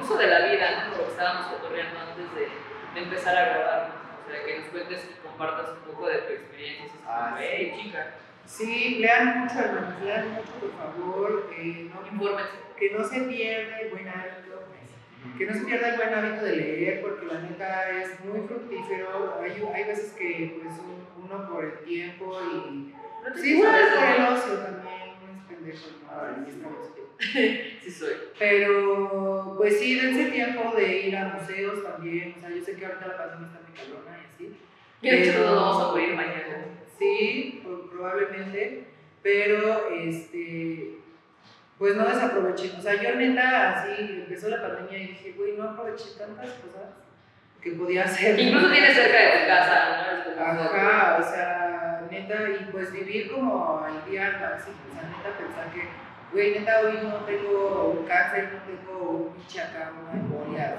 incluso 0.01 0.19
de 0.19 0.27
la 0.27 0.47
vida, 0.47 0.85
¿no? 0.91 0.97
Lo 0.97 1.05
que 1.05 1.11
estábamos 1.11 1.47
cotorreando 1.49 2.01
antes 2.01 2.35
de, 2.35 2.49
de 2.95 3.01
empezar 3.07 3.37
a 3.37 3.45
grabar, 3.45 3.89
¿no? 3.89 3.95
O 4.27 4.31
sea, 4.31 4.45
que 4.45 4.59
nos 4.61 4.69
cuentes 4.69 5.09
y 5.11 5.27
compartas 5.27 5.71
un 5.71 5.93
poco 5.93 6.09
de 6.09 6.19
tu 6.19 6.33
experiencia. 6.33 7.01
Ah, 7.07 7.37
hey, 7.39 7.75
chica, 7.83 8.15
Sí, 8.47 8.97
lean 9.01 9.41
mucho, 9.41 9.59
hermanos, 9.61 10.01
lean 10.03 10.31
mucho, 10.33 10.51
por 10.61 10.73
favor. 10.77 11.51
eh, 11.57 11.89
no, 11.95 12.07
infórmense. 12.07 12.51
que 12.79 12.91
no 12.91 13.05
se 13.05 13.21
pierda 13.21 13.79
el 13.81 13.91
buen 13.91 14.09
hábito, 14.09 14.65
que 15.39 15.47
no 15.47 15.53
se 15.55 15.61
pierda 15.61 15.89
el 15.91 15.97
buen 15.97 16.15
hábito 16.15 16.45
de 16.47 16.57
leer, 16.57 17.01
porque 17.03 17.27
la 17.27 17.41
neta 17.41 17.91
es 17.91 18.19
muy 18.25 18.49
fructífero. 18.49 19.39
Hay, 19.41 19.63
hay 19.75 19.85
veces 19.85 20.13
que 20.15 20.61
pues, 20.63 20.75
un- 20.81 21.25
uno 21.25 21.49
por 21.49 21.65
el 21.65 21.79
tiempo 21.81 22.39
y. 22.43 22.95
No 23.29 23.37
Sí, 23.37 23.59
bueno, 23.59 23.71
sabes, 23.73 23.95
por 23.95 24.05
el 24.05 24.33
ocio 24.33 24.55
también, 24.55 25.13
uno 25.23 25.39
es 25.39 25.45
pendejo, 25.47 25.87
¿no? 26.03 27.00
Sí 27.83 27.91
soy. 27.91 28.15
Pero, 28.39 29.55
pues 29.57 29.79
sí, 29.79 29.99
dense 30.01 30.31
tiempo 30.31 30.75
de 30.77 30.99
ir 31.07 31.17
a 31.17 31.29
museos 31.39 31.83
también. 31.83 32.35
O 32.37 32.41
sea, 32.41 32.51
yo 32.51 32.63
sé 32.65 32.75
que 32.77 32.87
ahorita 32.87 33.07
la 33.07 33.17
pandemia 33.17 33.47
está 33.49 33.61
muy 33.61 33.77
cabrona 33.77 34.19
y 34.19 34.35
así. 34.35 34.57
De 35.03 35.23
hecho, 35.23 35.39
todos 35.43 35.57
vamos 35.57 35.83
a 35.83 35.91
morir 35.93 36.15
mañana. 36.15 36.65
Sí, 36.99 37.61
pro- 37.65 37.89
probablemente, 37.91 38.85
pero 39.23 39.89
este, 39.91 40.97
pues 41.79 41.97
no 41.97 42.05
desaproveché. 42.07 42.73
O 42.79 42.83
sea, 42.83 43.01
yo 43.03 43.15
neta, 43.17 43.81
así 43.81 43.93
empezó 43.99 44.49
la 44.49 44.61
pandemia 44.63 44.99
y 44.99 45.07
dije, 45.09 45.33
güey, 45.37 45.53
no 45.57 45.65
aproveché 45.71 46.05
tantas 46.19 46.51
cosas 46.51 46.91
que 47.63 47.71
podía 47.73 48.05
hacer. 48.05 48.39
Incluso 48.39 48.71
tienes 48.71 48.95
cerca 48.95 49.19
de 49.19 49.41
tu 49.41 49.47
casa, 49.47 50.25
¿no? 50.37 50.43
Ajá, 50.45 51.19
o 51.21 51.23
sea, 51.23 52.07
neta, 52.11 52.35
y 52.51 52.69
pues 52.71 52.93
vivir 52.93 53.31
como 53.33 53.83
al 53.85 54.11
día 54.11 54.27
al 54.27 54.41
máximo. 54.41 54.77
O 54.91 54.95
sea, 54.95 55.03
neta, 55.09 55.39
pensar 55.39 55.73
que, 55.73 55.83
güey, 56.33 56.59
neta, 56.59 56.81
hoy 56.81 56.99
no 57.03 57.17
tengo 57.25 57.97
un 57.99 58.07
cáncer, 58.07 58.51
no 58.53 58.61
tengo 58.63 59.11
un 59.11 59.35
pinche 59.35 59.61
acá, 59.61 59.93
una 60.01 60.23
memoria. 60.23 60.77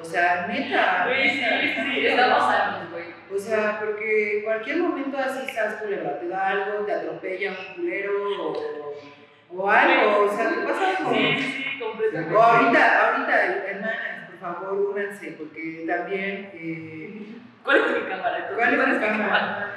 O 0.00 0.04
sea, 0.04 0.46
neta. 0.46 1.06
Güey, 1.06 1.30
sí, 1.30 1.40
está 1.40 1.84
sí, 1.84 2.16
cabrón. 2.16 2.40
sanos, 2.40 2.90
güey. 2.90 3.04
O 3.34 3.38
sea, 3.38 3.80
porque 3.80 4.42
cualquier 4.44 4.76
momento 4.78 5.18
así 5.18 5.46
estás 5.48 5.74
culebra, 5.76 6.20
te 6.20 6.28
da 6.28 6.48
algo, 6.48 6.84
te 6.84 6.92
atropella 6.92 7.50
un 7.50 7.74
culero 7.74 8.12
o, 8.42 8.94
o 9.56 9.70
algo, 9.70 10.24
o 10.24 10.36
sea, 10.36 10.50
te 10.50 10.56
pasa 10.56 10.96
algo. 10.98 11.12
Sí, 11.12 11.38
sí, 11.38 11.78
completamente. 11.80 12.36
O 12.36 12.42
ahorita, 12.42 13.10
ahorita, 13.10 13.44
hermanas, 13.44 13.98
por 13.98 14.13
favor, 14.44 14.90
únanse, 14.92 15.32
porque 15.38 15.84
también, 15.86 16.50
eh, 16.54 17.26
¿Cuál 17.64 17.78
es 17.78 18.02
mi 18.02 18.08
cámara? 18.08 18.50
¿cuál 18.54 18.74
es 18.74 18.94
tu 18.94 19.00
cámara? 19.00 19.74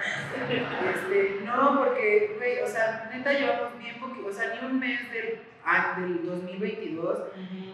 Este, 0.93 1.39
no, 1.45 1.77
porque, 1.79 2.35
güey, 2.37 2.59
o 2.59 2.67
sea, 2.67 3.09
neta 3.13 3.31
llevamos 3.31 3.79
bien 3.79 3.97
poquito, 3.99 4.27
o 4.27 4.31
sea, 4.31 4.53
ni 4.53 4.67
un 4.67 4.77
mes 4.77 5.09
del, 5.11 5.39
ah, 5.63 5.95
del 5.97 6.25
2022 6.25 7.19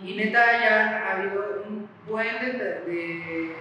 y 0.04 0.16
neta 0.16 0.60
ya 0.60 1.08
ha 1.08 1.18
habido 1.18 1.64
un 1.68 1.90
buen 2.08 2.40
de, 2.40 2.54
de, 2.54 2.76
de 2.86 3.56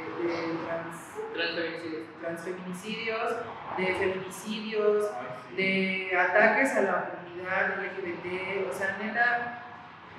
trans 0.67 1.13
Transfeminicidios. 1.33 2.03
transfeminicidios, 2.21 3.33
de 3.79 3.87
feminicidios, 3.95 5.11
de 5.57 6.11
ataques 6.19 6.77
a 6.77 6.83
la 6.83 7.11
comunidad 7.11 7.83
LGBT, 7.83 8.71
o 8.71 8.75
sea, 8.75 8.99
neta, 9.03 9.63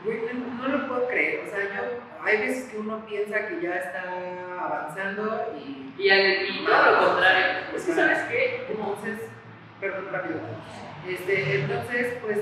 no, 0.03 0.67
no 0.67 0.77
lo 0.77 0.87
puedo 0.87 1.07
creer, 1.07 1.41
o 1.45 1.49
sea, 1.49 1.59
yo, 1.75 1.99
hay 2.23 2.37
veces 2.39 2.69
que 2.69 2.77
uno 2.77 3.05
piensa 3.05 3.47
que 3.47 3.61
ya 3.61 3.75
está 3.75 4.03
avanzando 4.59 5.53
y 5.57 5.93
Y, 5.97 6.09
al- 6.09 6.47
y 6.49 6.65
todo 6.65 6.91
lo 6.91 7.07
contrario. 7.07 7.45
Es 7.75 7.83
que, 7.85 7.91
¿sabes 7.93 8.19
qué? 8.29 8.65
Entonces, 8.69 9.19
perdón, 9.79 10.07
rápido, 10.11 10.39
este, 11.07 11.55
entonces, 11.61 12.13
pues, 12.21 12.39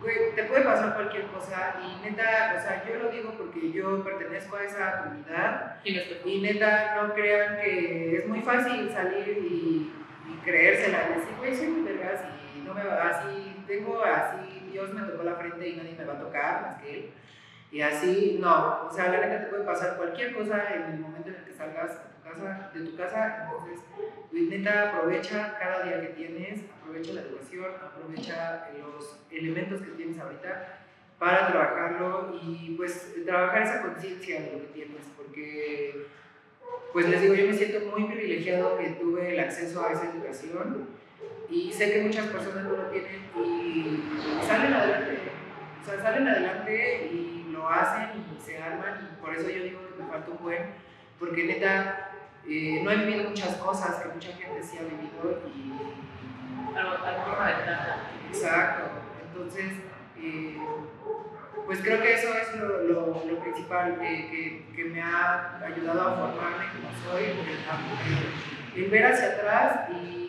güey, 0.00 0.34
te 0.34 0.44
puede 0.44 0.62
pasar 0.62 0.94
cualquier 0.94 1.24
cosa 1.26 1.76
y 1.82 2.04
neta, 2.04 2.56
o 2.58 2.62
sea, 2.62 2.84
yo 2.88 3.02
lo 3.02 3.10
digo 3.10 3.32
porque 3.38 3.70
yo 3.72 4.02
pertenezco 4.04 4.56
a 4.56 4.64
esa 4.64 5.02
comunidad 5.04 5.76
Y 5.84 5.94
no 5.94 6.00
estoy- 6.00 6.32
y 6.32 6.40
neta, 6.42 6.96
no 7.02 7.14
crean 7.14 7.56
que 7.60 8.16
es 8.18 8.26
muy 8.28 8.40
fácil 8.42 8.90
salir 8.90 9.28
y, 9.28 9.92
y 10.28 10.36
creérsela 10.44 10.98
y 11.10 11.18
decir, 11.18 11.34
güey, 11.38 11.54
soy 11.54 11.66
muy 11.68 11.82
vergas 11.92 12.20
y 12.56 12.60
no 12.66 12.74
me 12.74 12.84
va, 12.84 13.08
así, 13.10 13.56
tengo 13.66 14.02
así, 14.04 14.61
Dios 14.72 14.92
me 14.92 15.02
tocó 15.02 15.22
la 15.22 15.36
frente 15.36 15.68
y 15.68 15.76
nadie 15.76 15.94
me 15.96 16.04
va 16.04 16.14
a 16.14 16.20
tocar 16.20 16.62
más 16.62 16.82
que 16.82 16.94
él. 16.94 17.10
Y 17.70 17.80
así, 17.80 18.38
no, 18.40 18.86
o 18.86 18.92
sea, 18.92 19.08
la 19.08 19.20
neta 19.20 19.44
te 19.44 19.50
puede 19.50 19.64
pasar 19.64 19.96
cualquier 19.96 20.34
cosa 20.34 20.74
en 20.74 20.82
el 20.92 20.98
momento 20.98 21.30
en 21.30 21.36
el 21.36 21.44
que 21.44 21.54
salgas 21.54 21.90
de 21.90 22.10
tu 22.10 22.22
casa, 22.22 22.70
de 22.74 22.80
tu 22.80 22.96
casa 22.96 23.44
entonces, 23.44 23.80
güey, 24.30 24.42
neta, 24.44 24.90
aprovecha 24.90 25.56
cada 25.58 25.84
día 25.84 26.00
que 26.00 26.08
tienes, 26.08 26.60
aprovecha 26.80 27.14
la 27.14 27.22
educación, 27.22 27.66
aprovecha 27.82 28.68
los 28.78 29.20
elementos 29.30 29.80
que 29.80 29.92
tienes 29.92 30.18
ahorita 30.18 30.80
para 31.18 31.46
trabajarlo 31.48 32.38
y 32.42 32.74
pues 32.76 33.14
trabajar 33.24 33.62
esa 33.62 33.82
conciencia 33.82 34.40
de 34.40 34.52
lo 34.52 34.58
que 34.58 34.72
tienes, 34.74 35.06
porque 35.16 36.06
pues 36.92 37.08
les 37.08 37.22
digo, 37.22 37.34
yo 37.34 37.46
me 37.46 37.54
siento 37.54 37.90
muy 37.90 38.04
privilegiado 38.04 38.76
que 38.76 38.90
tuve 38.90 39.32
el 39.32 39.40
acceso 39.40 39.82
a 39.82 39.92
esa 39.92 40.10
educación 40.10 40.88
y 41.52 41.72
sé 41.72 41.92
que 41.92 42.00
muchas 42.02 42.26
personas 42.28 42.64
no 42.64 42.70
lo 42.76 42.84
tienen 42.84 43.20
y 43.36 44.02
salen 44.46 44.72
adelante, 44.72 45.18
o 45.82 45.84
sea, 45.84 46.00
salen 46.02 46.26
adelante 46.28 47.10
y 47.12 47.50
lo 47.52 47.68
hacen 47.68 48.08
y 48.36 48.40
se 48.42 48.56
arman 48.62 49.08
y 49.12 49.20
por 49.20 49.34
eso 49.34 49.48
yo 49.50 49.62
digo 49.64 49.80
que 49.96 50.02
me 50.02 50.08
falta 50.10 50.30
un 50.30 50.38
buen, 50.42 50.62
porque 51.18 51.44
neta, 51.44 52.10
eh, 52.48 52.80
no 52.82 52.90
he 52.90 52.96
vivido 52.96 53.28
muchas 53.30 53.56
cosas 53.56 53.96
que 54.02 54.08
mucha 54.08 54.32
gente 54.32 54.62
sí 54.62 54.78
ha 54.78 54.82
vivido 54.82 55.42
y 55.54 55.72
A 56.76 56.82
lo 56.82 56.90
a 56.90 57.12
lo 57.12 57.18
mejor 57.18 57.38
una 57.38 57.46
ventaja. 57.56 57.96
Exacto. 58.28 58.82
Entonces, 59.28 59.72
eh, 60.18 60.58
pues 61.66 61.80
creo 61.80 62.00
que 62.02 62.14
eso 62.14 62.28
es 62.34 62.56
lo, 62.56 62.82
lo- 62.82 63.22
lo 63.30 63.38
principal 63.40 63.98
eh, 64.02 64.28
que, 64.30 64.74
que 64.74 64.84
me 64.88 65.02
ha 65.02 65.60
ayudado 65.64 66.00
a 66.00 66.14
formarme 66.16 66.64
como 66.72 67.12
soy, 67.12 67.24
el 68.76 68.90
ver 68.90 69.06
hacia 69.06 69.26
atrás 69.28 69.90
y, 69.90 70.21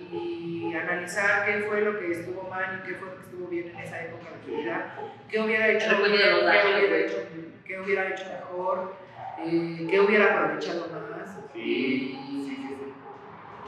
y 0.73 0.75
analizar 0.75 1.45
qué 1.45 1.65
fue 1.67 1.81
lo 1.81 1.99
que 1.99 2.11
estuvo 2.11 2.49
mal 2.49 2.81
y 2.81 2.87
qué 2.87 2.95
fue 2.95 3.09
lo 3.09 3.15
que 3.17 3.21
estuvo 3.21 3.47
bien 3.47 3.69
en 3.69 3.77
esa 3.77 4.03
época 4.05 4.25
de 4.31 4.51
mi 4.51 4.63
vida, 4.63 4.95
qué 5.29 5.39
hubiera 5.39 5.67
hecho 5.69 5.87
qué 5.87 6.01
hubiera 6.01 6.97
hecho, 6.97 7.17
qué 7.63 7.79
hubiera 7.79 8.07
hecho 8.09 8.25
mejor, 8.25 8.95
eh, 9.39 9.87
qué 9.87 9.99
hubiera 9.99 10.33
aprovechado 10.33 10.87
más. 10.87 11.37
Sí, 11.53 12.17
Y, 12.17 12.77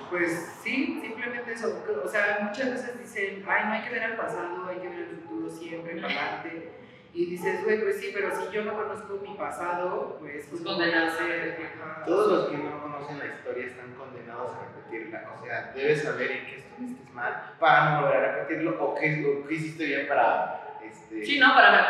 pues 0.10 0.60
sí, 0.64 1.00
simplemente 1.02 1.52
eso. 1.54 1.84
O 2.04 2.08
sea, 2.08 2.40
muchas 2.42 2.72
veces 2.72 3.00
dicen, 3.00 3.44
ay, 3.48 3.66
no 3.66 3.74
hay 3.74 3.84
que 3.84 3.90
ver 3.92 4.04
al 4.04 4.16
pasado, 4.16 4.66
hay 4.68 4.78
que 4.78 4.88
ver 4.90 5.00
el 5.00 5.18
futuro 5.18 5.50
siempre, 5.50 6.02
para 6.02 6.08
adelante. 6.40 6.72
Y 7.14 7.28
dices, 7.28 7.64
güey, 7.64 7.82
pues 7.82 8.00
sí, 8.00 8.12
pero 8.14 8.30
si 8.36 8.52
yo 8.52 8.66
no 8.66 8.74
conozco 8.76 9.20
mi 9.22 9.36
pasado, 9.38 10.18
pues, 10.20 10.48
Pues 10.50 10.62
¿cómo 10.62 10.76
voy 10.76 10.90
a 10.90 10.92
condenado. 10.92 11.14
hacer? 11.14 11.60
Ajá. 11.80 12.04
Todos 12.06 12.32
los 12.32 12.50
que 12.50 12.58
no 12.58 12.82
conocen 12.82 13.20
la 13.20 13.26
historia 13.28 13.68
están 13.68 13.94
condenados 13.94 14.52
a 14.56 14.66
repetirla. 14.66 15.34
O 15.40 15.46
sea, 15.46 15.72
debes 15.74 16.04
saber 16.04 16.32
en 16.32 16.46
qué 16.46 16.65
estuviste 16.76 17.12
mal 17.14 17.54
para 17.60 17.90
no 17.92 18.02
volver 18.02 18.18
a 18.18 18.32
repetirlo 18.36 18.84
o 18.84 18.96
qué, 18.96 19.26
o 19.26 19.48
qué 19.48 19.54
hiciste 19.54 19.86
bien 19.86 20.08
para. 20.08 20.62
Este, 20.84 21.26
Sí, 21.26 21.40
no, 21.40 21.54
para 21.56 21.90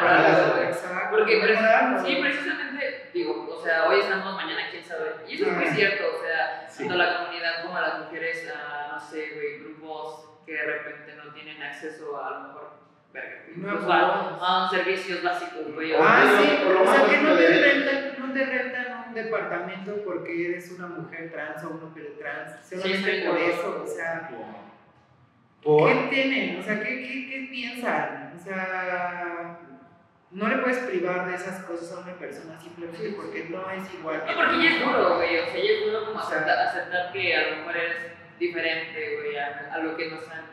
güey. 0.53 0.67
Exacto. 0.67 1.17
Porque, 1.17 1.41
sí, 2.05 2.17
precisamente, 2.21 3.09
digo, 3.13 3.47
o 3.51 3.61
sea, 3.61 3.87
hoy 3.89 3.99
estamos, 3.99 4.35
mañana 4.35 4.69
quién 4.71 4.83
sabe. 4.83 5.15
Y 5.27 5.35
eso 5.35 5.47
es 5.47 5.57
muy 5.57 5.67
cierto, 5.67 6.03
o 6.15 6.21
sea, 6.21 6.65
Sí. 6.69 6.83
tanto 6.83 6.95
la 6.95 7.17
comunidad 7.17 7.63
como 7.63 7.79
las 7.79 7.99
mujeres, 7.99 8.49
a, 8.53 8.93
no 8.93 8.99
sé, 8.99 9.31
güey, 9.35 9.59
grupos 9.59 10.29
que 10.45 10.53
de 10.53 10.63
repente 10.63 11.15
no 11.15 11.33
tienen 11.33 11.61
acceso 11.61 12.17
a, 12.17 12.27
a 12.27 12.31
lo 12.31 12.47
mejor, 12.47 12.71
No, 13.55 13.73
pues, 13.73 13.85
a, 13.89 14.67
servicios 14.69 15.23
básicos, 15.23 15.63
Ah, 15.99 16.39
sí, 16.39 16.63
o 16.65 16.85
sea 16.85 17.05
que 17.09 17.17
no 17.21 17.29
básico 17.29 17.37
te, 17.37 17.47
rentan, 17.47 18.15
no 18.19 18.33
te 18.33 18.45
rentan 18.45 19.05
un 19.07 19.13
departamento 19.13 20.03
porque 20.03 20.49
eres 20.49 20.71
una 20.71 20.87
mujer 20.87 21.31
trans 21.31 21.63
o 21.63 21.69
un 21.69 21.83
hombre 21.83 22.03
trans, 22.19 22.67
solamente 22.67 23.17
estoy 23.17 23.29
por 23.31 23.37
eso, 23.39 23.81
o 23.83 23.87
sea, 23.87 24.29
Por. 25.65 25.91
¿Qué 25.91 26.07
tienen? 26.15 26.59
O 26.59 26.63
sea, 26.63 26.79
¿qué, 26.79 27.01
qué, 27.01 27.27
qué 27.27 27.47
piensan? 27.49 28.33
O 28.35 28.39
sea, 28.39 29.57
no 30.29 30.47
le 30.47 30.57
puedes 30.57 30.77
privar 30.79 31.27
de 31.27 31.35
esas 31.35 31.63
cosas 31.63 31.91
a 31.91 32.01
una 32.01 32.13
persona 32.13 32.59
simplemente 32.59 33.13
porque 33.15 33.47
no 33.49 33.69
es 33.71 33.93
igual. 33.93 34.21
No, 34.27 34.35
porque 34.35 34.63
ya 34.63 34.75
es 34.75 34.85
duro, 34.85 35.15
güey, 35.15 35.39
o 35.39 35.45
sea, 35.45 35.55
ya 35.55 35.71
es 35.71 35.85
duro 35.85 36.05
como 36.05 36.19
aceptar, 36.19 36.59
aceptar 36.59 37.11
que 37.11 37.35
a 37.35 37.49
lo 37.49 37.57
mejor 37.57 37.77
eres 37.77 37.95
diferente, 38.37 39.15
güey, 39.15 39.37
a, 39.37 39.73
a 39.73 39.77
lo 39.79 39.97
que 39.97 40.11
nos 40.11 40.29
han, 40.29 40.45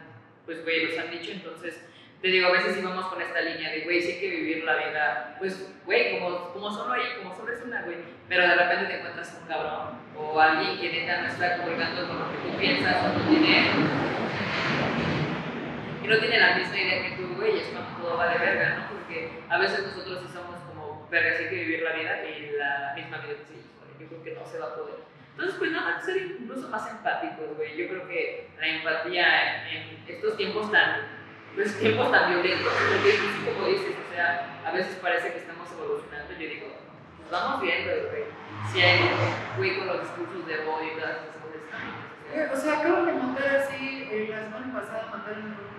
pues, 0.46 0.64
güey, 0.64 0.86
nos 0.86 0.98
han 0.98 1.10
dicho, 1.10 1.32
entonces, 1.32 1.84
te 2.22 2.28
digo, 2.28 2.46
a 2.46 2.52
veces 2.52 2.76
sí 2.76 2.80
vamos 2.82 3.06
con 3.06 3.20
esta 3.20 3.40
línea 3.40 3.70
de, 3.70 3.80
güey, 3.80 4.00
sí 4.00 4.12
hay 4.12 4.20
que 4.20 4.30
vivir 4.30 4.64
la 4.64 4.76
vida, 4.76 5.36
pues, 5.38 5.74
güey, 5.84 6.18
como, 6.18 6.52
como 6.52 6.70
solo 6.70 6.92
ahí, 6.92 7.02
como 7.18 7.34
solo 7.36 7.52
es 7.52 7.60
una, 7.62 7.82
güey, 7.82 7.96
pero 8.28 8.46
de 8.46 8.54
repente 8.54 8.86
te 8.86 8.98
encuentras 8.98 9.36
un 9.42 9.48
cabrón 9.48 9.98
o 10.16 10.40
alguien 10.40 10.78
que 10.80 10.92
neta 10.92 11.22
no 11.22 11.26
está 11.26 11.56
colgando 11.58 12.06
con 12.06 12.18
lo 12.18 12.30
que 12.30 12.38
tú 12.38 12.56
piensas 12.56 13.04
o 13.04 13.18
no 13.18 13.28
tiene, 13.28 13.72
y 16.02 16.08
no 16.08 16.18
tiene 16.18 16.38
la 16.38 16.56
misma 16.56 16.76
idea 16.76 17.02
que 17.02 17.16
tú, 17.16 17.34
güey, 17.36 17.58
es 17.58 17.66
cuando 17.68 18.02
todo 18.02 18.16
va 18.16 18.28
de 18.28 18.38
verga, 18.38 18.76
¿no? 18.76 18.96
Porque 18.96 19.42
a 19.48 19.58
veces 19.58 19.86
nosotros 19.86 20.20
sí 20.22 20.32
somos 20.32 20.56
como, 20.66 21.06
verga, 21.10 21.36
sí 21.36 21.44
hay 21.44 21.50
que 21.50 21.56
vivir 21.56 21.82
la 21.82 21.92
vida 21.92 22.24
y 22.24 22.50
la 22.58 22.92
misma 22.96 23.18
vida 23.18 23.34
dice, 23.38 23.54
híjole, 23.54 23.92
yo 24.00 24.08
creo 24.08 24.22
que 24.24 24.34
no 24.34 24.46
se 24.46 24.58
va 24.58 24.66
a 24.66 24.74
poder. 24.74 24.96
Entonces, 25.30 25.56
pues 25.58 25.70
nada, 25.70 26.00
ser 26.00 26.16
incluso 26.16 26.68
más 26.68 26.90
empáticos, 26.90 27.56
güey. 27.56 27.76
Yo 27.76 27.88
creo 27.88 28.06
que 28.06 28.48
la 28.58 28.66
empatía 28.66 29.70
en 29.70 29.98
estos 30.06 30.36
tiempos 30.36 30.70
tan 30.70 31.22
pues, 31.54 31.78
tiempos 31.78 32.10
tan 32.10 32.30
violentos, 32.30 32.72
porque 32.72 33.52
como 33.52 33.66
dices, 33.68 33.94
o 33.96 34.14
sea, 34.14 34.60
a 34.66 34.72
veces 34.72 34.96
parece 34.96 35.32
que 35.32 35.38
estamos 35.38 35.70
evolucionando. 35.70 36.32
Yo 36.32 36.48
digo, 36.48 36.66
pues 37.16 37.30
vamos 37.30 37.62
viendo, 37.62 37.92
güey. 38.10 38.24
Si 38.72 38.80
hay, 38.80 39.00
güey, 39.56 39.78
con 39.78 39.86
los 39.86 40.00
discursos 40.00 40.46
de 40.46 40.54
odio 40.66 40.92
y 40.92 41.00
todas 41.00 41.16
esas 41.16 41.36
cosas 41.36 41.62
eh, 42.32 42.50
O 42.52 42.56
sea, 42.56 42.78
acabo 42.78 43.04
de 43.04 43.12
matar 43.12 43.56
así, 43.56 44.08
eh, 44.10 44.28
la 44.30 44.44
semana 44.44 44.72
pasada 44.72 45.08
mataron 45.10 45.71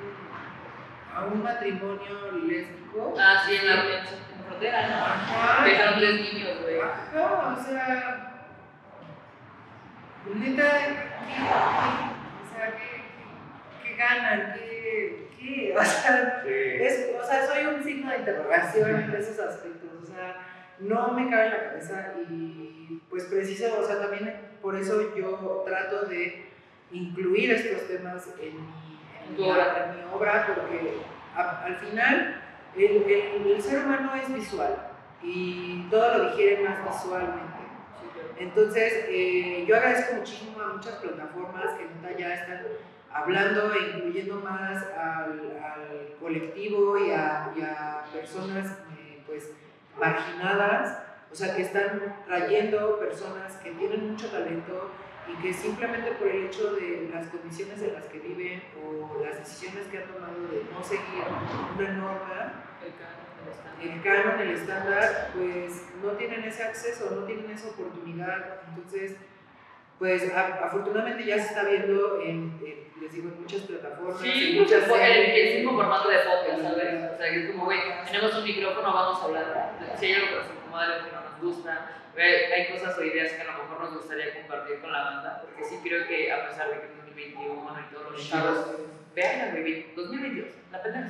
a 1.16 1.26
un 1.26 1.44
matrimonio 1.44 2.32
lésbico. 2.46 3.14
Ah, 3.18 3.44
sí, 3.46 3.56
en 3.56 3.68
la, 3.68 3.74
en 3.74 4.46
frontera, 4.48 4.88
¿no? 4.90 4.96
Ajá. 4.96 5.66
Dejaron 5.66 6.00
tres 6.00 6.22
niños, 6.22 6.62
güey. 6.62 6.80
Ajá, 6.82 7.58
o 7.60 7.64
sea. 7.64 8.30
Neta, 10.34 10.64
¿qué, 10.64 11.34
o 11.44 12.56
sea, 12.56 12.78
¿qué, 12.78 13.04
qué, 13.84 13.96
ganan? 13.96 14.54
¿Qué, 14.54 15.28
qué? 15.38 15.76
O 15.78 15.84
sea, 15.84 16.44
es, 16.46 17.10
o 17.22 17.26
sea, 17.26 17.46
soy 17.46 17.66
un 17.66 17.84
signo 17.84 18.10
de 18.10 18.20
interrogación 18.20 19.02
en 19.02 19.14
esos 19.16 19.40
aspectos. 19.40 19.90
O 20.02 20.06
sea, 20.06 20.38
no 20.80 21.12
me 21.12 21.30
cabe 21.30 21.46
en 21.46 21.52
la 21.52 21.64
cabeza 21.64 22.14
y 22.30 23.02
pues 23.10 23.26
preciso, 23.26 23.80
o 23.80 23.86
sea, 23.86 24.00
también 24.00 24.34
por 24.62 24.76
eso 24.76 25.14
yo 25.16 25.64
trato 25.66 26.06
de 26.06 26.46
incluir 26.92 27.52
estos 27.52 27.88
temas 27.88 28.28
en 28.40 28.56
mi, 28.56 28.83
en 29.28 29.38
mi, 29.38 29.50
obra. 29.50 29.96
Mi 29.96 30.16
obra, 30.16 30.46
porque 30.48 30.98
al 31.36 31.76
final 31.78 32.42
el, 32.76 33.04
el, 33.04 33.52
el, 33.52 33.62
ser 33.62 33.86
humano 33.86 34.12
es 34.16 34.34
visual 34.34 34.76
y 35.22 35.88
todo 35.90 36.18
lo 36.18 36.30
digiere 36.30 36.68
más 36.68 36.84
visualmente. 36.84 37.54
Entonces, 38.38 39.06
eh, 39.08 39.64
yo 39.68 39.76
agradezco 39.76 40.16
muchísimo 40.16 40.60
a 40.62 40.74
muchas 40.74 40.96
plataformas 40.96 41.76
que 41.78 42.20
ya 42.20 42.34
están 42.34 42.64
hablando 43.12 43.74
e 43.74 43.98
incluyendo 43.98 44.36
más 44.38 44.84
al, 44.98 45.58
al 45.64 46.16
colectivo 46.20 46.98
y 46.98 47.12
a, 47.12 47.52
y 47.56 47.62
a 47.62 48.04
personas 48.12 48.80
eh, 48.98 49.22
pues, 49.26 49.52
marginadas, 50.00 50.98
o 51.32 51.36
sea, 51.36 51.56
que 51.56 51.62
están 51.62 52.16
trayendo 52.26 53.00
personas 53.00 53.56
que 53.58 53.72
tienen 53.72 54.12
mucho 54.12 54.30
talento 54.30 54.92
y 55.28 55.42
que 55.42 55.54
simplemente 55.54 56.12
por 56.12 56.28
el 56.28 56.46
hecho 56.46 56.74
de 56.74 57.10
las 57.14 57.28
condiciones 57.28 57.82
en 57.82 57.94
las 57.94 58.06
que 58.06 58.20
viven 58.20 58.64
o 58.84 59.24
las 59.24 59.40
decisiones 59.40 59.88
que 59.88 60.00
han 60.00 60.08
tomado 60.08 60.48
de 60.52 60.66
no 60.72 60.84
seguir 60.84 61.24
una 61.78 61.90
norma, 61.94 62.64
el 63.82 64.02
canon, 64.02 64.40
el 64.40 64.50
estándar, 64.52 65.32
pues 65.34 65.86
no 66.04 66.12
tienen 66.12 66.44
ese 66.44 66.64
acceso, 66.64 67.12
no 67.12 67.26
tienen 67.26 67.50
esa 67.52 67.70
oportunidad. 67.70 68.62
Entonces, 68.70 69.18
pues 70.00 70.32
afortunadamente 70.34 71.26
ya 71.26 71.36
se 71.36 71.48
está 71.50 71.64
viendo 71.64 72.22
en, 72.22 72.60
les 73.02 73.14
digo, 73.14 73.30
en 73.30 73.42
muchas 73.42 73.62
plataformas. 73.62 74.22
Sí, 74.22 74.52
en 74.52 74.62
muchas 74.62 74.88
el, 74.88 75.02
el, 75.02 75.56
mismo 75.56 75.78
formato 75.78 76.10
de 76.10 76.18
podcast, 76.20 76.62
¿sabes? 76.62 77.12
O 77.14 77.18
sea, 77.18 77.30
que 77.30 77.44
es 77.44 77.52
como, 77.52 77.66
güey, 77.66 77.80
tenemos 78.06 78.36
un 78.36 78.44
micrófono, 78.44 78.94
vamos 78.94 79.22
a 79.22 79.26
hablar. 79.26 79.72
Si 80.00 80.06
hay 80.06 80.14
algo 80.14 80.28
que 80.28 80.36
nos 80.36 80.48
incomoda, 80.52 80.84
algo 80.86 81.06
que 81.06 81.16
no 81.16 81.22
nos 81.22 81.42
gusta, 81.42 82.03
hay 82.18 82.68
cosas 82.72 82.98
o 82.98 83.04
ideas 83.04 83.32
que 83.34 83.42
a 83.42 83.46
lo 83.46 83.64
mejor 83.64 83.80
nos 83.82 83.94
gustaría 83.96 84.34
compartir 84.34 84.80
con 84.80 84.92
la 84.92 85.04
banda, 85.04 85.42
porque 85.42 85.64
sí 85.64 85.80
creo 85.84 86.08
que 86.08 86.32
a 86.32 86.48
pesar 86.48 86.70
de 86.70 86.80
que 86.80 86.86
es 86.86 86.96
2021 86.98 87.80
y 87.80 87.94
todos 87.94 88.12
los 88.12 88.30
chavos, 88.30 88.68
vean, 89.16 89.52
güey, 89.52 89.94
2022, 89.96 90.48
la 90.72 90.82
pendeja 90.82 91.08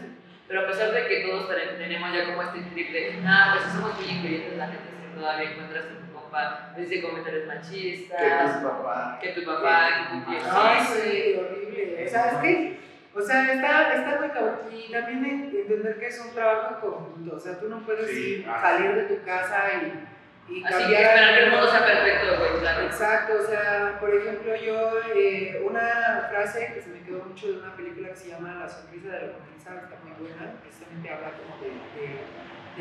pero 0.48 0.62
a 0.62 0.68
pesar 0.68 0.92
de 0.92 1.08
que 1.08 1.22
todos 1.22 1.50
tenemos 1.78 2.14
ya 2.14 2.26
como 2.26 2.44
este 2.44 2.60
trip 2.74 2.92
de, 2.92 3.24
ah, 3.26 3.56
pues 3.58 3.74
somos 3.74 3.96
muy 4.00 4.06
incluyentes, 4.10 4.58
la 4.58 4.68
gente 4.68 4.90
que 5.02 5.20
todavía 5.20 5.52
encuentras 5.52 5.86
en 5.86 6.06
tu 6.06 6.14
compa, 6.14 6.74
dice 6.78 7.02
comentarios 7.02 7.48
machistas, 7.48 8.22
que 8.22 8.60
tu 8.60 8.68
papá, 8.68 9.20
que 9.22 9.30
tu 9.30 9.46
papá, 9.46 9.90
que 9.98 10.16
tu 10.16 10.32
tío. 10.32 10.40
Ay, 10.52 10.82
sí, 10.82 11.36
horrible. 11.40 12.08
¿Sabes 12.08 12.34
qué? 12.42 12.80
O 13.16 13.22
sea, 13.22 13.54
está, 13.54 13.94
está 13.94 14.20
muy 14.20 14.30
cabrón. 14.30 14.60
Y 14.72 14.92
también 14.92 15.52
entender 15.56 16.00
que 16.00 16.08
es 16.08 16.20
un 16.20 16.34
trabajo 16.34 16.80
conjunto. 16.82 17.36
O 17.36 17.40
sea, 17.40 17.60
tú 17.60 17.70
no 17.70 17.86
puedes 17.86 18.12
ir, 18.12 18.46
ah, 18.50 18.60
salir 18.62 18.96
de 18.96 19.16
tu 19.16 19.24
casa 19.24 19.64
y 19.74 20.04
y 20.50 20.64
Así 20.64 20.88
que 20.88 20.94
esperar 20.94 21.36
que 21.36 21.44
el 21.44 21.52
mundo 21.52 21.72
sea 21.72 21.86
perfecto, 21.86 22.38
güey, 22.38 22.60
claro. 22.60 22.86
Exacto, 22.86 23.34
o 23.42 23.48
sea, 23.48 23.98
por 24.00 24.14
ejemplo, 24.14 24.56
yo, 24.56 25.00
eh, 25.16 25.62
una 25.64 26.28
frase 26.30 26.74
que 26.74 26.82
se 26.82 26.90
me 26.90 27.02
quedó 27.02 27.24
mucho 27.24 27.48
de 27.48 27.60
una 27.60 27.76
película 27.76 28.10
que 28.10 28.16
se 28.16 28.30
llama 28.30 28.56
La 28.56 28.70
sonrisa 28.70 29.08
de 29.08 29.28
la 29.28 29.34
sonrisa, 29.34 29.82
está 29.84 29.96
muy 30.04 30.14
buena, 30.20 30.54
precisamente 30.62 31.10
habla 31.10 31.32
como 31.32 31.58
de, 31.64 31.70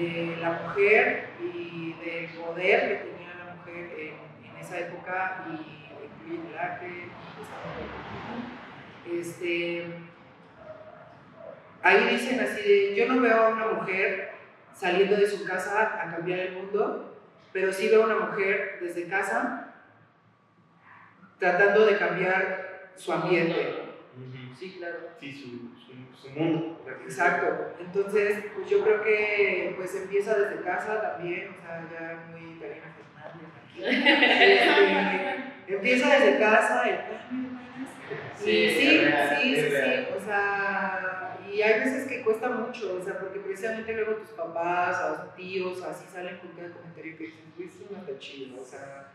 de, 0.03 0.27
de, 0.27 0.37
la 0.39 0.51
mujer 0.51 1.29
y 1.41 1.95
del 2.05 2.27
poder 2.31 2.81
que 2.89 2.97
tenía 3.11 3.33
la 3.47 3.55
mujer 3.55 3.83
en, 3.99 4.15
en 4.51 4.57
esa 4.61 4.79
época 4.79 5.45
y 5.49 5.51
incluye 6.05 6.41
el 6.51 6.59
arte 6.59 6.87
y 6.87 7.11
este, 9.19 9.87
ahí 11.83 12.09
dicen 12.11 12.41
así 12.41 12.63
de, 12.63 12.95
yo 12.95 13.09
no 13.09 13.21
veo 13.21 13.37
a 13.37 13.49
una 13.49 13.67
mujer 13.67 14.33
saliendo 14.75 15.17
de 15.17 15.29
su 15.29 15.45
casa 15.45 16.01
a 16.01 16.11
cambiar 16.11 16.39
el 16.39 16.53
mundo, 16.55 17.12
pero 17.53 17.73
sí 17.73 17.89
veo 17.89 18.05
una 18.05 18.17
mujer 18.17 18.79
desde 18.81 19.09
casa 19.09 19.75
tratando 21.39 21.87
de 21.87 21.99
cambiar 21.99 22.93
su 22.97 23.13
ambiente. 23.13 23.83
Sí, 24.59 24.77
claro. 24.79 24.99
Sí, 25.19 25.33
su, 25.33 25.73
su, 26.17 26.31
mundo. 26.31 26.85
Exacto. 27.05 27.75
Entonces, 27.81 28.45
pues 28.55 28.69
yo 28.71 28.85
creo 28.85 29.03
que 29.03 29.75
pues 29.77 29.95
empieza 29.97 30.39
desde 30.39 30.63
casa 30.63 31.01
también, 31.01 31.51
o 31.51 31.61
sea, 31.61 31.85
ya 31.91 32.27
muy 32.31 32.53
italiana 32.53 32.93
este, 33.83 34.65
empieza 35.67 36.15
desde 36.15 36.39
casa 36.39 36.89
el 36.89 36.99
Sí, 38.37 38.69
sí, 38.69 39.01
sí, 39.41 39.55
sí, 39.55 39.71
sí, 39.71 40.07
o 40.17 40.21
sea, 40.25 41.22
y 41.53 41.63
hay 41.63 41.81
veces 41.81 42.09
que 42.09 42.23
cuesta 42.23 42.49
mucho, 42.49 42.99
o 43.01 43.05
sea, 43.05 43.19
porque 43.19 43.41
precisamente 43.41 43.93
luego 43.93 44.13
tus 44.15 44.31
papás 44.31 44.99
o 45.05 45.23
tus 45.23 45.35
tíos 45.35 45.83
así 45.83 46.07
salen 46.11 46.39
con 46.39 46.51
cada 46.53 46.73
comentario 46.73 47.17
que 47.19 47.25
dicen, 47.25 47.53
pues 47.57 47.91
no 47.91 47.99
está 47.99 48.19
chido, 48.19 48.61
o 48.61 48.65
sea. 48.65 49.09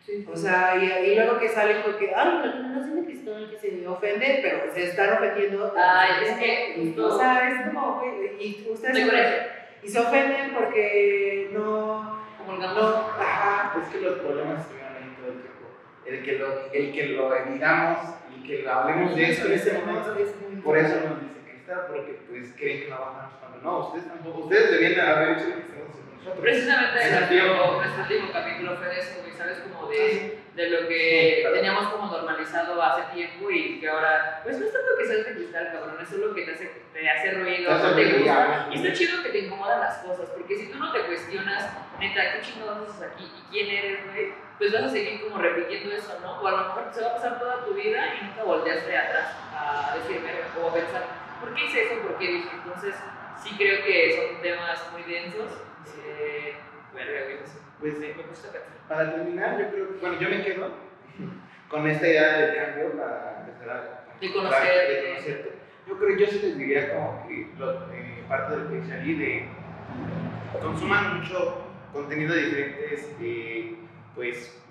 Sí, 0.00 0.26
o 0.28 0.36
sea, 0.36 0.76
y, 0.76 1.14
luego 1.14 1.38
que 1.38 1.48
salen 1.48 1.82
porque, 1.84 2.12
ay, 2.14 2.40
la 2.44 2.52
generación 2.52 2.96
de 2.96 3.04
cristal 3.04 3.50
que 3.50 3.58
se 3.58 3.86
ofende, 3.86 4.40
pero 4.42 4.72
se 4.74 4.84
están 4.88 5.12
ofendiendo. 5.12 5.72
Ay, 5.76 6.24
es 6.24 6.38
que. 6.38 7.00
o 7.00 7.18
sea, 7.18 7.48
es 7.48 7.66
como, 7.68 8.02
y 8.40 8.66
ustedes. 8.68 9.46
y 9.82 9.88
se 9.88 10.00
ofenden 10.00 10.54
porque 10.54 11.50
no. 11.52 12.20
Como 12.36 12.54
el 12.54 12.60
no, 12.60 12.96
ajá. 12.96 13.80
Es 13.80 13.88
que 13.90 14.00
los 14.00 14.18
problemas 14.18 14.62
estuvieron 14.62 14.96
ahí 14.96 15.16
todo 15.20 15.32
el 15.32 15.40
tiempo. 15.40 15.68
El 16.04 16.24
que 16.24 16.38
lo, 16.38 16.72
el 16.72 16.92
que 16.92 17.06
lo 17.06 17.52
digamos 17.52 17.98
y 18.36 18.42
que 18.44 18.68
hablemos 18.68 19.14
de 19.14 19.30
eso 19.30 19.46
en 19.46 19.52
ese 19.52 19.72
momento, 19.74 20.16
por 20.64 20.78
eso 20.78 20.96
nos 20.96 21.20
dicen 21.20 21.41
porque 21.88 22.20
pues 22.28 22.52
creen 22.56 22.82
que 22.82 22.88
no 22.88 22.98
bajamos 22.98 23.34
cuando 23.40 23.58
no, 23.62 23.78
ustedes 23.86 24.08
tampoco, 24.08 24.38
ustedes 24.40 24.70
debían 24.70 25.08
haber 25.08 25.38
hecho 25.38 25.48
lo 25.48 25.54
que 25.54 25.62
estamos 25.62 25.88
haciendo 25.90 26.14
nosotros. 26.14 26.40
Precisamente 26.42 27.10
nuestro 27.10 28.02
último 28.02 28.32
capítulo 28.32 28.76
fue 28.76 28.88
de 28.88 28.98
eso, 28.98 29.22
¿sabes? 29.36 29.58
Como 29.58 29.88
de, 29.88 30.38
de 30.54 30.70
lo 30.70 30.88
que 30.88 31.48
teníamos 31.52 31.88
como 31.88 32.06
normalizado 32.06 32.80
hace 32.82 33.14
tiempo 33.14 33.50
y 33.50 33.80
que 33.80 33.88
ahora, 33.88 34.40
pues 34.44 34.58
no 34.58 34.66
es 34.66 34.72
tanto 34.72 34.88
que 34.98 35.06
seas 35.06 35.26
de 35.26 35.34
cristal, 35.34 35.70
cabrón, 35.72 35.96
es 36.00 36.08
solo 36.08 36.34
que 36.34 36.42
te 36.42 36.52
hace, 36.52 36.70
te 36.92 37.10
hace 37.10 37.30
ruido, 37.32 37.72
no 37.72 37.94
te 37.94 38.04
gusta. 38.12 38.68
Y 38.70 38.74
está 38.76 38.92
chido 38.92 39.22
que 39.22 39.30
te 39.30 39.38
incomodan 39.40 39.80
las 39.80 39.98
cosas, 39.98 40.28
porque 40.36 40.56
si 40.56 40.66
tú 40.70 40.78
no 40.78 40.92
te 40.92 41.00
cuestionas, 41.00 41.70
neta, 41.98 42.32
¿qué 42.32 42.40
chingados 42.40 42.88
haces 42.88 43.10
aquí? 43.10 43.24
¿Y 43.24 43.50
quién 43.50 43.70
eres, 43.70 44.06
güey? 44.06 44.32
Pues 44.58 44.72
vas 44.72 44.84
a 44.84 44.88
seguir 44.90 45.22
como 45.22 45.38
repitiendo 45.38 45.92
eso, 45.92 46.16
¿no? 46.20 46.40
O 46.40 46.46
a 46.46 46.50
lo 46.52 46.56
mejor 46.58 46.84
se 46.92 47.00
va 47.00 47.08
a 47.08 47.14
pasar 47.14 47.38
toda 47.38 47.64
tu 47.64 47.74
vida 47.74 48.14
y 48.20 48.26
nunca 48.26 48.44
volteaste 48.44 48.96
atrás 48.96 49.34
a 49.52 49.96
decirme 49.96 50.30
o 50.62 50.68
a 50.68 50.74
pensar, 50.74 51.02
¿por 51.42 51.54
qué 51.54 51.64
hice 51.66 51.82
eso? 51.84 52.02
¿Por 52.02 52.18
qué 52.18 52.26
dije? 52.28 52.48
Entonces, 52.54 52.94
sí 53.42 53.54
creo 53.58 53.84
que 53.84 54.16
son 54.16 54.42
temas 54.42 54.92
muy 54.92 55.02
densos. 55.02 55.50
Eh, 56.06 56.54
bueno, 56.92 57.10
pues 57.80 57.98
me 57.98 58.12
gusta 58.12 58.48
Para 58.88 59.12
terminar, 59.12 59.58
yo 59.58 59.70
creo 59.70 59.88
que, 59.88 59.94
bueno, 60.00 60.20
yo 60.20 60.28
me 60.28 60.44
quedo 60.44 60.70
con 61.68 61.86
esta 61.88 62.06
idea 62.06 62.38
del 62.38 62.56
cambio 62.56 62.92
para 62.92 63.44
empezar 63.44 63.70
a 63.70 64.02
de 64.20 64.32
conocer, 64.32 64.88
de 64.88 65.08
conocerte. 65.08 65.52
Yo 65.88 65.98
creo 65.98 66.16
yo 66.16 66.26
sí 66.26 66.38
les 66.42 66.58
diría 66.58 66.94
como 66.94 67.26
que 67.26 67.40
eh, 67.42 68.24
parte 68.28 68.56
de 68.56 68.62
lo 68.62 68.86
que 68.86 68.92
allí 68.92 69.14
de 69.14 69.48
consuman 70.62 71.18
mucho 71.18 71.64
contenido 71.92 72.34
de 72.34 72.42
diferentes, 72.42 73.16
eh, 73.20 73.74
pues, 74.14 74.62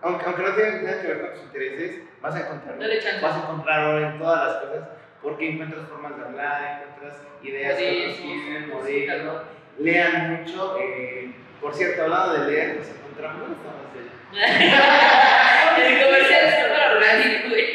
aunque, 0.00 0.24
aunque 0.24 0.42
no 0.42 0.54
tenga, 0.54 0.80
tenga, 0.80 1.02
que 1.02 1.08
ver 1.08 1.20
con 1.20 1.30
tus 1.32 1.42
intereses, 1.42 2.02
vas 2.22 2.34
a 2.34 2.40
encontrar, 2.40 2.78
vas 2.78 3.34
a 3.34 3.38
encontrar 3.42 4.02
en 4.02 4.18
todas 4.18 4.46
las 4.46 4.64
cosas 4.64 4.88
porque 5.22 5.50
encuentras 5.50 5.88
formas 5.88 6.16
de 6.16 6.24
hablar, 6.24 6.84
encuentras 6.88 7.22
ideas 7.42 7.78
que 7.78 8.00
otros 8.00 8.16
tienen, 8.18 8.68
modelos, 8.68 9.42
lean 9.78 10.30
mucho. 10.30 10.78
Eh, 10.80 11.32
por 11.60 11.74
cierto, 11.74 12.02
hablando 12.02 12.44
de 12.44 12.52
leer, 12.52 12.76
nos 12.76 12.88
encontramos, 12.88 13.40
¿dónde 13.40 13.56
estamos 13.56 13.86
El 15.78 16.04
comercial 16.04 16.44
está 16.46 16.68
para 16.68 16.92
orgánico, 16.96 17.48
güey. 17.48 17.66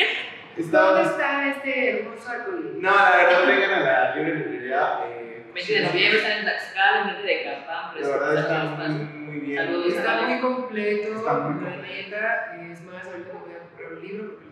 ¿Dónde 0.58 1.02
está 1.04 1.48
este 1.50 1.90
hermoso 1.90 2.30
arcoíris? 2.30 2.76
No, 2.76 2.96
la 2.96 3.18
verdad, 3.18 3.48
vengan 3.48 3.74
a 3.74 3.80
la 3.80 4.16
libre 4.16 4.36
librería. 4.36 5.00
Eh, 5.08 5.44
20 5.54 5.74
de 5.74 5.82
noviembre 5.82 6.20
están 6.20 6.38
en 6.38 6.44
Tlaxcala, 6.44 6.98
en 7.02 7.10
frente 7.10 7.28
de 7.28 7.44
Capán. 7.44 8.02
La 8.02 8.08
verdad 8.08 8.38
está 8.38 8.64
muy, 8.64 8.90
muy 8.90 9.40
bien. 9.40 9.58
Saludos. 9.58 9.94
Está 9.94 10.22
muy 10.22 10.40
completo. 10.40 11.16
Está 11.16 11.34
muy 11.34 11.54
completo. 11.54 11.82
neta, 11.82 12.56
es 12.72 12.82
más, 12.84 13.06
ahorita 13.06 13.34
me 13.34 13.40
voy 13.40 13.54
a 13.54 13.60
comprar 13.60 13.94
un 13.94 14.02
libro 14.02 14.28
porque 14.30 14.46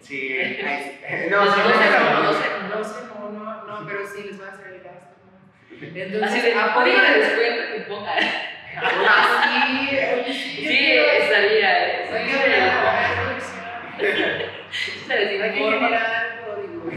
Sí, 0.00 0.36
no, 1.30 1.44
no, 1.44 1.56
no, 1.56 1.64
no, 2.68 3.30
no, 3.30 3.66
no, 3.66 3.86
pero 3.86 4.06
sí 4.06 4.22
les 4.24 4.40
va 4.40 4.46
a 4.46 4.52
hacer 4.52 4.66
el 4.68 4.80
gasto. 4.82 5.14
Entonces, 5.70 6.42
de, 6.42 6.54
apoyo 6.54 6.92
código 6.94 7.02
de 7.02 7.08
de 7.08 7.18
descuento 7.18 7.62
que 7.72 7.80
ponga. 7.80 8.14
Sí, 8.18 9.56
sí, 10.32 10.66
Sí, 10.68 10.92
estaría. 10.96 11.70
Hay 12.12 12.24
que 12.26 12.32
Sí, 14.70 15.58
generar 15.58 16.26
código. 16.46 16.90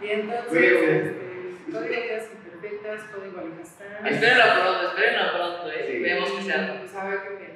Y 0.00 0.08
entonces, 0.10 0.50
güey. 0.50 0.96
este, 0.96 1.72
código 1.72 1.90
de 1.90 2.28
imperfectas, 2.32 3.00
código 3.12 3.38
Alcazar. 3.40 4.12
Espérenlo 4.12 4.44
pronto, 4.60 4.82
espérenlo 4.88 5.32
pronto, 5.32 5.72
¿eh? 5.72 5.84
Sí. 5.90 5.98
Vemos 5.98 6.30
que 6.32 6.42
se 6.42 6.52
arma. 6.52 6.74
Pues, 6.80 6.94
a 6.94 7.04
ver 7.08 7.18
qué. 7.38 7.49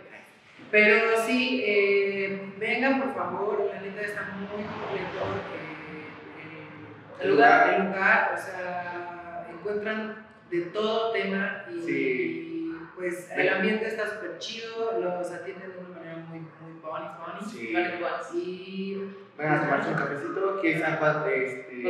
Pero 0.74 1.16
sí, 1.24 1.62
eh, 1.64 2.52
vengan 2.58 3.00
por 3.00 3.14
favor, 3.14 3.70
la 3.72 3.80
neta 3.80 4.00
está 4.00 4.22
muy 4.36 4.44
completo 4.48 5.24
eh, 5.54 7.20
El 7.20 7.30
lugar. 7.30 7.74
el 7.74 7.84
lugar, 7.84 8.34
o 8.34 8.36
sea, 8.36 9.46
encuentran 9.52 10.26
de 10.50 10.60
todo 10.62 11.12
tema 11.12 11.64
y, 11.70 11.80
Sí. 11.80 12.76
pues 12.96 13.30
el 13.36 13.48
ambiente 13.50 13.86
está 13.86 14.08
súper 14.08 14.36
chido, 14.38 14.98
los 15.00 15.30
atienden 15.30 15.70
de 15.70 15.78
una 15.78 15.88
manera 15.96 16.16
muy, 16.16 16.40
muy 16.40 16.80
funny, 16.82 17.06
funny. 17.22 17.52
Sí. 17.52 17.72
Vale, 17.72 17.94
igual. 17.96 18.12
Y 18.34 18.98
Vengan 19.38 19.54
a 19.54 19.60
tomarse 19.60 19.90
un 19.90 19.94
cafecito, 19.94 20.60
que 20.60 20.72
están 20.72 20.96
cuatro, 20.98 21.26
este, 21.30 21.82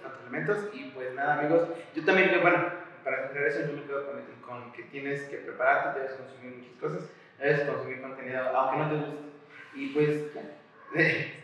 Cuatro 0.00 0.20
elementos. 0.22 0.68
Y 0.72 0.84
pues 0.94 1.12
nada, 1.14 1.40
amigos, 1.40 1.68
yo 1.94 2.04
también, 2.06 2.30
bueno, 2.40 2.64
para 3.04 3.28
cerrar 3.28 3.48
eso, 3.48 3.66
yo 3.66 3.76
me 3.76 3.82
quedo 3.84 4.06
con, 4.06 4.22
con 4.40 4.72
que 4.72 4.84
tienes 4.84 5.24
que 5.24 5.36
prepararte, 5.36 6.00
debes 6.00 6.14
consumir 6.14 6.56
muchas 6.56 6.74
cosas, 6.80 7.10
debes 7.40 7.60
consumir 7.62 8.00
contenido, 8.02 8.56
aunque 8.56 8.76
no 8.78 8.88
te 8.90 8.96
guste. 8.96 9.20
Y 9.74 9.86
pues, 9.88 10.10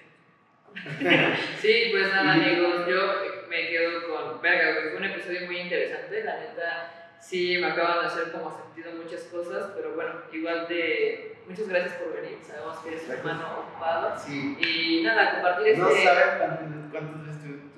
Sí, 1.61 1.89
pues 1.91 2.13
nada, 2.13 2.33
amigos, 2.35 2.87
yo 2.87 3.01
me 3.49 3.69
quedo 3.69 4.09
con. 4.09 4.43
Verga, 4.43 4.81
fue 4.91 4.97
un 4.97 5.05
episodio 5.05 5.47
muy 5.47 5.61
interesante. 5.61 6.23
La 6.25 6.39
neta, 6.39 7.15
sí 7.21 7.57
me 7.59 7.69
acaban 7.69 8.01
de 8.01 8.07
hacer 8.07 8.33
como 8.33 8.51
sentido 8.51 8.93
muchas 9.03 9.23
cosas, 9.25 9.73
pero 9.75 9.95
bueno, 9.95 10.13
igual 10.33 10.69
de. 10.69 11.37
Muchas 11.49 11.69
gracias 11.69 11.95
por 11.95 12.13
venir. 12.21 12.39
Sabemos 12.43 12.79
que 12.81 12.89
eres 12.89 13.05
un 13.05 13.13
hermano 13.13 13.45
ocupado. 13.61 14.19
sí, 14.19 14.57
Y 14.61 15.03
nada, 15.05 15.33
compartir 15.35 15.69
este. 15.69 15.81
no 15.81 15.91
saben 15.91 16.67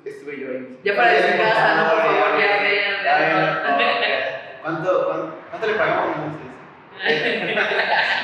veces 0.03 0.17
estuve, 0.17 0.41
yo 0.41 0.49
ahí. 0.51 0.79
Ya 0.83 0.97
para 0.97 1.21
su 1.21 1.37
casa, 1.39 1.75
¿no? 1.77 1.91
Por 1.91 2.01
favor, 2.03 2.41
ya 2.41 2.63
vean. 2.63 2.89
¿Cuánto, 4.63 5.07
cuánto, 5.07 5.35
cuánto 5.51 5.67
le 5.67 5.75
pagamos 5.75 6.17
entonces? 6.17 6.49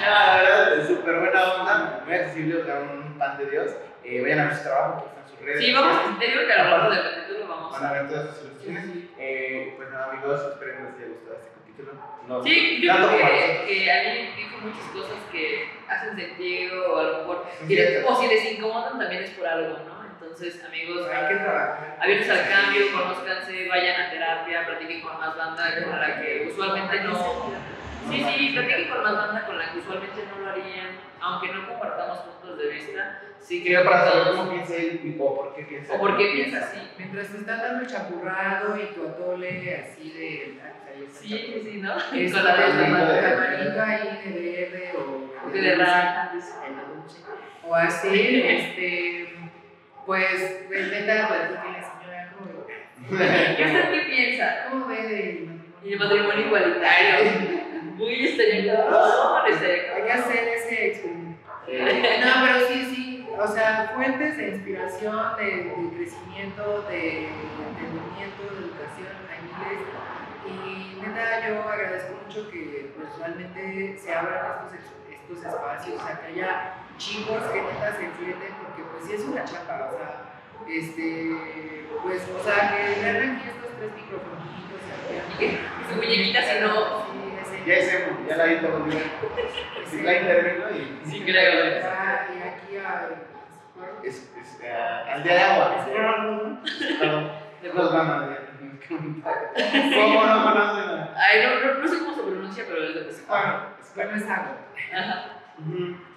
No, 0.05 0.11
la 0.11 0.37
verdad, 0.37 0.79
es 0.79 0.87
súper 0.89 1.19
buena 1.19 1.55
onda, 1.55 2.03
muy 2.05 2.15
accesible, 2.15 2.63
o 2.63 2.65
sea, 2.65 2.81
un 2.81 3.19
pan 3.19 3.39
de 3.39 3.47
Dios. 3.47 3.71
Eh, 4.05 4.21
vayan 4.23 4.41
a 4.41 4.45
ver 4.47 4.57
su 4.57 4.63
trabajo, 4.65 5.03
que 5.03 5.09
están 5.09 5.29
sus 5.29 5.41
redes. 5.47 5.61
Sí, 5.65 5.73
vamos, 5.73 6.19
te 6.19 6.27
digo 6.27 6.47
que 6.47 6.53
a 6.53 6.65
lo 6.65 6.71
largo 6.71 6.91
del 6.95 7.03
capítulo 7.15 7.47
vamos 7.49 7.73
Van 7.73 7.85
a 7.85 7.89
a. 7.89 7.93
ver 7.93 8.09
todas 8.09 8.27
sus 8.37 8.45
ilustraciones. 8.45 8.85
Eh, 9.19 9.75
pues 9.77 9.91
nada, 9.91 10.11
amigos, 10.13 10.41
espero 10.53 10.73
que 10.77 10.83
les 10.83 10.95
haya 10.99 11.09
gustado 11.09 11.37
este 11.37 11.51
capítulo. 11.57 11.93
No, 12.29 12.43
Sí, 12.43 12.81
yo 12.83 12.93
creo 12.95 13.09
a 13.09 13.13
que, 13.13 13.65
que 13.67 13.93
a 13.93 14.03
mí 14.03 14.29
dijo 14.37 14.57
muchas 14.63 14.87
cosas 14.93 15.19
que 15.33 15.69
hacen 15.89 16.17
sentido 16.17 16.93
o 16.95 16.99
a 16.99 17.03
lo 17.03 17.19
mejor, 17.19 17.45
si 17.67 17.75
les- 17.77 18.05
o 18.05 18.21
si 18.21 18.27
les 18.29 18.53
incomodan 18.53 18.99
también 18.99 19.23
es 19.25 19.31
por 19.31 19.47
algo, 19.47 19.79
¿no? 19.87 19.95
Entonces, 20.05 20.65
amigos, 20.65 21.07
trabajar. 21.09 21.97
abiertos 22.01 22.31
al 22.31 22.49
cambio, 22.49 22.83
conózcanse, 22.93 23.69
vayan 23.69 24.01
a 24.01 24.11
terapia, 24.11 24.67
platiquen 24.67 25.01
con 25.03 25.19
más 25.19 25.37
banda 25.37 25.65
con 25.85 26.01
la 26.01 26.21
que 26.21 26.49
usualmente 26.51 27.01
no. 27.01 27.74
Sí, 28.11 28.25
sí, 28.25 28.51
platiquen 28.53 28.89
con 28.89 29.03
más 29.03 29.15
banda 29.17 29.47
con 29.47 29.59
la 29.59 29.73
que 29.73 29.79
usualmente 29.79 30.23
no 30.31 30.45
lo 30.45 30.51
harían, 30.51 30.89
aunque 31.21 31.49
no 31.53 31.69
compartamos 31.69 32.19
puntos 32.19 32.59
de 32.59 32.69
vista. 32.69 33.21
Sí, 33.41 33.63
Creo 33.63 33.83
creo 33.83 33.91
para 33.93 34.05
que 34.05 34.11
saber 34.11 34.27
cómo 34.37 34.51
piensa 34.53 34.75
él 34.77 35.01
y- 35.05 35.17
o 35.21 35.37
por 35.37 35.55
qué 35.55 35.63
piensa. 35.65 35.93
O 35.95 35.99
por 35.99 36.17
qué 36.17 36.27
piensa 36.33 36.59
así. 36.59 36.79
Mientras 36.99 37.29
te 37.29 37.39
están 37.39 37.59
dando 37.59 37.81
el 37.83 37.87
champurrado 37.87 38.77
y 38.81 38.95
tu 38.95 39.07
atole 39.07 39.85
así 39.85 40.11
de. 40.13 40.59
Sí, 41.11 41.61
sí, 41.65 41.79
¿no? 41.83 41.97
Este, 41.97 42.33
Con 42.33 42.45
la 42.45 42.57
tamarindo 42.57 43.83
ahí 43.83 44.21
de 44.25 44.71
verde 44.71 44.93
o 44.97 45.51
De 45.51 45.75
rata. 45.75 46.33
O 47.67 47.75
así, 47.75 48.43
este, 48.47 49.35
pues, 50.07 50.65
pues, 50.69 50.91
neta, 50.91 51.29
platíquenle, 51.29 51.81
señora, 51.83 52.33
¿cómo? 52.39 52.67
¿Y 53.11 53.15
usted 53.15 53.91
qué 53.93 54.01
piensa? 54.07 54.67
¿Cómo 54.71 54.87
ve 54.87 55.03
del 55.03 55.61
Y 55.85 55.93
el 55.95 55.99
matrimonio 55.99 56.47
igualitario. 56.47 57.31
Uy, 57.99 58.27
estaría 58.27 58.77
cabrón, 58.77 59.53
estaría 59.53 59.95
Hay 59.95 60.03
que 60.03 60.13
hacer 60.13 60.49
ese 60.49 60.87
experimento. 60.89 61.41
No, 61.45 62.33
pero 62.47 62.69
sí, 62.69 62.95
sí, 62.95 63.27
o 63.39 63.47
sea, 63.47 63.93
fuentes 63.95 64.37
de 64.37 64.49
inspiración, 64.51 65.37
de, 65.37 65.45
de 65.45 65.97
crecimiento, 65.97 66.83
de 66.89 67.29
entendimiento, 67.29 68.43
de 68.51 68.59
educación, 68.67 69.15
hay 69.31 69.41
miles. 69.43 69.89
Y 70.47 71.01
neta, 71.01 71.49
yo 71.49 71.63
agradezco 71.63 72.15
mucho 72.25 72.51
que 72.51 72.93
pues, 72.97 73.09
realmente 73.19 73.97
se 73.99 74.15
abran 74.15 74.67
estos, 74.67 74.99
estos 75.11 75.53
espacios, 75.53 76.03
o 76.03 76.07
sea, 76.07 76.21
que 76.21 76.27
haya 76.27 76.75
chicos 76.99 77.43
que 77.53 77.63
neta 77.63 77.97
se 77.97 78.05
enfrenten, 78.05 78.55
porque 78.63 78.83
pues 78.83 79.05
sí 79.07 79.15
es 79.15 79.21
una 79.23 79.45
chapa, 79.45 79.91
o 79.93 79.99
sea, 79.99 80.35
este, 80.69 81.87
pues, 82.03 82.23
o 82.29 82.43
sea, 82.43 82.77
que 82.77 83.01
vean 83.01 83.37
aquí 83.37 83.49
estos 83.49 83.71
tres 83.79 83.91
microfonitos, 83.95 84.81
Y 85.41 85.91
su 85.91 85.97
muñequita, 85.97 86.43
si 86.43 86.61
no. 86.61 87.24
Ya 87.67 87.75
es 87.75 87.95
emo, 87.95 88.19
ya 88.29 88.37
la 88.37 88.53
intervino. 88.53 89.01
Sí, 89.91 90.03
la 90.03 90.19
intervino 90.19 90.65
y. 90.71 91.11
Sí, 91.11 91.23
creo. 91.25 91.65
Y 91.65 91.79
aquí 91.79 92.77
a. 92.77 93.09
Es, 94.03 94.31
es, 94.39 94.61
eh, 94.63 94.73
al 95.13 95.23
día 95.23 95.33
de 95.33 95.41
agua. 95.41 95.87
Los 97.75 97.93
van 97.93 98.11
a 98.11 98.27
ver. 98.27 98.45
¿Cómo 98.89 100.27
no 100.27 100.45
conocen 100.45 100.91
a.? 100.91 101.15
Ay, 101.17 101.43
no, 101.43 101.67
no, 101.67 101.81
no 101.81 101.89
sé 101.89 101.99
cómo 102.01 102.15
se 102.15 102.23
pronuncia, 102.23 102.65
pero 102.69 102.85
es 102.85 102.95
lo 102.95 103.07
que 103.07 103.13
se 103.13 103.25
Bueno, 103.25 103.61
Bueno, 103.95 104.17
es 104.17 104.25
agua. 104.25 104.57
Ajá. 104.93 105.25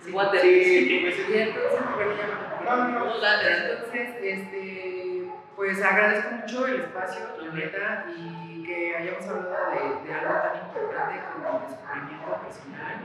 Sí, 0.02 0.12
water. 0.12 0.42
Sí, 0.42 1.00
pues 1.02 1.30
Y 1.30 1.38
entonces, 1.38 1.80
bueno, 1.96 2.12
ya 2.18 2.76
No, 2.76 2.88
no. 2.90 3.16
Entonces, 3.16 4.10
este, 4.22 5.28
pues 5.56 5.82
agradezco 5.82 6.32
mucho 6.32 6.68
el 6.68 6.82
espacio, 6.82 7.22
la 7.42 7.54
neta, 7.54 8.06
y 8.18 8.47
que 8.68 8.96
hayamos 8.98 9.26
hablado 9.28 9.72
de, 9.72 10.08
de 10.08 10.14
algo 10.14 10.34
tan 10.44 10.56
importante 10.68 11.16
como 11.34 11.48
el 11.58 11.68
descubrimiento 11.72 12.30
personal. 12.44 12.96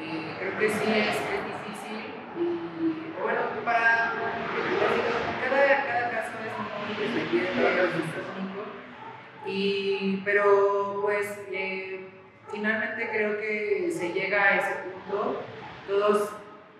Eh, 0.00 0.34
creo 0.38 0.58
que 0.58 0.68
sí 0.70 0.90
es, 0.94 1.16
es 1.16 1.42
difícil 1.50 2.14
y 2.38 3.12
bueno, 3.20 3.40
para 3.64 4.12
cada, 5.42 5.84
cada 5.86 6.10
caso 6.10 6.32
es 6.46 6.96
muy 6.96 7.04
independiente, 7.04 7.60
es 7.60 8.38
único. 8.38 8.62
Y, 9.46 10.22
pero 10.24 11.00
pues 11.02 11.40
eh, 11.50 12.06
finalmente 12.52 13.08
creo 13.10 13.38
que 13.38 13.90
se 13.92 14.12
llega 14.12 14.42
a 14.42 14.56
ese 14.56 14.74
punto, 14.84 15.42
todos, 15.88 16.30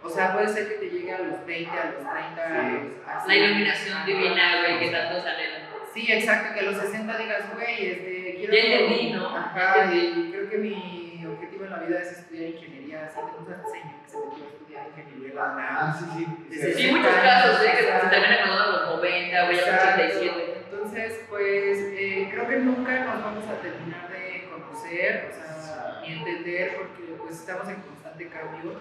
o 0.04 0.08
sea, 0.08 0.32
puede 0.32 0.48
ser 0.48 0.68
que 0.68 0.74
te 0.74 0.90
llegue 0.90 1.12
a 1.12 1.18
los 1.18 1.44
20, 1.44 1.70
a 1.70 1.84
los 1.86 1.94
30, 1.96 2.44
a 2.46 2.70
los- 2.70 3.08
así. 3.16 3.28
La 3.28 3.34
iluminación 3.34 4.06
divina, 4.06 4.60
güey, 4.60 4.78
que 4.78 4.90
tanto 4.90 5.20
sale. 5.20 5.61
Sí, 5.94 6.10
exacto, 6.10 6.54
que 6.54 6.60
a 6.60 6.62
los 6.70 6.76
60 6.76 7.18
digas, 7.18 7.54
güey, 7.54 7.86
este, 7.86 8.36
quiero... 8.38 8.52
Ya 8.54 8.60
entendí, 8.60 9.12
¿no? 9.12 9.36
Ajá, 9.36 9.92
y 9.94 10.30
creo 10.32 10.48
que 10.48 10.58
mi 10.58 11.24
objetivo 11.26 11.64
en 11.64 11.70
la 11.70 11.78
vida 11.80 12.00
es 12.00 12.12
estudiar 12.12 12.50
ingeniería, 12.50 13.06
así 13.06 13.16
tengo 13.16 13.38
un 13.38 13.46
señor 13.46 13.62
que 13.62 14.10
se 14.10 14.18
metió 14.18 14.46
a 14.46 14.48
estudiar 14.48 14.86
ingeniería 14.88 15.34
la 15.34 15.52
UNAM. 15.52 15.66
Ah, 15.70 15.96
sí, 15.98 16.04
sí. 16.50 16.60
Sí, 16.60 16.72
Sí, 16.72 16.90
muchos 16.90 17.14
casos, 17.14 17.60
¿eh? 17.62 17.70
Que 17.76 17.82
se 17.84 18.08
terminan 18.08 18.50
a 18.50 18.66
los 18.66 18.96
90, 18.96 19.00
güey, 19.00 19.36
a 19.36 19.46
los 19.48 19.58
Exacto. 19.58 20.02
87. 20.02 20.64
Entonces, 20.64 21.20
pues 21.28 21.78
eh, 21.78 22.28
creo 22.32 22.48
que 22.48 22.56
nunca 22.56 23.04
nos 23.04 23.22
vamos 23.22 23.44
a 23.48 23.60
terminar 23.60 24.08
de 24.10 24.48
conocer, 24.50 25.30
o 25.30 25.34
sea, 25.34 26.00
ni 26.02 26.12
entender, 26.14 26.76
porque 26.76 27.12
pues 27.18 27.36
estamos 27.36 27.68
en 27.68 27.76
constante 27.82 28.28
cambio. 28.28 28.80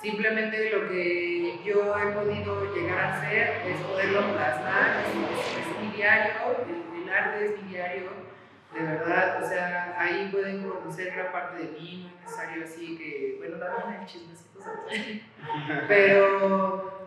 Simplemente 0.00 0.70
lo 0.70 0.88
que 0.88 1.60
yo 1.64 1.96
he 1.96 2.06
podido 2.12 2.74
llegar 2.74 2.98
a 2.98 3.18
hacer 3.18 3.62
es 3.68 3.76
poderlo 3.82 4.32
plasmar, 4.32 5.04
es 5.06 5.71
mi 5.92 5.98
diario, 5.98 6.32
el, 6.68 7.02
el 7.02 7.12
arte 7.12 7.44
es 7.44 7.62
mi 7.62 7.68
diario, 7.68 8.10
de 8.74 8.82
verdad, 8.82 9.42
o 9.42 9.46
sea, 9.46 9.96
ahí 9.98 10.28
pueden 10.32 10.68
conocer 10.68 11.12
gran 11.12 11.30
parte 11.30 11.58
de 11.58 11.72
mí, 11.72 12.02
no 12.02 12.08
es 12.08 12.24
necesario 12.24 12.64
así 12.64 12.96
que, 12.96 13.36
bueno, 13.38 13.58
también 13.58 14.00
hay 14.00 14.06
chismecitos, 14.06 14.64
¿sabes? 14.64 15.20
pero 15.88 17.02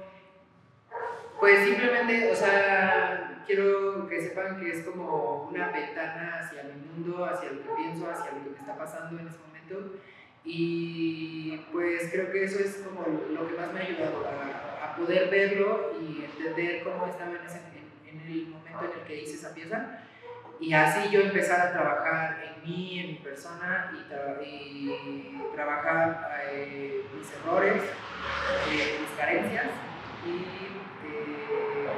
pues 1.40 1.66
simplemente, 1.66 2.32
o 2.32 2.36
sea, 2.36 3.44
quiero 3.46 4.08
que 4.08 4.22
sepan 4.22 4.60
que 4.60 4.72
es 4.72 4.86
como 4.86 5.50
una 5.52 5.70
ventana 5.70 6.40
hacia 6.40 6.64
mi 6.64 6.74
mundo, 6.82 7.26
hacia 7.26 7.52
lo 7.52 7.62
que 7.64 7.70
pienso, 7.76 8.10
hacia 8.10 8.32
lo 8.32 8.44
que 8.44 8.50
me 8.52 8.58
está 8.58 8.78
pasando 8.78 9.20
en 9.20 9.28
ese 9.28 9.38
momento. 9.40 9.98
Y 10.44 11.58
pues 11.72 12.10
creo 12.12 12.32
que 12.32 12.44
eso 12.44 12.60
es 12.60 12.86
como 12.86 13.02
lo 13.02 13.48
que 13.48 13.56
más 13.56 13.74
me 13.74 13.80
ha 13.80 13.84
ayudado 13.84 14.24
a, 14.28 14.86
a 14.86 14.96
poder 14.96 15.30
verlo 15.30 15.94
y 16.00 16.24
entender 16.24 16.84
cómo 16.84 17.08
estaba 17.08 17.32
en, 17.32 17.46
ese, 17.46 17.58
en, 17.58 18.20
en 18.20 18.32
el 18.32 18.48
momento 18.48 18.65
en 18.84 19.00
el 19.00 19.06
que 19.08 19.22
hice 19.22 19.36
esa 19.36 19.54
pieza. 19.54 20.00
Y 20.60 20.74
así 20.74 21.10
yo 21.10 21.20
empezar 21.22 21.60
a 21.68 21.72
trabajar 21.74 22.42
en 22.44 22.64
mí, 22.64 23.00
en 23.00 23.08
mi 23.08 23.16
persona 23.16 23.92
y, 23.94 24.12
tra- 24.12 24.42
y 24.42 25.42
trabajar 25.54 26.40
eh, 26.50 27.06
mis 27.14 27.34
errores, 27.34 27.84
eh, 28.72 28.98
mis 29.02 29.20
carencias 29.20 29.66
y, 30.26 30.36
eh, 31.08 31.90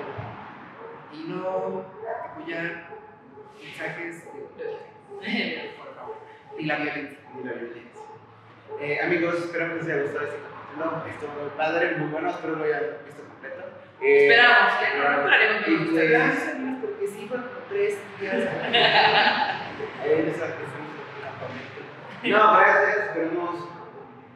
y 1.13 1.23
no 1.29 1.85
apoyar 2.25 2.87
mensajes 3.61 4.23
de 4.25 5.71
por 5.77 5.95
favor. 5.95 6.15
Y 6.57 6.65
la 6.65 6.75
violencia. 6.77 7.17
Y 7.39 7.43
la 7.45 7.51
violencia. 7.53 7.83
Eh, 8.81 8.99
amigos, 9.01 9.35
espero 9.35 9.69
que 9.69 9.75
les 9.75 9.85
haya 9.85 10.01
gustado 10.01 10.25
este 10.25 10.37
capítulo. 10.39 11.05
Estuvo 11.07 11.31
muy 11.41 11.49
padre, 11.55 11.95
muy 11.97 12.09
bueno. 12.09 12.29
Espero 12.31 12.55
lo 12.55 12.63
hayan 12.63 12.81
visto. 13.05 13.21
Eh, 14.01 14.27
Esperamos, 14.29 14.73
que 14.79 14.97
no 14.97 15.03
esperaremos 15.17 15.63
que 15.65 15.71
y 15.71 15.73
nos 15.75 15.81
guste. 15.85 15.99
pues, 15.99 16.09
Gracias 16.11 16.47
amigos, 16.55 16.77
porque 16.81 17.07
sí 17.07 17.25
fueron 17.27 17.47
como 17.47 17.59
tres 17.69 17.97
días. 18.19 18.35
ahí 20.03 20.21
les 20.23 20.35
agradecemos 20.37 20.91
el 20.97 21.21
campamento. 21.23 21.79
No, 22.23 22.59
gracias. 22.59 22.97
Esperemos 23.07 23.55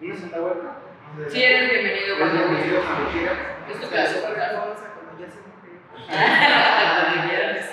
una 0.02 0.16
segunda 0.16 0.40
vuelta. 0.40 0.70
No. 1.18 1.30
Si 1.30 1.44
eres 1.44 1.70
bienvenido 1.70 2.18
cuando 2.18 2.42
quieras. 2.62 3.38
Es 3.70 3.82
tu 3.82 3.90
casa. 3.90 4.16
otra 4.30 4.50
cosa, 4.56 4.86
cuando 4.96 5.12
ya 5.20 5.28
se. 5.32 5.40
Cuando 6.12 7.30
quieras. 7.30 7.66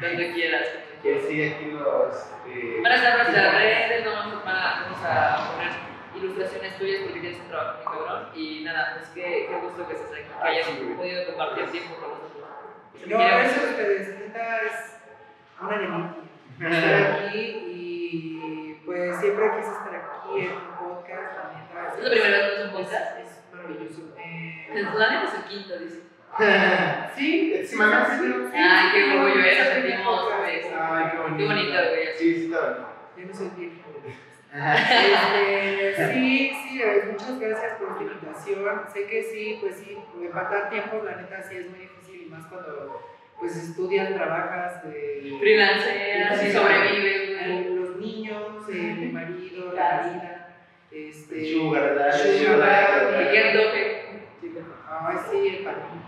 Cuando 0.00 0.34
quieras. 0.34 0.68
Que 1.02 1.20
sí, 1.28 1.42
aquí 1.44 1.70
los. 1.70 2.14
eh, 2.48 2.80
Van 2.82 2.92
a 2.92 2.94
estar 2.96 3.16
nuestras 3.18 3.54
redes, 3.54 4.04
no 4.04 4.12
vamos 4.12 4.34
a, 4.46 4.82
vamos 4.84 4.98
a 5.04 5.52
poner 5.52 5.70
ilustraciones 6.16 6.78
tuyas 6.78 7.02
porque 7.04 7.20
tienes 7.20 7.40
un 7.40 7.48
trabajo 7.48 7.76
muy 7.76 7.84
cabrón. 7.84 8.28
Y 8.34 8.64
nada, 8.64 8.94
pues 8.96 9.08
qué, 9.14 9.46
qué 9.48 9.56
gusto 9.62 9.86
que 9.86 9.94
estés 9.94 10.10
aquí, 10.12 10.28
que 10.42 10.48
hayas 10.48 10.68
podido 10.68 11.26
compartir 11.26 11.70
tiempo 11.70 11.94
con 11.96 12.10
nosotros. 12.10 12.44
No, 13.06 13.18
gracias 13.18 13.58
a 13.58 13.70
ustedes. 13.70 14.18
Neta 14.20 14.60
es 14.62 14.96
una 15.60 15.78
delicia 15.78 16.24
estar 16.60 17.26
aquí 17.26 17.40
y 17.74 18.80
pues 18.84 19.20
siempre 19.20 19.50
quise 19.56 19.70
estar 19.70 19.94
aquí 19.94 20.40
en 20.40 20.52
un 20.52 20.76
podcast. 20.78 21.36
La 21.36 21.44
neta 21.52 21.96
¿Es 21.96 22.04
la 22.04 22.10
primera 22.10 22.38
vez 22.38 22.54
que 22.54 22.64
un 22.64 22.72
podcast? 22.72 23.18
Es 23.18 23.42
maravilloso. 23.52 24.14
Eh, 24.18 24.82
La 24.94 25.10
neta 25.10 25.24
es 25.24 25.34
el 25.34 25.44
quinto, 25.44 25.78
dice. 25.78 26.00
sí, 27.16 27.54
Sí, 27.54 27.66
sí. 27.66 27.76
Ay, 27.80 28.90
qué 28.92 29.04
sí, 29.04 29.16
orgullo, 29.16 29.40
eh, 29.40 29.64
sentimos. 29.72 30.32
Ay, 30.32 31.10
qué 31.12 31.18
bonito. 31.18 31.38
Qué 31.38 31.46
bonito, 31.46 31.72
güey. 31.72 32.16
Sí, 32.16 32.34
sí, 32.34 32.44
está 32.44 32.60
bien. 32.68 32.86
Yo 33.16 33.26
no 33.26 33.34
soy 33.34 33.50
vieja. 33.56 33.93
Este, 34.54 36.12
sí, 36.14 36.52
sí, 36.62 36.82
muchas 37.10 37.40
gracias 37.40 37.72
por 37.78 37.90
esta 37.90 38.02
invitación. 38.02 38.82
Sé 38.92 39.06
que 39.06 39.22
sí, 39.24 39.58
pues 39.60 39.76
sí, 39.76 39.98
empatar 40.22 40.70
tiempos, 40.70 41.04
la 41.04 41.16
neta 41.16 41.42
sí 41.42 41.56
es 41.56 41.70
muy 41.70 41.80
difícil 41.80 42.22
y 42.26 42.30
más 42.30 42.46
cuando 42.46 43.02
pues 43.40 43.56
estudias, 43.56 44.14
trabajas, 44.14 44.80
eh, 44.86 45.36
Freelanceas 45.40 46.44
y 46.44 46.52
sobrevives, 46.52 47.68
los 47.68 47.96
niños, 47.96 48.68
eh, 48.72 48.96
el 49.02 49.12
marido, 49.12 49.72
la 49.74 50.02
vida, 50.02 50.56
este, 50.92 51.52
Sugar 51.52 51.96
daddy, 51.96 52.44
sugar. 52.44 53.10
Ay, 54.88 55.16
sí, 55.30 55.48
el 55.48 55.64
padrino. 55.64 56.04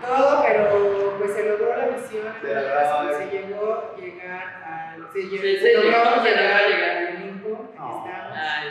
Todo, 0.00 0.42
pero 0.42 1.18
pues 1.18 1.34
se 1.34 1.44
logró 1.44 1.76
la 1.76 1.86
misión, 1.88 2.32
Se 2.40 3.26
llegó 3.30 3.94
llegar 3.98 4.62
al, 4.64 4.69
se, 5.12 5.22
Sí, 5.22 5.38
se 5.38 5.58
se 5.58 5.68
llegar 5.82 6.04
logró 6.16 6.24
llegar. 6.24 6.62
al 6.96 7.16
Olimpo, 7.16 7.68
aquí 7.72 7.78
Oh. 7.80 8.04
estamos. 8.06 8.38
Ay, 8.38 8.68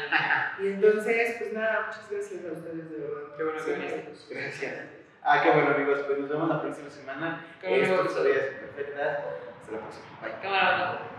Y 0.64 0.68
entonces, 0.74 1.36
pues 1.40 1.54
nada, 1.54 1.86
muchas 1.88 2.12
gracias 2.12 2.46
a 2.46 2.52
ustedes 2.52 2.92
de 2.92 2.98
verdad. 2.98 3.36
Qué 3.38 3.44
bueno 3.44 3.66
que 3.66 3.74
viniste. 3.74 4.36
Gracias. 4.36 4.76
Ah, 5.24 5.42
qué 5.44 5.52
bueno, 5.52 5.72
amigos. 5.76 6.00
Pues 6.06 6.20
nos 6.20 6.30
vemos 6.30 6.50
la 6.50 6.62
próxima 6.62 6.90
semana. 6.90 7.46
Esto 7.62 7.68
que 7.70 7.82
es 8.02 8.06
Historias 8.08 8.46
Perfectas. 8.60 9.20
Hasta 9.62 9.72
la 9.72 9.80
próxima. 9.80 10.06
Bye. 10.22 10.32
cámara. 10.42 11.19